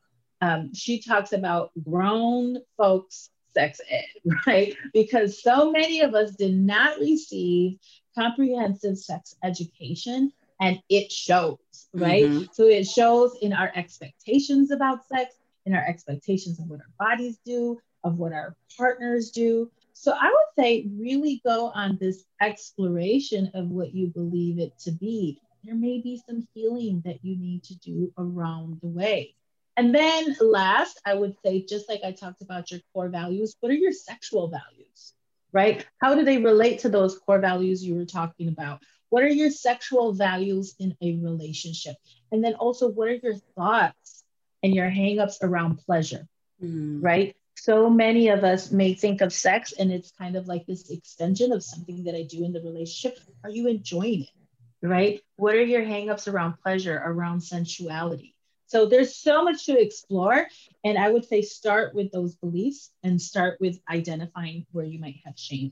um, 0.41 0.73
she 0.73 1.01
talks 1.01 1.33
about 1.33 1.71
grown 1.83 2.57
folks 2.77 3.29
sex 3.55 3.81
ed, 3.89 4.05
right? 4.47 4.75
Because 4.93 5.41
so 5.41 5.71
many 5.71 6.01
of 6.01 6.13
us 6.13 6.31
did 6.35 6.55
not 6.55 6.99
receive 6.99 7.79
comprehensive 8.15 8.97
sex 8.97 9.35
education 9.43 10.31
and 10.61 10.79
it 10.89 11.11
shows, 11.11 11.57
right? 11.93 12.25
Mm-hmm. 12.25 12.45
So 12.53 12.67
it 12.67 12.85
shows 12.85 13.37
in 13.41 13.51
our 13.51 13.71
expectations 13.75 14.71
about 14.71 15.05
sex, 15.07 15.35
in 15.65 15.73
our 15.73 15.85
expectations 15.85 16.59
of 16.59 16.67
what 16.67 16.79
our 16.79 17.07
bodies 17.09 17.39
do, 17.45 17.79
of 18.03 18.17
what 18.17 18.31
our 18.31 18.55
partners 18.77 19.31
do. 19.31 19.69
So 19.97 20.11
I 20.11 20.25
would 20.25 20.61
say 20.63 20.87
really 20.99 21.41
go 21.45 21.71
on 21.73 21.97
this 21.99 22.25
exploration 22.41 23.49
of 23.53 23.69
what 23.69 23.95
you 23.95 24.07
believe 24.07 24.59
it 24.59 24.77
to 24.79 24.91
be. 24.91 25.39
There 25.63 25.73
may 25.73 26.01
be 26.01 26.21
some 26.27 26.45
healing 26.53 27.01
that 27.05 27.23
you 27.23 27.37
need 27.37 27.63
to 27.63 27.75
do 27.75 28.11
around 28.17 28.79
the 28.81 28.89
way. 28.89 29.35
And 29.77 29.95
then 29.95 30.35
last, 30.41 30.99
I 31.05 31.13
would 31.13 31.35
say, 31.43 31.65
just 31.65 31.87
like 31.87 32.01
I 32.03 32.11
talked 32.11 32.41
about 32.41 32.71
your 32.71 32.81
core 32.93 33.07
values, 33.07 33.55
what 33.61 33.71
are 33.71 33.75
your 33.75 33.93
sexual 33.93 34.49
values, 34.49 35.13
right? 35.53 35.85
How 36.01 36.13
do 36.13 36.25
they 36.25 36.37
relate 36.37 36.79
to 36.79 36.89
those 36.89 37.17
core 37.17 37.39
values 37.39 37.83
you 37.83 37.95
were 37.95 38.05
talking 38.05 38.49
about? 38.49 38.81
What 39.09 39.23
are 39.23 39.29
your 39.29 39.49
sexual 39.49 40.11
values 40.11 40.75
in 40.77 40.95
a 41.01 41.15
relationship? 41.19 41.95
And 42.33 42.43
then 42.43 42.55
also, 42.55 42.89
what 42.89 43.07
are 43.07 43.19
your 43.23 43.35
thoughts 43.55 44.25
and 44.61 44.75
your 44.75 44.89
hangups 44.89 45.37
around 45.41 45.77
pleasure, 45.77 46.27
mm. 46.61 47.01
right? 47.01 47.33
So 47.55 47.89
many 47.89 48.29
of 48.29 48.43
us 48.43 48.71
may 48.71 48.93
think 48.93 49.21
of 49.21 49.33
sex 49.33 49.73
and 49.73 49.91
it's 49.91 50.11
kind 50.11 50.35
of 50.35 50.47
like 50.47 50.65
this 50.65 50.89
extension 50.89 51.51
of 51.51 51.63
something 51.63 52.03
that 52.03 52.15
I 52.15 52.23
do 52.23 52.43
in 52.43 52.53
the 52.53 52.61
relationship. 52.61 53.19
Are 53.43 53.49
you 53.49 53.67
enjoying 53.67 54.23
it? 54.23 54.87
Right? 54.87 55.21
What 55.37 55.55
are 55.55 55.63
your 55.63 55.83
hangups 55.83 56.31
around 56.31 56.55
pleasure, 56.61 57.01
around 57.03 57.41
sensuality? 57.41 58.35
So 58.67 58.85
there's 58.85 59.15
so 59.15 59.43
much 59.43 59.65
to 59.65 59.79
explore. 59.79 60.47
And 60.83 60.97
I 60.97 61.09
would 61.09 61.25
say 61.25 61.41
start 61.41 61.95
with 61.95 62.11
those 62.11 62.35
beliefs 62.35 62.91
and 63.03 63.21
start 63.21 63.57
with 63.59 63.79
identifying 63.89 64.65
where 64.71 64.85
you 64.85 64.99
might 64.99 65.17
have 65.25 65.37
shame. 65.37 65.71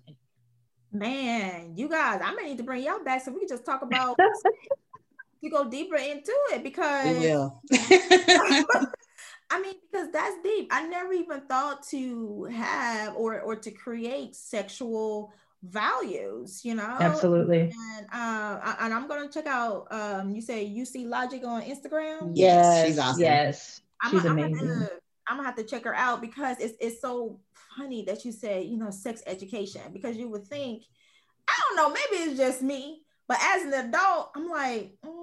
Man, 0.91 1.73
you 1.75 1.89
guys, 1.89 2.21
I 2.23 2.33
may 2.35 2.49
need 2.49 2.57
to 2.57 2.63
bring 2.63 2.83
y'all 2.83 3.03
back 3.03 3.23
so 3.23 3.31
we 3.31 3.39
can 3.39 3.49
just 3.49 3.65
talk 3.65 3.81
about 3.81 4.17
you 5.43 5.49
go 5.51 5.69
deeper 5.69 5.97
into 5.97 6.31
it 6.53 6.63
because 6.63 7.21
yeah. 7.21 7.49
I 9.53 9.61
mean, 9.61 9.75
because 9.91 10.11
that's 10.11 10.35
deep. 10.43 10.69
I 10.71 10.87
never 10.87 11.13
even 11.13 11.41
thought 11.41 11.83
to 11.89 12.45
have 12.45 13.15
or 13.15 13.39
or 13.41 13.55
to 13.55 13.69
create 13.69 14.35
sexual 14.35 15.31
values, 15.61 16.65
you 16.65 16.73
know. 16.73 16.97
Absolutely. 16.99 17.71
And 17.95 18.07
uh 18.11 18.75
and 18.79 18.91
I'm 18.91 19.07
gonna 19.07 19.29
check 19.29 19.45
out 19.45 19.87
um 19.91 20.31
you 20.31 20.41
say 20.41 20.63
you 20.63 20.85
see 20.85 21.05
Logic 21.05 21.43
on 21.45 21.61
Instagram. 21.61 22.31
Yes, 22.33 22.87
she's 22.87 22.97
awesome. 22.97 23.21
Yes. 23.21 23.81
She's 24.09 24.25
I'm, 24.25 24.31
amazing. 24.31 24.57
I'm 24.57 24.67
gonna, 24.67 24.89
I'm 25.27 25.37
gonna 25.37 25.47
have 25.47 25.55
to 25.57 25.63
check 25.63 25.83
her 25.83 25.95
out 25.95 26.19
because 26.19 26.57
it's 26.59 26.73
it's 26.81 26.99
so 26.99 27.39
funny 27.77 28.03
that 28.05 28.25
you 28.25 28.31
say, 28.31 28.63
you 28.63 28.77
know, 28.77 28.89
sex 28.89 29.21
education, 29.27 29.81
because 29.93 30.17
you 30.17 30.29
would 30.29 30.47
think, 30.47 30.83
I 31.47 31.53
don't 31.61 31.75
know, 31.77 31.89
maybe 31.89 32.23
it's 32.23 32.39
just 32.39 32.61
me, 32.63 33.03
but 33.27 33.37
as 33.39 33.63
an 33.63 33.73
adult, 33.73 34.31
I'm 34.35 34.49
like, 34.49 34.95
mm, 35.05 35.22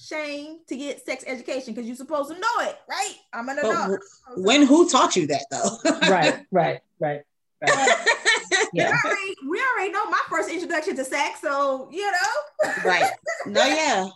shame 0.00 0.60
to 0.68 0.76
get 0.76 1.04
sex 1.04 1.24
education 1.26 1.74
because 1.74 1.86
you're 1.86 1.96
supposed 1.96 2.30
to 2.30 2.38
know 2.38 2.60
it, 2.60 2.78
right? 2.88 3.14
I'm 3.32 3.48
an 3.48 3.58
adult. 3.58 4.00
when 4.36 4.66
who 4.66 4.88
taught 4.88 5.16
you 5.16 5.26
that 5.26 5.44
though? 5.50 5.78
right, 6.08 6.46
right, 6.50 6.80
right. 6.98 7.22
right. 7.62 8.06
yeah. 8.72 8.92
We 9.04 9.10
already, 9.10 9.36
we 9.48 9.62
already 9.62 9.92
know 9.92 10.06
my 10.10 10.20
first 10.28 10.50
introduction 10.50 10.96
to 10.96 11.04
sex, 11.04 11.40
so 11.40 11.88
you 11.92 12.10
know. 12.10 12.72
right. 12.84 13.10
No, 13.46 13.64
yeah. 13.64 14.08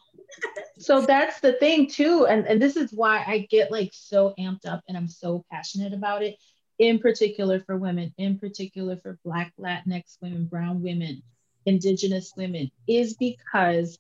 So 0.79 1.01
that's 1.01 1.41
the 1.41 1.53
thing 1.55 1.89
too, 1.89 2.27
and 2.27 2.47
and 2.47 2.61
this 2.61 2.77
is 2.77 2.93
why 2.93 3.25
I 3.27 3.47
get 3.51 3.71
like 3.71 3.91
so 3.93 4.35
amped 4.39 4.67
up 4.67 4.83
and 4.89 4.97
I'm 4.97 5.09
so 5.09 5.45
passionate 5.51 5.93
about 5.93 6.23
it. 6.23 6.37
In 6.79 6.99
particular 6.99 7.61
for 7.61 7.77
women, 7.77 8.13
in 8.19 8.39
particular 8.39 8.97
for 8.97 9.17
Black, 9.25 9.53
Latinx 9.61 10.19
women, 10.21 10.47
Brown 10.47 10.83
women, 10.83 11.23
Indigenous 11.67 12.33
women, 12.37 12.71
is 12.89 13.15
because 13.15 13.99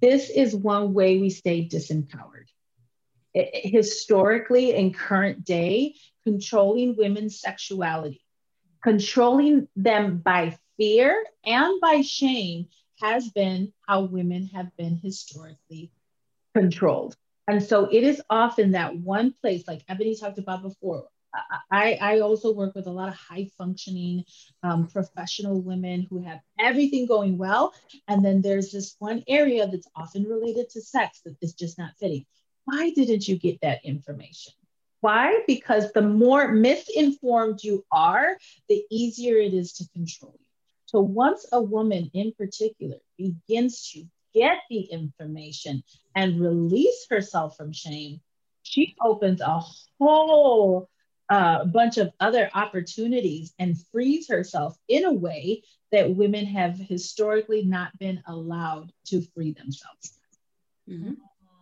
this 0.00 0.30
is 0.30 0.54
one 0.54 0.94
way 0.94 1.18
we 1.18 1.30
stay 1.30 1.66
disempowered. 1.66 2.46
It, 3.32 3.70
historically, 3.72 4.74
in 4.74 4.92
current 4.92 5.44
day, 5.44 5.94
controlling 6.24 6.96
women's 6.96 7.40
sexuality, 7.40 8.24
controlling 8.82 9.68
them 9.76 10.18
by 10.18 10.56
fear 10.76 11.24
and 11.44 11.80
by 11.80 12.00
shame 12.02 12.68
has 13.00 13.28
been 13.30 13.72
how 13.86 14.02
women 14.02 14.46
have 14.54 14.74
been 14.76 14.96
historically 14.96 15.90
controlled. 16.54 17.16
And 17.46 17.62
so 17.62 17.86
it 17.86 18.02
is 18.04 18.22
often 18.30 18.72
that 18.72 18.96
one 18.96 19.32
place, 19.32 19.66
like 19.68 19.82
Ebony 19.88 20.16
talked 20.16 20.38
about 20.38 20.62
before, 20.62 21.08
I, 21.70 21.98
I 22.00 22.20
also 22.20 22.52
work 22.52 22.74
with 22.74 22.86
a 22.86 22.92
lot 22.92 23.08
of 23.08 23.14
high 23.14 23.48
functioning 23.58 24.24
um, 24.62 24.86
professional 24.86 25.60
women 25.60 26.06
who 26.08 26.22
have 26.22 26.40
everything 26.58 27.06
going 27.06 27.38
well. 27.38 27.72
And 28.08 28.24
then 28.24 28.40
there's 28.40 28.70
this 28.70 28.96
one 28.98 29.22
area 29.28 29.66
that's 29.66 29.88
often 29.96 30.24
related 30.24 30.70
to 30.70 30.80
sex 30.80 31.20
that 31.24 31.36
is 31.40 31.54
just 31.54 31.78
not 31.78 31.92
fitting. 31.98 32.24
Why 32.64 32.90
didn't 32.90 33.28
you 33.28 33.36
get 33.38 33.60
that 33.62 33.84
information? 33.84 34.52
Why? 35.00 35.42
Because 35.46 35.92
the 35.92 36.02
more 36.02 36.50
misinformed 36.52 37.62
you 37.62 37.84
are, 37.92 38.38
the 38.68 38.84
easier 38.90 39.36
it 39.36 39.52
is 39.52 39.74
to 39.74 39.88
control 39.90 40.34
you. 40.40 40.46
So 40.86 41.00
once 41.00 41.46
a 41.52 41.60
woman 41.60 42.10
in 42.14 42.32
particular 42.32 42.96
begins 43.18 43.90
to 43.90 44.04
get 44.32 44.58
the 44.70 44.80
information 44.80 45.82
and 46.14 46.40
release 46.40 47.06
herself 47.10 47.56
from 47.56 47.72
shame, 47.72 48.20
she 48.62 48.96
opens 49.02 49.40
a 49.40 49.60
whole 49.98 50.88
a 51.30 51.64
bunch 51.64 51.98
of 51.98 52.12
other 52.20 52.50
opportunities 52.54 53.54
and 53.58 53.76
frees 53.90 54.28
herself 54.28 54.76
in 54.88 55.04
a 55.04 55.12
way 55.12 55.62
that 55.92 56.14
women 56.14 56.44
have 56.44 56.76
historically 56.76 57.64
not 57.64 57.96
been 57.98 58.22
allowed 58.26 58.92
to 59.06 59.22
free 59.34 59.52
themselves. 59.52 60.18
Mm-hmm. 60.88 61.12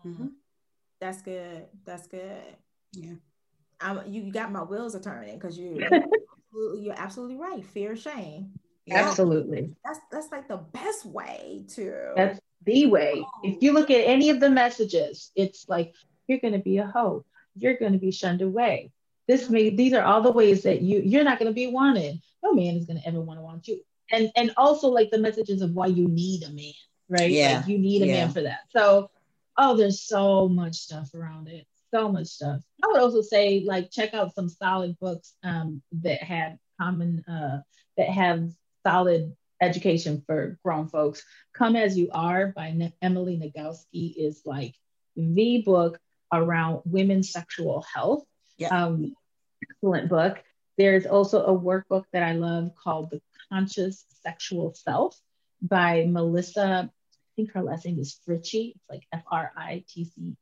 Mm-hmm. 0.09 0.27
That's 1.01 1.23
good. 1.23 1.67
That's 1.85 2.07
good. 2.07 2.57
Yeah. 2.93 3.15
I'm, 3.81 4.01
you 4.13 4.33
got 4.33 4.53
my 4.53 4.63
wheels 4.63 4.95
are 4.95 5.01
turning 5.01 5.35
because 5.35 5.59
you 5.59 5.85
you're 6.79 6.95
absolutely 6.97 7.37
right. 7.37 7.65
Fear, 7.65 7.97
shame. 7.97 8.53
Absolutely. 8.91 9.75
That's 9.85 10.01
that's 10.11 10.33
like 10.33 10.49
the 10.49 10.59
best 10.59 11.07
way 11.07 11.65
to 11.75 12.13
That's 12.17 12.41
the 12.65 12.87
way. 12.87 13.25
If 13.43 13.63
you 13.63 13.73
look 13.73 13.91
at 13.91 14.09
any 14.09 14.31
of 14.31 14.41
the 14.41 14.51
messages, 14.51 15.31
it's 15.35 15.69
like 15.69 15.95
you're 16.27 16.41
going 16.41 16.55
to 16.55 16.61
be 16.61 16.79
a 16.79 16.87
hoe. 16.87 17.25
You're 17.57 17.77
going 17.77 17.93
to 17.93 17.99
be 17.99 18.11
shunned 18.11 18.43
away. 18.43 18.91
This 19.29 19.49
may 19.49 19.71
these 19.71 19.93
are 19.93 20.03
all 20.03 20.21
the 20.23 20.33
ways 20.33 20.63
that 20.65 20.83
you 20.83 21.01
you're 21.05 21.25
not 21.25 21.39
going 21.39 21.51
to 21.51 21.55
be 21.55 21.69
wanted. 21.69 22.21
No 22.43 22.53
man 22.53 22.77
is 22.77 22.87
going 22.87 23.01
to 23.01 23.07
ever 23.07 23.21
want 23.21 23.39
to 23.39 23.45
want 23.45 23.69
you. 23.69 23.81
And 24.11 24.31
and 24.37 24.53
also 24.57 24.89
like 24.89 25.11
the 25.11 25.19
messages 25.19 25.63
of 25.63 25.73
why 25.73 25.87
you 25.87 26.09
need 26.09 26.43
a 26.43 26.51
man, 26.51 26.73
right? 27.09 27.31
Yeah. 27.31 27.59
Like 27.59 27.69
you 27.69 27.79
need 27.79 28.03
a 28.03 28.07
Yeah. 28.07 28.25
man 28.25 28.31
for 28.33 28.43
that. 28.43 28.61
So 28.71 29.11
oh, 29.57 29.77
there's 29.77 30.03
so 30.03 30.49
much 30.49 30.77
stuff 30.77 31.15
around 31.15 31.49
it. 31.49 31.67
So 31.95 32.11
much 32.11 32.27
stuff. 32.29 32.61
I 32.83 32.87
would 32.89 33.01
also 33.01 33.21
say 33.23 33.63
like 33.67 33.91
check 33.91 34.15
out 34.15 34.35
some 34.35 34.49
solid 34.49 34.99
books 34.99 35.35
um, 35.43 35.83
that 36.03 36.23
have 36.23 36.57
common 36.81 37.23
uh, 37.29 37.61
that 37.97 38.09
have 38.09 38.51
solid 38.85 39.37
education 39.61 40.23
for 40.27 40.59
grown 40.65 40.89
folks. 40.89 41.23
Come 41.55 41.77
as 41.77 41.97
You 41.97 42.09
Are 42.13 42.49
by 42.49 42.73
Ne- 42.73 42.95
Emily 43.01 43.37
Nagoski 43.39 44.15
is 44.17 44.43
like 44.45 44.75
the 45.17 45.63
book 45.65 46.01
around 46.33 46.81
women's 46.87 47.31
sexual 47.31 47.85
health. 47.95 48.25
Yeah. 48.59 48.69
Um, 48.69 49.15
excellent 49.63 50.09
book. 50.09 50.43
There's 50.79 51.07
also 51.07 51.45
a 51.45 51.59
workbook 51.59 52.05
that 52.13 52.23
I 52.23 52.33
love 52.33 52.75
called 52.75 53.11
The 53.11 53.21
Conscious 53.51 54.05
Sexual 54.23 54.75
Self 54.75 55.19
by 55.61 56.07
Melissa. 56.09 56.91
I 56.91 57.33
think 57.37 57.53
her 57.53 57.63
last 57.63 57.85
name 57.85 57.99
is 57.99 58.19
Fritchie. 58.27 58.73
It's 58.77 58.91
like 58.91 59.03
F 59.13 59.23
R 59.31 59.53
I 59.57 59.85
T 59.89 60.05
C 60.05 60.37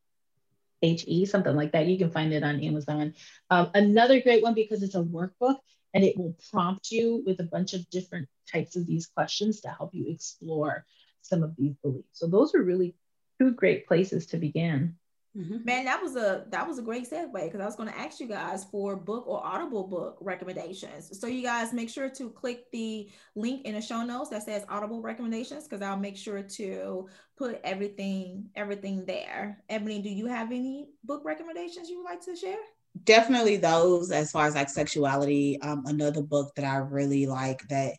H 0.82 1.04
E, 1.06 1.26
something 1.26 1.54
like 1.54 1.72
that. 1.72 1.86
You 1.86 1.98
can 1.98 2.10
find 2.10 2.32
it 2.32 2.42
on 2.42 2.60
Amazon. 2.60 3.14
Um, 3.50 3.70
another 3.74 4.20
great 4.20 4.42
one 4.42 4.54
because 4.54 4.82
it's 4.82 4.94
a 4.94 5.02
workbook 5.02 5.56
and 5.92 6.04
it 6.04 6.16
will 6.16 6.36
prompt 6.50 6.90
you 6.90 7.22
with 7.26 7.40
a 7.40 7.44
bunch 7.44 7.74
of 7.74 7.88
different 7.90 8.28
types 8.50 8.76
of 8.76 8.86
these 8.86 9.06
questions 9.06 9.60
to 9.60 9.68
help 9.68 9.94
you 9.94 10.06
explore 10.08 10.84
some 11.22 11.42
of 11.42 11.54
these 11.56 11.74
beliefs. 11.82 12.08
So 12.12 12.26
those 12.26 12.54
are 12.54 12.62
really 12.62 12.94
two 13.38 13.52
great 13.52 13.86
places 13.86 14.26
to 14.26 14.36
begin. 14.36 14.96
Mhm. 15.36 15.64
Man, 15.64 15.84
that 15.84 16.02
was 16.02 16.16
a 16.16 16.44
that 16.48 16.66
was 16.66 16.78
a 16.78 16.82
great 16.82 17.08
segue 17.08 17.32
because 17.32 17.60
I 17.60 17.64
was 17.64 17.76
going 17.76 17.88
to 17.88 17.96
ask 17.98 18.18
you 18.18 18.26
guys 18.26 18.64
for 18.64 18.96
book 18.96 19.28
or 19.28 19.44
audible 19.46 19.86
book 19.86 20.18
recommendations. 20.20 21.20
So 21.20 21.28
you 21.28 21.42
guys 21.42 21.72
make 21.72 21.88
sure 21.88 22.10
to 22.10 22.30
click 22.30 22.70
the 22.72 23.08
link 23.36 23.64
in 23.64 23.74
the 23.76 23.80
show 23.80 24.02
notes 24.02 24.30
that 24.30 24.42
says 24.42 24.64
audible 24.68 25.00
recommendations 25.00 25.64
because 25.68 25.82
I'll 25.82 25.96
make 25.96 26.16
sure 26.16 26.42
to 26.42 27.08
put 27.36 27.60
everything 27.62 28.50
everything 28.56 29.04
there. 29.06 29.62
Ebony, 29.68 30.02
do 30.02 30.08
you 30.08 30.26
have 30.26 30.50
any 30.50 30.88
book 31.04 31.22
recommendations 31.24 31.88
you 31.88 31.98
would 31.98 32.10
like 32.10 32.24
to 32.24 32.34
share? 32.34 32.58
definitely 33.04 33.56
those 33.56 34.10
as 34.10 34.32
far 34.32 34.46
as 34.46 34.56
like 34.56 34.68
sexuality 34.68 35.60
um 35.62 35.84
another 35.86 36.22
book 36.22 36.52
that 36.56 36.64
i 36.64 36.76
really 36.78 37.24
like 37.24 37.62
that 37.68 37.94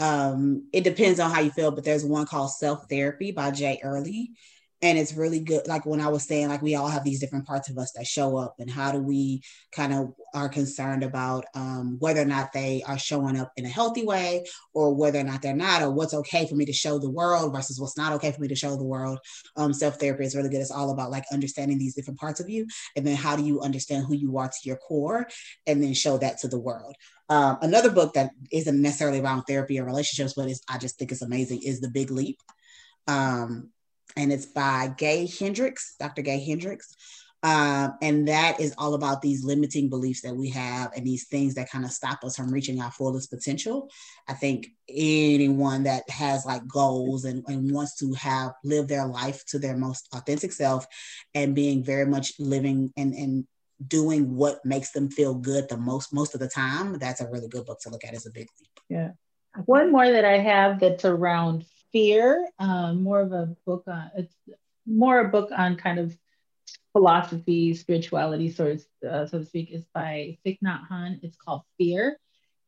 um 0.00 0.68
it 0.72 0.82
depends 0.82 1.20
on 1.20 1.30
how 1.30 1.40
you 1.40 1.52
feel 1.52 1.70
but 1.70 1.84
there's 1.84 2.04
one 2.04 2.26
called 2.26 2.50
self 2.50 2.88
therapy 2.90 3.30
by 3.30 3.52
Jay 3.52 3.80
Earley 3.82 4.32
and 4.84 4.98
it's 4.98 5.14
really 5.14 5.40
good 5.40 5.66
like 5.66 5.84
when 5.86 6.00
i 6.00 6.08
was 6.08 6.22
saying 6.24 6.48
like 6.48 6.62
we 6.62 6.74
all 6.74 6.88
have 6.88 7.02
these 7.02 7.18
different 7.18 7.46
parts 7.46 7.68
of 7.70 7.78
us 7.78 7.90
that 7.92 8.06
show 8.06 8.36
up 8.36 8.54
and 8.58 8.70
how 8.70 8.92
do 8.92 8.98
we 8.98 9.42
kind 9.72 9.92
of 9.92 10.12
are 10.34 10.48
concerned 10.48 11.02
about 11.04 11.44
um, 11.54 11.96
whether 12.00 12.20
or 12.20 12.26
not 12.26 12.52
they 12.52 12.82
are 12.86 12.98
showing 12.98 13.38
up 13.38 13.52
in 13.56 13.64
a 13.64 13.68
healthy 13.68 14.04
way 14.04 14.44
or 14.74 14.94
whether 14.94 15.20
or 15.20 15.24
not 15.24 15.40
they're 15.40 15.54
not 15.54 15.80
or 15.80 15.90
what's 15.90 16.12
okay 16.12 16.46
for 16.46 16.56
me 16.56 16.64
to 16.64 16.72
show 16.72 16.98
the 16.98 17.08
world 17.08 17.52
versus 17.52 17.80
what's 17.80 17.96
not 17.96 18.12
okay 18.12 18.32
for 18.32 18.40
me 18.40 18.48
to 18.48 18.56
show 18.56 18.76
the 18.76 18.84
world. 18.84 19.18
Um, 19.56 19.72
self-therapy 19.72 20.24
is 20.24 20.34
really 20.34 20.48
good. 20.48 20.60
It's 20.60 20.72
all 20.72 20.90
about 20.90 21.12
like 21.12 21.24
understanding 21.32 21.78
these 21.78 21.94
different 21.94 22.18
parts 22.18 22.40
of 22.40 22.50
you 22.50 22.66
and 22.96 23.06
then 23.06 23.16
how 23.16 23.36
do 23.36 23.44
you 23.44 23.60
understand 23.60 24.06
who 24.06 24.14
you 24.14 24.36
are 24.38 24.48
to 24.48 24.58
your 24.64 24.76
core 24.76 25.28
and 25.68 25.82
then 25.82 25.94
show 25.94 26.18
that 26.18 26.38
to 26.38 26.48
the 26.48 26.58
world. 26.58 26.96
Um, 27.28 27.58
another 27.62 27.90
book 27.90 28.14
that 28.14 28.30
isn't 28.52 28.82
necessarily 28.82 29.20
around 29.20 29.44
therapy 29.44 29.78
or 29.78 29.84
relationships 29.84 30.34
but 30.34 30.50
is 30.50 30.62
i 30.68 30.76
just 30.76 30.98
think 30.98 31.10
it's 31.10 31.22
amazing 31.22 31.62
is 31.62 31.80
the 31.80 31.88
big 31.88 32.10
leap. 32.10 32.38
Um, 33.06 33.70
and 34.16 34.32
it's 34.32 34.46
by 34.46 34.92
Gay 34.96 35.26
Hendricks, 35.26 35.94
Dr. 35.98 36.22
Gay 36.22 36.44
Hendricks. 36.44 36.94
Um, 37.42 37.98
and 38.00 38.26
that 38.28 38.58
is 38.58 38.74
all 38.78 38.94
about 38.94 39.20
these 39.20 39.44
limiting 39.44 39.90
beliefs 39.90 40.22
that 40.22 40.34
we 40.34 40.48
have 40.48 40.92
and 40.96 41.06
these 41.06 41.28
things 41.28 41.54
that 41.56 41.68
kind 41.68 41.84
of 41.84 41.90
stop 41.90 42.24
us 42.24 42.36
from 42.36 42.50
reaching 42.50 42.80
our 42.80 42.90
fullest 42.90 43.30
potential. 43.30 43.90
I 44.26 44.32
think 44.32 44.68
anyone 44.88 45.82
that 45.82 46.08
has 46.08 46.46
like 46.46 46.66
goals 46.66 47.26
and, 47.26 47.44
and 47.46 47.70
wants 47.70 47.98
to 47.98 48.14
have 48.14 48.52
live 48.64 48.88
their 48.88 49.04
life 49.04 49.44
to 49.48 49.58
their 49.58 49.76
most 49.76 50.08
authentic 50.14 50.52
self 50.52 50.86
and 51.34 51.54
being 51.54 51.84
very 51.84 52.06
much 52.06 52.32
living 52.38 52.94
and, 52.96 53.12
and 53.12 53.46
doing 53.86 54.34
what 54.34 54.64
makes 54.64 54.92
them 54.92 55.10
feel 55.10 55.34
good 55.34 55.68
the 55.68 55.76
most 55.76 56.14
most 56.14 56.32
of 56.32 56.40
the 56.40 56.48
time, 56.48 56.98
that's 56.98 57.20
a 57.20 57.28
really 57.28 57.48
good 57.48 57.66
book 57.66 57.80
to 57.80 57.90
look 57.90 58.04
at 58.04 58.14
as 58.14 58.24
a 58.24 58.30
big 58.30 58.48
leap. 58.58 58.80
Yeah. 58.88 59.10
One 59.66 59.92
more 59.92 60.10
that 60.10 60.24
I 60.24 60.38
have 60.38 60.80
that's 60.80 61.04
around 61.04 61.66
fear, 61.94 62.50
um, 62.58 63.02
more 63.02 63.20
of 63.20 63.32
a 63.32 63.56
book 63.64 63.84
on 63.86 64.10
it's 64.16 64.34
more 64.86 65.20
a 65.20 65.28
book 65.28 65.50
on 65.56 65.76
kind 65.76 65.98
of 65.98 66.14
philosophy, 66.92 67.74
spirituality, 67.74 68.50
sort 68.50 68.72
of, 68.72 69.08
uh, 69.08 69.26
so 69.26 69.38
to 69.38 69.44
speak, 69.44 69.70
is 69.70 69.84
by 69.94 70.36
Thich 70.44 70.58
Nhat 70.62 70.88
Hanh. 70.90 71.20
It's 71.22 71.36
called 71.36 71.62
Fear, 71.78 72.18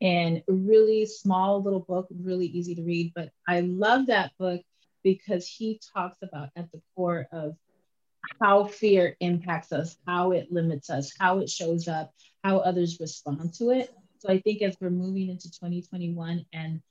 and 0.01 0.41
really 0.47 1.05
small 1.05 1.61
little 1.61 1.81
book, 1.81 2.07
really 2.09 2.47
easy 2.47 2.73
to 2.75 2.83
read. 2.83 3.11
But 3.13 3.31
I 3.47 3.59
love 3.59 4.07
that 4.07 4.31
book 4.39 4.61
because 5.03 5.45
he 5.45 5.79
talks 5.93 6.17
about 6.23 6.49
at 6.55 6.71
the 6.71 6.81
core 6.95 7.27
of 7.31 7.55
how 8.41 8.65
fear 8.65 9.15
impacts 9.19 9.71
us, 9.71 9.97
how 10.07 10.31
it 10.31 10.51
limits 10.51 10.89
us, 10.89 11.13
how 11.19 11.39
it 11.39 11.49
shows 11.49 11.87
up, 11.87 12.13
how 12.43 12.59
others 12.59 12.97
respond 12.99 13.53
to 13.55 13.71
it. 13.71 13.93
So 14.19 14.29
I 14.29 14.39
think 14.39 14.61
as 14.61 14.75
we're 14.81 14.89
moving 14.89 15.29
into 15.29 15.51
2021 15.51 16.45
and 16.53 16.81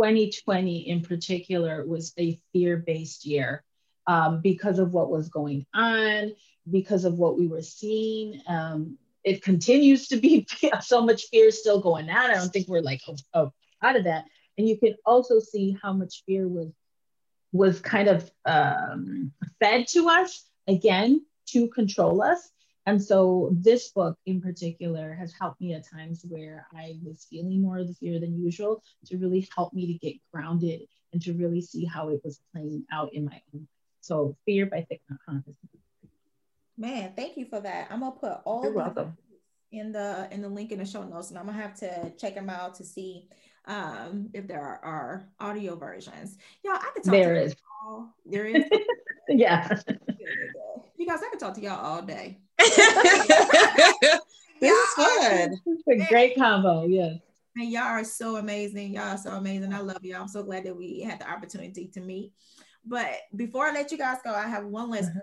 2020 0.00 0.88
in 0.88 1.02
particular 1.02 1.84
was 1.84 2.14
a 2.18 2.40
fear-based 2.54 3.26
year 3.26 3.62
um, 4.06 4.40
because 4.40 4.78
of 4.78 4.94
what 4.94 5.10
was 5.10 5.28
going 5.28 5.66
on, 5.74 6.32
because 6.70 7.04
of 7.04 7.18
what 7.18 7.38
we 7.38 7.46
were 7.46 7.60
seeing. 7.60 8.40
Um, 8.46 8.96
it 9.24 9.42
continues 9.42 10.08
to 10.08 10.16
be 10.16 10.46
so 10.80 11.04
much 11.04 11.24
fear 11.26 11.50
still 11.50 11.82
going 11.82 12.08
on. 12.08 12.30
I 12.30 12.34
don't 12.34 12.50
think 12.50 12.66
we're 12.66 12.80
like 12.80 13.02
oh, 13.08 13.16
oh, 13.34 13.52
out 13.82 13.96
of 13.96 14.04
that. 14.04 14.24
And 14.56 14.66
you 14.66 14.78
can 14.78 14.94
also 15.04 15.38
see 15.38 15.76
how 15.82 15.92
much 15.92 16.22
fear 16.24 16.48
was 16.48 16.72
was 17.52 17.80
kind 17.80 18.08
of 18.08 18.30
um, 18.46 19.32
fed 19.58 19.86
to 19.88 20.08
us 20.08 20.46
again 20.66 21.26
to 21.48 21.68
control 21.68 22.22
us. 22.22 22.50
And 22.86 23.02
so 23.02 23.50
this 23.52 23.90
book 23.90 24.16
in 24.26 24.40
particular 24.40 25.12
has 25.14 25.32
helped 25.38 25.60
me 25.60 25.74
at 25.74 25.88
times 25.88 26.24
where 26.28 26.66
I 26.74 26.96
was 27.04 27.26
feeling 27.28 27.60
more 27.60 27.78
of 27.78 27.88
the 27.88 27.94
fear 27.94 28.18
than 28.18 28.42
usual 28.42 28.82
to 29.06 29.18
really 29.18 29.48
help 29.54 29.72
me 29.74 29.86
to 29.86 29.94
get 29.94 30.16
grounded 30.32 30.82
and 31.12 31.20
to 31.22 31.34
really 31.34 31.60
see 31.60 31.84
how 31.84 32.08
it 32.08 32.20
was 32.24 32.40
playing 32.52 32.84
out 32.92 33.12
in 33.12 33.26
my 33.26 33.40
own. 33.54 33.68
So 34.00 34.36
Fear 34.46 34.66
by 34.66 34.86
Thich 34.90 35.00
Nhat. 35.28 35.44
Man, 36.78 37.12
thank 37.14 37.36
you 37.36 37.44
for 37.44 37.60
that. 37.60 37.88
I'm 37.90 38.00
gonna 38.00 38.12
put 38.12 38.38
all 38.46 38.62
You're 38.62 38.72
welcome. 38.72 39.16
in 39.70 39.92
the 39.92 40.28
in 40.30 40.40
the 40.40 40.48
link 40.48 40.72
in 40.72 40.78
the 40.78 40.86
show 40.86 41.04
notes, 41.04 41.28
and 41.28 41.38
I'm 41.38 41.46
gonna 41.46 41.60
have 41.60 41.74
to 41.80 42.12
check 42.18 42.34
them 42.34 42.48
out 42.48 42.74
to 42.76 42.84
see 42.84 43.28
um 43.66 44.30
if 44.32 44.48
there 44.48 44.62
are, 44.62 44.80
are 44.82 45.28
audio 45.38 45.76
versions. 45.76 46.38
Y'all, 46.64 46.76
I 46.76 46.90
could 46.94 47.04
talk 47.04 47.12
There 47.12 47.34
to 47.34 47.42
is. 47.42 47.54
y'all. 47.84 48.06
There 48.24 48.46
is. 48.46 48.64
Yeah. 49.28 49.68
Guys, 51.10 51.22
I 51.26 51.30
could 51.30 51.40
talk 51.40 51.54
to 51.54 51.60
y'all 51.60 51.84
all 51.84 52.02
day. 52.02 52.38
this 52.58 52.78
is 54.62 54.88
fun. 54.94 55.50
It's 55.66 55.88
a 55.88 56.06
great 56.08 56.36
combo. 56.36 56.86
Yes. 56.86 57.18
And 57.56 57.68
y'all 57.68 57.82
are 57.82 58.04
so 58.04 58.36
amazing. 58.36 58.94
Y'all 58.94 59.14
are 59.14 59.18
so 59.18 59.32
amazing. 59.32 59.74
I 59.74 59.80
love 59.80 60.04
y'all. 60.04 60.22
I'm 60.22 60.28
so 60.28 60.44
glad 60.44 60.64
that 60.64 60.76
we 60.76 61.00
had 61.00 61.18
the 61.18 61.28
opportunity 61.28 61.88
to 61.94 62.00
meet. 62.00 62.32
But 62.84 63.22
before 63.34 63.66
I 63.66 63.72
let 63.72 63.90
you 63.90 63.98
guys 63.98 64.18
go, 64.22 64.32
I 64.32 64.46
have 64.46 64.66
one 64.66 64.90
last 64.90 65.08
Uh-huh. 65.08 65.18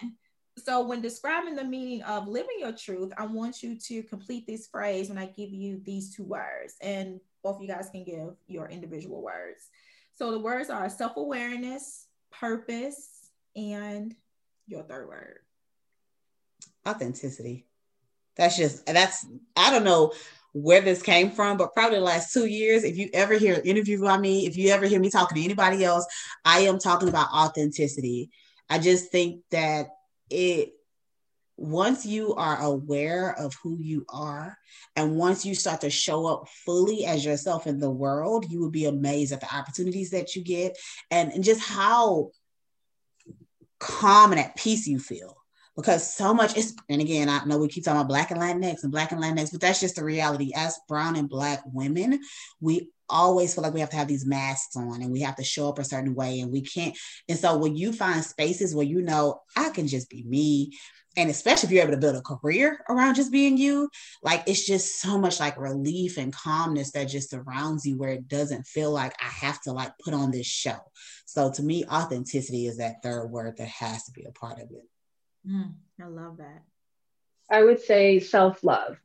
question. 0.00 0.16
So, 0.58 0.86
when 0.86 1.00
describing 1.00 1.56
the 1.56 1.64
meaning 1.64 2.02
of 2.02 2.28
living 2.28 2.58
your 2.60 2.72
truth, 2.72 3.10
I 3.16 3.26
want 3.26 3.62
you 3.64 3.76
to 3.76 4.02
complete 4.04 4.46
this 4.46 4.68
phrase 4.68 5.08
when 5.08 5.18
I 5.18 5.26
give 5.26 5.50
you 5.50 5.80
these 5.82 6.14
two 6.14 6.24
words, 6.24 6.76
and 6.80 7.18
both 7.42 7.56
of 7.56 7.62
you 7.62 7.68
guys 7.68 7.88
can 7.90 8.04
give 8.04 8.36
your 8.46 8.68
individual 8.68 9.22
words. 9.22 9.70
So, 10.14 10.30
the 10.30 10.38
words 10.38 10.70
are 10.70 10.88
self 10.88 11.16
awareness, 11.16 12.06
purpose, 12.30 13.30
and 13.56 14.14
your 14.66 14.82
third 14.82 15.08
word. 15.08 15.38
authenticity. 16.86 17.66
That's 18.36 18.56
just 18.56 18.86
that's 18.86 19.26
I 19.56 19.70
don't 19.70 19.84
know 19.84 20.12
where 20.52 20.80
this 20.80 21.02
came 21.02 21.30
from, 21.30 21.56
but 21.56 21.74
probably 21.74 21.98
the 21.98 22.04
last 22.04 22.32
two 22.32 22.46
years. 22.46 22.84
If 22.84 22.96
you 22.96 23.08
ever 23.14 23.34
hear 23.34 23.54
an 23.54 23.62
interview 23.62 24.00
by 24.00 24.18
me, 24.18 24.46
if 24.46 24.56
you 24.56 24.70
ever 24.70 24.86
hear 24.86 25.00
me 25.00 25.10
talking 25.10 25.36
to 25.36 25.44
anybody 25.44 25.84
else, 25.84 26.06
I 26.44 26.60
am 26.60 26.78
talking 26.78 27.08
about 27.08 27.32
authenticity. 27.32 28.30
I 28.68 28.78
just 28.78 29.10
think 29.10 29.42
that 29.50 29.88
it 30.30 30.72
once 31.56 32.04
you 32.04 32.34
are 32.34 32.60
aware 32.60 33.38
of 33.38 33.54
who 33.62 33.78
you 33.78 34.04
are 34.08 34.56
and 34.96 35.16
once 35.16 35.44
you 35.44 35.54
start 35.54 35.82
to 35.82 35.90
show 35.90 36.26
up 36.26 36.48
fully 36.48 37.04
as 37.04 37.24
yourself 37.24 37.66
in 37.66 37.78
the 37.78 37.90
world, 37.90 38.50
you 38.50 38.58
will 38.58 38.70
be 38.70 38.86
amazed 38.86 39.32
at 39.32 39.40
the 39.40 39.54
opportunities 39.54 40.10
that 40.10 40.34
you 40.34 40.42
get 40.42 40.76
and, 41.10 41.30
and 41.32 41.44
just 41.44 41.60
how 41.60 42.30
calm 43.82 44.30
and 44.30 44.40
at 44.40 44.56
peace 44.56 44.86
you 44.86 44.98
feel 44.98 45.36
because 45.76 46.14
so 46.14 46.32
much 46.32 46.56
is 46.56 46.76
and 46.88 47.00
again 47.00 47.28
i 47.28 47.44
know 47.44 47.58
we 47.58 47.66
keep 47.66 47.84
talking 47.84 47.98
about 47.98 48.08
black 48.08 48.30
and 48.30 48.40
latinx 48.40 48.84
and 48.84 48.92
black 48.92 49.10
and 49.10 49.20
latinx 49.20 49.50
but 49.50 49.60
that's 49.60 49.80
just 49.80 49.96
the 49.96 50.04
reality 50.04 50.52
as 50.54 50.78
brown 50.88 51.16
and 51.16 51.28
black 51.28 51.60
women 51.66 52.20
we 52.60 52.88
always 53.12 53.54
feel 53.54 53.62
like 53.62 53.74
we 53.74 53.80
have 53.80 53.90
to 53.90 53.96
have 53.96 54.08
these 54.08 54.26
masks 54.26 54.74
on 54.74 55.02
and 55.02 55.12
we 55.12 55.20
have 55.20 55.36
to 55.36 55.44
show 55.44 55.68
up 55.68 55.78
a 55.78 55.84
certain 55.84 56.14
way 56.14 56.40
and 56.40 56.50
we 56.50 56.62
can't. 56.62 56.96
And 57.28 57.38
so 57.38 57.56
when 57.58 57.76
you 57.76 57.92
find 57.92 58.24
spaces 58.24 58.74
where 58.74 58.86
you 58.86 59.02
know 59.02 59.42
I 59.56 59.68
can 59.68 59.86
just 59.86 60.08
be 60.08 60.24
me, 60.24 60.72
and 61.16 61.28
especially 61.28 61.66
if 61.66 61.72
you're 61.72 61.82
able 61.82 61.92
to 61.92 62.00
build 62.00 62.16
a 62.16 62.22
career 62.22 62.84
around 62.88 63.16
just 63.16 63.32
being 63.32 63.56
you, 63.56 63.88
like 64.22 64.42
it's 64.46 64.66
just 64.66 65.00
so 65.00 65.18
much 65.18 65.40
like 65.40 65.58
relief 65.58 66.16
and 66.16 66.32
calmness 66.32 66.92
that 66.92 67.04
just 67.04 67.30
surrounds 67.30 67.84
you 67.84 67.98
where 67.98 68.10
it 68.10 68.28
doesn't 68.28 68.66
feel 68.66 68.90
like 68.90 69.14
I 69.20 69.26
have 69.26 69.60
to 69.62 69.72
like 69.72 69.92
put 70.02 70.14
on 70.14 70.30
this 70.30 70.46
show. 70.46 70.78
So 71.26 71.50
to 71.52 71.62
me, 71.62 71.84
authenticity 71.86 72.66
is 72.66 72.78
that 72.78 73.02
third 73.02 73.26
word 73.26 73.56
that 73.58 73.68
has 73.68 74.04
to 74.04 74.12
be 74.12 74.24
a 74.24 74.32
part 74.32 74.58
of 74.58 74.70
it. 74.70 74.88
Mm, 75.48 75.74
I 76.00 76.06
love 76.06 76.38
that. 76.38 76.62
I 77.50 77.62
would 77.62 77.80
say 77.80 78.20
self 78.20 78.64
love. 78.64 78.96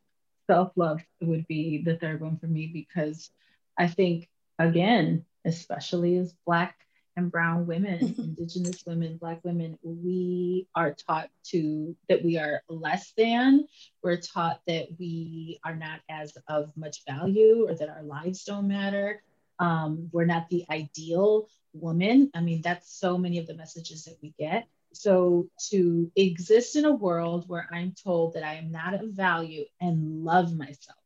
Self 0.50 0.72
love 0.78 1.02
would 1.22 1.46
be 1.48 1.84
the 1.84 1.98
third 1.98 2.22
one 2.22 2.38
for 2.38 2.48
me 2.48 2.68
because 2.68 3.30
I 3.78 3.88
think, 3.88 4.30
again, 4.58 5.26
especially 5.44 6.18
as 6.18 6.34
Black 6.46 6.76
and 7.18 7.32
brown 7.32 7.68
women, 7.68 8.16
indigenous 8.18 8.86
women, 8.86 9.18
black 9.18 9.44
women, 9.44 9.78
we 9.84 10.68
are 10.76 10.94
taught 10.94 11.30
to 11.44 11.96
that 12.08 12.24
we 12.24 12.38
are 12.38 12.62
less 12.70 13.12
than. 13.18 13.68
We're 14.02 14.22
taught 14.22 14.62
that 14.68 14.88
we 14.98 15.60
are 15.66 15.76
not 15.76 16.00
as 16.10 16.38
of 16.48 16.72
much 16.78 17.04
value 17.06 17.68
or 17.68 17.76
that 17.76 17.90
our 17.90 18.04
lives 18.04 18.46
don't 18.46 18.68
matter. 18.68 19.22
Um, 19.60 20.10
we're 20.14 20.26
not 20.26 20.48
the 20.50 20.66
ideal 20.70 21.50
woman. 21.74 22.30
I 22.34 22.42
mean, 22.42 22.62
that's 22.62 22.94
so 22.98 23.18
many 23.18 23.40
of 23.40 23.48
the 23.48 23.56
messages 23.56 24.06
that 24.06 24.18
we 24.22 24.34
get. 24.40 24.68
So 24.94 25.48
to 25.70 26.12
exist 26.16 26.76
in 26.76 26.86
a 26.86 26.94
world 26.94 27.46
where 27.48 27.68
I'm 27.72 27.94
told 28.04 28.34
that 28.34 28.44
I 28.44 28.56
am 28.56 28.72
not 28.72 28.94
of 28.94 29.10
value 29.10 29.66
and 29.82 30.24
love 30.24 30.56
myself 30.56 30.98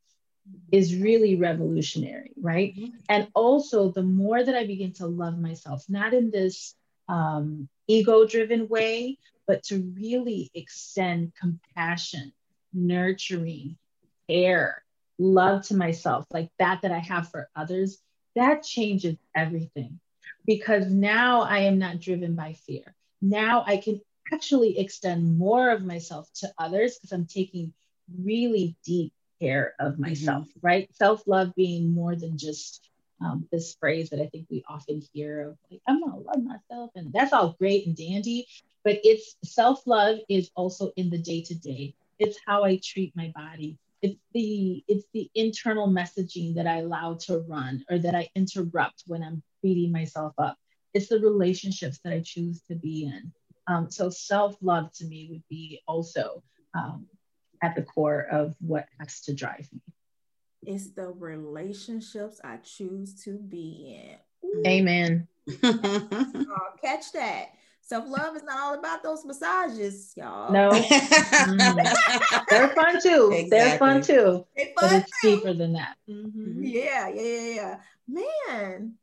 is 0.72 0.96
really 0.96 1.36
revolutionary, 1.36 2.32
right? 2.40 2.76
Mm-hmm. 2.76 2.96
And 3.10 3.28
also, 3.36 3.92
the 3.92 4.04
more 4.04 4.44
that 4.44 4.56
I 4.56 4.66
begin 4.66 4.94
to 4.94 5.08
love 5.08 5.38
myself, 5.38 5.84
not 5.90 6.14
in 6.14 6.32
this 6.32 6.76
um, 7.08 7.68
ego 7.88 8.26
driven 8.26 8.68
way, 8.68 9.18
but 9.48 9.64
to 9.64 9.94
really 9.98 10.50
extend 10.54 11.34
compassion, 11.40 12.32
nurturing, 12.74 13.78
care, 14.30 14.84
love 15.18 15.68
to 15.68 15.76
myself, 15.76 16.26
like 16.32 16.50
that 16.58 16.82
that 16.84 16.92
I 16.92 17.00
have 17.00 17.30
for 17.30 17.50
others, 17.56 18.00
that 18.36 18.64
changes 18.64 19.18
everything. 19.36 20.00
Because 20.46 20.92
now 20.92 21.42
I 21.42 21.60
am 21.60 21.78
not 21.78 22.00
driven 22.00 22.36
by 22.36 22.54
fear. 22.54 22.96
Now 23.22 23.64
I 23.68 23.78
can 23.78 24.02
actually 24.34 24.80
extend 24.80 25.38
more 25.38 25.70
of 25.70 25.84
myself 25.84 26.28
to 26.36 26.52
others 26.58 26.98
because 26.98 27.12
I'm 27.12 27.26
taking 27.28 27.74
really 28.24 28.76
deep 28.84 29.14
care 29.42 29.74
of 29.80 29.94
mm-hmm. 29.94 30.04
myself, 30.04 30.48
mm-hmm. 30.48 30.68
right? 30.68 30.90
Self 30.96 31.24
love 31.28 31.54
being 31.56 31.94
more 31.94 32.16
than 32.16 32.38
just 32.38 32.90
um, 33.24 33.48
this 33.52 33.76
phrase 33.76 34.10
that 34.10 34.22
I 34.22 34.28
think 34.28 34.48
we 34.50 34.64
often 34.68 35.02
hear 35.14 35.42
of 35.42 35.58
like, 35.70 35.82
I'm 35.88 36.02
gonna 36.02 36.18
love 36.18 36.44
myself. 36.44 36.92
And 36.96 37.12
that's 37.14 37.34
all 37.34 37.56
great 37.60 37.86
and 37.86 37.96
dandy, 37.96 38.48
but 38.84 39.00
it's 39.04 39.36
self 39.44 39.86
love 39.86 40.20
is 40.30 40.50
also 40.56 40.92
in 40.96 41.10
the 41.10 41.18
day 41.18 41.42
to 41.44 41.56
day. 41.56 41.94
It's 42.20 42.38
how 42.46 42.64
I 42.64 42.80
treat 42.84 43.16
my 43.16 43.32
body. 43.36 43.78
It's 44.02 44.18
the 44.34 44.84
it's 44.88 45.06
the 45.14 45.30
internal 45.36 45.88
messaging 45.88 46.56
that 46.56 46.68
I 46.68 46.78
allow 46.78 47.16
to 47.26 47.40
run 47.40 47.86
or 47.90 48.00
that 48.00 48.16
I 48.16 48.30
interrupt 48.36 49.04
when 49.08 49.24
I'm 49.24 49.44
beating 49.62 49.92
myself 49.92 50.34
up. 50.38 50.58
It's 50.94 51.08
the 51.08 51.20
relationships 51.20 52.00
that 52.04 52.14
I 52.14 52.22
choose 52.26 52.62
to 52.70 52.76
be 52.76 53.06
in. 53.06 53.32
Um, 53.68 53.92
so 53.92 54.10
self 54.10 54.58
love 54.62 54.92
to 54.94 55.06
me 55.06 55.28
would 55.32 55.44
be 55.50 55.82
also 55.88 56.44
um, 56.74 57.06
at 57.62 57.76
the 57.76 57.84
core 57.84 58.26
of 58.32 58.56
what 58.60 58.88
has 59.00 59.22
to 59.22 59.34
drive 59.34 59.68
me. 59.72 59.82
It's 60.64 60.92
the 60.92 61.08
relationships 61.08 62.40
I 62.44 62.58
choose 62.58 63.24
to 63.24 63.38
be 63.38 64.00
in. 64.00 64.48
Ooh. 64.48 64.64
Amen. 64.66 65.28
oh, 65.64 66.68
catch 66.82 67.12
that. 67.14 67.50
Self 67.82 68.08
love 68.08 68.36
is 68.36 68.44
not 68.44 68.60
all 68.60 68.80
about 68.80 69.04
those 69.04 69.26
massages, 69.26 70.14
y'all. 70.16 70.52
No, 70.54 70.72
they're 72.50 72.70
fun 72.70 73.02
too. 73.02 73.32
Exactly. 73.34 73.50
They're 73.50 73.78
fun 73.78 74.02
too. 74.02 74.46
They're 74.56 74.66
fun 74.68 74.74
but 74.76 74.94
it's 74.94 75.12
too. 75.22 75.36
deeper 75.36 75.54
than 75.54 75.74
that. 75.74 75.98
Mm-hmm. 76.10 76.64
Yeah, 76.64 77.10
yeah, 77.10 77.22
yeah, 77.22 77.54
yeah. 77.56 77.80
Man, 78.08 78.94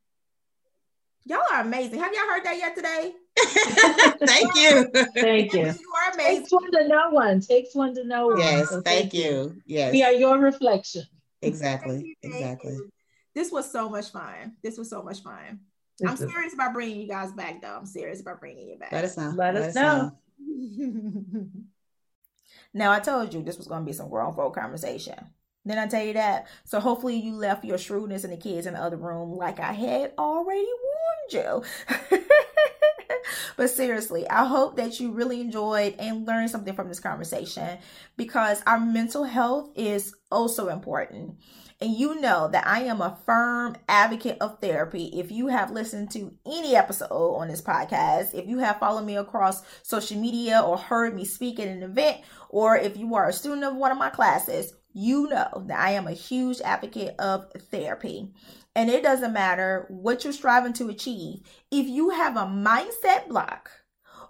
y'all 1.24 1.42
are 1.52 1.60
amazing. 1.60 1.98
Have 1.98 2.12
y'all 2.14 2.28
heard 2.28 2.44
that 2.44 2.56
yet 2.56 2.76
today? 2.76 3.12
thank 4.26 4.54
you. 4.54 4.90
Thank 5.14 5.52
you. 5.52 5.66
You 5.66 5.92
are 5.96 6.12
amazing. 6.14 6.42
Takes 6.42 6.52
one 6.52 6.72
to 6.72 6.88
know 6.88 7.10
one. 7.10 7.40
Takes 7.40 7.74
one 7.74 7.94
to 7.94 8.04
know 8.04 8.26
one. 8.28 8.38
Yes, 8.40 8.70
so 8.70 8.80
thank, 8.80 9.12
thank 9.12 9.14
you. 9.14 9.22
you. 9.22 9.62
Yes. 9.66 9.92
We 9.92 10.02
are 10.02 10.12
your 10.12 10.38
reflection. 10.38 11.04
Exactly. 11.42 12.04
You, 12.04 12.14
exactly. 12.22 12.72
You. 12.72 12.90
This 13.34 13.52
was 13.52 13.70
so 13.70 13.88
much 13.88 14.10
fun. 14.10 14.56
This 14.62 14.78
was 14.78 14.90
so 14.90 15.02
much 15.02 15.22
fun. 15.22 15.60
I'm 16.06 16.16
serious 16.16 16.54
about 16.54 16.72
bringing 16.74 17.00
you 17.00 17.08
guys 17.08 17.32
back, 17.32 17.60
though. 17.60 17.76
I'm 17.76 17.86
serious 17.86 18.20
about 18.20 18.40
bringing 18.40 18.68
you 18.68 18.78
back. 18.78 18.92
Let 18.92 19.04
us 19.04 19.16
know. 19.16 19.32
Let, 19.36 19.54
Let 19.54 19.64
us 19.64 19.74
know. 19.74 20.12
know. 20.38 21.46
now, 22.74 22.92
I 22.92 23.00
told 23.00 23.34
you 23.34 23.42
this 23.42 23.58
was 23.58 23.66
going 23.66 23.82
to 23.82 23.86
be 23.86 23.92
some 23.92 24.08
grown 24.08 24.34
folk 24.34 24.54
conversation. 24.54 25.16
Then 25.64 25.78
I 25.78 25.86
tell 25.86 26.04
you 26.04 26.14
that. 26.14 26.46
So 26.64 26.80
hopefully 26.80 27.16
you 27.16 27.34
left 27.34 27.64
your 27.64 27.78
shrewdness 27.78 28.24
and 28.24 28.32
the 28.32 28.36
kids 28.36 28.66
in 28.66 28.74
the 28.74 28.82
other 28.82 28.96
room 28.96 29.32
like 29.32 29.60
I 29.60 29.72
had 29.72 30.12
already 30.18 30.66
warned 31.30 31.32
you. 31.32 32.18
but 33.58 33.68
seriously, 33.68 34.26
I 34.30 34.46
hope 34.46 34.76
that 34.76 34.98
you 34.98 35.10
really 35.10 35.42
enjoyed 35.42 35.96
and 35.98 36.26
learned 36.26 36.48
something 36.48 36.74
from 36.74 36.88
this 36.88 37.00
conversation 37.00 37.76
because 38.16 38.62
our 38.66 38.80
mental 38.80 39.24
health 39.24 39.70
is 39.76 40.14
oh 40.32 40.48
also 40.48 40.68
important. 40.68 41.34
And 41.80 41.92
you 41.92 42.20
know 42.20 42.48
that 42.52 42.66
I 42.66 42.84
am 42.84 43.00
a 43.00 43.18
firm 43.26 43.76
advocate 43.88 44.38
of 44.40 44.60
therapy. 44.60 45.10
If 45.14 45.30
you 45.30 45.48
have 45.48 45.72
listened 45.72 46.10
to 46.12 46.32
any 46.46 46.74
episode 46.74 47.10
on 47.10 47.48
this 47.48 47.60
podcast, 47.60 48.34
if 48.34 48.46
you 48.46 48.58
have 48.58 48.78
followed 48.78 49.04
me 49.04 49.16
across 49.16 49.62
social 49.82 50.18
media 50.18 50.60
or 50.60 50.78
heard 50.78 51.14
me 51.14 51.24
speak 51.24 51.60
at 51.60 51.68
an 51.68 51.82
event, 51.82 52.18
or 52.48 52.76
if 52.76 52.96
you 52.96 53.14
are 53.16 53.28
a 53.28 53.32
student 53.32 53.64
of 53.64 53.76
one 53.76 53.92
of 53.92 53.98
my 53.98 54.10
classes, 54.10 54.72
you 54.92 55.28
know 55.28 55.64
that 55.66 55.78
I 55.78 55.90
am 55.90 56.06
a 56.06 56.12
huge 56.12 56.60
advocate 56.60 57.14
of 57.18 57.52
therapy. 57.70 58.32
And 58.78 58.88
it 58.88 59.02
doesn't 59.02 59.32
matter 59.32 59.86
what 59.88 60.22
you're 60.22 60.32
striving 60.32 60.72
to 60.74 60.88
achieve. 60.88 61.40
If 61.68 61.88
you 61.88 62.10
have 62.10 62.36
a 62.36 62.42
mindset 62.42 63.26
block 63.26 63.72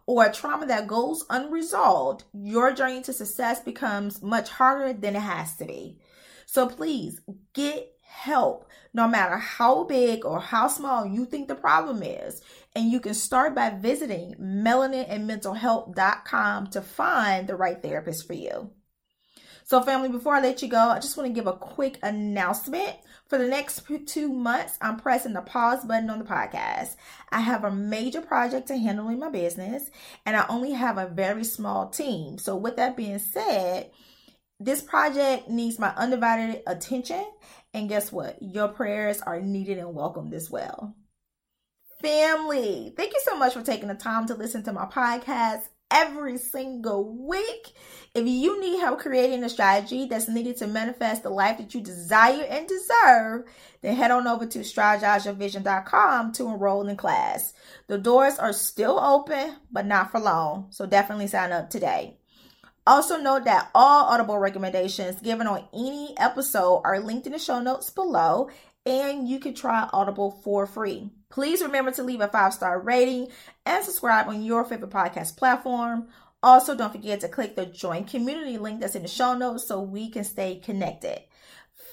or 0.06 0.24
a 0.24 0.32
trauma 0.32 0.64
that 0.64 0.86
goes 0.86 1.22
unresolved, 1.28 2.24
your 2.32 2.72
journey 2.72 3.02
to 3.02 3.12
success 3.12 3.60
becomes 3.60 4.22
much 4.22 4.48
harder 4.48 4.94
than 4.94 5.16
it 5.16 5.20
has 5.20 5.54
to 5.56 5.66
be. 5.66 5.98
So 6.46 6.66
please 6.66 7.20
get 7.52 7.92
help, 8.06 8.64
no 8.94 9.06
matter 9.06 9.36
how 9.36 9.84
big 9.84 10.24
or 10.24 10.40
how 10.40 10.68
small 10.68 11.04
you 11.04 11.26
think 11.26 11.48
the 11.48 11.54
problem 11.54 12.02
is. 12.02 12.40
And 12.74 12.90
you 12.90 13.00
can 13.00 13.12
start 13.12 13.54
by 13.54 13.68
visiting 13.68 14.34
melaninandmentalhealth.com 14.40 16.68
to 16.68 16.80
find 16.80 17.46
the 17.46 17.54
right 17.54 17.82
therapist 17.82 18.26
for 18.26 18.32
you. 18.32 18.70
So, 19.64 19.82
family, 19.82 20.08
before 20.08 20.34
I 20.34 20.40
let 20.40 20.62
you 20.62 20.68
go, 20.68 20.78
I 20.78 20.98
just 20.98 21.18
want 21.18 21.28
to 21.28 21.34
give 21.34 21.46
a 21.46 21.52
quick 21.52 21.98
announcement. 22.02 22.96
For 23.28 23.36
the 23.36 23.46
next 23.46 23.86
two 24.06 24.32
months, 24.32 24.78
I'm 24.80 24.96
pressing 24.96 25.34
the 25.34 25.42
pause 25.42 25.84
button 25.84 26.09
on 26.09 26.18
the 26.18 26.24
podcast. 26.24 26.96
I 27.30 27.40
have 27.40 27.62
a 27.62 27.70
major 27.70 28.22
project 28.22 28.68
to 28.68 28.78
handle 28.78 29.09
in 29.10 29.18
my 29.18 29.28
business, 29.28 29.90
and 30.24 30.34
I 30.34 30.46
only 30.48 30.72
have 30.72 30.96
a 30.96 31.09
very 31.09 31.44
small 31.44 31.90
team. 31.90 32.38
So, 32.38 32.56
with 32.56 32.76
that 32.76 32.96
being 32.96 33.18
said, 33.18 33.90
this 34.59 34.80
project 34.80 35.48
needs 35.50 35.78
my 35.78 35.90
undivided 35.90 36.62
attention. 36.66 37.24
And 37.74 37.90
guess 37.90 38.10
what? 38.10 38.38
Your 38.40 38.68
prayers 38.68 39.20
are 39.20 39.40
needed 39.42 39.76
and 39.76 39.94
welcomed 39.94 40.32
as 40.32 40.50
well. 40.50 40.94
Family, 42.00 42.94
thank 42.96 43.12
you 43.12 43.20
so 43.24 43.36
much 43.36 43.52
for 43.52 43.62
taking 43.62 43.88
the 43.88 43.94
time 43.94 44.26
to 44.28 44.34
listen 44.34 44.62
to 44.62 44.72
my 44.72 44.86
podcast 44.86 45.68
every 45.90 46.39
single 46.39 47.05
week. 47.27 47.73
If 48.15 48.27
you 48.27 48.60
need 48.60 48.81
help 48.81 49.01
creating 49.01 49.44
a 49.44 49.48
strategy 49.48 50.06
that's 50.06 50.28
needed 50.28 50.56
to 50.59 50.66
manifest 50.66 51.23
the 51.23 51.31
life 51.31 51.59
that 51.59 51.74
you 51.74 51.81
desire 51.81 52.44
and 52.48 52.66
deserve, 52.66 53.44
then 53.81 53.97
head 53.97 54.10
on 54.10 54.27
over 54.27 54.47
to 54.47 54.60
strategizeyourvision.com 54.60 56.32
to 56.32 56.48
enroll 56.48 56.89
in 56.89 56.97
class. 56.97 57.52
The 57.86 57.98
doors 57.98 58.39
are 58.39 58.52
still 58.52 58.98
open, 58.98 59.56
but 59.70 59.86
not 59.86 60.10
for 60.10 60.20
long, 60.20 60.66
so 60.70 60.86
definitely 60.86 61.28
sign 61.28 61.52
up 61.52 61.70
today. 61.70 62.16
Also, 62.86 63.19
note 63.19 63.44
that 63.44 63.70
all 63.74 64.06
Audible 64.06 64.39
recommendations 64.39 65.20
given 65.20 65.47
on 65.47 65.65
any 65.74 66.15
episode 66.19 66.81
are 66.85 67.01
linked 67.01 67.27
in 67.27 67.32
the 67.32 67.39
show 67.39 67.60
notes 67.60 67.90
below, 67.90 68.48
and 68.86 69.28
you 69.28 69.39
can 69.39 69.55
try 69.55 69.89
Audible 69.93 70.31
for 70.43 70.66
free. 70.66 71.10
Please 71.30 71.62
remember 71.62 71.90
to 71.92 72.02
leave 72.02 72.20
a 72.20 72.28
five 72.28 72.55
star 72.55 72.80
rating 72.80 73.28
and 73.66 73.84
subscribe 73.84 74.28
on 74.28 74.42
your 74.42 74.64
favorite 74.64 74.90
podcast 74.90 75.36
platform. 75.36 76.09
Also, 76.42 76.76
don't 76.76 76.92
forget 76.92 77.20
to 77.20 77.28
click 77.28 77.56
the 77.56 77.66
join 77.66 78.05
community 78.05 78.59
link 78.59 78.80
that's 78.80 78.94
in 78.94 79.02
the 79.02 79.09
show 79.09 79.34
notes 79.34 79.66
so 79.66 79.80
we 79.80 80.09
can 80.09 80.24
stay 80.24 80.56
connected. 80.56 81.20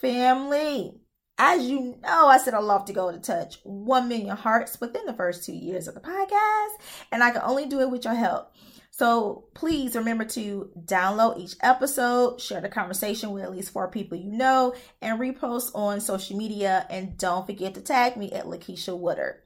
Family, 0.02 0.94
as 1.38 1.66
you 1.66 1.98
know, 2.02 2.28
I 2.28 2.38
said 2.38 2.54
I 2.54 2.60
love 2.60 2.86
to 2.86 2.94
go 2.94 3.12
to 3.12 3.20
touch 3.20 3.60
1 3.64 4.08
million 4.08 4.38
hearts 4.38 4.80
within 4.80 5.06
the 5.06 5.14
first 5.14 5.44
two 5.44 5.54
years 5.54 5.88
of 5.88 5.96
the 5.96 6.00
podcast, 6.00 6.82
and 7.12 7.24
I 7.24 7.32
can 7.32 7.42
only 7.44 7.66
do 7.66 7.82
it 7.82 7.90
with 7.90 8.06
your 8.06 8.14
help. 8.14 8.54
So 8.98 9.44
please 9.54 9.94
remember 9.94 10.24
to 10.24 10.70
download 10.86 11.38
each 11.38 11.56
episode, 11.62 12.40
share 12.40 12.62
the 12.62 12.70
conversation 12.70 13.32
with 13.32 13.44
at 13.44 13.52
least 13.52 13.72
four 13.72 13.90
people 13.90 14.18
you 14.18 14.32
know, 14.32 14.74
and 15.02 15.20
repost 15.20 15.76
on 15.76 16.00
social 16.00 16.38
media. 16.38 16.88
And 16.90 17.18
don't 17.18 17.46
forget 17.46 17.74
to 17.74 17.82
tag 17.82 18.16
me 18.16 18.32
at 18.32 18.46
Lakeisha 18.46 18.98
Woodard. 18.98 19.42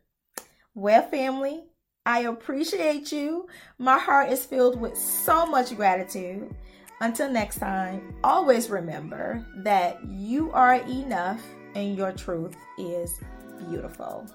Well, 0.76 1.02
family, 1.02 1.64
I 2.06 2.22
appreciate 2.22 3.12
you. 3.12 3.48
My 3.80 3.98
heart 3.98 4.30
is 4.30 4.46
filled 4.46 4.80
with 4.80 4.96
so 4.96 5.48
much 5.48 5.76
gratitude. 5.76 6.54
Until 7.02 7.32
next 7.32 7.58
time, 7.58 8.14
always 8.24 8.70
remember 8.70 9.44
that 9.64 9.98
you 10.06 10.52
are 10.52 10.76
enough 10.76 11.42
and 11.74 11.98
your 11.98 12.12
truth 12.12 12.56
is 12.78 13.20
beautiful. 13.68 14.28